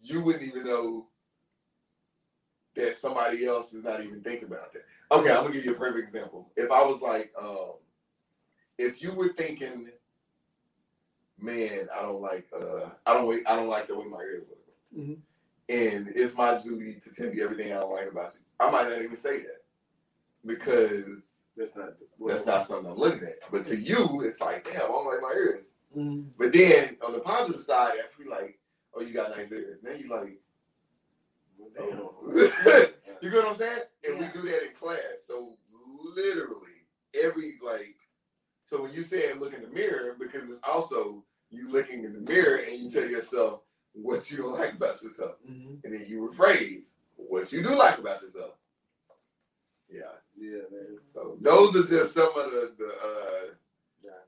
you 0.01 0.20
wouldn't 0.23 0.44
even 0.44 0.64
know 0.64 1.09
that 2.76 2.98
somebody 2.98 3.46
else 3.46 3.72
is 3.74 3.84
not 3.84 4.02
even 4.04 4.20
thinking 4.22 4.48
about 4.48 4.72
that. 4.72 4.84
Okay, 5.12 5.30
I'm 5.30 5.42
gonna 5.42 5.52
give 5.52 5.64
you 5.64 5.72
a 5.72 5.78
perfect 5.78 6.04
example. 6.04 6.50
If 6.56 6.70
I 6.70 6.82
was 6.84 7.00
like, 7.00 7.32
um, 7.40 7.72
if 8.78 9.02
you 9.02 9.12
were 9.12 9.28
thinking, 9.28 9.88
man, 11.38 11.88
I 11.94 12.02
don't 12.02 12.20
like, 12.20 12.46
uh, 12.54 12.90
I 13.06 13.14
don't, 13.14 13.26
wait, 13.28 13.42
I 13.46 13.56
don't 13.56 13.68
like 13.68 13.88
the 13.88 13.96
way 13.98 14.06
my 14.06 14.20
ears 14.22 14.46
look, 14.48 14.58
Mhm. 15.06 15.18
and 15.68 16.08
it's 16.14 16.34
my 16.34 16.58
duty 16.58 17.00
to 17.00 17.10
tell 17.14 17.32
you 17.32 17.44
everything 17.44 17.72
I 17.72 17.80
don't 17.80 17.92
like 17.92 18.10
about 18.10 18.34
you. 18.34 18.40
I 18.58 18.70
might 18.70 18.88
not 18.88 19.02
even 19.02 19.16
say 19.16 19.38
that 19.40 19.64
because 20.44 21.38
That's 21.56 21.74
not. 21.76 21.94
that's 22.26 22.46
not 22.46 22.68
something 22.68 22.90
I'm 22.90 22.98
looking 22.98 23.26
at. 23.28 23.38
But 23.50 23.64
to 23.66 23.76
you, 23.80 24.22
it's 24.22 24.40
like, 24.40 24.64
damn, 24.64 24.76
I 24.82 24.86
don't 24.88 25.06
like 25.06 25.22
my 25.22 25.32
ears. 25.34 25.66
Mhm. 25.96 26.32
But 26.38 26.52
then 26.52 26.96
on 27.02 27.12
the 27.12 27.20
positive 27.20 27.62
side, 27.62 27.98
after 28.04 28.22
you 28.22 28.30
like, 28.30 28.58
oh, 28.94 29.00
you 29.00 29.12
got 29.14 29.30
nice 29.36 29.52
ears. 29.52 29.82
Now 29.82 29.92
you 29.92 30.08
like, 30.08 30.22
Damn. 30.24 30.38
you 33.22 33.30
get 33.30 33.44
what 33.44 33.48
I'm 33.52 33.56
saying? 33.56 33.82
And 34.09 34.20
Yeah. 34.20 34.30
we 34.32 34.40
do 34.40 34.48
that 34.48 34.66
in 34.66 34.72
class. 34.74 34.98
So 35.26 35.56
literally 36.16 36.84
every 37.22 37.55
like, 37.64 37.97
so 38.66 38.82
when 38.82 38.93
you 38.93 39.02
say 39.02 39.32
look 39.34 39.55
in 39.55 39.62
the 39.62 39.68
mirror, 39.68 40.16
because 40.18 40.48
it's 40.51 40.60
also 40.68 41.24
you 41.51 41.70
looking 41.70 42.05
in 42.05 42.12
the 42.12 42.20
mirror 42.32 42.56
and 42.56 42.78
you 42.80 42.90
tell 42.90 43.09
yourself 43.09 43.60
what 43.93 44.30
you 44.30 44.38
don't 44.38 44.59
like 44.59 44.74
about 44.74 45.01
yourself, 45.02 45.36
Mhm. 45.48 45.82
and 45.84 45.94
then 45.94 46.05
you 46.06 46.28
rephrase 46.28 46.90
what 47.16 47.51
you 47.52 47.62
do 47.62 47.70
like 47.70 47.98
about 47.98 48.20
yourself. 48.22 48.55
Yeah, 49.88 50.02
Yeah, 50.36 50.62
man. 50.70 50.98
So 51.06 51.38
those 51.40 51.76
are 51.76 51.86
just 51.86 52.12
some 52.14 52.28
of 52.36 52.51
the 52.51 52.74
the 52.76 52.88
uh, 52.88 53.55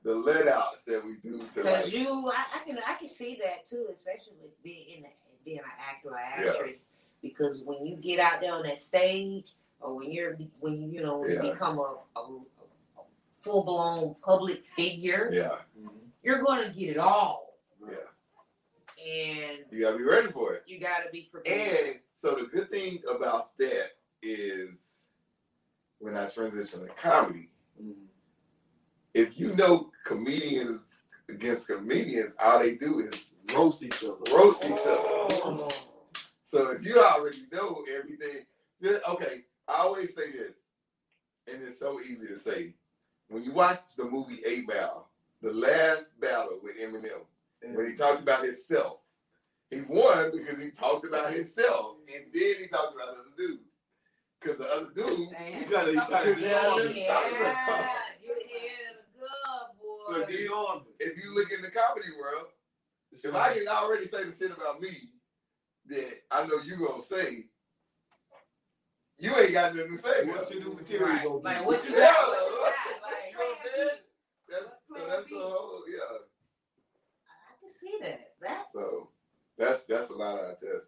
the 0.03 0.15
let 0.15 0.47
outs 0.47 0.83
that 0.85 1.03
we 1.05 1.17
do 1.17 1.37
to 1.39 1.45
Because 1.53 1.85
like. 1.85 1.93
you, 1.93 2.31
I, 2.33 2.45
I 2.55 2.59
can, 2.65 2.79
I 2.87 2.93
can 2.95 3.07
see 3.07 3.35
that 3.43 3.65
too, 3.67 3.87
especially 3.93 4.33
with 4.41 4.61
being 4.63 4.89
in 4.97 5.01
the, 5.03 5.09
being 5.43 5.59
an 5.59 5.65
actor 5.79 6.09
or 6.11 6.43
Yeah. 6.45 6.53
Actress. 7.23 7.59
Because 7.59 7.61
when 7.63 7.85
you 7.85 7.95
get 7.95 8.19
out 8.19 8.41
there 8.41 8.53
on 8.53 8.63
that 8.63 8.77
stage, 8.77 9.51
or 9.81 9.95
when 9.95 10.11
you're, 10.11 10.37
when 10.59 10.81
you, 10.81 10.89
you 10.89 11.01
know, 11.01 11.19
when 11.19 11.31
Yeah. 11.31 11.43
you 11.43 11.51
become 11.51 11.79
a, 11.79 11.97
a, 12.15 12.39
full 13.41 13.63
blown 13.63 14.15
public 14.21 14.65
figure, 14.65 15.29
Yeah, 15.31 15.59
mm-hmm. 15.79 15.87
you're 16.21 16.41
going 16.41 16.63
to 16.67 16.77
get 16.77 16.89
it 16.89 16.97
all, 16.97 17.57
yeah. 17.81 17.95
and 19.01 19.59
You 19.71 19.81
gotta 19.85 19.97
be 19.97 20.03
ready 20.03 20.29
for 20.29 20.55
it. 20.55 20.63
you 20.67 20.77
got 20.79 21.03
to 21.05 21.09
be 21.09 21.29
prepared. 21.31 21.87
And 21.87 21.99
so 22.13 22.35
the 22.35 22.47
good 22.47 22.69
thing 22.69 23.01
about 23.09 23.57
that 23.57 23.91
is 24.21 25.05
when 25.99 26.17
I 26.17 26.25
transition 26.27 26.81
to 26.81 26.87
comedy, 26.87 27.49
mm-hmm. 27.81 27.93
if 29.13 29.39
you 29.39 29.55
know 29.55 29.89
comedians 30.05 30.81
against 31.29 31.67
comedians, 31.67 32.33
all 32.39 32.59
they 32.59 32.75
do 32.75 32.99
is 32.99 33.35
roast 33.55 33.83
each 33.83 34.03
other. 34.03 34.17
Roast 34.35 34.65
each 34.65 34.71
other. 34.85 35.67
So 36.49 36.71
if 36.71 36.83
you 36.83 36.99
already 36.99 37.43
know 37.53 37.85
everything, 37.95 38.43
then 38.81 38.99
okay, 39.07 39.41
I 39.67 39.81
always 39.81 40.15
say 40.15 40.31
this, 40.31 40.55
and 41.45 41.61
it's 41.61 41.77
so 41.77 42.01
easy 42.01 42.25
to 42.25 42.39
say. 42.39 42.73
When 43.27 43.43
you 43.43 43.51
watch 43.53 43.95
the 43.95 44.05
movie 44.05 44.39
Eight 44.43 44.67
Mile, 44.67 45.09
the 45.43 45.53
last 45.53 46.19
battle 46.19 46.59
with 46.63 46.79
Eminem, 46.81 47.21
when 47.75 47.91
he 47.91 47.95
talked 47.95 48.23
about 48.23 48.43
himself, 48.43 48.97
he 49.69 49.81
won 49.81 50.31
because 50.35 50.59
he 50.59 50.71
talked 50.71 51.05
about 51.05 51.31
himself, 51.31 51.97
and 52.15 52.25
then 52.33 52.53
he 52.59 52.67
talked 52.67 52.95
about 52.95 53.13
the 53.13 53.19
other 53.21 53.29
dude. 53.37 53.59
Because 54.41 54.57
the 54.57 54.65
other 54.73 54.89
dude, 54.95 55.19
You 55.29 55.65
gotta, 55.69 55.91
you 55.91 55.97
gotta 55.97 56.23
couldn't 56.23 56.39
get 56.41 56.65
on 56.65 56.77
talk 56.79 56.85
it. 56.85 56.91
about. 57.11 57.89
you 58.23 58.33
hit 58.33 58.97
a 59.13 59.19
good 59.19 60.07
So 60.07 60.19
then, 60.21 60.81
if 60.99 61.23
you 61.23 61.35
look 61.35 61.51
in 61.51 61.61
the 61.61 61.69
comedy 61.69 62.07
world, 62.19 62.47
if 63.11 63.35
I 63.35 63.53
can 63.53 63.67
already 63.67 64.07
say 64.07 64.23
the 64.23 64.35
shit 64.35 64.49
about 64.49 64.81
me 64.81 65.11
that 65.89 66.21
I 66.31 66.45
know 66.47 66.57
you 66.63 66.87
gonna 66.87 67.01
say, 67.01 67.45
you 69.19 69.35
ain't 69.35 69.53
got 69.53 69.75
nothing 69.75 69.97
to 69.97 70.03
say. 70.03 70.25
What's 70.27 70.51
your 70.51 70.61
new 70.63 70.73
material 70.73 71.07
Right. 71.07 71.23
gonna 71.23 71.39
be? 71.39 71.43
Like, 71.43 71.65
what 71.65 71.89
you 71.89 71.91
Yeah, 71.97 72.11
got? 72.11 72.27
What 72.29 72.45
you 72.45 72.57
got? 72.59 73.01
Like, 73.01 73.13
you 73.31 73.37
know 73.37 73.45
what 73.45 73.57
I'm 73.59 73.71
saying? 73.75 73.89
That's, 74.49 74.65
so 74.87 75.07
that's 75.07 75.29
the 75.29 75.35
whole, 75.39 75.83
yeah. 75.87 76.17
I 77.27 77.59
can 77.59 77.69
see 77.69 77.97
that. 78.01 78.31
That's 78.41 78.71
So 78.73 79.09
that's 79.57 79.83
that's 79.83 80.09
a 80.09 80.13
lot 80.13 80.39
of 80.39 80.45
our 80.45 80.51
test. 80.55 80.87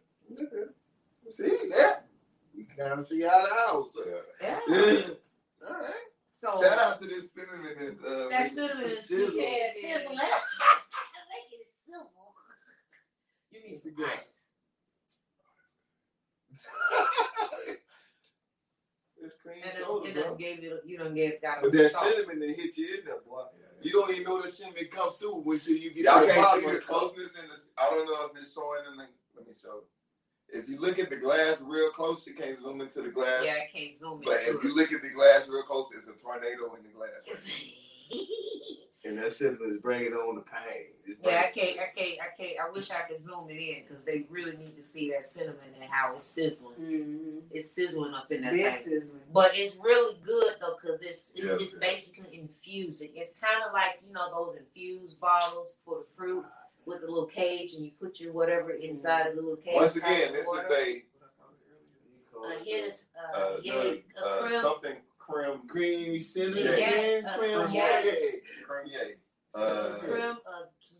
See 1.32 1.69
that? 1.69 2.06
We 2.56 2.64
kind 2.64 2.94
of 2.99 3.06
see 3.06 3.26
out 3.26 3.44
of 3.44 3.49
the 3.49 3.56
house. 3.56 3.98
yeah. 4.41 4.60
Yeah. 4.68 5.02
All 5.68 5.73
right. 5.82 5.94
So 6.38 6.48
Shout 6.64 6.80
out 6.80 7.02
to 7.02 7.07
this 7.07 7.32
cinnamon 7.34 7.76
and 7.80 7.98
uh, 8.06 8.30
that 8.30 8.52
cinnamon 8.52 8.86
is 8.86 9.07
Sizzle. 9.07 9.40
yeah, 9.40 9.72
sizzle. 9.73 10.15
Make 10.15 10.26
it 11.52 11.68
sizzle. 11.86 12.10
You 13.52 13.60
need 13.69 13.80
some 13.80 13.94
ice. 13.99 14.40
It's 19.23 19.35
cream 19.35 19.61
And 19.63 19.77
soda, 19.77 20.07
it, 20.07 20.09
it 20.09 20.13
bro. 20.15 20.23
done 20.23 20.38
gave 20.38 20.63
you, 20.63 20.79
you 20.83 20.97
done 20.97 21.13
gave 21.13 21.39
got 21.43 21.59
a 21.59 21.61
But 21.61 21.73
that 21.73 21.91
salt. 21.91 22.07
cinnamon 22.11 22.39
that 22.39 22.49
hit 22.49 22.75
you 22.75 22.88
in 22.97 23.05
there, 23.05 23.17
boy. 23.27 23.43
You 23.83 23.91
don't 23.91 24.09
even 24.11 24.23
know 24.23 24.41
that 24.41 24.49
cinnamon 24.49 24.85
come 24.89 25.13
through 25.13 25.43
until 25.51 25.75
you 25.77 25.91
get 25.93 26.05
Y'all 26.05 26.21
to 26.25 26.27
can't 26.31 26.59
see 26.59 26.65
of 26.65 26.71
the 26.71 26.77
the 26.79 26.83
closeness 26.83 27.29
in 27.39 27.47
the. 27.47 27.55
I 27.77 27.89
don't 27.91 28.05
know 28.07 28.25
if 28.25 28.41
it's 28.41 28.53
showing 28.55 28.81
in 28.91 28.97
the. 28.97 29.05
Let 29.35 29.47
me 29.47 29.53
show. 29.53 29.83
If 30.49 30.67
you 30.67 30.79
look 30.79 30.97
at 30.97 31.09
the 31.11 31.17
glass 31.17 31.57
real 31.61 31.91
close, 31.91 32.25
you 32.25 32.33
can't 32.33 32.59
zoom 32.59 32.81
into 32.81 33.01
the 33.03 33.09
glass. 33.09 33.43
Yeah, 33.45 33.53
I 33.61 33.69
can't 33.71 33.97
zoom 33.99 34.21
But 34.25 34.39
into 34.41 34.57
if 34.57 34.63
you 34.63 34.75
look 34.75 34.91
at 34.91 35.01
the 35.03 35.09
glass 35.09 35.47
real 35.47 35.63
close, 35.63 35.85
it's 35.95 36.07
a 36.07 36.13
tornado 36.23 36.73
in 36.75 36.83
the 36.83 36.89
glass. 36.89 37.47
And 39.03 39.18
that 39.18 39.34
cinnamon 39.34 39.72
is 39.73 39.82
bringing 39.82 40.14
on 40.14 40.36
the 40.36 40.41
pain. 40.41 41.18
Yeah, 41.23 41.44
I 41.45 41.52
can't, 41.52 41.80
I 41.80 41.88
can't, 41.98 42.19
I 42.22 42.28
can't. 42.40 42.57
I 42.60 42.69
wish 42.69 42.91
I 42.91 43.02
could 43.02 43.18
zoom 43.18 43.49
it 43.49 43.53
in 43.56 43.84
because 43.88 44.03
they 44.06 44.26
really 44.30 44.56
need 44.57 44.76
to 44.76 44.82
see 44.82 45.10
that 45.11 45.23
cinnamon 45.23 45.57
and 45.80 45.90
how 45.90 46.14
it's 46.14 46.23
sizzling. 46.23 46.76
Mm-hmm. 46.80 47.38
It's 47.49 47.72
sizzling 47.72 48.14
up 48.14 48.32
in 48.32 48.41
that 48.44 48.53
Big 48.53 48.64
thing. 48.73 48.84
sizzling. 48.84 49.10
But 49.34 49.52
it's 49.56 49.76
really 49.76 50.18
good 50.23 50.53
though 50.61 50.76
because 50.80 51.02
it's 51.02 51.32
it's, 51.36 51.48
Yes, 51.48 51.61
it's 51.61 51.72
yes. 51.72 51.80
basically 51.82 52.40
infusing. 52.40 53.10
It's 53.15 53.34
kind 53.41 53.64
of 53.68 53.73
like 53.73 53.99
you 54.06 54.14
know 54.14 54.30
those 54.32 54.56
infused 54.56 55.19
bottles 55.19 55.73
for 55.84 55.99
the 56.02 56.06
fruit 56.15 56.45
with 56.86 57.02
the 57.02 57.07
little 57.07 57.26
cage, 57.26 57.73
and 57.73 57.84
you 57.84 57.91
put 57.99 58.19
your 58.19 58.34
whatever 58.34 58.69
inside 58.69 59.26
of 59.26 59.36
the 59.36 59.41
little 59.41 59.57
cage. 59.57 59.73
Once 59.76 59.95
again, 59.95 60.32
this 60.34 60.45
water. 60.45 60.68
is 60.68 60.73
a 60.73 61.03
a 62.44 62.64
hit 62.64 62.86
is 62.86 63.06
uh, 63.15 63.38
uh, 63.38 63.57
yeah, 63.64 63.73
the, 63.73 64.02
a 64.18 64.26
uh, 64.26 64.41
creme. 64.41 64.61
something 64.61 64.95
creme 65.32 65.68
creamy 65.68 66.20
cinnamon 66.20 66.64
Yeah. 66.64 66.90
and 66.91 67.26
Uh, 67.28 67.38
cream. 67.38 67.72
yeah. 67.72 68.02
Yeah. 68.03 68.14
creme 68.66 69.16
Uh, 69.53 69.98
creme 69.99 70.22
uh, 70.22 70.36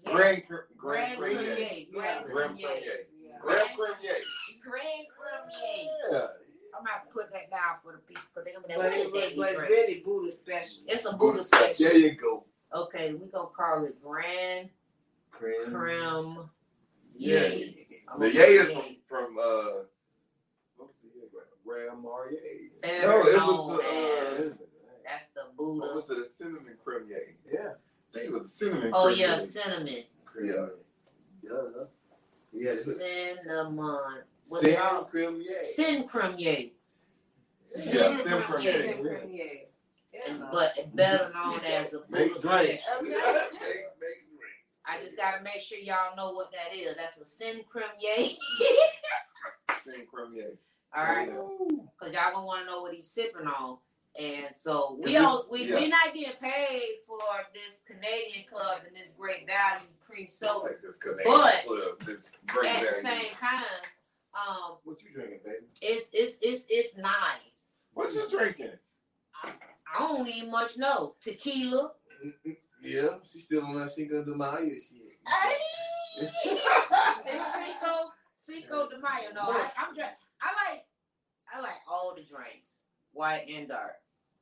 yeah. 0.06 0.12
Grand 0.14 0.48
cr- 0.48 0.56
Grand 0.78 1.18
Grand 1.20 1.20
creme 1.20 1.38
Cremier. 1.38 1.92
Grand 1.94 2.26
Grand 2.26 2.58
Cremier. 2.60 2.96
creme 3.42 3.76
Grand 3.76 3.76
creme 3.78 4.16
Grand 4.64 5.08
Cremier. 5.14 6.12
Yeah. 6.12 6.28
I'm 6.74 6.84
gonna 6.86 6.92
have 6.94 7.08
to 7.08 7.14
put 7.14 7.32
that 7.34 7.50
down 7.52 7.76
for 7.84 7.92
the 7.94 7.98
people 8.00 8.24
because 8.34 8.46
they're 8.46 8.54
gonna 8.54 8.68
be 8.68 8.74
But, 8.76 8.80
like, 8.80 8.92
what 8.92 8.98
it, 8.98 9.06
is 9.06 9.12
but, 9.12 9.20
that? 9.22 9.36
but 9.38 9.50
it's 9.52 9.60
Drink? 9.60 9.72
really 9.72 10.00
Buddha 10.06 10.32
special. 10.32 10.84
It's 10.88 11.06
a 11.06 11.14
Buddha 11.16 11.44
special. 11.44 11.76
There 11.80 11.98
you 11.98 12.12
go. 12.16 12.46
Okay, 12.74 13.14
we 13.14 13.28
gonna 13.28 13.50
call 13.50 13.84
it 13.86 14.02
Grand 14.02 14.70
Cream. 15.32 15.72
Creme 15.74 16.50
Yeah. 17.18 17.40
Yay. 17.44 17.88
The 18.18 18.32
yay 18.34 18.54
is 18.56 18.72
from, 18.72 18.96
from 19.08 19.38
uh, 19.38 19.42
what 19.42 19.46
was 19.46 19.86
the 19.86 19.91
yay? 21.78 21.88
Ram 21.88 22.02
No, 22.04 23.22
it 23.22 23.26
was 23.26 23.78
the, 23.78 24.46
as- 24.46 24.52
uh, 24.52 24.56
That's 25.06 25.28
the 25.30 25.42
what 25.56 25.58
Buddha. 25.58 25.94
was 25.96 26.10
it? 26.10 26.18
A 26.20 26.26
cinnamon 26.28 26.78
creme 26.84 27.08
yay. 27.10 27.36
Yeah. 27.52 27.60
I 28.14 28.18
think 28.18 28.30
it 28.32 28.34
was 28.38 28.46
a 28.46 28.50
cinnamon. 28.50 28.92
Oh 28.94 29.06
creme 29.06 29.18
yeah, 29.20 29.34
yay. 29.34 29.40
cinnamon. 29.40 30.04
Yeah. 30.44 30.66
Duh. 31.44 31.86
Yeah. 32.54 32.74
Cinnamon. 32.74 34.24
What 34.48 34.62
Sin 34.62 34.70
they 34.72 34.76
call 34.76 35.04
cream. 35.06 35.42
Yeah. 35.42 35.62
Sin 35.62 36.08
creme. 36.08 36.36
Yeah, 36.38 36.56
Sin 37.70 38.18
cinnamon 38.18 38.42
creme 38.44 38.48
creme 38.48 38.64
yay. 38.64 38.88
yay. 38.88 38.94
Cream, 39.04 39.30
yeah. 39.34 40.24
And- 40.28 40.44
But 40.52 40.96
better 40.96 41.32
known 41.34 41.54
as 41.66 41.94
a 41.94 42.02
Make 42.10 42.34
Buddha 42.34 42.40
special. 42.40 42.78
Make- 43.02 43.12
make. 43.12 43.18
I 44.84 45.00
just 45.02 45.16
gotta 45.16 45.42
make 45.44 45.62
sure 45.62 45.78
y'all 45.78 46.16
know 46.18 46.34
what 46.34 46.52
that 46.52 46.76
is. 46.76 46.96
That's 46.98 47.18
a 47.18 47.26
sin 47.26 47.62
creme 47.70 47.86
yay. 48.00 48.36
Cinnamon 49.84 50.08
creme 50.14 50.34
yay. 50.36 50.46
All 50.96 51.04
right. 51.04 51.30
Cause 51.32 52.14
y'all 52.14 52.34
gonna 52.34 52.46
want 52.46 52.62
to 52.62 52.72
know 52.72 52.82
what 52.82 52.94
he's 52.94 53.08
sipping 53.08 53.48
on. 53.48 53.78
And 54.20 54.48
so 54.56 55.00
we 55.02 55.14
don't 55.14 55.50
we 55.52 55.70
yeah. 55.70 55.80
we 55.80 55.88
not 55.88 56.14
getting 56.14 56.34
paid 56.42 56.98
for 57.08 57.18
this 57.54 57.82
Canadian 57.88 58.46
club 58.46 58.82
and 58.86 58.96
this 58.96 59.14
great 59.18 59.48
value 59.48 59.86
cream 60.06 60.28
soda. 60.30 60.66
Like 60.66 60.82
this 60.82 60.98
Canadian 60.98 61.26
But 61.26 61.66
club, 61.66 62.00
this 62.06 62.38
great 62.48 62.70
At 62.70 62.82
the 62.82 63.02
same 63.02 63.34
time, 63.40 63.64
um, 64.34 64.78
What 64.84 65.02
you 65.02 65.14
drinking, 65.14 65.40
baby? 65.46 65.66
it's 65.82 66.10
it's 66.14 66.40
it's 66.42 66.66
it's 66.70 66.98
nice. 66.98 67.60
What 67.94 68.14
you 68.14 68.30
drinking? 68.30 68.72
I 69.44 70.00
don't 70.00 70.28
even 70.28 70.52
much 70.52 70.78
know 70.78 71.16
tequila. 71.22 71.92
Yeah, 72.84 73.08
she's 73.24 73.46
still 73.46 73.66
on 73.66 73.76
that 73.76 73.92
Cinco 73.92 74.24
de 74.26 74.36
Mayo 74.36 74.64
shit. 74.66 75.20
it's 76.18 76.44
Cinco 77.54 78.12
Cinco 78.36 78.90
de 78.90 79.00
Mayo. 79.00 79.34
No, 79.34 79.42
I, 79.42 79.72
I'm 79.78 79.94
drink. 79.94 80.12
I 80.42 80.72
like 80.72 80.86
I 81.54 81.60
like 81.62 81.82
all 81.88 82.14
the 82.16 82.22
drinks, 82.24 82.78
white 83.14 83.46
and 83.50 83.68
dark. 83.68 83.96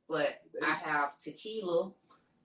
But 0.08 0.40
I 0.64 0.72
have 0.74 1.18
tequila. 1.18 1.90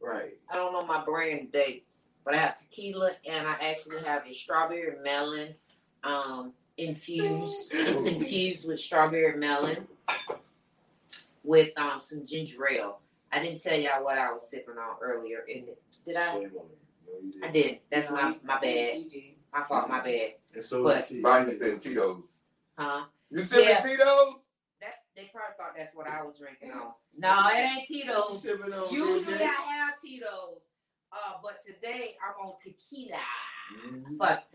Right. 0.01 0.37
I 0.49 0.55
don't 0.55 0.73
know 0.73 0.85
my 0.85 1.03
brand 1.03 1.51
date, 1.51 1.85
but 2.23 2.33
I 2.33 2.37
have 2.37 2.55
tequila 2.59 3.11
and 3.27 3.47
I 3.47 3.53
actually 3.61 4.03
have 4.03 4.25
a 4.27 4.33
strawberry 4.33 4.97
melon 5.03 5.55
um 6.03 6.53
infused. 6.77 7.71
It's 7.73 8.05
infused 8.05 8.67
with 8.67 8.79
strawberry 8.79 9.37
melon 9.37 9.87
with 11.43 11.69
um 11.77 12.01
some 12.01 12.25
ginger 12.25 12.67
ale. 12.69 12.99
I 13.31 13.41
didn't 13.41 13.61
tell 13.61 13.79
y'all 13.79 14.03
what 14.03 14.17
I 14.17 14.31
was 14.31 14.49
sipping 14.49 14.77
on 14.77 14.97
earlier. 15.01 15.39
In 15.47 15.63
it. 15.63 15.81
Did 16.05 16.15
I? 16.17 16.31
Shame 16.33 16.35
on 16.35 16.41
me. 16.43 16.51
No, 17.07 17.19
you 17.21 17.41
I 17.43 17.51
didn't. 17.51 17.79
That's 17.91 18.09
No, 18.11 18.15
my 18.17 18.35
my 18.43 18.59
bad. 18.59 18.97
You 18.99 19.09
did. 19.09 19.23
My 19.53 19.63
fault. 19.63 19.89
My 19.89 20.01
bad. 20.01 20.33
And 20.53 20.63
so 20.63 20.83
But- 20.83 21.07
did. 21.07 21.21
Mine 21.21 21.47
just 21.47 21.59
said 21.59 21.79
Tito's. 21.81 22.25
Huh? 22.77 23.05
You 23.35 23.43
sipping 23.43 23.67
Yeah. 23.67 23.81
Tito's? 23.83 24.35
That 24.79 25.03
they 25.13 25.29
probably 25.33 25.55
thought 25.57 25.73
that's 25.77 25.93
what 25.93 26.07
I 26.07 26.23
was 26.23 26.37
drinking 26.37 26.71
on. 26.71 26.93
No, 27.17 27.47
it 27.51 27.55
ain't 27.57 27.85
She 27.87 28.03
Tito's. 28.03 28.41
sipping 28.41 28.73
on 28.73 28.93
Usually 28.93 29.43
I 29.43 29.47
have 29.47 29.99
Tito's. 30.01 30.61
Uh, 31.11 31.33
but 31.43 31.59
today 31.65 32.15
I'm 32.25 32.35
on 32.47 32.55
tequila. 32.57 33.19
Mhm. 33.75 34.17
Fuck. 34.17 34.45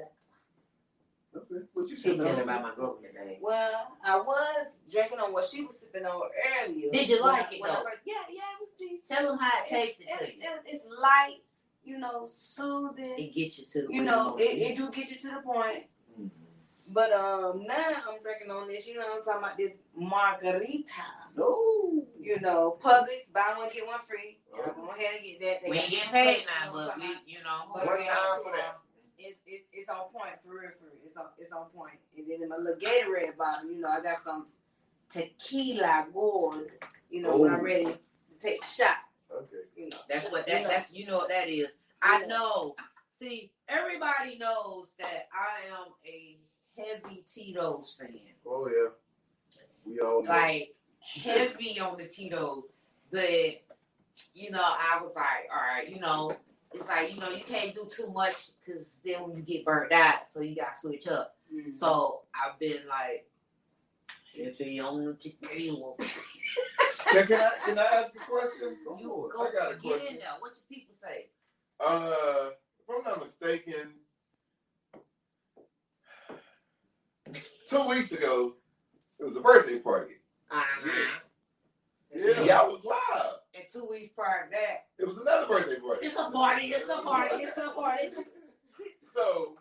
Okay. 1.36 1.54
What 1.74 1.82
you 1.82 1.88
Can't 1.88 1.98
sipping 1.98 2.20
tell 2.20 2.34
on? 2.36 2.40
about 2.40 2.62
my 2.62 2.74
girl 2.74 2.96
today. 3.02 3.38
Well, 3.42 3.98
I 4.02 4.16
was 4.18 4.66
drinking 4.90 5.18
on 5.20 5.32
what 5.34 5.44
she 5.44 5.62
was 5.64 5.78
sipping 5.78 6.06
on 6.06 6.30
earlier. 6.62 6.90
Did 6.90 7.08
you 7.08 7.22
like 7.22 7.52
it, 7.52 7.60
when 7.60 7.70
though? 7.72 7.84
yeah, 8.06 8.14
yeah, 8.30 8.40
it 8.40 8.60
was 8.60 8.68
decent. 8.78 9.08
Tell 9.08 9.26
them 9.28 9.38
how 9.38 9.62
it 9.62 9.68
tasted 9.68 10.08
It- 10.08 10.18
to 10.18 10.24
it- 10.26 10.36
you. 10.36 10.42
it- 10.42 10.62
it's 10.64 10.84
light, 10.86 11.42
you 11.84 11.98
know, 11.98 12.24
soothing. 12.26 13.18
It 13.18 13.34
gets 13.34 13.58
you 13.58 13.66
to 13.66 13.86
the 13.86 13.92
You 13.94 14.02
know, 14.04 14.36
it, 14.38 14.42
it 14.42 14.76
do 14.76 14.90
get 14.90 15.10
you 15.10 15.18
to 15.18 15.30
the 15.36 15.42
point. 15.42 15.89
But 16.92 17.12
um, 17.12 17.64
now 17.66 17.76
I'm 18.08 18.22
drinking 18.22 18.50
on 18.50 18.68
this. 18.68 18.86
You 18.88 18.94
know, 18.98 19.06
what 19.06 19.18
I'm 19.18 19.24
talking 19.24 19.44
about 19.44 19.56
this 19.56 19.72
margarita. 19.96 21.06
No. 21.36 22.04
You 22.20 22.40
know, 22.40 22.76
Publix 22.82 23.32
buy 23.32 23.54
one 23.56 23.68
get 23.72 23.86
one 23.86 24.00
free. 24.08 24.38
Y'all 24.54 24.74
go 24.74 24.90
ahead 24.90 25.16
and 25.16 25.24
get 25.24 25.40
that. 25.40 25.62
They 25.64 25.70
We 25.70 25.76
got 25.76 25.84
ain't 25.84 25.92
getting 25.92 26.10
paid 26.12 26.46
Publix, 26.46 26.46
now, 26.46 26.46
you 26.46 26.68
know 26.68 26.70
but 26.72 26.86
what 26.86 26.90
I'm 26.90 26.98
we, 26.98 27.06
talking 27.06 27.12
about? 27.14 27.26
you 27.26 27.38
know, 27.42 27.60
But 27.74 27.86
What 27.86 28.00
yeah, 28.00 28.06
time 28.14 28.42
for 28.44 28.52
that? 28.52 28.78
It's, 29.18 29.38
it, 29.46 29.66
it's 29.72 29.88
on 29.88 30.08
point 30.12 30.32
for 30.42 30.50
real, 30.52 30.70
for 30.78 30.86
real. 30.86 31.00
It's 31.06 31.16
on 31.16 31.26
it's 31.38 31.52
on 31.52 31.66
point. 31.74 31.98
And 32.16 32.26
then 32.28 32.42
in 32.42 32.48
my 32.48 32.56
little 32.56 32.78
Gatorade 32.80 33.36
bottle, 33.36 33.70
you 33.70 33.80
know, 33.80 33.88
I 33.88 34.02
got 34.02 34.22
some 34.24 34.46
tequila 35.10 36.06
gold. 36.12 36.66
You 37.10 37.22
know, 37.22 37.36
when 37.38 37.52
I'm 37.52 37.62
ready 37.62 37.84
to 37.86 37.98
take 38.40 38.64
shots. 38.64 39.00
Okay. 39.32 39.56
You 39.76 39.88
know, 39.90 39.96
That's 40.08 40.28
what 40.30 40.46
you 40.48 40.54
that's 40.54 40.64
know. 40.64 40.70
that's 40.70 40.92
you 40.92 41.06
know 41.06 41.16
what 41.18 41.28
that 41.28 41.48
is. 41.48 41.68
I 42.02 42.24
know. 42.26 42.74
See, 43.12 43.52
everybody 43.68 44.38
knows 44.38 44.94
that 44.98 45.28
I 45.32 45.68
am 45.76 45.88
a 46.06 46.38
heavy 46.76 47.24
Tito's 47.26 47.96
fan. 47.98 48.18
Oh 48.46 48.68
yeah. 48.68 48.90
We 49.84 49.98
all 50.00 50.22
know. 50.22 50.30
Like 50.30 50.74
heavy 51.22 51.80
on 51.80 51.98
the 51.98 52.06
Tito's. 52.06 52.68
But 53.10 53.62
you 54.34 54.50
know, 54.50 54.62
I 54.62 55.00
was 55.02 55.14
like, 55.14 55.48
all 55.52 55.60
right, 55.76 55.88
you 55.88 55.98
know, 56.00 56.36
it's 56.72 56.86
like, 56.88 57.14
you 57.14 57.20
know, 57.20 57.30
you 57.30 57.42
can't 57.42 57.74
do 57.74 57.86
too 57.90 58.12
much 58.12 58.50
because 58.60 59.00
then 59.04 59.22
when 59.22 59.36
you 59.36 59.42
get 59.42 59.64
burnt 59.64 59.92
out, 59.92 60.28
so 60.28 60.40
you 60.40 60.54
gotta 60.56 60.76
switch 60.78 61.06
up. 61.08 61.36
Mhm. 61.52 61.72
So 61.72 62.22
I've 62.34 62.58
been 62.58 62.82
like 62.88 63.28
heavy 64.36 64.78
on 64.80 65.04
the 65.04 65.14
tequila. 65.14 65.94
Can, 67.10 67.26
can 67.26 67.40
I 67.40 67.50
can 67.64 67.78
I 67.78 67.82
ask 67.82 68.14
a 68.14 68.18
question? 68.20 68.76
You 69.00 69.32
I 69.36 69.50
got 69.52 69.72
a 69.72 69.74
get 69.74 69.82
question. 69.82 70.06
in 70.10 70.14
there. 70.16 70.28
What 70.38 70.54
your 70.54 70.64
people 70.78 70.94
say? 70.94 71.30
Uh, 71.80 72.50
if 72.78 72.88
I'm 72.88 73.02
not 73.02 73.20
mistaken, 73.24 73.94
two 77.70 77.88
weeks 77.88 78.12
ago, 78.12 78.54
it 79.18 79.24
was 79.24 79.36
a 79.36 79.40
birthday 79.40 79.78
party. 79.78 80.14
Uh-huh. 80.50 80.90
Yeah, 82.14 82.42
y'all 82.42 82.68
was 82.68 82.84
live. 82.84 83.32
And 83.54 83.64
two 83.72 83.86
weeks 83.88 84.08
prior 84.08 84.46
to 84.46 84.50
that, 84.50 84.86
It 84.98 85.06
was 85.06 85.18
another 85.18 85.46
birthday 85.46 85.78
party. 85.80 86.06
it's 86.06 86.16
a 86.18 86.30
party, 86.30 86.66
it's 86.66 86.88
a 86.88 86.98
party, 87.02 87.36
it's 87.36 87.56
a 87.58 87.70
party. 87.70 88.08
So, 89.12 89.56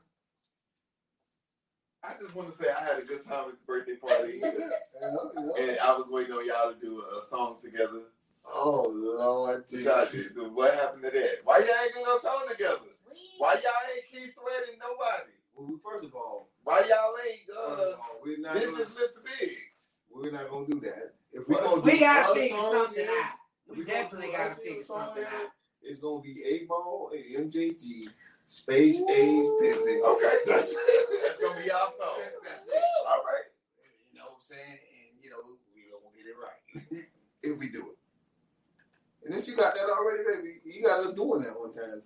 I 2.04 2.14
just 2.22 2.36
want 2.36 2.56
to 2.56 2.64
say 2.64 2.70
I 2.70 2.84
had 2.84 3.00
a 3.00 3.06
good 3.06 3.24
time 3.26 3.46
at 3.50 3.52
the 3.54 3.58
birthday 3.66 3.96
party, 3.96 4.40
Yeah, 4.42 4.52
yeah. 5.02 5.64
and 5.72 5.80
I 5.80 5.96
was 5.98 6.06
waiting 6.08 6.34
on 6.34 6.46
y'all 6.48 6.72
to 6.72 6.80
do 6.80 7.02
a 7.20 7.26
song 7.26 7.58
together. 7.60 8.04
Oh 8.48 8.88
Lord 8.94 9.68
Jesus. 9.68 10.30
What 10.54 10.74
happened 10.76 11.02
to 11.04 11.10
that? 11.10 11.38
Why 11.44 11.60
y'all 11.60 11.84
ain't 11.84 11.94
doing 11.96 12.06
a 12.16 12.20
song 12.22 12.46
together? 12.50 12.94
Why 13.40 13.54
y'all 13.56 13.96
ain't 13.96 14.06
keep 14.06 14.32
sweating 14.34 14.80
nobody? 14.80 15.34
Well, 15.56 15.80
first 15.84 16.06
of 16.06 16.14
all, 16.16 16.50
Why 16.70 16.82
y'all 16.88 17.16
ain't 17.26 17.48
first 17.50 17.82
uh, 17.82 17.84
of 17.94 18.00
we're 18.24 18.38
not 18.40 18.54
this 18.54 18.66
gonna, 18.66 18.84
is 18.84 18.90
Mr. 18.90 19.24
Biggs? 19.26 20.02
we're 20.12 20.32
not 20.32 20.50
gonna 20.50 20.68
do 20.68 20.80
that. 20.82 21.14
If 21.34 21.48
we 21.50 21.56
What? 21.56 21.64
gonna 21.64 21.82
We 21.82 21.92
do 21.94 22.00
gotta 22.00 22.30
our 22.30 22.36
figure 22.36 22.58
something 22.58 23.06
yeah, 23.06 23.12
out. 23.12 23.34
if 23.72 23.78
We 23.78 23.86
definitely 23.86 24.28
gotta 24.32 24.50
our 24.50 24.56
figure 24.56 24.84
something 24.84 25.24
yeah, 25.24 25.40
out. 25.40 25.50
It's 25.82 26.00
gonna 26.00 26.22
be 26.22 26.44
Eight 26.46 26.68
Ball 26.68 27.12
and 27.14 27.52
MJG, 27.52 28.10
Space 28.48 29.02
Age 29.02 29.46
Pimpin'. 29.62 30.04
Okay, 30.04 30.38
that's, 30.46 30.74
that's 30.74 31.38
gonna 31.42 31.64
be 31.64 31.72
our 31.72 31.90
song. 31.98 32.22
That's 32.44 32.68
it. 32.68 32.84
All 33.08 33.24
right. 33.26 33.50
You 34.14 34.20
know 34.20 34.26
what 34.26 34.36
I'm 34.36 34.42
saying? 34.42 34.62
And 34.78 35.24
you 35.24 35.30
know, 35.32 35.38
we 35.74 35.90
gonna 35.90 36.14
get 36.16 36.28
it 36.28 36.38
right 36.38 37.06
if 37.44 37.58
we 37.58 37.70
do 37.70 37.90
it. 37.90 37.98
And 39.26 39.34
then 39.34 39.44
you 39.44 39.56
got 39.56 39.74
that 39.76 39.90
already, 39.90 40.24
baby. 40.24 40.62
You 40.66 40.84
got 40.84 41.00
us 41.00 41.14
doing 41.14 41.42
that 41.44 41.60
one 41.60 41.74
time. 41.74 42.04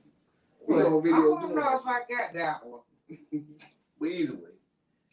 We 0.68 0.76
Well, 0.76 0.88
on 0.98 1.07
I 1.07 1.10
don't 1.10 1.41
doing 1.41 1.56
know 1.56 1.72
this. 1.72 1.81
if 1.81 1.88
I 1.88 1.99
got 2.10 2.34
that 2.34 2.65
one. 2.65 2.81
We 3.99 4.11
either 4.15 4.34
way. 4.35 4.52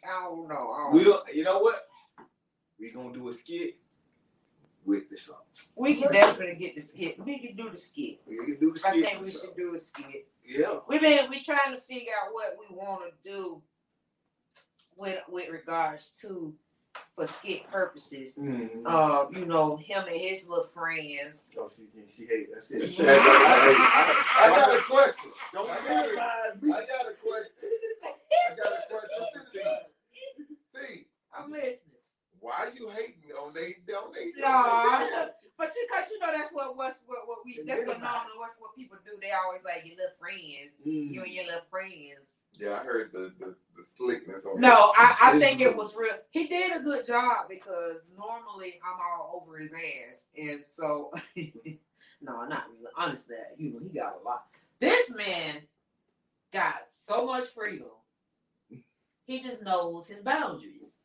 I 0.04 0.22
don't 0.24 0.48
know. 0.48 0.72
I 0.72 0.84
don't 0.84 0.94
We 0.94 1.04
don't, 1.04 1.34
you 1.34 1.44
know 1.44 1.58
what? 1.60 1.86
We 2.78 2.90
gonna 2.90 3.12
do 3.12 3.28
a 3.28 3.34
skit 3.34 3.76
with 4.84 5.10
the 5.10 5.16
song. 5.16 5.36
We 5.76 5.96
can 5.96 6.12
definitely 6.12 6.56
get 6.56 6.74
the 6.74 6.80
skit. 6.80 7.24
We 7.24 7.38
can 7.38 7.56
do 7.56 7.70
the 7.70 7.76
skit. 7.76 8.20
We 8.26 8.36
can 8.36 8.58
do 8.58 8.72
the 8.72 8.78
skit. 8.78 8.92
I 8.94 9.00
think 9.00 9.22
we 9.22 9.30
should 9.30 9.56
do 9.56 9.74
a 9.74 9.78
skit. 9.78 10.28
Yeah. 10.44 10.78
We 10.88 10.98
been 10.98 11.28
we 11.28 11.42
trying 11.42 11.74
to 11.74 11.80
figure 11.80 12.12
out 12.24 12.32
what 12.32 12.56
we 12.58 12.74
want 12.74 13.02
to 13.04 13.28
do 13.28 13.62
with 14.96 15.20
with 15.28 15.48
regards 15.50 16.10
to 16.22 16.54
for 17.14 17.26
skit 17.26 17.70
purposes. 17.70 18.36
Mm-hmm. 18.36 18.86
Uh, 18.86 19.26
you 19.30 19.46
know, 19.46 19.76
him 19.76 20.04
and 20.08 20.20
his 20.20 20.48
little 20.48 20.64
friends. 20.64 21.50
Oh, 21.58 21.70
she, 21.74 21.84
she 22.08 22.26
hate. 22.26 22.48
That's 22.52 22.70
it. 22.72 22.90
Hey, 22.90 23.18
I, 23.20 24.14
I 24.38 24.48
got 24.48 24.78
a 24.78 24.82
question. 24.82 25.30
Don't 25.52 25.70
I 25.70 25.74
got 25.74 25.86
a, 25.86 26.08
minimize 26.08 26.62
me. 26.62 26.72
I 26.72 26.80
got 26.86 27.06
a 27.06 27.14
question. 27.22 27.52
I 28.02 28.54
got 28.56 28.72
a 28.72 28.82
question 28.90 29.24
for 29.34 29.44
T. 29.52 30.96
T, 30.96 31.06
I'm 31.44 31.50
listening. 31.50 31.96
why 32.40 32.70
you 32.74 32.88
hating 32.90 33.32
on 33.38 33.52
they 33.52 33.74
on 33.94 34.12
they? 34.14 34.32
No, 34.40 35.28
but 35.58 35.72
you 35.76 35.86
cause 35.92 36.08
you 36.10 36.18
know 36.20 36.32
that's 36.32 36.52
what 36.52 36.76
what's 36.76 36.98
what, 37.06 37.26
what 37.28 37.38
we 37.44 37.62
that's 37.66 37.86
what 37.86 38.00
normally 38.00 38.36
what's 38.38 38.54
what 38.58 38.74
people 38.76 38.96
do. 39.04 39.12
They 39.20 39.30
always 39.32 39.62
like 39.64 39.84
your 39.84 39.96
little 39.96 40.16
friends, 40.18 40.80
Mm. 40.86 41.12
you 41.12 41.22
and 41.22 41.32
your 41.32 41.44
little 41.46 41.68
friends. 41.70 42.28
Yeah, 42.58 42.80
I 42.80 42.84
heard 42.84 43.12
the 43.12 43.32
the, 43.38 43.54
the 43.76 43.84
slickness 43.96 44.44
on 44.46 44.60
No, 44.60 44.92
I, 44.96 45.16
I 45.22 45.38
think 45.38 45.60
it 45.60 45.76
was 45.76 45.94
real. 45.94 46.14
He 46.30 46.46
did 46.46 46.74
a 46.76 46.80
good 46.80 47.06
job 47.06 47.48
because 47.48 48.10
normally 48.16 48.80
I'm 48.84 48.98
all 49.00 49.42
over 49.42 49.58
his 49.58 49.72
ass, 49.72 50.26
and 50.36 50.64
so 50.64 51.12
no, 51.36 52.44
not 52.46 52.64
really. 52.70 52.90
Honestly, 52.96 53.36
you 53.58 53.72
know, 53.72 53.80
he 53.80 53.98
got 53.98 54.16
a 54.20 54.24
lot. 54.24 54.46
This 54.80 55.10
man 55.14 55.56
got 56.52 56.76
so 57.06 57.26
much 57.26 57.46
freedom. 57.48 57.88
He 59.24 59.40
just 59.40 59.62
knows 59.62 60.08
his 60.08 60.22
boundaries. 60.22 60.96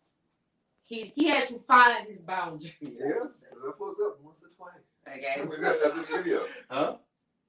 He 0.85 1.11
he 1.15 1.25
had 1.27 1.47
to 1.47 1.57
find 1.59 2.07
his 2.07 2.21
boundaries. 2.21 2.73
Yeah, 2.81 3.19
'cause 3.21 3.43
I 3.51 3.71
fucked 3.71 4.01
up 4.05 4.19
once 4.21 4.41
or 4.43 4.49
twice. 4.55 4.85
How 5.05 5.13
Okay. 5.13 5.41
many 5.43 5.61
times 5.63 5.81
I 5.83 5.95
did 5.95 6.07
the 6.07 6.17
video? 6.17 6.45
Huh? 6.69 6.97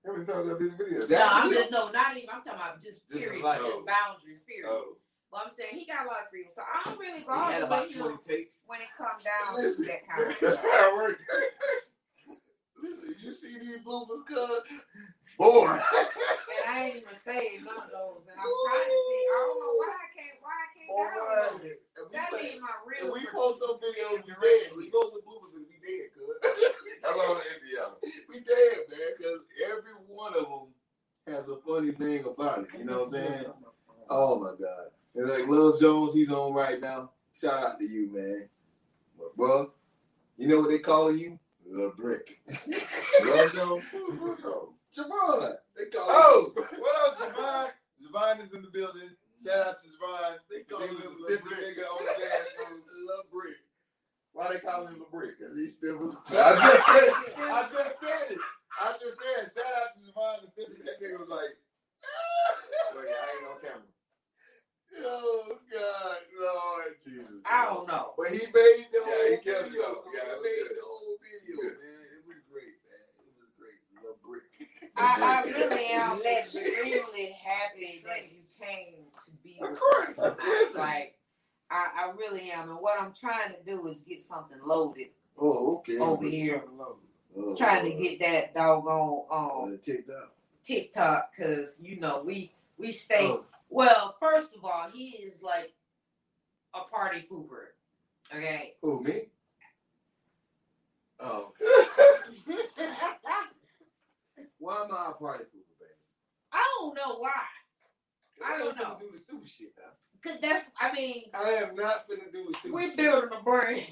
How 0.06 0.12
many 0.12 0.24
times 0.24 0.48
I 0.48 0.58
did 0.58 0.78
the 0.78 0.84
video? 0.84 1.06
No, 1.06 1.28
I'm 1.30 1.50
just 1.52 1.70
no, 1.70 1.90
not 1.90 2.16
even. 2.16 2.30
I'm 2.30 2.42
talking 2.42 2.60
about 2.60 2.82
just 2.82 3.00
Just 3.10 3.34
like- 3.42 3.60
just 3.60 3.74
oh. 3.76 3.84
boundaries, 3.84 4.40
period. 4.46 4.68
Oh, 4.68 4.96
But 5.30 5.42
I'm 5.44 5.50
saying 5.50 5.74
he 5.76 5.84
got 5.84 6.06
a 6.06 6.08
lot 6.08 6.20
of 6.22 6.28
freedom, 6.30 6.50
so 6.50 6.62
I 6.62 6.82
don't 6.88 6.98
really 6.98 7.20
bother. 7.24 7.36
He 7.36 7.40
bother 7.40 7.52
had 7.52 7.62
about 7.64 7.90
him 7.92 8.00
twenty 8.00 8.22
takes. 8.22 8.60
when 8.66 8.80
it 8.80 8.88
comes 8.96 9.24
down 9.24 9.54
Listen, 9.54 9.84
to 9.84 9.90
that 9.92 10.06
kind 10.08 10.20
of 10.22 10.26
that's 10.28 10.38
stuff. 10.38 10.62
how 10.62 10.88
it 10.88 10.94
works. 10.96 11.22
Listen, 12.82 13.14
you 13.20 13.32
see 13.34 13.48
these 13.58 13.80
bloopers, 13.80 14.24
cuz 14.26 14.62
boy. 15.36 15.66
And 15.68 15.80
I 16.68 16.84
ain't 16.86 16.96
even 16.96 17.14
saved 17.14 17.64
none 17.64 17.76
of 17.84 17.90
those. 17.90 18.26
And 18.30 18.38
I'm 18.38 18.46
trying 18.46 18.84
to 18.84 18.98
see. 19.08 19.24
I 19.28 19.36
don't 19.44 19.60
know 19.60 19.74
why 19.80 19.96
I 20.90 21.02
can't. 21.02 21.22
Why 21.22 21.38
I 21.38 21.48
can't 21.50 21.62
download 21.62 21.62
Boy, 21.62 21.66
it. 21.66 21.78
if 21.78 23.04
we 23.04 23.08
play- 23.08 23.08
if 23.08 23.12
we 23.12 23.26
post 23.32 23.60
those 23.60 23.80
videos, 23.80 24.24
we 24.26 24.32
dead. 24.40 24.76
We 24.76 24.90
post 24.90 25.14
the 25.14 25.20
bloopers 25.20 25.54
and 25.56 25.66
we 25.68 25.76
dead, 25.86 26.06
cuz. 26.14 26.36
Hello, 27.04 27.38
India. 27.54 27.84
we 28.28 28.34
dead, 28.40 28.76
man, 28.90 29.12
because 29.16 29.40
every 29.64 29.92
one 30.08 30.34
of 30.34 30.42
them 30.44 30.68
has 31.34 31.48
a 31.48 31.56
funny 31.66 31.90
thing 31.92 32.24
about 32.24 32.60
it. 32.64 32.68
You 32.78 32.84
know 32.84 32.98
what 33.00 33.06
I'm 33.06 33.10
saying? 33.10 33.44
Oh 34.10 34.38
my 34.40 34.52
God. 34.60 34.86
And 35.14 35.28
like 35.28 35.48
Lil 35.48 35.76
Jones, 35.78 36.14
he's 36.14 36.30
on 36.30 36.52
right 36.52 36.80
now. 36.80 37.10
Shout 37.40 37.64
out 37.64 37.78
to 37.80 37.86
you, 37.86 38.10
man. 38.12 38.48
But 39.18 39.36
bro, 39.36 39.70
you 40.36 40.48
know 40.48 40.60
what 40.60 40.70
they 40.70 40.78
call 40.78 41.14
you? 41.14 41.38
Lil 41.68 41.92
Brick. 41.96 42.40
Lil 43.24 43.48
Jones. 43.50 43.84
Javon. 44.96 45.56
They 45.76 45.84
call 45.86 46.06
Oh, 46.08 46.52
you. 46.56 46.64
what 46.78 47.08
up, 47.08 47.18
Javon? 47.18 47.70
Javon 48.02 48.42
is 48.44 48.54
in 48.54 48.62
the 48.62 48.68
building. 48.68 49.10
Shout 49.44 49.66
out 49.68 49.76
to 49.82 49.88
Javon. 49.88 50.38
They 50.50 50.62
call 50.64 50.80
him 50.80 50.94
was 50.96 51.04
a 51.04 51.10
Lil 51.32 51.40
Brick. 51.42 51.60
nigga 51.60 51.84
on 51.88 52.04
the 52.04 52.14
dance 52.24 52.48
floor. 52.56 52.70
Lil 53.06 53.24
Brick. 53.32 53.56
Why 54.32 54.52
they 54.52 54.60
calling 54.60 54.94
him 54.94 55.02
a 55.02 55.10
brick? 55.10 55.38
Because 55.38 55.56
he 55.56 55.68
still 55.68 55.98
was. 55.98 56.16
I 56.30 56.54
just 56.54 56.86
said 56.86 57.08
it. 57.08 57.34
I 57.40 57.62
just 57.72 57.96
said 58.00 58.26
it. 58.36 58.38
I 58.80 58.92
just 59.00 59.16
said 59.16 59.38
it. 59.44 59.52
Shout 59.56 59.72
out 59.80 59.90
to 59.96 60.00
Javon 60.04 60.42
the 60.44 60.48
stiff 60.52 60.68
That 60.84 60.96
nigga 61.00 61.20
was 61.20 61.28
like, 61.32 61.54
yeah, 63.00 63.16
I 63.16 63.28
ain't 63.36 63.48
on 63.48 63.60
camera. 63.62 63.90
Oh 65.04 65.58
God, 65.72 66.18
Lord 66.40 66.94
Jesus. 67.04 67.42
I 67.44 67.66
don't 67.66 67.88
know. 67.88 68.12
But 68.16 68.28
he 68.32 68.40
made 68.54 68.86
the 68.92 69.00
Yeah, 69.00 69.04
whole 69.04 69.30
he 69.32 69.36
killed 69.44 69.66
video. 69.68 69.82
it. 69.82 69.98
Yeah, 70.14 70.24
he 70.24 70.36
made 70.40 70.62
good. 70.68 70.76
the 70.78 70.86
whole 70.86 71.16
video, 71.20 71.56
Good. 71.60 71.76
man. 71.82 72.02
It 72.16 72.22
was 72.28 72.40
great, 72.48 72.76
man. 72.86 73.04
It 73.20 73.34
was 73.36 73.52
great. 73.58 73.80
Lil 74.00 74.16
Brick. 74.22 74.46
I, 74.96 75.10
I 75.20 75.36
really 75.50 75.86
am 75.92 76.20
extremely 76.22 77.36
happy 77.36 78.04
that 78.06 78.30
you 78.32 78.45
came 78.61 79.05
to 79.24 79.31
be 79.43 79.59
Of 79.62 79.70
with 79.70 79.81
course, 79.81 80.09
us 80.11 80.15
tonight. 80.16 80.37
listen. 80.49 80.81
Like, 80.81 81.19
I, 81.70 81.87
I 81.97 82.11
really 82.16 82.51
am. 82.51 82.70
And 82.70 82.78
what 82.81 83.01
I'm 83.01 83.12
trying 83.12 83.51
to 83.51 83.62
do 83.65 83.87
is 83.89 84.03
get 84.03 84.23
something 84.23 84.59
loaded 84.65 85.09
Oh, 85.39 85.77
okay. 85.78 85.99
over 85.99 86.24
here. 86.27 86.62
Oh, 87.39 87.55
Trying 87.57 87.85
to 87.85 87.93
get 88.03 88.19
that 88.20 88.55
doggone 88.55 89.24
um 89.31 89.74
uh, 89.74 89.77
TikTok. 89.83 90.33
TikTok 90.65 91.31
because 91.37 91.83
you 91.83 92.01
know 92.01 92.23
we 92.24 92.51
we 92.78 92.91
stay. 92.91 93.27
Oh. 93.27 93.45
Well, 93.69 94.16
first 94.20 94.55
of 94.57 94.65
all, 94.65 94.89
he 94.95 95.09
is 95.11 95.43
like 95.43 95.74
a 96.74 96.81
party 96.91 97.27
pooper. 97.31 97.66
Okay. 98.35 98.74
Who 98.81 99.03
me? 99.03 99.23
Oh. 101.20 101.53
Why 104.59 104.85
am 104.85 104.93
I 104.93 105.11
a 105.11 105.15
party 105.15 105.45
pooper, 105.45 105.77
baby? 105.78 105.93
I 106.53 106.65
don't 106.78 106.95
know 106.95 107.19
why. 107.19 107.31
I 108.44 108.58
don't 108.58 108.76
know. 108.76 108.96
Do 109.00 109.08
the 109.12 109.18
stupid 109.18 109.48
shit 109.48 109.72
now. 109.76 109.92
Cause 110.22 110.40
that's, 110.40 110.66
I 110.80 110.92
mean, 110.92 111.24
I 111.34 111.50
am 111.64 111.74
not 111.76 112.08
gonna 112.08 112.30
do 112.32 112.46
the 112.48 112.54
stupid 112.54 112.62
shit. 112.62 112.72
we're 112.72 112.86
shit. 112.88 112.96
building 112.96 113.30
a 113.38 113.42
brain. 113.42 113.84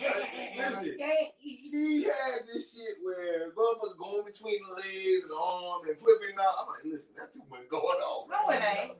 Listen, 0.00 0.94
Okay. 0.98 1.32
she 1.38 2.02
had 2.04 2.42
this 2.52 2.74
shit 2.74 2.96
where 3.02 3.50
motherfucker 3.52 3.96
going 3.98 4.24
between 4.26 4.58
the 4.68 4.74
legs 4.74 5.22
and 5.22 5.30
the 5.30 5.36
arm 5.36 5.82
and 5.88 5.98
flipping 5.98 6.36
out. 6.40 6.54
I'm 6.62 6.68
like, 6.74 6.84
listen, 6.84 7.14
that's 7.16 7.34
too 7.36 7.42
much 7.50 7.68
going 7.70 7.84
on. 8.02 8.28
No, 8.28 8.50
it 8.50 8.62
ain't. 8.62 8.92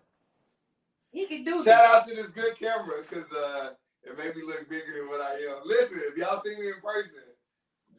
He 1.10 1.26
can 1.26 1.44
do 1.44 1.56
Shout 1.62 1.64
this. 1.66 1.76
out 1.94 2.08
to 2.08 2.14
this 2.14 2.28
good 2.28 2.56
camera 2.58 3.02
because 3.02 3.26
uh, 3.32 3.70
it 4.04 4.16
made 4.16 4.34
me 4.36 4.42
look 4.46 4.68
bigger 4.70 4.94
than 4.96 5.08
what 5.08 5.20
I 5.20 5.34
am. 5.50 5.60
Listen, 5.66 6.00
if 6.10 6.16
y'all 6.16 6.40
see 6.40 6.56
me 6.56 6.68
in 6.68 6.80
person, 6.80 7.20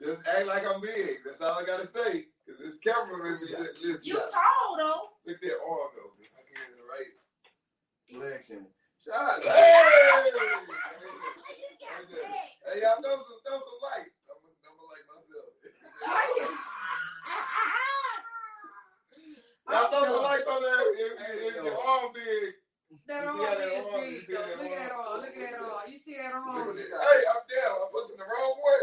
just 0.01 0.25
act 0.27 0.47
like 0.47 0.63
I'm 0.65 0.81
big. 0.81 1.21
That's 1.25 1.41
all 1.41 1.59
I 1.59 1.65
gotta 1.65 1.85
say. 1.87 2.25
Because 2.45 2.59
this 2.61 2.77
camera 2.79 3.19
makes 3.29 3.43
me 3.43 3.51
look. 3.57 3.99
You 4.05 4.15
tall 4.15 4.77
though. 4.79 5.01
look 5.27 5.35
at 5.37 5.41
that 5.43 5.59
arm 5.61 5.91
though. 5.95 6.11
If 6.19 6.31
I 6.35 6.41
can 6.41 6.55
get 6.55 6.71
it 6.75 6.87
right. 6.89 7.11
Flexion. 8.13 8.67
Shout 9.03 9.15
out. 9.17 9.43
Hey! 9.43 9.49
Hey, 12.63 12.79
y'all 12.81 13.01
throw 13.01 13.11
some, 13.11 13.39
throw 13.45 13.59
some 13.59 13.79
lights. 13.83 14.15
I'm 14.29 14.37
gonna, 14.39 14.55
I'm 14.63 14.75
gonna 14.77 14.87
light 14.93 15.05
myself. 15.09 15.49
Y'all 19.69 19.89
throw 19.89 20.03
some 20.05 20.23
lights 20.23 20.47
on 20.47 20.61
there. 20.61 20.81
If, 20.93 21.11
if, 21.19 21.57
if 21.57 21.63
your 21.65 21.79
arm 21.79 22.11
big. 22.13 22.53
That 23.07 23.23
You 23.23 23.29
arm 23.29 23.37
see 23.39 23.45
how 23.45 23.55
that 23.55 23.67
is 23.67 23.85
big, 23.93 24.11
you 24.13 24.19
see 24.19 24.33
though. 24.33 24.39
that 24.39 24.61
Look 24.61 24.71
at 24.71 24.77
that 24.77 24.91
arm? 24.93 25.07
arm. 25.07 25.21
Look 25.21 25.35
at 25.35 25.41
that 25.41 25.59
arm. 25.59 25.83
You 25.89 25.97
see 25.97 26.13
that 26.15 26.33
Hey. 26.33 27.19
I'm 27.27 27.43
down. 27.49 27.75
I'm 27.83 27.89
pushing 27.91 28.17
the 28.17 28.27
wrong 28.27 28.55
way. 28.61 28.81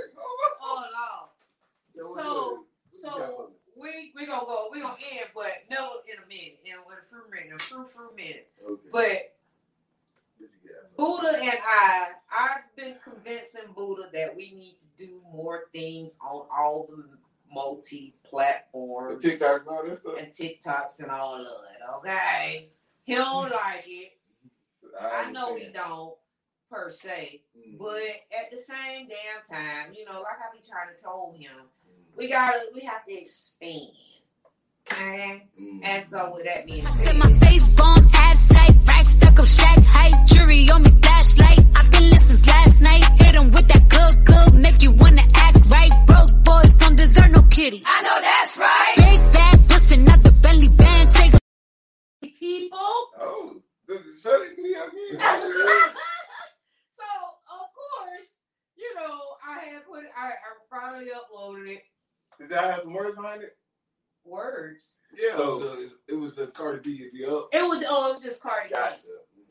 Oh 0.60 0.84
no. 0.92 2.04
So 2.14 2.64
so 2.92 3.52
we 3.80 4.12
we 4.14 4.26
gonna 4.26 4.46
go. 4.46 4.68
We 4.72 4.80
gonna 4.80 4.94
end, 5.12 5.30
but 5.34 5.52
no 5.70 6.00
in 6.06 6.22
a 6.22 6.28
minute. 6.28 6.60
In 6.64 6.74
with 6.86 6.98
a 6.98 7.08
few 7.08 7.22
minute, 7.30 7.60
a 7.60 7.64
few 7.64 7.84
few 7.84 8.10
minute. 8.16 8.48
But 8.92 9.34
Buddha 10.96 11.38
and 11.40 11.58
I, 11.66 12.08
I've 12.30 12.76
been 12.76 12.96
convincing 13.02 13.72
Buddha 13.74 14.10
that 14.12 14.34
we 14.36 14.54
need 14.54 14.76
to 14.98 15.06
do 15.06 15.20
more 15.32 15.64
things 15.72 16.18
on 16.22 16.46
all 16.54 16.88
the 16.90 17.04
multi 17.52 18.14
platforms. 18.24 19.24
TikToks 19.24 19.60
and 19.60 19.68
all 19.68 19.86
that 19.86 19.98
stuff. 19.98 20.14
And 20.18 20.32
TikToks 20.32 21.00
and 21.00 21.10
all 21.10 21.36
of 21.36 21.46
it. 21.46 21.80
Okay. 21.98 22.68
He 23.04 23.14
don't 23.14 23.50
like 23.50 23.84
it. 23.86 24.12
I 25.00 25.30
know 25.30 25.56
he 25.56 25.68
don't 25.72 26.14
per 26.70 26.90
se. 26.90 27.42
Mm. 27.58 27.78
But 27.78 28.02
at 28.38 28.50
the 28.50 28.58
same 28.58 29.08
damn 29.08 29.42
time, 29.48 29.92
you 29.92 30.04
know, 30.04 30.20
like 30.20 30.38
I 30.38 30.54
be 30.54 30.62
trying 30.66 30.94
to 30.94 31.00
tell 31.00 31.34
him, 31.36 31.66
we 32.20 32.28
gotta 32.28 32.60
we 32.74 32.82
have 32.82 33.04
to 33.06 33.12
expand. 33.12 33.88
Okay? 34.92 35.48
Mm-hmm. 35.60 35.84
And 35.84 36.02
so 36.02 36.32
with 36.34 36.44
that 36.44 36.66
being 36.66 36.82
Said 36.82 37.06
said, 37.06 37.16
my 37.16 37.32
face 37.38 37.64
bomb, 37.68 38.08
abs 38.12 38.46
tight, 38.48 38.74
rack 38.86 39.06
stuck 39.06 39.38
up, 39.38 39.46
Shaq 39.46 39.84
height, 39.84 40.26
jury 40.28 40.68
on 40.70 40.82
me, 40.82 40.90
flashlight. 41.02 41.60
I've 41.76 41.90
been 41.90 42.10
listening 42.10 42.36
since 42.36 42.46
last 42.46 42.80
night. 42.80 43.04
Hit 43.22 43.34
'em 43.36 43.50
with 43.52 43.68
that 43.68 43.88
good, 43.88 44.24
good, 44.26 44.54
make 44.54 44.82
you 44.82 44.92
wanna 44.92 45.22
act 45.34 45.66
right. 45.70 45.92
Broke 46.06 46.44
boys 46.44 46.74
don't 46.76 46.96
deserve 46.96 47.30
no 47.30 47.42
kitty. 47.44 47.82
I 47.86 48.02
know 48.02 48.20
that's 48.20 48.56
right. 48.58 48.94
Big 48.96 49.32
bag, 49.32 49.68
pussy, 49.68 49.96
not 49.96 50.22
the 50.22 50.32
belly 50.32 50.68
band. 50.68 51.10
Take 51.12 51.32
people. 52.38 52.78
Oh, 52.78 53.56
the, 53.88 53.94
the 53.94 54.14
shutting 54.22 54.56
video 54.56 54.84
again. 54.88 55.20
so 56.98 57.08
of 57.48 57.66
course, 57.80 58.28
you 58.76 58.94
know, 58.94 59.16
I 59.46 59.64
had 59.72 59.86
put 59.86 60.04
I, 60.14 60.28
I 60.28 60.50
finally 60.68 61.10
uploaded 61.16 61.76
it. 61.76 61.82
Does 62.40 62.48
that 62.48 62.72
have 62.72 62.82
some 62.82 62.94
words 62.94 63.14
behind 63.14 63.42
it? 63.42 63.56
Words. 64.24 64.94
Yeah. 65.16 65.36
So- 65.36 65.58
it, 65.74 65.82
was, 65.82 65.92
it 66.08 66.14
was 66.14 66.34
the 66.34 66.46
Cardi 66.48 66.80
B 66.82 67.02
if 67.04 67.12
you 67.14 67.26
up. 67.36 67.48
It 67.52 67.62
was 67.62 67.84
oh, 67.88 68.10
it 68.10 68.14
was 68.14 68.22
just 68.22 68.42
Cardi. 68.42 68.68
B. 68.70 68.74
Gotcha. 68.74 68.96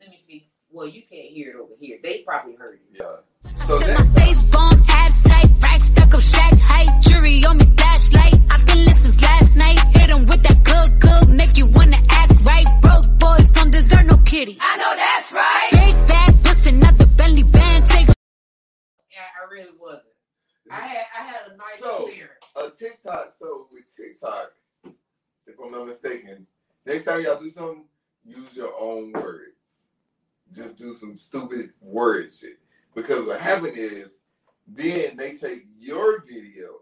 Let 0.00 0.10
me 0.10 0.16
see. 0.16 0.50
Well, 0.72 0.86
you 0.86 1.02
can't 1.02 1.28
hear 1.30 1.50
it 1.50 1.56
over 1.56 1.72
here. 1.80 1.98
They 2.02 2.22
probably 2.26 2.54
heard 2.56 2.74
it. 2.74 2.80
Yeah. 3.00 3.52
So 3.66 3.78
Said 3.80 3.88
next 3.88 4.14
my 4.14 4.20
face 4.20 4.42
bomb, 4.50 4.84
abs 4.88 5.22
tight, 5.24 5.48
rack 5.62 5.80
stuck 5.80 6.14
up, 6.14 6.20
Shaq 6.20 6.58
height, 6.60 7.02
jury 7.02 7.44
on 7.44 7.58
me, 7.58 7.64
flashlight. 7.76 8.34
I've 8.50 8.66
been 8.66 8.84
listening 8.84 9.18
last 9.20 9.56
night. 9.56 9.78
Hit 9.96 10.10
'em 10.10 10.26
with 10.26 10.42
that 10.44 10.62
good, 10.62 11.00
good, 11.00 11.28
make 11.36 11.56
you 11.56 11.66
wanna 11.66 11.96
act 12.08 12.40
right. 12.44 12.66
Broke 12.82 13.18
boys 13.18 13.50
don't 13.50 13.70
deserve 13.72 14.06
no 14.06 14.16
kitty. 14.18 14.58
I 14.60 14.76
know 14.78 14.94
that's 14.96 15.32
right. 15.32 15.68
Big 15.72 16.08
bag, 16.08 16.44
pussy, 16.44 16.72
not 16.72 16.98
the 16.98 17.06
belly 17.06 17.42
band. 17.42 17.86
Take 17.86 18.06
Yeah, 18.06 19.26
I 19.42 19.52
really 19.52 19.72
wasn't. 19.78 20.09
I 20.70 20.80
had 20.86 21.06
I 21.18 21.22
had 21.22 21.52
a 21.52 21.56
nice 21.56 21.78
So- 21.78 22.04
clearance. 22.06 22.44
a 22.56 22.70
TikTok. 22.70 23.34
So 23.34 23.68
with 23.72 23.94
TikTok, 23.94 24.52
if 25.46 25.58
I'm 25.62 25.72
not 25.72 25.86
mistaken, 25.86 26.46
next 26.86 27.04
time 27.04 27.22
y'all 27.22 27.40
do 27.40 27.50
something, 27.50 27.84
use 28.24 28.54
your 28.54 28.72
own 28.78 29.12
words. 29.12 29.54
Just 30.52 30.76
do 30.76 30.94
some 30.94 31.16
stupid 31.16 31.72
word 31.80 32.32
shit. 32.32 32.58
Because 32.94 33.24
what 33.26 33.40
happened 33.40 33.76
is, 33.76 34.08
then 34.66 35.16
they 35.16 35.36
take 35.36 35.66
your 35.78 36.20
video 36.22 36.80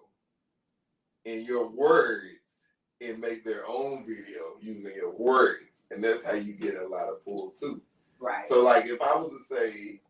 and 1.24 1.46
your 1.46 1.68
words 1.68 2.66
and 3.00 3.18
make 3.20 3.44
their 3.44 3.66
own 3.68 4.06
video 4.06 4.56
using 4.60 4.94
your 4.94 5.10
words, 5.12 5.84
and 5.90 6.02
that's 6.02 6.24
how 6.24 6.32
you 6.32 6.52
get 6.54 6.76
a 6.76 6.86
lot 6.88 7.08
of 7.08 7.24
pull 7.24 7.50
too. 7.50 7.80
Right. 8.18 8.46
So 8.46 8.62
like 8.62 8.86
if 8.86 9.00
I 9.00 9.14
was 9.16 9.32
to 9.48 9.54
say, 9.54 10.00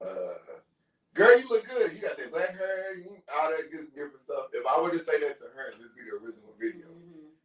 uh, 0.00 0.34
girl, 1.20 1.38
you 1.38 1.48
look 1.48 1.68
good. 1.68 1.92
You 1.92 1.98
got 2.00 2.16
that 2.18 2.30
black 2.32 2.56
hair, 2.58 2.96
you, 2.96 3.16
all 3.36 3.50
that 3.50 3.70
good 3.70 3.92
different 3.94 4.22
stuff. 4.22 4.46
If 4.52 4.64
I 4.66 4.80
were 4.80 4.90
to 4.90 5.00
say 5.02 5.20
that 5.20 5.38
to 5.38 5.44
her, 5.54 5.70
and 5.72 5.80
this 5.80 5.90
be 5.96 6.02
the 6.08 6.16
original 6.16 6.54
video, 6.60 6.86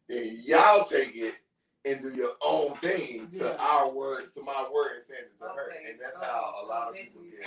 then 0.08 0.42
y'all 0.46 0.86
take 0.86 1.16
it 1.16 1.36
and 1.86 2.02
do 2.02 2.10
your 2.18 2.34
own 2.42 2.74
thing 2.78 3.30
to 3.38 3.60
our 3.62 3.92
word, 3.92 4.34
to 4.34 4.42
my 4.42 4.68
word, 4.74 4.98
and 4.98 5.06
send 5.06 5.20
it 5.20 5.38
to 5.40 5.46
her. 5.50 5.70
And 5.88 6.00
that's 6.02 6.14
Oh, 6.16 6.24
how 6.24 6.54
a 6.58 6.64
so 6.64 6.70
lot 6.70 6.90
of 6.90 6.96
people 6.96 7.22
get. 7.22 7.42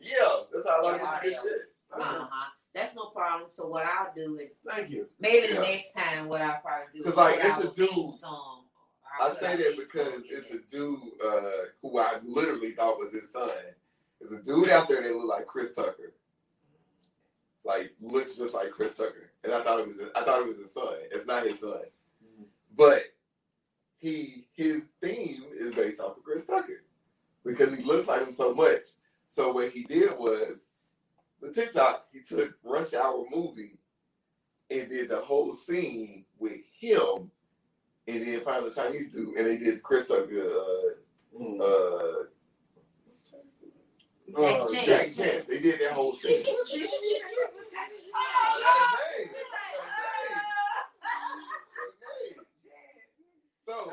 Yeah, 0.00 0.16
that's 0.52 0.66
how 0.68 0.80
a 0.80 0.84
lot 0.84 0.96
Yeah, 1.00 1.14
of 1.16 1.22
people 1.22 1.30
get 1.34 1.42
shit. 1.42 1.60
Uh 1.92 2.02
huh. 2.02 2.50
That's 2.74 2.94
no 2.96 3.06
problem. 3.10 3.50
So 3.50 3.68
what 3.68 3.84
I'll 3.84 4.12
do 4.16 4.38
is 4.38 4.48
Thank 4.66 4.90
you. 4.90 5.06
maybe 5.20 5.48
Yeah. 5.48 5.54
the 5.56 5.60
next 5.60 5.92
time 5.92 6.26
what 6.28 6.40
I'll 6.40 6.60
probably 6.62 7.02
do 7.02 7.06
is 7.08 7.14
like, 7.16 7.36
it's 7.42 7.64
a 7.64 7.70
dude- 7.72 8.10
song. 8.10 8.60
I 9.20 9.30
say 9.34 9.56
that 9.56 9.76
because 9.76 10.22
it's 10.30 10.50
a 10.50 10.58
dude 10.74 10.98
uh, 11.22 11.42
who 11.82 11.98
I 11.98 12.14
literally 12.24 12.70
thought 12.70 12.98
was 12.98 13.12
his 13.12 13.30
son. 13.30 13.50
There's 14.22 14.40
a 14.40 14.42
dude 14.42 14.70
out 14.70 14.88
there 14.88 15.02
that 15.02 15.16
look 15.16 15.28
like 15.28 15.46
Chris 15.46 15.74
Tucker, 15.74 16.14
like 17.64 17.92
looks 18.00 18.36
just 18.36 18.54
like 18.54 18.70
Chris 18.70 18.94
Tucker, 18.94 19.32
and 19.42 19.52
I 19.52 19.62
thought 19.62 19.80
it 19.80 19.88
was 19.88 19.96
I 20.14 20.22
thought 20.22 20.42
it 20.42 20.46
was 20.46 20.58
his 20.58 20.72
son. 20.72 20.94
It's 21.10 21.26
not 21.26 21.44
his 21.44 21.60
son, 21.60 21.80
but 22.76 23.02
he 23.98 24.46
his 24.54 24.90
theme 25.02 25.44
is 25.58 25.74
based 25.74 26.00
off 26.00 26.16
of 26.16 26.22
Chris 26.22 26.46
Tucker 26.46 26.84
because 27.44 27.74
he 27.74 27.82
looks 27.82 28.06
like 28.06 28.22
him 28.22 28.32
so 28.32 28.54
much. 28.54 28.82
So 29.28 29.50
what 29.52 29.70
he 29.70 29.82
did 29.84 30.16
was 30.18 30.68
the 31.40 31.52
TikTok. 31.52 32.06
He 32.12 32.20
took 32.20 32.56
Rush 32.62 32.94
Hour 32.94 33.24
movie 33.34 33.78
and 34.70 34.88
did 34.88 35.08
the 35.08 35.20
whole 35.20 35.52
scene 35.54 36.24
with 36.38 36.60
him 36.78 37.30
and 38.06 38.26
then 38.26 38.42
the 38.44 38.72
Chinese 38.74 39.12
dude, 39.12 39.36
and 39.36 39.46
they 39.46 39.58
did 39.58 39.82
Chris 39.82 40.08
Tucker, 40.08 40.42
uh, 40.42 41.62
uh, 41.62 42.24
uh, 44.36 44.68
Jackie 44.72 44.74
Chan. 44.74 44.86
Jackie 44.86 45.14
Chan. 45.14 45.42
They 45.48 45.60
did 45.60 45.80
that 45.80 45.92
whole 45.92 46.12
scene. 46.14 46.44
So, 53.64 53.72
I, 53.72 53.78
was 53.80 53.88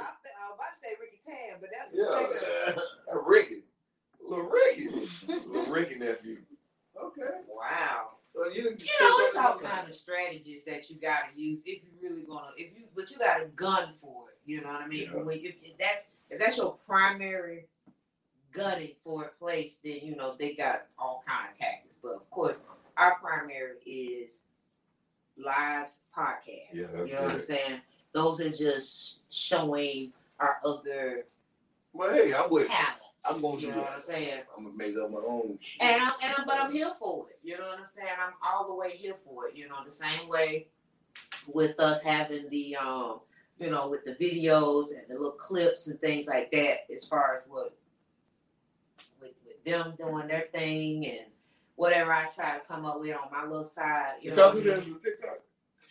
about 0.56 0.74
to 0.74 0.80
say 0.82 0.90
Ricky 1.00 1.20
Tan, 1.26 1.60
but 1.62 1.70
that's 1.72 1.94
yeah, 1.94 3.20
Ricky, 3.26 3.64
little 4.28 4.50
Ricky, 4.50 4.90
little 5.48 5.72
Ricky 5.72 6.00
nephew. 6.00 6.38
Okay. 7.02 7.30
Wow. 7.48 8.18
So 8.36 8.48
you 8.48 8.64
didn't. 8.64 8.82
You 8.82 8.88
know, 9.00 9.16
it's 9.20 9.36
all 9.36 9.58
kind 9.58 9.88
of 9.88 9.94
strategies 9.94 10.64
that 10.66 10.90
you 10.90 11.00
gotta 11.02 11.28
use 11.36 11.62
if 11.66 11.84
you 11.84 11.92
really 12.02 12.24
gonna 12.24 12.48
if 12.58 12.78
you 12.78 12.86
but 12.96 13.10
you 13.12 13.18
got 13.18 13.42
a 13.42 13.46
gun 13.46 13.94
for 13.94 14.30
it. 14.30 14.40
You 14.46 14.62
know 14.62 14.70
what 14.70 14.82
I 14.82 14.88
mean? 14.88 15.10
Yeah. 15.14 15.22
When 15.22 15.38
if, 15.38 15.56
if 15.62 15.78
that's 15.78 16.08
if 16.30 16.40
that's 16.40 16.58
your 16.58 16.78
primary 16.86 17.66
gunning 18.54 18.92
for 19.04 19.26
a 19.26 19.30
place, 19.40 19.78
then 19.84 20.00
you 20.04 20.16
know 20.16 20.36
they 20.38 20.54
got 20.54 20.86
all 20.98 21.24
kind 21.28 21.50
of 21.52 21.58
tactics. 21.58 22.00
But 22.02 22.14
of 22.14 22.30
course, 22.30 22.60
our 22.98 23.16
primary 23.20 23.78
is 23.86 24.40
live 25.38 25.88
podcast. 26.16 26.74
Yeah, 26.74 26.88
you 27.06 27.14
know 27.14 27.24
what 27.24 27.32
I'm 27.34 27.42
saying? 27.42 27.82
Those 28.14 28.42
are 28.42 28.50
just 28.50 29.20
showing 29.32 30.12
our 30.40 30.58
other 30.66 31.26
Well, 31.94 32.14
hey, 32.14 32.34
I 32.34 32.46
would. 32.46 32.68
talents. 32.68 32.96
I'm 33.30 33.42
gonna 33.42 33.56
you 33.56 33.68
do 33.68 33.68
know 33.68 33.76
that. 33.76 33.84
what 33.84 33.94
I'm 33.96 34.02
saying? 34.02 34.40
I'm 34.58 34.64
gonna 34.64 34.78
make 34.78 34.96
up 34.98 35.12
my 35.12 35.20
own. 35.26 35.60
shit. 35.62 35.82
And 35.82 36.02
I'm, 36.02 36.14
and 36.24 36.34
I'm, 36.38 36.46
but 36.46 36.58
I'm 36.60 36.72
here 36.72 36.92
for 36.98 37.28
it. 37.30 37.40
You 37.44 37.58
know 37.58 37.66
what 37.66 37.80
I'm 37.80 37.88
saying? 37.88 38.08
I'm 38.18 38.34
all 38.48 38.68
the 38.68 38.74
way 38.76 38.96
here 38.96 39.16
for 39.26 39.48
it. 39.48 39.56
You 39.56 39.68
know, 39.68 39.76
the 39.84 39.92
same 39.92 40.30
way 40.30 40.68
with 41.54 41.80
us 41.82 42.02
having 42.02 42.50
the, 42.50 42.78
um, 42.78 43.20
you 43.60 43.70
know, 43.70 43.90
with 43.90 44.06
the 44.06 44.14
videos 44.16 44.92
and 44.98 45.04
the 45.10 45.16
little 45.16 45.32
clips 45.34 45.88
and 45.88 46.00
things 46.00 46.28
like 46.28 46.50
that, 46.52 46.86
as 46.94 47.04
far 47.06 47.36
as 47.36 47.42
what, 47.50 47.76
them 49.70 49.94
doing 49.98 50.28
their 50.28 50.48
thing 50.54 51.06
and 51.06 51.26
whatever 51.76 52.12
I 52.14 52.26
try 52.30 52.58
to 52.58 52.66
come 52.66 52.86
up 52.86 53.00
with 53.00 53.16
on 53.16 53.32
my 53.32 53.46
little 53.46 53.64
side. 53.64 54.16
You 54.22 54.32
Did 54.32 54.38
y'all 54.38 54.52
do 54.52 54.58
what 54.58 54.66
that 54.66 54.78
on 54.78 55.00
TikTok? 55.00 55.40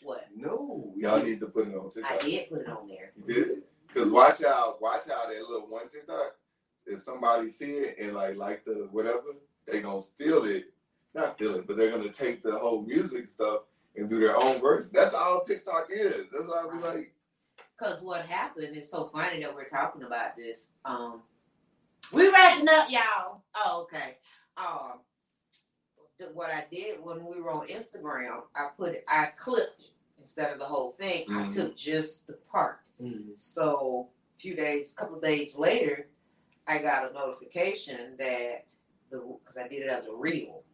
What? 0.02 0.28
No. 0.36 0.92
Y'all 0.96 1.22
need 1.22 1.40
to 1.40 1.46
put 1.46 1.68
it 1.68 1.74
on 1.74 1.90
TikTok. 1.90 2.12
I 2.12 2.18
did 2.18 2.50
put 2.50 2.60
it 2.60 2.68
on 2.68 2.88
there. 2.88 3.12
You 3.16 3.34
did? 3.34 3.62
Because 3.86 4.10
watch 4.10 4.44
out, 4.44 4.80
watch 4.80 5.08
out 5.10 5.28
that 5.28 5.48
little 5.48 5.66
one 5.68 5.88
TikTok. 5.88 6.34
If 6.86 7.02
somebody 7.02 7.50
see 7.50 7.72
it 7.72 7.96
and 8.00 8.14
like 8.14 8.36
like 8.36 8.64
the 8.64 8.88
whatever, 8.92 9.36
they 9.66 9.80
gonna 9.80 10.02
steal 10.02 10.44
it. 10.44 10.72
Not 11.14 11.32
steal 11.32 11.56
it, 11.56 11.66
but 11.66 11.76
they're 11.76 11.90
gonna 11.90 12.10
take 12.10 12.42
the 12.42 12.52
whole 12.52 12.82
music 12.82 13.28
stuff 13.28 13.62
and 13.96 14.08
do 14.08 14.20
their 14.20 14.36
own 14.36 14.60
version. 14.60 14.90
That's 14.92 15.14
all 15.14 15.42
TikTok 15.42 15.88
is. 15.90 16.26
That's 16.30 16.48
all 16.48 16.70
I 16.70 16.74
be 16.74 16.82
like. 16.82 17.14
Cause 17.78 18.02
what 18.02 18.26
happened 18.26 18.76
is 18.76 18.90
so 18.90 19.08
funny 19.12 19.40
that 19.40 19.54
we're 19.54 19.64
talking 19.64 20.02
about 20.02 20.36
this. 20.36 20.70
Um, 20.84 21.22
we 22.12 22.28
wrapping 22.30 22.68
up, 22.68 22.90
y'all. 22.90 23.42
Oh, 23.54 23.82
okay. 23.82 24.16
Um, 24.56 25.00
th- 26.18 26.30
what 26.32 26.50
I 26.50 26.64
did 26.70 27.02
when 27.02 27.24
we 27.24 27.40
were 27.40 27.50
on 27.50 27.68
Instagram, 27.68 28.42
I 28.54 28.68
put 28.76 28.94
it, 28.94 29.04
I 29.08 29.26
clipped 29.36 29.80
it 29.80 29.86
instead 30.18 30.52
of 30.52 30.58
the 30.58 30.64
whole 30.64 30.92
thing. 30.92 31.24
I 31.30 31.44
Mhm. 31.44 31.54
took 31.54 31.76
just 31.76 32.26
the 32.26 32.34
part. 32.50 32.80
So 33.36 34.10
a 34.36 34.40
few 34.40 34.56
days, 34.56 34.92
a 34.92 34.96
couple 34.96 35.16
of 35.16 35.22
days 35.22 35.56
later, 35.56 36.08
I 36.66 36.78
got 36.78 37.08
a 37.10 37.14
notification 37.14 38.16
that 38.18 38.66
the 39.10 39.18
because 39.18 39.56
I 39.56 39.68
did 39.68 39.82
it 39.82 39.88
as 39.88 40.06
a 40.06 40.12
reel, 40.14 40.64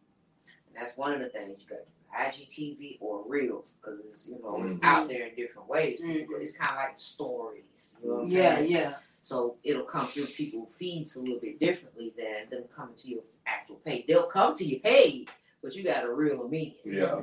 and 0.67 0.75
that's 0.75 0.97
one 0.97 1.13
of 1.13 1.21
the 1.21 1.29
things 1.29 1.61
you 1.61 1.67
got 1.69 1.85
IGTV 2.17 2.97
or 2.99 3.23
reels 3.27 3.75
because 3.79 3.99
it's 3.99 4.27
you 4.27 4.39
know 4.41 4.61
it's 4.63 4.75
Mhm. 4.75 4.83
out 4.83 5.07
there 5.07 5.27
in 5.27 5.35
different 5.35 5.67
ways. 5.69 6.01
Mhm. 6.01 6.27
It's 6.41 6.57
kind 6.57 6.71
of 6.71 6.77
like 6.77 6.99
stories. 6.99 7.97
You 8.01 8.07
know 8.09 8.13
what 8.15 8.21
I'm 8.21 8.27
Yeah, 8.27 8.55
saying? 8.55 8.71
yeah. 8.71 8.99
So 9.25 9.55
it'll 9.63 9.85
come 9.85 10.05
through 10.05 10.27
people's 10.27 10.75
feeds 10.77 11.15
a 11.15 11.19
little 11.19 11.39
bit 11.39 11.59
differently 11.59 12.13
than 12.15 12.47
them 12.51 12.65
coming 12.75 12.93
to 12.97 13.07
your 13.09 13.21
actual 13.47 13.77
page. 13.77 14.05
They'll 14.07 14.27
come 14.27 14.55
to 14.55 14.63
your 14.63 14.79
page, 14.81 15.27
but 15.63 15.73
you 15.73 15.83
got 15.83 16.03
a 16.05 16.13
real 16.13 16.47
in. 16.47 16.75
Yeah. 16.85 17.21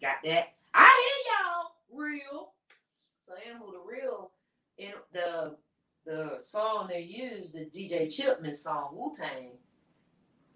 got 0.00 0.16
that? 0.24 0.54
I 0.72 0.88
hear 1.04 1.34
y'all. 1.36 1.72
Real. 1.92 2.52
So 3.28 3.34
animal 3.46 3.72
the 3.72 3.80
real 3.86 4.30
in 4.78 4.92
the 5.12 5.56
the 6.06 6.38
song 6.38 6.88
they 6.88 7.02
used, 7.02 7.52
the 7.52 7.66
DJ 7.66 8.10
Chipman 8.10 8.54
song 8.54 8.88
Wu 8.94 9.12
Tang. 9.14 9.50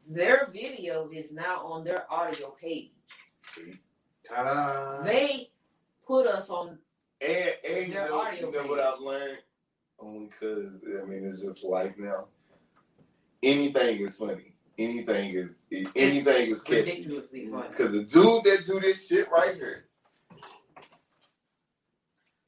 Their 0.09 0.47
video 0.51 1.11
is 1.13 1.33
now 1.33 1.67
on 1.67 1.85
their 1.85 2.11
audio 2.11 2.57
page. 2.59 2.93
Ta-da. 4.27 5.05
They 5.05 5.51
put 6.07 6.27
us 6.27 6.49
on 6.49 6.79
And 7.21 7.55
and 7.69 7.89
you 7.89 7.93
Their 7.93 8.09
know, 8.09 8.21
audio 8.21 8.47
you 8.51 8.53
know 8.57 8.67
what 8.69 8.79
page. 8.79 8.89
I've 8.95 9.01
learned? 9.01 9.39
Only 9.99 10.29
cause 10.29 10.83
I 11.03 11.05
mean 11.07 11.25
it's 11.25 11.43
just 11.43 11.65
life 11.65 11.95
now. 11.99 12.27
Anything 13.43 14.01
is 14.01 14.17
funny. 14.17 14.53
Anything 14.79 15.35
is 15.35 15.63
anything 15.95 16.51
is 16.53 16.63
catchy. 16.63 16.81
ridiculously 16.83 17.47
funny. 17.51 17.69
Cause 17.75 17.93
the 17.93 18.05
dude 18.05 18.45
that 18.45 18.65
do 18.67 18.81
this 18.81 19.09
shit 19.09 19.31
right 19.31 19.55
here. 19.55 19.89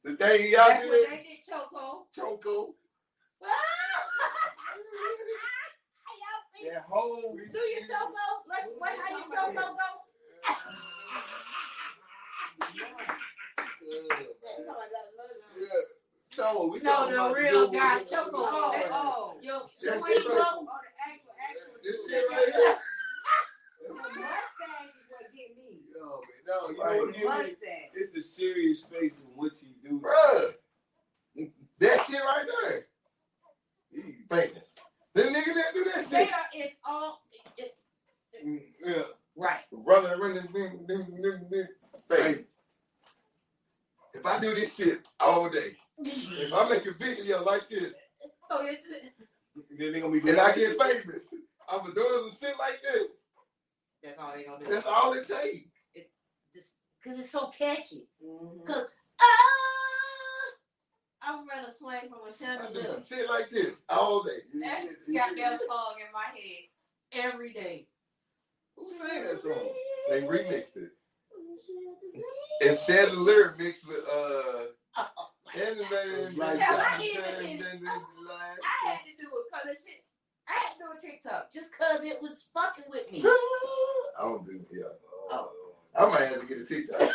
The 0.03 0.15
thing 0.15 0.51
y'all 0.51 0.67
That's 0.67 0.83
did, 0.83 0.91
what 0.91 1.09
they 1.09 1.17
did, 1.17 1.43
Choco. 1.47 2.07
Choco. 2.15 2.75
That 6.61 6.81
whole 6.83 7.37
Do 7.51 7.57
your 7.57 7.79
choco? 7.87 8.43
Let's 8.49 8.71
what 8.77 8.91
how 8.91 9.17
your 9.17 9.25
choco 9.27 9.75
go? 9.75 9.87
Oh 15.61 15.98
No, 16.39 16.69
we 16.73 16.79
No, 16.79 16.91
talking 16.91 17.15
the 17.15 17.33
real 17.33 17.69
guy 17.69 17.99
choco. 18.03 18.31
Oh, 18.37 18.83
oh. 18.91 19.33
Yo, 19.41 19.59
That's 19.83 20.07
it, 20.07 20.25
bro. 20.25 20.35
Oh, 20.37 20.65
the 20.65 21.11
actual, 21.11 21.31
actual. 21.49 21.73
This 21.83 22.01
dude. 22.03 22.09
shit 22.11 22.25
right 22.31 22.53
here. 22.53 22.75
The 23.87 23.93
mustache 23.93 24.85
is 24.87 25.09
what 25.09 25.35
get 25.35 25.57
me. 25.57 25.79
No, 25.93 26.21
man, 26.21 26.37
no, 26.47 26.69
you 26.69 26.77
know 26.77 27.25
what 27.27 27.45
get 27.45 27.61
me? 27.61 27.67
It's 27.93 28.11
the 28.13 28.21
serious 28.21 28.81
face 28.81 29.11
of 29.13 29.35
what 29.35 29.51
he 29.57 29.67
do. 29.87 29.99
Bruh. 29.99 30.53
That 31.79 32.05
shit 32.07 32.19
right 32.21 32.45
there. 32.63 32.85
He 33.91 34.01
famous. 34.29 34.75
The 35.13 35.23
nigga 35.23 35.53
that 35.55 35.73
do 35.73 35.83
that 35.85 36.05
They 36.09 36.17
shit. 36.25 36.33
are 36.33 36.39
it's 36.53 36.75
all 36.85 37.21
it, 37.57 37.75
Mm, 38.45 38.61
Yeah. 38.79 39.01
right. 39.35 39.65
Running, 39.71 40.17
running, 40.19 40.47
ding, 40.53 40.85
ding, 40.87 41.05
ding, 41.21 41.47
ding. 41.51 41.67
Famous. 42.07 42.45
If 44.13 44.25
I 44.25 44.39
do 44.39 44.55
this 44.55 44.75
shit 44.77 45.05
all 45.19 45.49
day, 45.49 45.75
if 46.03 46.53
I 46.53 46.69
make 46.69 46.85
a 46.85 46.93
video 46.93 47.43
like 47.43 47.69
this, 47.69 47.93
Oh, 48.51 48.65
it, 48.65 48.79
Then 49.77 49.91
they 49.93 50.01
gonna 50.01 50.19
be 50.19 50.27
and 50.29 50.39
I 50.39 50.53
get 50.55 50.81
famous, 50.81 51.23
I'm 51.69 51.79
gonna 51.81 51.93
do 51.93 52.31
some 52.31 52.31
shit 52.49 52.57
like 52.59 52.81
this. 52.81 53.07
that's 54.03 54.17
all 54.19 54.33
they 54.35 54.43
gonna 54.43 54.65
do. 54.65 54.71
That's 54.71 54.87
all 54.87 55.13
it 55.13 55.27
takes. 55.27 55.67
Cause 57.01 57.17
it's 57.17 57.29
so 57.31 57.47
catchy. 57.57 58.07
Mhm. 58.21 58.65
Cause 58.65 58.85
ah, 59.21 59.25
I'm 61.21 61.45
gonna 61.47 61.71
swing 61.73 62.09
from 62.09 62.19
a 62.27 62.29
I 62.29 62.31
chandelier. 62.31 62.83
do 62.83 62.89
some 62.89 63.03
shit 63.03 63.29
like 63.29 63.49
this 63.49 63.75
all 63.87 64.23
day. 64.23 64.39
That's 64.53 64.85
got 65.13 65.35
that 65.37 65.59
song 65.61 65.95
in 65.99 66.11
my 66.11 66.25
head 66.35 67.25
every 67.31 67.53
day. 67.53 67.87
Who 68.75 68.91
sang 68.97 69.23
that 69.23 69.37
song? 69.37 69.69
They 70.09 70.21
remixed 70.23 70.75
it. 70.75 70.91
It's 72.61 72.85
Chandelier 72.85 73.55
mixed 73.57 73.87
with 73.87 74.03
uh. 74.11 74.63
and 74.97 75.07
then- 75.55 76.35
Like 76.37 76.59
I 76.61 77.03
even 77.03 77.21
then- 77.23 77.43
did- 77.45 77.59
then- 77.61 77.83
then- 77.83 78.05
I 78.63 78.87
had 78.87 78.99
to 79.05 79.11
do 79.17 79.27
it 79.27 79.45
cause 79.51 79.61
of 79.69 79.77
shit. 79.77 80.03
I 80.47 80.53
had 80.53 80.73
to 80.73 80.79
do 80.79 80.85
a 80.97 81.01
TikTok 81.01 81.51
just 81.51 81.71
cause 81.77 82.03
it 82.03 82.21
was 82.21 82.45
fucking 82.53 82.85
with 82.89 83.11
me. 83.11 83.21
I 83.25 84.23
don't 84.23 84.45
do 84.45 84.65
yeah. 84.71 84.83
Oh. 85.31 85.51
I 85.95 86.05
might 86.09 86.27
have 86.29 86.41
to 86.41 86.45
get 86.47 86.59
a 86.59 86.65
TikTok. 86.65 86.99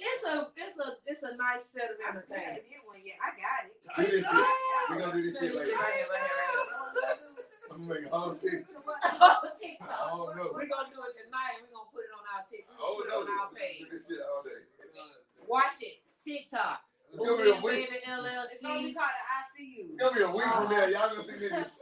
It's 0.00 0.24
a 0.24 0.48
it's 0.56 0.78
a 0.78 0.88
it's 1.06 1.22
a 1.24 1.36
nice 1.36 1.64
set 1.68 1.90
of 1.92 1.96
I 2.00 2.12
forgot 2.12 2.30
entertainment. 2.30 2.86
one 2.86 3.00
yet. 3.04 3.16
I 3.20 3.30
got 3.36 3.68
it. 3.68 3.76
Do 3.84 4.16
this 4.16 4.24
shit. 4.24 4.46
We 4.90 4.96
gonna 4.96 5.12
do 5.12 5.22
this 5.24 5.36
shit 5.40 5.52
Right 5.52 5.60
like 5.60 5.68
here, 5.68 5.76
right 5.76 5.96
here, 5.96 6.08
right 6.08 6.56
here. 6.56 7.18
I'm 7.70 7.84
gonna 7.86 8.00
make 8.00 8.04
a 8.06 8.12
whole 8.16 8.34
TikTok. 8.40 8.80
Oh, 9.20 9.44
TikTok. 9.60 9.88
Don't. 9.90 10.54
We're 10.54 10.68
gonna 10.68 10.88
do 10.88 11.00
it 11.04 11.14
tonight 11.20 11.60
and 11.60 11.68
we're 11.68 11.74
gonna 11.76 11.92
put 11.92 12.04
it 12.08 12.12
on 12.16 12.24
our 12.32 12.44
TikTok. 12.48 12.80
Oh 12.80 12.96
no, 13.08 13.16
on 13.20 13.28
our 13.28 13.48
do 13.52 13.56
page. 13.60 13.84
this 13.92 14.08
shit 14.08 14.20
all 14.24 14.40
day. 14.44 14.64
Watch 15.50 15.82
it. 15.82 15.98
TikTok. 16.24 16.80
It's 17.12 17.18
gonna 17.18 17.42
a 17.42 17.60
week. 17.60 17.90
Baby 17.90 17.96
It's 17.98 18.06
gonna 18.06 18.22
be 18.78 18.94
LLC. 18.94 18.94
called 18.94 19.10
the 19.18 19.26
ICU. 19.34 19.98
It's 19.98 19.98
gonna 19.98 20.26
a 20.30 20.36
week 20.36 20.44
from 20.46 20.70
now. 20.70 20.86
Y'all 20.86 21.10
gonna 21.10 21.24
see 21.24 21.32
niggas. 21.42 21.66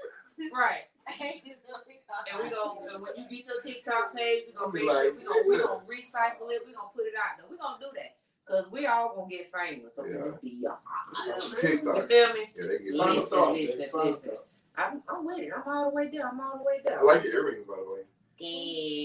Right. 0.54 0.86
it's 1.08 1.60
gonna 1.66 1.82
be 1.88 1.98
called 2.06 2.24
And 2.32 2.38
we 2.44 2.48
gonna 2.54 3.02
when 3.02 3.12
you 3.16 3.28
get 3.28 3.44
your 3.46 3.60
TikTok 3.60 4.14
page, 4.14 4.44
we 4.46 4.52
gonna 4.54 4.72
Be 4.72 4.86
make 4.86 4.90
sure 4.90 5.12
we 5.12 5.24
gonna 5.24 5.48
we 5.48 5.58
gonna 5.58 5.80
recycle 5.84 6.48
it. 6.54 6.62
We 6.64 6.72
gonna 6.72 6.94
put 6.94 7.04
it 7.04 7.12
out 7.18 7.36
there. 7.36 7.46
We 7.50 7.58
gonna 7.58 7.76
do 7.80 7.88
that 7.96 8.16
because 8.46 8.70
we 8.70 8.86
all 8.86 9.14
gonna 9.16 9.28
get 9.28 9.52
famous. 9.52 9.96
So 9.96 10.04
we 10.04 10.14
Yeah. 10.14 10.24
just 10.30 10.40
be 10.40 10.62
y'all. 10.62 10.78
You 11.26 12.02
feel 12.06 12.32
me? 12.32 12.52
Yeah, 12.56 12.66
they 12.68 12.78
get 12.78 12.94
Listen, 12.94 13.52
listen, 13.52 13.90
listen. 13.92 14.30
I'm, 14.76 15.02
I'm 15.08 15.26
with 15.26 15.40
it. 15.40 15.50
I'm 15.54 15.62
all 15.70 15.90
the 15.90 15.96
way 15.96 16.08
there. 16.08 16.28
I'm 16.28 16.40
all 16.40 16.56
the 16.58 16.62
way 16.64 16.80
there. 16.84 17.00
I 17.00 17.02
like 17.02 17.24
your 17.24 17.34
earrings, 17.34 17.66
by 17.66 17.74
the 17.76 17.90
way. 17.92 18.02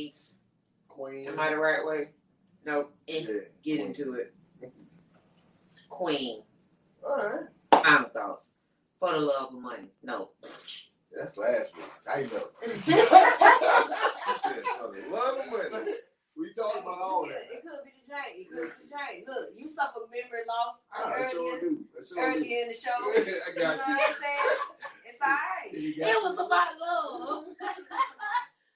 Thanks. 0.04 0.36
Queen. 0.88 1.28
Am 1.28 1.40
I 1.40 1.50
the 1.50 1.58
right 1.58 1.84
way? 1.86 2.10
No. 2.64 2.90
Eh, 3.08 3.26
Yeah. 3.28 3.40
Get 3.64 3.80
into 3.80 4.14
it. 4.14 4.33
Queen. 5.94 6.42
All 7.08 7.16
right. 7.18 7.46
Final 7.84 8.10
thoughts. 8.10 8.50
For 9.00 9.12
the 9.12 9.20
love 9.20 9.50
of 9.54 9.62
money. 9.62 9.90
No. 10.02 10.30
That's 11.16 11.38
last 11.38 11.76
week. 11.76 11.86
I 12.10 12.22
know. 12.24 12.28
For 14.80 14.90
the 14.92 15.02
love 15.12 15.38
of 15.38 15.46
money. 15.72 15.92
We 16.36 16.52
talked 16.56 16.78
about 16.80 17.00
all 17.00 17.28
that. 17.28 17.44
It 17.54 17.62
could 17.62 17.84
be 17.86 17.92
the 17.94 18.02
drink. 18.10 18.34
It 18.40 18.50
could 18.50 18.72
be 18.80 18.84
the 18.84 18.90
drink. 18.90 19.28
Look, 19.28 19.50
you 19.56 19.70
suffer 19.76 20.00
memory 20.10 20.46
loss 20.50 20.78
I 20.92 20.96
sure 21.30 21.42
earlier, 21.42 21.60
do. 21.62 21.86
I 21.94 21.96
sure 22.04 22.34
do. 22.34 22.38
in 22.40 22.68
the 22.70 22.74
show. 22.84 22.90
I 22.90 22.92
You 23.06 23.14
know 23.60 23.62
got 23.62 23.78
what 23.78 23.88
you. 23.88 23.94
I'm 23.94 24.16
saying? 24.18 24.58
It's 25.06 25.22
alright. 25.22 25.70
It 25.74 26.20
was 26.24 26.34
about 26.34 26.74
love. 26.82 27.46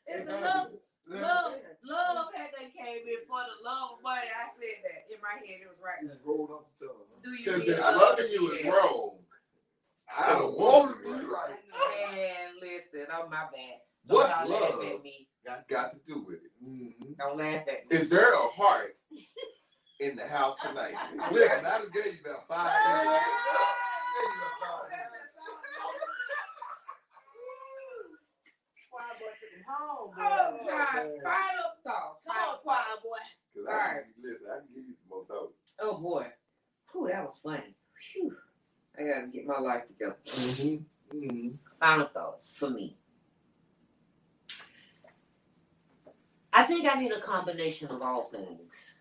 it's 0.06 0.26
the 0.30 0.38
love. 0.38 0.70
Love, 1.10 1.54
love 1.86 2.28
had 2.36 2.50
they 2.58 2.66
came 2.76 3.08
in 3.08 3.24
for 3.28 3.40
the 3.40 3.64
love 3.64 3.96
of 3.98 4.04
money. 4.04 4.28
I 4.28 4.48
said 4.52 4.84
that 4.84 5.08
in 5.14 5.22
my 5.22 5.40
head. 5.40 5.62
It 5.64 5.68
was 5.70 5.78
right. 5.84 6.04
Just 6.04 6.20
rolled 6.26 6.52
off 6.52 6.66
the 6.80 6.88
tongue. 6.88 7.08
Do 7.24 7.32
you 7.32 7.46
Because 7.46 7.80
love? 7.80 7.96
loving 8.20 8.32
you 8.32 8.52
is 8.52 8.66
wrong. 8.66 9.20
I 10.18 10.30
don't 10.34 10.58
want 10.58 10.98
to 10.98 11.04
be 11.04 11.26
right. 11.26 11.56
Man, 12.12 12.48
listen, 12.62 13.08
oh 13.14 13.28
my 13.30 13.44
bad. 13.54 13.80
Don't 14.08 14.18
What's 14.18 14.50
love 14.50 15.04
me. 15.04 15.28
got, 15.46 15.68
got 15.68 15.92
to 15.94 16.00
do 16.06 16.24
with 16.28 16.38
it? 16.38 16.52
Mm-hmm. 16.66 17.14
Don't 17.20 17.38
laugh 17.38 17.68
at 17.68 17.90
me. 17.90 17.98
Is 17.98 18.10
there 18.10 18.34
a 18.34 18.48
heart 18.48 18.96
in 20.00 20.16
the 20.16 20.26
house 20.28 20.56
tonight? 20.66 20.94
Listen, 21.32 21.66
I 21.66 21.70
done 21.80 21.88
gave 21.94 22.06
you 22.06 22.20
about 22.26 22.48
five 22.48 23.06
minutes. 23.06 23.24
Choir 28.90 29.14
boy 29.20 29.34
took 29.40 29.52
him 29.54 29.57
home, 29.68 30.12
boy. 30.16 30.22
Oh 30.24 30.58
God, 30.68 31.04
final 31.24 31.72
thoughts. 31.86 32.22
Come 32.28 32.38
on, 32.38 32.58
choir 32.64 32.78
boy. 33.04 33.18
Cause 33.56 33.66
I, 33.70 33.94
can- 33.96 34.04
listen, 34.24 34.48
I 34.52 34.58
can 34.60 34.68
give 34.76 34.86
you 34.86 34.96
some 35.02 35.10
more 35.10 35.26
thoughts. 35.28 35.76
Oh 35.82 35.98
boy. 36.00 36.28
Whew, 36.94 37.10
that 37.10 37.24
was 37.24 37.40
funny. 37.44 37.76
Phew. 38.00 38.36
I 39.00 39.04
gotta 39.04 39.28
get 39.28 39.46
my 39.48 39.60
life 39.60 39.88
together. 39.88 40.18
Mm-hmm. 40.28 41.18
Mm-hmm. 41.20 41.50
Final 41.80 42.08
thoughts 42.08 42.54
for 42.58 42.70
me. 42.70 42.98
I 46.54 46.64
think 46.64 46.88
I 46.94 47.00
need 47.00 47.12
a 47.12 47.20
combination 47.22 47.90
of 47.90 48.02
all 48.02 48.24
things. 48.26 48.96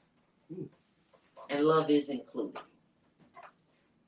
And 1.51 1.65
love 1.65 1.91
is 1.91 2.11
included. 2.11 2.61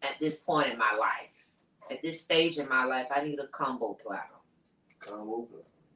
at 0.02 0.16
this 0.20 0.36
point 0.38 0.72
in 0.72 0.78
my 0.78 0.94
life, 0.98 1.48
at 1.90 2.02
this 2.02 2.20
stage 2.20 2.58
in 2.58 2.68
my 2.68 2.84
life, 2.84 3.06
I 3.14 3.22
need 3.24 3.38
a 3.40 3.46
combo 3.48 3.94
platter. 3.94 4.24
Combo. 5.00 5.48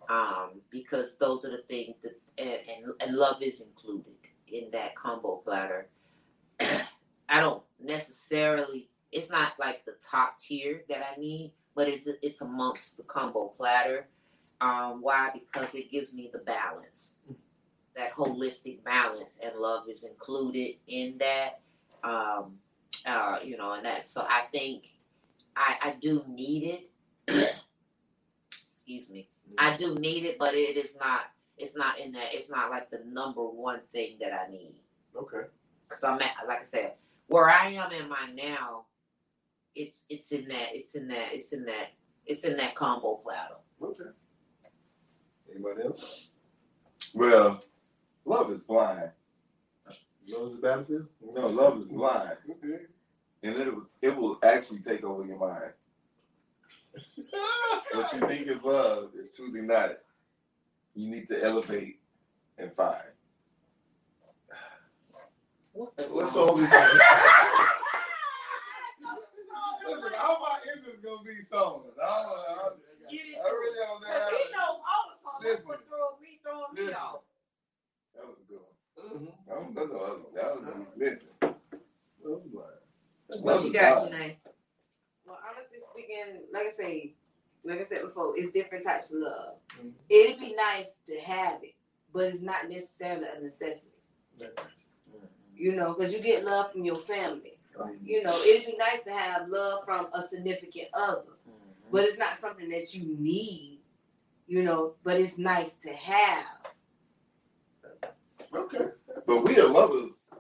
Um, 0.09 0.61
because 0.71 1.17
those 1.17 1.45
are 1.45 1.51
the 1.51 1.63
things 1.69 1.95
that 2.03 2.21
and, 2.39 2.61
and, 2.69 2.93
and 3.01 3.17
love 3.17 3.41
is 3.43 3.61
included 3.61 4.13
in 4.49 4.71
that 4.73 4.95
combo 4.95 5.37
platter. 5.37 5.89
I 7.29 7.41
don't 7.41 7.63
necessarily 7.83 8.89
it's 9.13 9.31
not 9.31 9.53
like 9.59 9.85
the 9.85 9.95
top 10.01 10.39
tier 10.39 10.83
that 10.89 11.03
I 11.03 11.21
need, 11.21 11.53
but 11.75 11.87
it's 11.89 12.09
it's 12.23 12.41
amongst 12.41 12.97
the 12.97 13.03
combo 13.05 13.49
platter. 13.57 14.09
Um, 14.61 15.03
why? 15.03 15.31
Because 15.33 15.75
it 15.75 15.91
gives 15.91 16.15
me 16.15 16.31
the 16.33 16.39
balance, 16.39 17.17
that 17.95 18.15
holistic 18.15 18.83
balance, 18.85 19.39
and 19.43 19.59
love 19.59 19.89
is 19.89 20.05
included 20.05 20.77
in 20.87 21.19
that. 21.19 21.61
Um, 22.03 22.59
uh, 23.05 23.39
you 23.43 23.57
know, 23.57 23.73
and 23.73 23.85
that. 23.85 24.09
So 24.09 24.23
I 24.23 24.45
think 24.51 24.85
I 25.57 25.89
I 25.89 25.95
do 26.01 26.25
need 26.29 26.89
it. 27.29 27.61
Excuse 28.65 29.11
me. 29.11 29.29
I 29.59 29.77
do 29.77 29.95
need 29.97 30.25
it, 30.25 30.39
but 30.39 30.55
it 30.55 30.77
is 30.77 30.97
not. 30.99 31.23
It's 31.59 31.77
not 31.77 31.99
in 31.99 32.13
that. 32.13 32.33
It's 32.35 32.51
not 32.51 32.71
like 32.71 32.91
the 32.91 33.01
number 33.07 33.43
one 33.43 33.81
thing 33.93 34.17
that 34.21 34.33
I 34.33 34.51
need. 34.51 34.75
Okay. 35.17 35.47
Cause 35.89 36.03
I'm 36.05 36.21
at, 36.23 36.33
like 36.49 36.61
I 36.61 36.65
said, 36.65 36.93
where 37.27 37.49
I 37.49 37.69
am 37.69 37.93
in 37.93 38.09
my 38.09 38.31
now, 38.35 38.87
it's 39.75 40.07
it's 40.09 40.33
in 40.33 40.49
that. 40.49 40.75
It's 40.75 40.95
in 40.95 41.09
that. 41.09 41.33
It's 41.33 41.53
in 41.53 41.65
that. 41.67 41.89
It's 42.27 42.45
in 42.45 42.57
that 42.57 42.75
combo 42.75 43.17
platter. 43.17 43.57
Okay. 43.83 44.11
Anybody 45.51 45.83
else? 45.85 46.29
Well, 47.15 47.63
love 48.25 48.51
is 48.51 48.63
blind. 48.63 49.11
Love 50.29 50.47
is 50.47 50.57
the 50.57 50.63
battlefield. 50.63 51.07
No, 51.35 51.49
love 51.49 51.79
is 51.79 51.85
blind, 51.87 52.37
Okay. 52.49 52.85
and 53.43 53.57
it 53.57 53.75
it 54.01 54.17
will 54.17 54.39
actually 54.43 54.79
take 54.79 55.05
over 55.05 55.27
your 55.27 55.39
mind. 55.39 55.73
What 57.93 58.13
you 58.13 58.21
think 58.29 58.47
is 58.49 58.63
love 58.63 59.11
is 59.15 59.29
truly 59.35 59.63
not 59.63 59.91
it. 59.91 60.05
You 60.95 61.09
need 61.11 61.29
to 61.29 61.43
elevate 61.43 62.01
and 62.59 62.73
find. 62.73 62.99
What's 65.73 65.93
the 65.95 66.03
What's 66.15 66.37
all 66.37 66.55
this? 66.55 66.71
Listen, 69.89 70.13
all 70.21 70.39
my 70.41 70.59
interest 70.77 71.03
gonna 71.03 71.23
be 71.25 71.43
songs. 71.51 71.93
I, 72.01 72.07
don't, 72.07 72.29
I, 72.29 72.69
I 72.69 73.11
really 73.11 73.77
don't 73.79 74.01
know. 74.01 74.07
Cause 74.07 74.31
he 74.31 74.37
knows 74.53 74.79
all 74.85 75.07
the 75.11 75.17
songs. 75.19 75.41
That's 75.43 75.55
Listen. 75.55 75.67
what 75.69 75.81
throw 75.89 76.07
me, 76.21 76.39
throwing 76.43 76.75
me 76.75 76.81
Listen. 76.83 76.95
off. 76.95 77.21
That 78.15 78.25
was 78.27 78.37
a 78.39 78.45
good 78.53 78.61
one. 78.61 78.75
Mhm. 79.27 79.33
I 79.51 79.55
don't 79.55 79.75
know 79.75 79.87
the 79.87 79.95
other 79.99 80.21
one. 80.23 80.35
That 80.35 80.49
was 80.55 80.87
listen. 80.97 81.29
Love 82.23 82.43
is 82.45 82.51
blind. 82.53 83.43
What 83.43 83.65
you 83.65 83.73
got. 83.73 84.11
Janae? 84.13 84.37
Well, 85.95 86.03
honestly 86.05 86.05
speaking, 86.05 86.43
like 86.53 86.67
I 86.67 86.73
say, 86.77 87.15
like 87.65 87.81
I 87.81 87.85
said 87.85 88.03
before, 88.03 88.37
it's 88.37 88.53
different 88.53 88.85
types 88.85 89.13
of 89.13 89.19
love. 89.21 89.55
Mhm. 89.79 89.93
It'd 90.09 90.41
be 90.41 90.55
nice 90.55 90.99
to 91.07 91.21
have 91.21 91.63
it, 91.63 91.75
but 92.13 92.27
it's 92.27 92.41
not 92.41 92.69
necessarily 92.69 93.27
a 93.29 93.41
necessity. 93.41 93.91
You 95.55 95.77
know, 95.77 95.95
because 95.95 96.13
you 96.13 96.21
get 96.21 96.45
love 96.45 96.73
from 96.73 96.85
your 96.85 96.97
family. 96.97 97.59
You 98.03 98.23
know, 98.23 98.37
it'd 98.43 98.67
be 98.67 98.77
nice 98.77 99.03
to 99.05 99.13
have 99.13 99.49
love 99.49 99.85
from 99.85 100.09
a 100.13 100.27
significant 100.27 100.89
other, 100.93 101.39
but 101.91 102.05
it's 102.05 102.19
not 102.19 102.39
something 102.39 102.69
that 102.71 102.95
you 102.95 103.17
need. 103.19 103.81
You 104.47 104.63
know, 104.65 104.97
but 105.03 105.21
it's 105.21 105.39
nice 105.39 105.75
to 105.75 105.93
have. 105.93 106.73
Okay. 108.53 108.91
But 109.27 109.45
we 109.45 109.59
are 109.59 109.69
lovers 109.69 110.31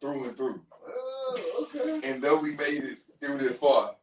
through 0.00 0.24
and 0.24 0.36
through. 0.36 0.64
Oh, 0.84 1.68
okay. 1.74 2.00
And 2.10 2.22
though 2.22 2.38
we 2.38 2.54
made 2.54 2.82
it 2.82 2.98
through 3.20 3.38
this 3.38 3.58
far, 3.58 3.96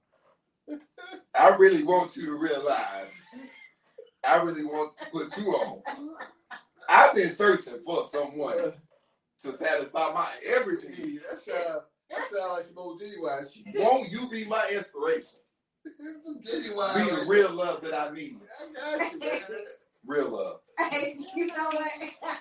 I 1.35 1.49
really 1.49 1.83
want 1.83 2.15
you 2.15 2.25
to 2.27 2.35
realize, 2.35 3.19
I 4.23 4.37
really 4.37 4.63
want 4.63 4.97
to 4.99 5.05
put 5.09 5.37
you 5.37 5.51
on. 5.53 5.81
I've 6.89 7.15
been 7.15 7.31
searching 7.31 7.79
for 7.85 8.05
someone 8.07 8.73
to 9.41 9.55
satisfy 9.57 10.11
my 10.13 10.27
every 10.45 10.75
need. 10.75 10.95
Gee, 10.95 11.19
that 11.29 11.39
sound 11.39 11.81
that 12.09 12.29
sound 12.31 12.53
like 12.53 12.65
some 12.65 12.77
old 12.77 12.99
Diddy 12.99 13.17
wise. 13.19 13.61
Won't 13.75 14.11
you 14.11 14.29
be 14.29 14.45
my 14.45 14.69
inspiration? 14.73 15.39
some 16.23 16.39
Diddy 16.41 16.73
wise. 16.73 17.09
Be 17.09 17.15
the 17.15 17.25
real 17.27 17.51
love 17.51 17.81
that 17.81 17.93
I 17.93 18.13
need. 18.13 18.37
I 18.81 18.97
got 18.99 19.13
you, 19.13 19.19
man. 19.19 19.41
Real 20.05 20.29
love. 20.29 20.59
you 21.35 21.47
know 21.47 21.69
what? 21.71 21.91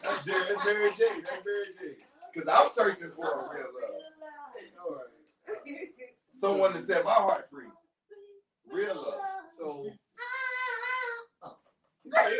That's 0.02 0.24
Jerry, 0.24 0.44
that's 0.48 0.64
Mary 0.64 0.90
J. 0.96 1.04
That's 1.22 1.44
Mary 1.44 1.66
J. 1.80 1.96
Because 2.34 2.48
I'm 2.48 2.70
searching 2.72 3.10
for 3.14 3.24
a 3.24 3.54
real 3.54 3.66
love. 3.74 4.00
All 4.84 4.96
right. 4.96 5.88
Someone 6.40 6.72
to 6.72 6.82
set 6.82 7.04
my 7.04 7.12
heart 7.12 7.48
free. 7.50 7.66
Real 8.72 8.94
love. 8.94 9.14
So 9.56 9.86
You 12.04 12.10
good. 12.10 12.32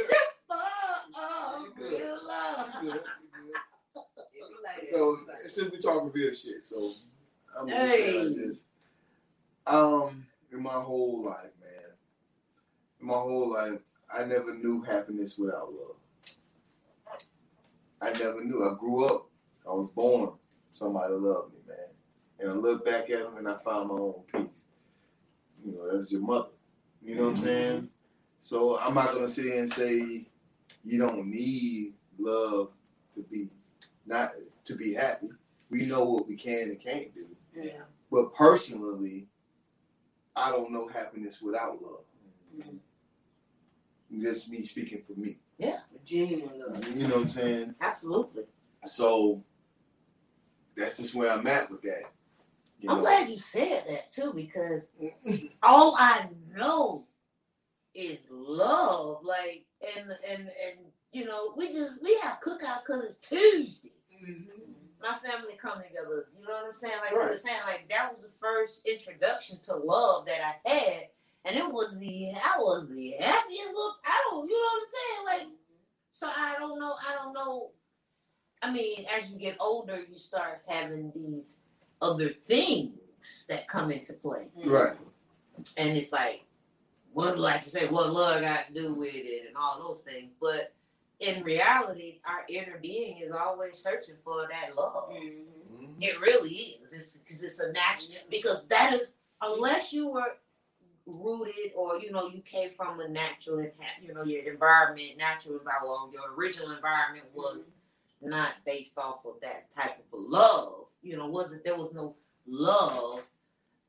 you 1.61 1.73
good. 1.77 2.01
You 2.83 2.91
good. 2.93 3.01
So 4.91 5.17
since 5.49 5.73
we 5.73 5.79
talking 5.79 6.11
real 6.13 6.35
shit, 6.35 6.65
so 6.67 6.93
I'm 7.59 7.67
gonna 7.67 7.89
say 7.89 8.03
it 8.05 8.17
like 8.17 8.29
Hey. 8.29 8.47
this. 8.47 8.65
Um, 9.67 10.27
in 10.53 10.63
my 10.63 10.71
whole 10.71 11.23
life, 11.25 11.53
man, 11.61 11.91
in 13.01 13.07
my 13.07 13.15
whole 13.15 13.51
life, 13.53 13.79
I 14.13 14.25
never 14.25 14.55
knew 14.55 14.83
happiness 14.83 15.39
without 15.39 15.73
love. 15.73 15.97
I 18.01 18.13
never 18.19 18.43
knew. 18.45 18.65
I 18.69 18.75
grew 18.79 19.05
up. 19.05 19.29
I 19.67 19.71
was 19.71 19.89
born. 19.95 20.33
Somebody 20.73 21.15
loved 21.15 21.53
me, 21.53 21.61
man. 21.69 21.79
And 22.41 22.51
I 22.51 22.55
look 22.55 22.85
back 22.85 23.09
at 23.11 23.21
them 23.21 23.37
and 23.37 23.49
I 23.49 23.57
found 23.59 23.89
my 23.91 23.95
own 23.95 24.23
peace. 24.33 24.65
You 25.65 25.73
know, 25.73 25.97
that's 25.97 26.11
your 26.11 26.21
mother. 26.21 26.49
You 27.05 27.17
know 27.17 27.23
what 27.23 27.29
I'm 27.29 27.35
mm-hmm. 27.35 27.45
saying? 27.45 27.89
So 28.41 28.79
I'm 28.79 28.95
not 28.95 29.13
gonna 29.13 29.29
sit 29.29 29.45
here 29.45 29.59
and 29.59 29.71
say 29.71 30.27
you 30.85 30.99
don't 30.99 31.27
need 31.27 31.95
love 32.19 32.71
to 33.15 33.21
be 33.31 33.51
not 34.07 34.31
to 34.65 34.75
be 34.75 34.95
happy. 34.95 35.29
We 35.71 35.87
know 35.87 36.05
what 36.05 36.29
we 36.29 36.37
can 36.37 36.71
and 36.71 36.81
can't 36.81 37.15
do. 37.15 37.27
Yeah. 37.55 37.83
But 38.11 38.35
personally, 38.35 39.27
I 40.35 40.51
don't 40.51 40.73
know 40.73 40.89
happiness 40.89 41.41
without 41.41 41.83
love. 41.83 42.05
Mm-hmm. 42.59 44.23
Just 44.23 44.51
me 44.51 44.65
speaking 44.65 45.03
for 45.07 45.19
me. 45.19 45.39
Yeah, 45.59 45.79
genuine 46.05 46.51
love. 46.59 46.97
You 46.97 47.07
know 47.07 47.15
what 47.15 47.23
I'm 47.23 47.29
saying? 47.29 47.75
Absolutely. 47.81 48.45
So 48.87 49.43
that's 50.77 50.99
just 50.99 51.15
where 51.15 51.31
I'm 51.31 51.47
at 51.47 51.71
with 51.71 51.83
that. 51.83 52.11
You 52.83 52.91
I'm 52.91 52.97
know? 52.97 53.03
glad 53.03 53.31
you 53.31 53.39
said 53.39 53.85
that 53.89 54.11
too 54.13 54.33
because 54.35 54.83
all 55.63 55.95
I 55.99 56.29
know 56.55 57.05
is 57.95 58.19
love. 58.31 59.21
Like 59.23 59.65
and 59.97 60.11
and 60.29 60.43
and 60.49 60.79
you 61.13 61.25
know 61.25 61.55
we 61.57 61.73
just 61.73 62.03
we 62.03 62.19
have 62.23 62.41
cookouts 62.41 62.83
because 62.87 63.05
it's 63.05 63.17
Tuesday. 63.17 63.93
Mm-hmm. 64.25 64.51
My 65.01 65.19
family 65.19 65.55
come 65.61 65.81
together. 65.83 66.27
You 66.39 66.47
know 66.47 66.55
what 66.55 66.67
I'm 66.67 66.73
saying? 66.73 66.95
Like 67.01 67.13
we 67.13 67.19
were 67.19 67.27
Right. 67.27 67.37
saying, 67.37 67.61
like 67.67 67.89
that 67.89 68.13
was 68.13 68.23
the 68.23 68.31
first 68.41 68.87
introduction 68.87 69.59
to 69.65 69.77
love 69.77 70.27
that 70.27 70.41
I 70.45 70.69
had, 70.69 71.03
and 71.45 71.57
it 71.57 71.71
was 71.73 71.99
the 71.99 72.31
I 72.31 72.59
was 72.59 72.89
the 72.89 73.13
happiest 73.21 73.75
look. 73.75 73.97
I 74.05 74.23
don't, 74.31 74.49
you 74.49 74.55
know 74.55 74.69
what 74.69 74.83
I'm 74.83 74.89
saying? 74.89 75.49
Like 75.49 75.57
so 76.13 76.27
I 76.29 76.55
don't 76.59 76.79
know. 76.81 76.95
I 77.09 77.15
don't 77.15 77.33
know. 77.33 77.71
I 78.61 78.71
mean, 78.73 79.07
as 79.17 79.31
you 79.31 79.39
get 79.39 79.57
older, 79.61 79.99
you 80.09 80.19
start 80.19 80.63
having 80.69 81.13
these 81.15 81.59
other 82.03 82.29
things 82.29 83.47
that 83.49 83.69
come 83.69 83.91
into 83.91 84.13
play. 84.13 84.49
Right. 84.65 84.97
And 85.79 85.97
it's 85.97 86.13
like, 86.13 86.45
what, 87.13 87.39
like 87.39 87.63
you 87.65 87.71
say, 87.71 87.87
what 87.87 88.13
love 88.13 88.41
got 88.41 88.67
to 88.67 88.75
do 88.75 88.95
with 88.95 89.15
it 89.15 89.47
and 89.47 89.57
all 89.57 89.79
those 89.79 90.01
things. 90.01 90.33
But 90.41 90.75
in 91.21 91.45
reality, 91.45 92.21
our 92.27 92.45
inner 92.49 92.79
being 92.83 93.19
is 93.19 93.31
always 93.31 93.79
searching 93.79 94.17
for 94.25 94.49
that 94.51 94.75
love. 94.77 95.11
Mm-hmm. 95.11 96.01
It 96.01 96.21
really 96.21 96.51
is. 96.51 96.93
It's 96.93 97.19
because 97.19 97.43
it's 97.45 97.61
a 97.61 97.71
natural, 97.73 98.19
because 98.31 98.65
that 98.69 98.93
is, 98.95 99.13
unless 99.41 99.93
you 99.93 100.09
were 100.09 100.37
rooted 101.07 101.73
or, 101.77 101.99
you 101.99 102.11
know, 102.11 102.29
you 102.29 102.41
came 102.43 102.71
from 102.77 103.01
a 103.01 103.09
natural, 103.09 103.59
and 103.59 103.71
you 104.01 104.13
know, 104.13 104.25
your 104.25 104.51
environment, 104.53 105.19
natural 105.19 105.59
environment, 105.59 105.85
well, 105.87 106.11
your 106.13 106.35
original 106.35 106.73
environment 106.73 107.27
was 107.35 107.59
mm-hmm. 107.59 108.31
not 108.31 108.55
based 108.67 108.99
off 108.99 109.25
of 109.25 109.35
that 109.43 109.67
type 109.77 109.99
of 109.99 110.05
love. 110.13 110.87
You 111.03 111.17
know, 111.17 111.27
wasn't 111.27 111.65
there 111.65 111.77
was 111.77 111.93
no 111.93 112.15
love, 112.47 113.27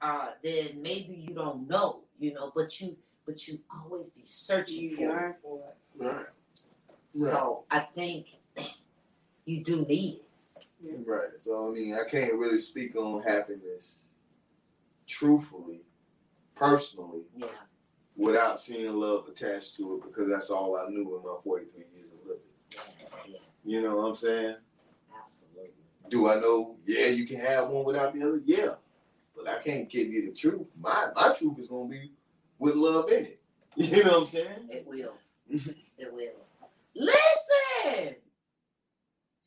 uh, 0.01 0.29
then 0.43 0.81
maybe 0.81 1.13
you 1.27 1.33
don't 1.33 1.67
know, 1.67 2.01
you 2.19 2.33
know, 2.33 2.51
but 2.55 2.79
you 2.81 2.95
but 3.25 3.47
you 3.47 3.59
always 3.73 4.09
be 4.09 4.21
searching 4.25 4.83
You 4.83 4.95
for 4.97 5.27
it. 5.29 5.35
for 5.41 5.59
it. 5.69 6.03
Right. 6.05 6.25
So 7.13 7.63
I 7.71 7.79
think 7.81 8.27
you 9.45 9.63
do 9.63 9.85
need 9.85 10.19
it. 10.83 10.99
Right. 11.05 11.29
So 11.39 11.69
I 11.69 11.71
mean, 11.71 11.95
I 11.95 12.09
can't 12.09 12.33
really 12.33 12.59
speak 12.59 12.95
on 12.95 13.21
happiness 13.23 14.01
truthfully, 15.07 15.81
personally, 16.55 17.21
Yeah. 17.37 17.47
without 18.15 18.59
seeing 18.59 18.93
love 18.95 19.27
attached 19.27 19.75
to 19.75 19.95
it 19.95 20.03
because 20.03 20.29
that's 20.29 20.49
all 20.49 20.75
I 20.77 20.89
knew 20.89 21.17
in 21.17 21.23
my 21.23 21.35
43 21.43 21.83
years 21.95 22.09
of 22.21 22.27
living. 22.27 22.41
Yeah, 22.71 22.79
yeah, 23.27 23.37
You 23.63 23.81
know 23.81 23.97
what 23.97 24.03
I'm 24.09 24.15
saying? 24.15 24.55
Absolutely. 26.05 26.29
Do 26.31 26.37
I 26.37 26.41
know? 26.41 26.75
Yeah, 26.85 27.07
you 27.07 27.25
can 27.25 27.39
have 27.39 27.69
one 27.69 27.85
without 27.85 28.13
the 28.13 28.23
other. 28.23 28.41
Yeah, 28.45 28.73
but 29.35 29.43
but 29.43 29.47
I 29.47 29.61
can't 29.61 29.89
give 29.89 30.07
you 30.07 30.25
the 30.29 30.35
truth. 30.35 30.67
My 30.79 31.09
my 31.15 31.33
truth 31.33 31.59
is 31.59 31.67
gonna 31.67 31.89
be 31.89 32.11
with 32.59 32.75
love 32.75 33.09
in 33.09 33.25
it. 33.25 33.39
You 33.75 34.03
know 34.03 34.11
what 34.11 34.19
I'm 34.19 34.25
saying? 34.25 34.69
It 34.69 34.85
will. 34.85 35.13
it 35.49 36.13
will. 36.13 36.31
Listen. 36.95 38.15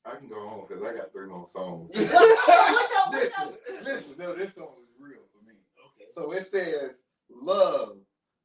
I 0.04 0.16
can 0.16 0.28
go 0.28 0.48
home 0.48 0.64
because 0.68 0.82
I 0.82 0.96
got 0.96 1.12
three 1.12 1.26
more 1.26 1.46
songs. 1.46 1.90
What's 1.94 2.10
your, 2.10 2.20
what's 2.20 3.12
listen, 3.12 3.54
your, 3.68 3.82
listen, 3.84 4.14
no, 4.18 4.34
this 4.34 4.54
song 4.54 4.74
is 4.82 4.88
real 5.00 5.20
for 5.32 5.44
me. 5.46 5.54
Okay. 5.86 6.06
So 6.08 6.32
it 6.32 6.46
says, 6.46 7.02
love, 7.30 7.96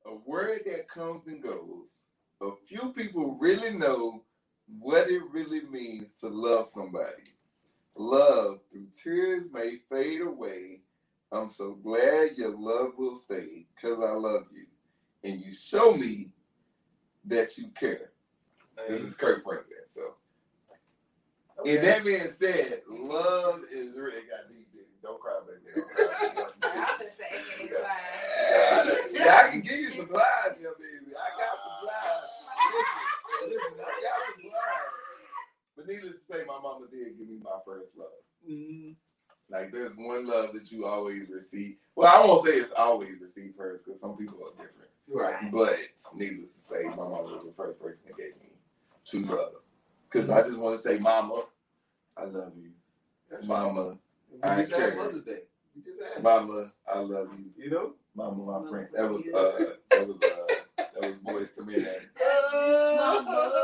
a 0.06 0.16
word 0.16 0.62
that 0.66 0.88
comes 0.88 1.28
and 1.28 1.42
goes. 1.42 2.06
A 2.42 2.52
few 2.68 2.94
people 2.94 3.38
really 3.40 3.78
know 3.78 4.24
what 4.80 5.10
it 5.10 5.22
really 5.32 5.62
means 5.62 6.16
to 6.16 6.28
love 6.28 6.68
somebody. 6.68 7.24
Love 7.96 8.60
through 8.72 8.88
tears 9.04 9.52
may 9.52 9.78
fade 9.90 10.22
away. 10.22 10.82
I'm 11.32 11.50
so 11.50 11.74
glad 11.74 12.38
your 12.38 12.56
love 12.56 12.94
will 12.98 13.16
stay 13.16 13.66
because 13.76 14.00
I 14.00 14.12
love 14.12 14.44
you. 14.54 14.66
And 15.24 15.42
you 15.42 15.54
show 15.54 15.94
me 15.94 16.32
that 17.26 17.58
you 17.58 17.68
care. 17.70 18.12
This 18.88 19.02
is 19.02 19.16
Kirk 19.16 19.44
Franklin. 19.44 19.78
So, 19.88 20.16
and 21.66 21.84
that 21.84 22.04
being 22.04 22.20
said, 22.22 22.82
love 22.90 23.62
is 23.72 23.96
really 23.96 24.24
got 24.28 24.50
deep. 24.50 24.68
baby. 24.74 24.86
Don't 25.04 25.20
cry, 25.20 25.40
baby. 25.48 25.72
Don't 25.76 25.88
cry. 25.90 26.48
I'm 26.64 26.98
gonna 26.98 27.10
say 27.10 27.24
it 27.30 27.62
ain't 27.62 27.72
fine. 27.72 29.14
Yeah, 29.14 29.42
I 29.44 29.50
can 29.52 29.62
give 29.62 29.80
you 29.80 29.92
supplies, 29.92 30.58
yeah, 30.62 30.70
baby. 30.80 31.14
I 31.16 31.30
got 31.38 31.58
supplies. 31.62 32.32
Listen, 33.44 33.62
listen, 33.62 33.80
I 33.80 34.02
got 34.02 34.36
supplies. 34.36 35.02
But 35.82 35.94
needless 35.94 36.26
to 36.28 36.34
say, 36.34 36.44
my 36.48 36.60
mama 36.62 36.86
did 36.92 37.18
give 37.18 37.28
me 37.28 37.38
my 37.44 37.58
first 37.66 37.98
love. 37.98 38.08
Mhm. 38.48 38.96
Like 39.50 39.72
there's 39.72 39.96
one 39.98 40.28
love 40.28 40.54
that 40.54 40.72
you 40.72 40.86
always 40.86 41.28
receive. 41.30 41.78
Well, 41.96 42.08
I 42.08 42.26
won't 42.26 42.46
say 42.46 42.52
it's 42.58 42.72
always 42.74 43.20
received 43.20 43.56
first 43.58 43.84
because 43.86 44.00
some 44.00 44.16
people 44.16 44.40
are 44.46 44.52
different. 44.52 44.90
Right. 45.08 45.52
But 45.52 45.78
needless 46.16 46.54
to 46.56 46.62
say, 46.62 46.84
my 46.84 46.96
mama 46.96 47.24
was 47.24 47.46
the 47.46 47.52
first 47.54 47.80
person 47.80 48.04
that 48.08 48.18
gave 48.18 48.36
me 48.38 48.50
true 49.06 49.22
love. 49.26 49.54
Because 50.10 50.30
I 50.30 50.42
just 50.44 50.58
want 50.60 50.82
to 50.82 50.88
say, 50.88 51.00
Mama, 51.00 51.46
I 52.16 52.26
love 52.26 52.54
you. 52.56 52.72
That's. 53.30 53.46
Mama, 53.46 53.98
We 54.32 54.42
I 54.44 54.62
just 54.62 54.72
had 54.72 54.94
care. 54.94 54.96
Mother's 55.04 55.24
Day. 55.24 55.42
We 55.76 55.82
just 55.82 56.00
had. 56.02 56.24
Mama, 56.24 56.72
I 56.88 57.00
love 57.00 57.30
you. 57.38 57.52
You 57.58 57.70
know. 57.72 57.94
Mama, 58.14 58.62
my 58.62 58.70
friend. 58.70 58.88
That 58.94 59.10
was 59.10 59.26
uh, 59.34 59.74
that 59.90 60.08
was 60.08 60.18
uh, 60.24 60.56
that 60.78 61.02
was 61.02 61.18
Boyz 61.18 61.58
II 61.58 61.66
Men. 61.82 61.96
I 62.20 63.26
know. 63.28 63.62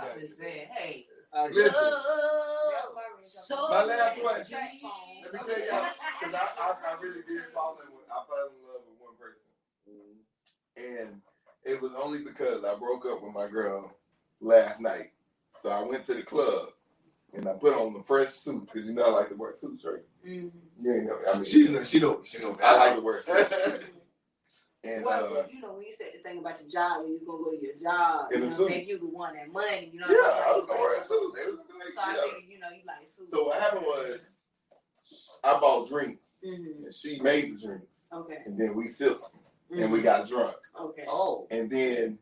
I 0.00 0.04
I'm 0.04 0.08
got 0.14 0.20
you. 0.22 0.28
saying, 0.28 0.66
hey. 0.72 1.06
I 1.32 1.36
got 1.46 1.54
Listen. 1.54 1.72
Love, 1.74 3.22
so 3.22 3.68
My 3.70 3.84
last 3.84 4.22
one. 4.22 4.34
Let 4.34 4.50
me 4.50 4.50
tell 4.50 5.46
y'all, 5.48 5.90
because 6.20 6.34
I, 6.34 6.48
I, 6.58 6.74
I 6.88 7.00
really 7.02 7.22
did 7.28 7.42
fall 7.54 7.78
in 7.86 7.94
with, 7.94 8.04
I 8.10 8.24
fell 8.26 8.46
in 8.48 8.66
love 8.66 8.82
with 8.88 8.98
one 8.98 9.14
person. 9.18 9.40
And 10.76 11.20
it 11.64 11.80
was 11.80 11.92
only 12.02 12.24
because 12.24 12.64
I 12.64 12.74
broke 12.76 13.06
up 13.06 13.22
with 13.22 13.32
my 13.34 13.46
girl 13.48 13.92
last 14.40 14.80
night. 14.80 15.12
So 15.58 15.70
I 15.70 15.82
went 15.82 16.04
to 16.06 16.14
the 16.14 16.22
club 16.22 16.70
and 17.34 17.46
I 17.46 17.52
put 17.52 17.74
on 17.74 17.92
the 17.92 18.02
fresh 18.02 18.30
suit 18.30 18.66
because 18.66 18.88
you 18.88 18.94
know 18.94 19.04
I 19.04 19.20
like 19.20 19.28
to 19.28 19.34
wear 19.36 19.54
suits, 19.54 19.84
right? 19.84 20.02
Mhm. 20.26 20.50
You 20.82 20.92
ain't 20.94 21.04
know. 21.06 21.18
I 21.32 21.36
mean, 21.36 21.44
She 21.44 21.68
know. 21.68 21.84
She 21.84 22.00
know. 22.00 22.22
She 22.24 22.38
know. 22.40 22.58
I 22.62 22.76
like 22.76 22.94
to 22.96 23.00
wear 23.02 23.20
suits. 23.22 23.90
And 24.82 25.04
Well, 25.04 25.36
uh, 25.38 25.42
you 25.52 25.60
know, 25.60 25.74
when 25.74 25.82
you 25.84 25.92
said 25.92 26.08
the 26.16 26.22
thing 26.22 26.38
about 26.38 26.58
your 26.60 26.70
job, 26.70 27.02
when 27.02 27.12
you 27.12 27.20
gonna 27.26 27.44
go 27.44 27.50
to 27.50 27.60
your 27.62 27.76
job, 27.76 28.32
In 28.32 28.40
you 28.40 28.46
a 28.46 28.50
know, 28.50 28.56
suit. 28.56 28.68
say 28.68 28.84
you 28.84 28.98
could 28.98 29.12
want 29.12 29.34
that 29.34 29.52
money, 29.52 29.90
you 29.92 30.00
know. 30.00 30.06
yeah, 30.08 30.14
what 30.16 30.32
I 30.32 30.52
I'm 30.52 30.58
was 30.60 30.68
gonna 30.68 30.80
wear 30.80 30.94
a 31.00 31.04
suit. 31.04 31.34
They 31.34 31.50
was 31.50 31.58
like, 31.58 31.92
So 31.94 32.00
I 32.00 32.14
yeah. 32.14 32.22
figured, 32.22 32.42
you 32.50 32.58
know, 32.60 32.68
you 32.70 32.82
like 32.86 33.06
suits. 33.14 33.30
So 33.30 33.44
what 33.44 33.60
happened 33.60 33.82
was 33.86 34.18
I 35.44 35.60
bought 35.60 35.88
drinks 35.88 36.36
Mhm. 36.42 36.84
and 36.84 36.94
she 36.94 37.20
made 37.20 37.58
the 37.58 37.66
drinks 37.66 38.06
Okay. 38.10 38.42
and 38.46 38.58
then 38.58 38.74
we 38.74 38.88
sipped 38.88 39.22
them 39.22 39.82
and 39.82 39.92
we 39.92 40.00
Mhm. 40.00 40.04
got 40.04 40.26
drunk. 40.26 40.56
Okay. 40.78 41.04
Oh. 41.06 41.46
And 41.50 41.68
then 41.70 42.18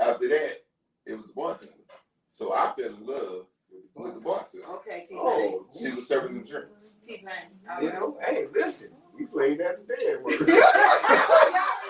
after 0.00 0.26
that, 0.28 0.64
it 1.06 1.14
was 1.14 1.26
the 1.28 1.32
bartender. 1.34 1.72
So 2.32 2.52
I 2.52 2.72
fell 2.74 2.86
in 2.86 3.06
love 3.06 3.46
with 3.94 4.14
the 4.14 4.20
bartender. 4.20 4.66
Okay, 4.66 5.04
T 5.06 5.14
Pain. 5.14 5.20
Oh. 5.22 5.66
She 5.78 5.92
was 5.92 6.08
serving 6.08 6.36
the 6.42 6.44
drinks. 6.48 6.94
T 7.06 7.18
Pain. 7.18 7.60
You 7.80 7.92
know. 7.92 8.18
Hey, 8.24 8.48
listen. 8.52 8.96
We 9.14 9.26
played 9.26 9.58
that 9.60 9.86
today. 9.86 10.16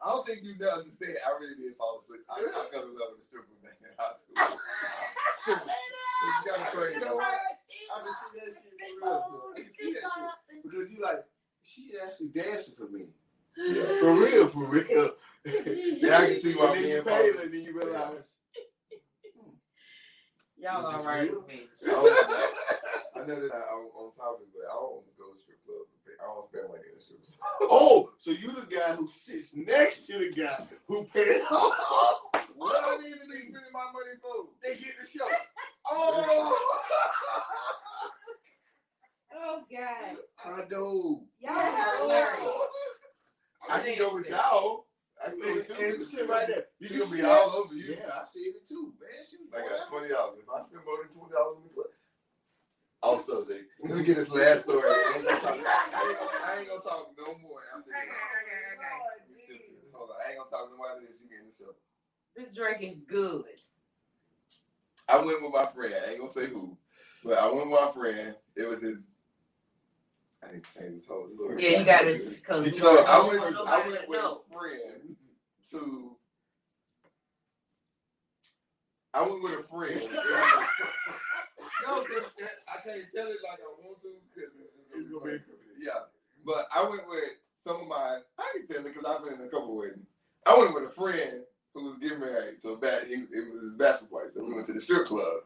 I 0.00 0.08
don't 0.08 0.26
think 0.26 0.40
you 0.42 0.56
know 0.56 0.80
understand. 0.80 1.20
I 1.20 1.30
really 1.36 1.60
did 1.60 1.76
fall 1.76 2.00
asleep. 2.00 2.24
I, 2.24 2.40
I 2.40 2.62
fell 2.72 2.88
in 2.88 2.96
love 2.96 3.12
with 3.12 3.20
a 3.20 3.26
stripper 3.28 3.52
man 3.60 3.76
in 3.84 3.92
high 4.00 4.16
school. 4.16 4.36
Strippers. 5.44 5.76
It's 6.20 6.52
kind 6.52 6.68
of 6.68 6.74
crazy. 6.74 6.96
I 7.00 7.00
can 7.00 8.12
see 8.12 8.30
that 8.36 8.52
shit 8.52 8.76
for 9.00 9.08
real. 9.08 9.24
too. 9.24 9.40
I 9.56 9.60
can 9.60 9.70
see 9.72 9.92
that 9.92 10.04
shit 10.12 10.62
because 10.62 10.92
you 10.92 11.00
like 11.00 11.24
she 11.62 11.92
actually 12.04 12.28
dancing 12.28 12.74
for 12.76 12.88
me. 12.88 13.12
Yeah. 13.56 13.84
For 14.00 14.12
real, 14.14 14.48
for 14.48 14.64
real. 14.64 15.10
Yeah, 15.44 16.18
I 16.18 16.26
can 16.26 16.40
see 16.40 16.52
why 16.52 16.66
And 16.66 16.74
then 16.76 16.88
you 16.88 16.96
and 16.98 17.06
pay 17.06 17.32
her, 17.32 17.48
then 17.48 17.62
you 17.62 17.72
realize. 17.72 18.28
Y'all 20.60 20.84
This 20.84 20.92
all 20.92 21.00
is 21.00 21.06
right 21.06 21.30
with 21.32 21.48
me. 21.48 21.64
I, 21.80 21.88
know 23.24 23.40
that 23.40 23.52
I, 23.52 23.64
on, 23.72 23.88
on 23.96 24.12
topic, 24.12 24.52
but 24.52 24.68
I 24.68 24.76
don't 24.76 25.00
want 25.00 25.08
to 25.08 25.16
go 25.16 25.32
to 25.32 25.40
strip 25.40 25.64
clubs. 25.64 25.89
I 26.22 26.26
don't 26.26 26.44
spend 26.48 26.68
money 26.68 26.82
in 26.90 26.96
the 26.98 27.02
strip 27.02 27.20
clubs. 27.22 27.36
Oh, 27.70 28.10
so 28.18 28.30
you 28.30 28.52
the 28.52 28.66
guy 28.66 28.94
who 28.94 29.08
sits 29.08 29.50
next 29.54 30.06
to 30.06 30.18
the 30.18 30.30
guy 30.32 30.64
who 30.86 31.04
paid. 31.14 31.42
What 32.56 32.76
I 32.76 33.02
need 33.02 33.14
to 33.14 33.26
be 33.26 33.38
spending 33.48 33.72
my 33.72 33.86
money 33.90 34.16
for? 34.20 34.48
they 34.62 34.74
get 34.74 34.92
the 35.00 35.06
show. 35.18 35.26
Oh, 35.90 36.58
Oh 39.34 39.62
God. 39.72 40.16
I 40.44 40.68
know. 40.70 41.22
Y'all 41.40 41.52
are 41.56 41.96
hilarious. 42.02 42.38
Oh. 42.42 42.68
I 43.70 43.80
can 43.80 43.98
go 43.98 44.14
with 44.14 44.28
y'all. 44.28 44.86
I 45.24 45.30
can 45.30 45.38
go 45.40 45.48
And, 45.48 45.56
with 45.56 46.12
you. 46.12 46.20
and 46.20 46.28
right 46.28 46.46
there. 46.48 46.64
You 46.80 46.88
Did 46.88 47.10
be 47.12 47.22
all 47.22 47.50
over 47.64 47.74
you. 47.74 47.96
Yeah, 47.98 48.10
I 48.20 48.26
see 48.26 48.40
it 48.40 48.66
too, 48.68 48.92
man. 49.00 49.10
She 49.24 49.36
was 49.38 49.48
I 49.56 49.60
got 49.66 49.88
twenty 49.88 50.08
dollars. 50.08 50.38
If 50.42 50.48
I 50.48 50.60
spend 50.60 50.84
more 50.84 50.98
than 51.00 51.08
twenty 51.16 51.32
dollars 51.32 51.56
in 51.62 51.68
the 51.68 51.74
club. 51.74 51.86
Also, 53.02 53.44
Jay, 53.46 53.60
let 53.82 53.96
me 53.96 54.04
get 54.04 54.16
this 54.16 54.30
last 54.30 54.64
story. 54.64 54.82
I 54.84 55.14
ain't 55.16 55.24
gonna 55.24 55.40
talk, 55.40 55.52
I 55.54 55.56
ain't 55.56 56.18
gonna, 56.18 56.30
I 56.44 56.58
ain't 56.58 56.68
gonna 56.68 56.82
talk 56.82 57.10
no 57.16 57.38
more 57.38 57.62
after 57.74 57.90
this. 57.90 59.58
Oh, 59.94 59.98
Hold 59.98 60.10
on, 60.10 60.16
I 60.26 60.30
ain't 60.30 60.38
gonna 60.38 60.50
talk 60.50 60.70
no 60.70 60.76
more 60.76 60.88
after 60.90 61.02
this. 61.06 61.16
You 61.22 61.28
get 61.30 61.40
in 61.40 61.46
the 61.46 61.52
show. 61.58 61.72
This 62.36 62.48
drink 62.54 62.82
is 62.82 62.98
good. 63.08 63.44
I 65.08 65.16
went 65.16 65.42
with 65.42 65.52
my 65.52 65.66
friend. 65.74 65.94
I 66.06 66.10
ain't 66.10 66.20
gonna 66.20 66.30
say 66.30 66.46
who, 66.48 66.76
but 67.24 67.38
I 67.38 67.46
went 67.50 67.70
with 67.70 67.80
my 67.80 67.90
friend. 67.94 68.34
It 68.54 68.68
was 68.68 68.82
his. 68.82 68.98
I 70.46 70.52
need 70.52 70.64
to 70.64 70.78
change 70.78 70.94
this 70.96 71.08
whole 71.08 71.28
story. 71.28 71.62
Yeah, 71.62 71.78
you 71.80 71.84
got 71.86 72.02
to 72.02 72.30
because 72.30 72.78
So 72.78 73.04
I 73.06 73.26
went. 73.26 73.56
I 73.66 73.88
went 73.88 74.08
with 74.08 74.20
know. 74.20 74.42
a 74.50 74.54
friend 74.58 75.16
to. 75.70 76.16
I 79.14 79.22
went 79.22 79.42
with 79.42 79.58
a 79.58 79.62
friend. 79.64 80.00
no, 81.82 82.04
'cause 82.04 82.30
I 82.68 82.76
can't 82.88 83.06
tell 83.14 83.28
it 83.28 83.38
like 83.44 83.60
I 83.60 83.82
want 83.84 84.00
to 84.02 84.08
because 84.34 84.50
it's 84.94 85.10
gonna 85.10 85.32
be 85.38 85.40
yeah. 85.80 86.00
But 86.44 86.68
I 86.74 86.84
went 86.88 87.08
with 87.08 87.36
some 87.56 87.82
of 87.82 87.88
my. 87.88 88.20
I 88.38 88.52
can 88.54 88.66
tell 88.66 88.86
it 88.86 88.94
because 88.94 89.04
I've 89.04 89.24
been 89.24 89.40
in 89.40 89.46
a 89.46 89.50
couple 89.50 89.76
weddings. 89.76 90.08
I 90.46 90.56
went 90.58 90.74
with 90.74 90.84
a 90.84 90.90
friend 90.90 91.42
who 91.74 91.84
was 91.84 91.98
getting 91.98 92.20
married. 92.20 92.62
So 92.62 92.76
that 92.76 93.06
he, 93.08 93.14
it 93.14 93.52
was 93.54 93.62
his 93.64 93.74
bachelor 93.74 94.08
party. 94.08 94.32
So 94.32 94.44
we 94.44 94.54
went 94.54 94.66
to 94.66 94.72
the 94.72 94.80
strip 94.80 95.06
club. 95.06 95.44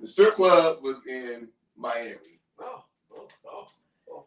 The 0.00 0.06
strip 0.06 0.34
club 0.34 0.78
was 0.82 1.06
in 1.06 1.48
Miami. 1.76 2.40
Oh, 2.60 2.84
oh, 3.14 3.28
oh, 3.46 3.66
oh. 4.10 4.24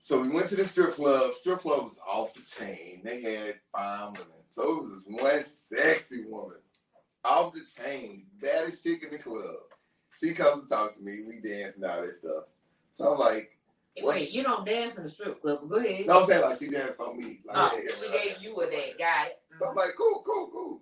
So 0.00 0.20
we 0.20 0.28
went 0.30 0.48
to 0.50 0.56
the 0.56 0.66
strip 0.66 0.94
club. 0.94 1.34
Strip 1.34 1.60
club 1.60 1.84
was 1.84 2.00
off 2.06 2.34
the 2.34 2.42
chain. 2.42 3.00
They 3.04 3.22
had 3.22 3.60
fine 3.72 4.12
women. 4.12 4.26
So 4.50 4.62
it 4.62 4.82
was 4.82 5.04
this 5.04 5.22
one 5.22 5.44
sexy 5.44 6.24
woman 6.24 6.58
off 7.26 7.54
the 7.54 7.60
chain, 7.82 8.26
baddest 8.40 8.82
chick 8.84 9.02
in 9.02 9.10
the 9.10 9.18
club. 9.18 9.56
She 10.18 10.32
comes 10.32 10.64
to 10.64 10.68
talk 10.68 10.94
to 10.96 11.02
me. 11.02 11.22
We 11.26 11.40
dance 11.40 11.76
and 11.76 11.84
all 11.84 12.00
that 12.02 12.14
stuff. 12.14 12.44
So 12.92 13.12
I'm 13.12 13.18
like, 13.18 13.50
what's- 14.00 14.20
Wait, 14.20 14.32
you 14.32 14.42
don't 14.42 14.64
dance 14.64 14.96
in 14.96 15.02
the 15.02 15.08
strip 15.08 15.40
club, 15.42 15.58
but 15.62 15.68
go 15.68 15.76
ahead. 15.76 16.06
no, 16.06 16.20
I'm 16.22 16.26
saying 16.26 16.42
like 16.42 16.58
she 16.58 16.68
danced 16.70 17.00
on 17.00 17.16
me. 17.18 17.40
Like, 17.46 17.56
Oh, 17.72 17.80
yeah, 17.82 17.90
she 18.00 18.12
gave 18.30 18.42
you 18.42 18.60
a 18.60 18.70
day. 18.70 18.94
Got 18.98 19.26
it. 19.28 19.38
So 19.58 19.68
I'm 19.68 19.74
like, 19.74 19.90
cool, 19.96 20.22
cool, 20.24 20.48
cool. 20.50 20.80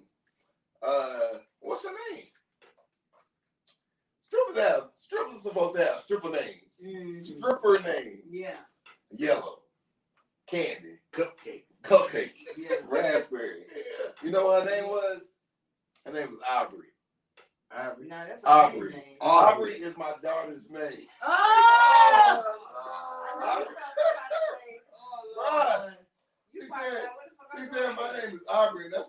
Uh, 0.86 1.38
what's 1.60 1.84
her 1.84 1.90
name? 2.12 2.24
Strippers 4.22 4.58
have 4.58 4.84
strippers 4.96 5.42
supposed 5.42 5.74
to 5.76 5.84
have 5.84 6.00
stripper 6.00 6.30
names. 6.30 6.80
Mhm. 6.84 7.24
Stripper 7.38 7.78
name. 7.80 8.22
Yeah. 8.28 8.56
Yellow. 9.10 9.60
Candy. 10.46 10.98
Cupcake. 11.12 11.64
Cupcake. 11.82 12.32
Yeah. 12.56 12.76
Raspberry. 12.84 13.64
You 14.22 14.30
know 14.30 14.46
what 14.46 14.68
her 14.68 14.70
name 14.70 14.88
was? 14.88 15.22
Her 16.06 16.12
name 16.12 16.30
was 16.32 16.40
Aubrey. 16.50 16.88
Ivory. 17.76 18.06
No, 18.08 18.24
that's 18.28 18.42
a 18.44 18.48
Aubrey. 18.48 18.90
name. 18.92 19.16
Aubrey 19.20 19.72
is 19.72 19.96
my 19.96 20.12
daughter's 20.22 20.70
name. 20.70 21.06
Oh! 21.22 22.44
Aubrey. 23.42 23.66
Oh, 25.36 25.90
She 26.52 26.60
said, 26.60 27.02
she 27.56 27.64
said 27.72 27.96
my 27.96 28.12
name 28.18 28.36
is 28.36 28.40
Aubrey, 28.48 28.86
and 28.86 28.94
I 28.94 29.02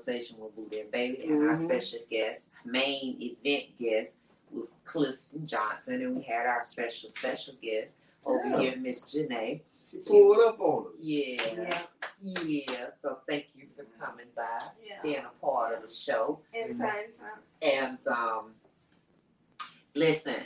Conversation 0.00 0.36
with 0.38 0.54
Boo 0.54 0.68
and 0.78 0.90
Baby. 0.90 1.24
And 1.24 1.48
our 1.48 1.54
Mhm. 1.54 1.64
special 1.64 2.00
guest, 2.10 2.52
main 2.64 3.16
event 3.44 3.78
guest, 3.78 4.18
was 4.52 4.74
Clifton 4.84 5.46
Johnson. 5.46 6.02
And 6.02 6.16
we 6.16 6.22
had 6.22 6.46
our 6.46 6.60
special, 6.60 7.08
special 7.08 7.54
guest 7.62 7.98
over 8.24 8.46
Yeah. 8.46 8.60
here, 8.60 8.76
Miss 8.76 9.02
Janae. 9.02 9.62
She 9.90 9.98
pulled 9.98 10.38
up 10.40 10.60
on 10.60 10.88
us. 10.88 10.92
Yeah. 10.98 11.86
Yeah. 12.22 12.42
Yeah. 12.42 12.90
So 12.92 13.22
thank 13.28 13.46
you 13.54 13.68
for 13.74 13.84
coming 13.98 14.26
by, 14.36 14.58
Yeah. 14.84 15.00
being 15.02 15.24
a 15.24 15.30
part 15.40 15.74
of 15.74 15.82
the 15.82 15.88
show. 15.88 16.40
Anytime, 16.52 16.88
anytime. 16.96 17.42
And 17.62 18.06
um, 18.08 18.54
listen, 19.94 20.42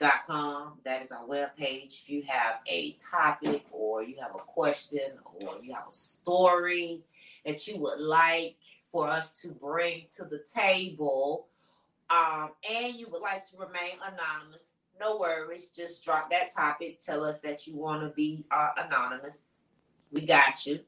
bootandbaby.com. 0.00 0.78
That 0.84 1.02
is 1.02 1.12
our 1.12 1.26
webpage. 1.26 2.02
If 2.02 2.08
you 2.08 2.22
have 2.26 2.56
a 2.66 2.96
topic 3.10 3.64
or 3.70 4.02
you 4.02 4.16
have 4.20 4.34
a 4.34 4.38
question 4.38 5.12
or 5.34 5.58
you 5.62 5.72
have 5.74 5.88
a 5.88 5.92
story 5.92 7.02
that 7.44 7.66
you 7.66 7.78
would 7.80 8.00
like 8.00 8.56
for 8.90 9.08
us 9.08 9.40
to 9.42 9.48
bring 9.48 10.04
to 10.16 10.24
the 10.24 10.44
table, 10.54 11.48
um, 12.10 12.50
and 12.70 12.94
you 12.94 13.08
would 13.10 13.22
like 13.22 13.48
to 13.50 13.56
remain 13.56 13.96
anonymous, 14.02 14.72
no 15.00 15.18
worries. 15.18 15.70
Just 15.70 16.04
drop 16.04 16.30
that 16.30 16.54
topic. 16.54 17.00
Tell 17.00 17.24
us 17.24 17.40
that 17.40 17.66
you 17.66 17.76
want 17.76 18.02
to 18.02 18.08
be 18.10 18.44
uh, 18.50 18.70
anonymous. 18.76 19.42
We 20.12 20.24
got 20.26 20.64
you. 20.66 20.80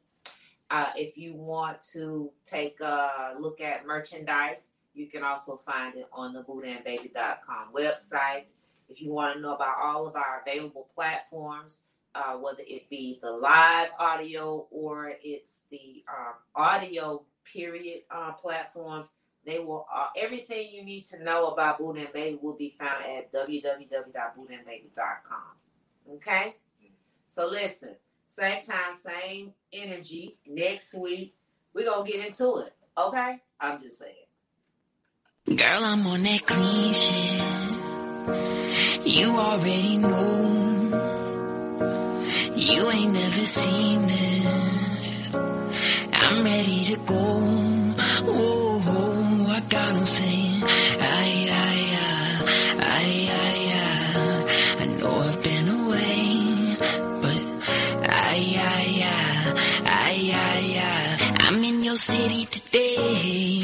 Uh, 0.71 0.91
if 0.97 1.17
you 1.17 1.35
want 1.35 1.81
to 1.93 2.31
take 2.45 2.81
a 2.81 3.35
look 3.39 3.61
at 3.61 3.87
merchandise, 3.87 4.69
you 4.95 5.07
can 5.07 5.23
also 5.23 5.57
find 5.57 5.97
it 5.97 6.07
on 6.13 6.33
the 6.33 6.43
bootandbaby.com 6.43 7.73
website. 7.75 8.45
If 8.89 9.03
you 9.03 9.13
want 9.13 9.35
to 9.37 9.41
know 9.41 9.55
about 9.55 9.77
all 9.83 10.07
of 10.07 10.15
our 10.17 10.43
available 10.47 10.89
platforms, 10.95 11.83
uh, 12.15 12.35
whether 12.37 12.63
it 12.67 12.89
be 12.89 13.19
the 13.21 13.31
live 13.31 13.91
audio 13.99 14.67
or 14.71 15.13
it's 15.23 15.65
the 15.71 16.03
um, 16.09 16.35
audio 16.55 17.23
period 17.53 18.03
uh, 18.11 18.33
platforms, 18.33 19.11
they 19.45 19.59
will 19.59 19.87
uh, 19.95 20.07
everything 20.17 20.71
you 20.73 20.83
need 20.85 21.05
to 21.05 21.23
know 21.23 21.47
about 21.47 21.79
Boot 21.79 21.99
and 21.99 22.13
Baby 22.13 22.39
will 22.41 22.57
be 22.57 22.71
found 22.71 23.05
at 23.05 23.33
www.bootandbaby.com. 23.33 26.15
Okay, 26.15 26.57
so 27.27 27.47
listen, 27.47 27.97
same 28.29 28.63
time, 28.63 28.93
same 28.93 29.53
energy. 29.73 30.39
Next 30.47 30.95
week 30.95 31.35
we're 31.75 31.87
gonna 31.87 32.09
get 32.11 32.25
into 32.27 32.57
it. 32.59 32.73
Okay, 32.97 33.41
I'm 33.61 33.81
just 33.81 33.99
saying. 33.99 34.15
Girl, 35.47 35.85
I'm 35.85 36.05
on 36.07 36.23
that 36.25 36.45
clean 36.45 36.93
shit. 36.93 38.76
You 39.07 39.37
already 39.39 39.97
know. 39.99 40.91
You 42.57 42.91
ain't 42.91 43.13
never 43.13 43.45
seen 43.59 44.07
this. 44.09 45.31
I'm 46.13 46.45
ready 46.45 46.85
to 46.91 46.97
go. 47.07 47.25
Whoa, 48.27 49.47
I 49.57 49.61
got 49.69 49.95
'em 49.97 50.07
saying, 50.07 50.63
ay, 51.19 51.33
ay, 51.67 51.83
ah, 52.03 52.43
ay, 52.97 53.11
ay, 53.31 53.33
ay, 53.47 53.63
ay. 53.79 54.83
I 54.83 54.85
know 54.99 55.15
I've 55.29 55.41
been 55.49 55.69
away, 55.81 56.77
but 57.23 57.43
ay, 58.11 58.43
ay, 58.75 58.91
ah, 59.15 59.55
ay, 60.03 60.19
ay, 60.35 60.35
ay, 60.51 60.67
ay. 60.83 61.47
I'm 61.47 61.63
in 61.63 61.85
your 61.85 61.97
city 61.99 62.45
today. 62.47 63.63